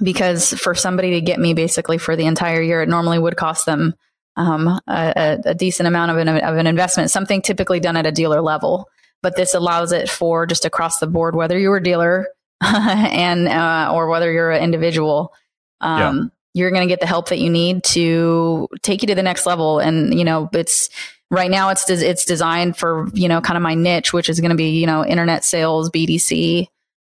because 0.02 0.54
for 0.54 0.74
somebody 0.74 1.10
to 1.12 1.20
get 1.20 1.38
me 1.38 1.54
basically 1.54 1.98
for 1.98 2.16
the 2.16 2.26
entire 2.26 2.62
year 2.62 2.82
it 2.82 2.88
normally 2.88 3.18
would 3.18 3.36
cost 3.36 3.66
them 3.66 3.94
um, 4.38 4.80
a, 4.86 5.38
a, 5.44 5.54
decent 5.54 5.88
amount 5.88 6.12
of 6.12 6.16
an, 6.16 6.28
of 6.28 6.56
an 6.56 6.68
investment, 6.68 7.10
something 7.10 7.42
typically 7.42 7.80
done 7.80 7.96
at 7.96 8.06
a 8.06 8.12
dealer 8.12 8.40
level. 8.40 8.88
But 9.20 9.34
this 9.34 9.52
allows 9.52 9.90
it 9.90 10.08
for 10.08 10.46
just 10.46 10.64
across 10.64 11.00
the 11.00 11.08
board, 11.08 11.34
whether 11.34 11.58
you're 11.58 11.78
a 11.78 11.82
dealer 11.82 12.28
and 12.60 13.48
uh, 13.48 13.90
or 13.92 14.08
whether 14.08 14.32
you're 14.32 14.52
an 14.52 14.62
individual. 14.62 15.34
Um. 15.80 16.32
You're 16.54 16.70
going 16.70 16.86
to 16.86 16.92
get 16.92 17.00
the 17.00 17.06
help 17.06 17.28
that 17.28 17.38
you 17.38 17.50
need 17.50 17.84
to 17.84 18.68
take 18.82 19.02
you 19.02 19.08
to 19.08 19.14
the 19.14 19.22
next 19.22 19.46
level. 19.46 19.78
And 19.78 20.18
you 20.18 20.24
know, 20.24 20.48
it's 20.52 20.90
right 21.30 21.50
now 21.50 21.68
it's 21.70 21.88
it's 21.88 22.24
designed 22.24 22.76
for 22.76 23.08
you 23.12 23.28
know 23.28 23.40
kind 23.40 23.56
of 23.56 23.62
my 23.62 23.74
niche, 23.74 24.12
which 24.12 24.28
is 24.28 24.40
going 24.40 24.50
to 24.50 24.56
be 24.56 24.70
you 24.70 24.86
know 24.86 25.04
internet 25.04 25.44
sales, 25.44 25.90
BDC, 25.90 26.66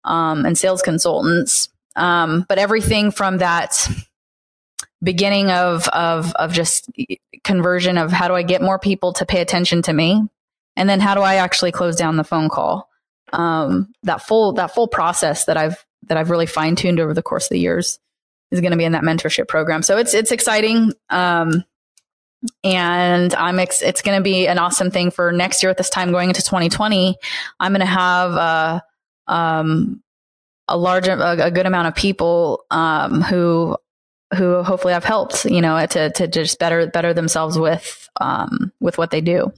um, 0.04 0.44
and 0.46 0.56
sales 0.56 0.82
consultants. 0.82 1.68
Um, 1.96 2.44
but 2.48 2.58
everything 2.58 3.10
from 3.10 3.38
that 3.38 3.88
beginning 5.02 5.50
of 5.50 5.88
of 5.88 6.32
of 6.34 6.52
just 6.52 6.90
conversion 7.44 7.98
of 7.98 8.12
how 8.12 8.28
do 8.28 8.34
I 8.34 8.42
get 8.42 8.62
more 8.62 8.78
people 8.78 9.12
to 9.14 9.26
pay 9.26 9.40
attention 9.40 9.82
to 9.82 9.92
me, 9.92 10.22
and 10.76 10.88
then 10.88 11.00
how 11.00 11.14
do 11.14 11.20
I 11.20 11.36
actually 11.36 11.72
close 11.72 11.96
down 11.96 12.16
the 12.16 12.24
phone 12.24 12.48
call. 12.48 12.88
Um, 13.32 13.92
that 14.04 14.22
full 14.22 14.52
that 14.54 14.74
full 14.74 14.88
process 14.88 15.46
that 15.46 15.56
I've 15.56 15.84
that 16.08 16.16
I've 16.16 16.30
really 16.30 16.46
fine 16.46 16.76
tuned 16.76 17.00
over 17.00 17.12
the 17.12 17.22
course 17.22 17.46
of 17.46 17.50
the 17.50 17.58
years 17.58 17.98
is 18.50 18.60
going 18.60 18.72
to 18.72 18.76
be 18.76 18.84
in 18.84 18.92
that 18.92 19.02
mentorship 19.02 19.48
program. 19.48 19.82
So 19.82 19.98
it's 19.98 20.14
it's 20.14 20.32
exciting. 20.32 20.92
Um, 21.10 21.64
and 22.62 23.34
I'm 23.34 23.58
ex- 23.58 23.82
it's 23.82 24.02
going 24.02 24.18
to 24.18 24.22
be 24.22 24.46
an 24.46 24.58
awesome 24.58 24.90
thing 24.90 25.10
for 25.10 25.32
next 25.32 25.62
year 25.62 25.70
at 25.70 25.78
this 25.78 25.90
time 25.90 26.12
going 26.12 26.28
into 26.28 26.42
2020. 26.42 27.16
I'm 27.58 27.72
going 27.72 27.80
to 27.80 27.86
have 27.86 28.32
a 28.32 28.82
um, 29.26 30.02
a 30.68 30.76
large 30.76 31.08
a, 31.08 31.46
a, 31.46 31.50
good 31.50 31.66
amount 31.66 31.88
of 31.88 31.94
people 31.94 32.64
um, 32.70 33.20
who 33.22 33.76
who 34.36 34.62
hopefully 34.62 34.94
I've 34.94 35.04
helped, 35.04 35.44
you 35.44 35.60
know, 35.60 35.84
to 35.86 36.10
to 36.10 36.28
just 36.28 36.58
better 36.58 36.86
better 36.86 37.14
themselves 37.14 37.58
with 37.58 38.08
um 38.20 38.72
with 38.80 38.98
what 38.98 39.10
they 39.10 39.20
do. 39.20 39.52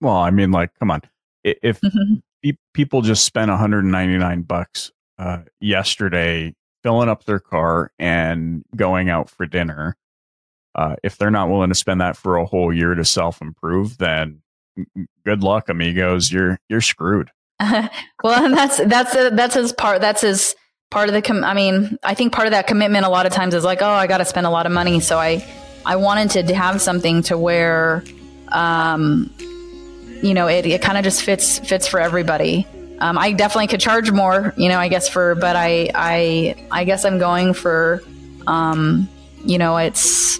Well, 0.00 0.16
I 0.16 0.30
mean, 0.30 0.50
like, 0.50 0.70
come 0.78 0.90
on, 0.90 1.02
if 1.44 1.80
mm-hmm. 1.84 2.50
people 2.74 3.02
just 3.02 3.24
spent 3.24 3.50
199 3.50 4.42
bucks 4.42 4.92
uh, 5.18 5.38
yesterday 5.60 6.54
filling 6.82 7.08
up 7.08 7.24
their 7.24 7.40
car 7.40 7.92
and 7.98 8.64
going 8.74 9.08
out 9.08 9.30
for 9.30 9.46
dinner, 9.46 9.96
uh, 10.74 10.96
if 11.02 11.18
they're 11.18 11.30
not 11.30 11.50
willing 11.50 11.68
to 11.68 11.74
spend 11.74 12.00
that 12.00 12.16
for 12.16 12.36
a 12.36 12.46
whole 12.46 12.72
year 12.72 12.94
to 12.94 13.04
self 13.04 13.40
improve, 13.42 13.98
then 13.98 14.42
good 15.24 15.42
luck, 15.42 15.68
amigos. 15.68 16.30
You're 16.32 16.58
you're 16.68 16.80
screwed. 16.80 17.30
well, 18.22 18.50
that's 18.54 18.78
that's 18.78 19.14
a, 19.14 19.30
that's 19.30 19.54
his 19.54 19.72
part. 19.72 20.00
That's 20.00 20.22
his 20.22 20.54
part 20.90 21.08
of 21.08 21.14
the 21.14 21.22
com- 21.22 21.44
i 21.44 21.54
mean 21.54 21.96
i 22.02 22.14
think 22.14 22.32
part 22.32 22.48
of 22.48 22.50
that 22.50 22.66
commitment 22.66 23.06
a 23.06 23.08
lot 23.08 23.24
of 23.24 23.32
times 23.32 23.54
is 23.54 23.64
like 23.64 23.80
oh 23.80 23.88
i 23.88 24.06
got 24.06 24.18
to 24.18 24.24
spend 24.24 24.46
a 24.46 24.50
lot 24.50 24.66
of 24.66 24.72
money 24.72 24.98
so 24.98 25.18
i 25.18 25.44
i 25.86 25.94
wanted 25.94 26.48
to 26.48 26.54
have 26.54 26.82
something 26.82 27.22
to 27.22 27.38
where 27.38 28.02
um 28.48 29.32
you 30.20 30.34
know 30.34 30.48
it, 30.48 30.66
it 30.66 30.82
kind 30.82 30.98
of 30.98 31.04
just 31.04 31.22
fits 31.22 31.60
fits 31.60 31.86
for 31.86 32.00
everybody 32.00 32.66
um, 33.00 33.18
i 33.18 33.32
definitely 33.32 33.66
could 33.66 33.80
charge 33.80 34.10
more 34.10 34.54
you 34.56 34.68
know 34.68 34.78
i 34.78 34.88
guess 34.88 35.08
for 35.08 35.34
but 35.34 35.56
i 35.56 35.90
i 35.94 36.54
i 36.70 36.84
guess 36.84 37.04
i'm 37.04 37.18
going 37.18 37.52
for 37.52 38.02
um 38.46 39.08
you 39.44 39.58
know 39.58 39.76
it's 39.76 40.38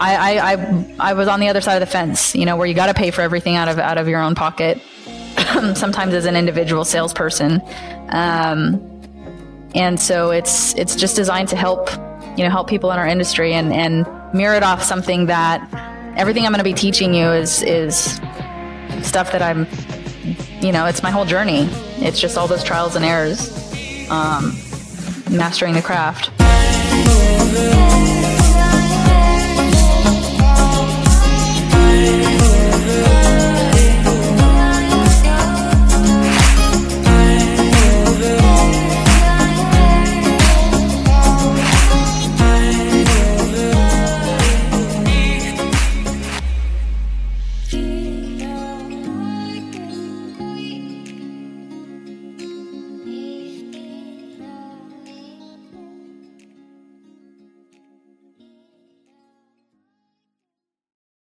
I, 0.00 0.14
I, 0.14 0.52
I, 0.52 0.94
I 1.10 1.12
was 1.12 1.28
on 1.28 1.40
the 1.40 1.48
other 1.48 1.60
side 1.60 1.74
of 1.74 1.80
the 1.80 1.92
fence, 1.92 2.34
you 2.34 2.46
know, 2.46 2.56
where 2.56 2.66
you 2.66 2.72
got 2.72 2.86
to 2.86 2.94
pay 2.94 3.10
for 3.10 3.20
everything 3.20 3.56
out 3.56 3.68
of 3.68 3.78
out 3.78 3.98
of 3.98 4.08
your 4.08 4.20
own 4.20 4.34
pocket. 4.34 4.80
Sometimes 5.74 6.14
as 6.14 6.24
an 6.24 6.36
individual 6.36 6.86
salesperson, 6.86 7.60
um, 8.08 8.80
and 9.74 10.00
so 10.00 10.30
it's 10.30 10.74
it's 10.76 10.96
just 10.96 11.16
designed 11.16 11.48
to 11.48 11.56
help 11.56 11.90
you 12.36 12.44
know 12.44 12.50
help 12.50 12.66
people 12.66 12.90
in 12.92 12.98
our 12.98 13.06
industry 13.06 13.52
and 13.52 13.74
and 13.74 14.06
mirror 14.32 14.54
it 14.54 14.62
off 14.62 14.82
something 14.82 15.26
that 15.26 15.60
everything 16.16 16.46
I'm 16.46 16.52
going 16.52 16.58
to 16.58 16.64
be 16.64 16.72
teaching 16.72 17.12
you 17.12 17.28
is 17.28 17.62
is 17.62 18.20
stuff 19.02 19.32
that 19.32 19.42
I'm 19.42 19.66
you 20.60 20.72
know 20.72 20.86
it's 20.86 21.02
my 21.02 21.10
whole 21.10 21.24
journey. 21.24 21.68
It's 21.98 22.20
just 22.20 22.36
all 22.36 22.46
those 22.46 22.64
trials 22.64 22.96
and 22.96 23.04
errors, 23.04 23.50
um, 24.10 24.56
mastering 25.30 25.74
the 25.74 25.82
craft. 25.82 26.30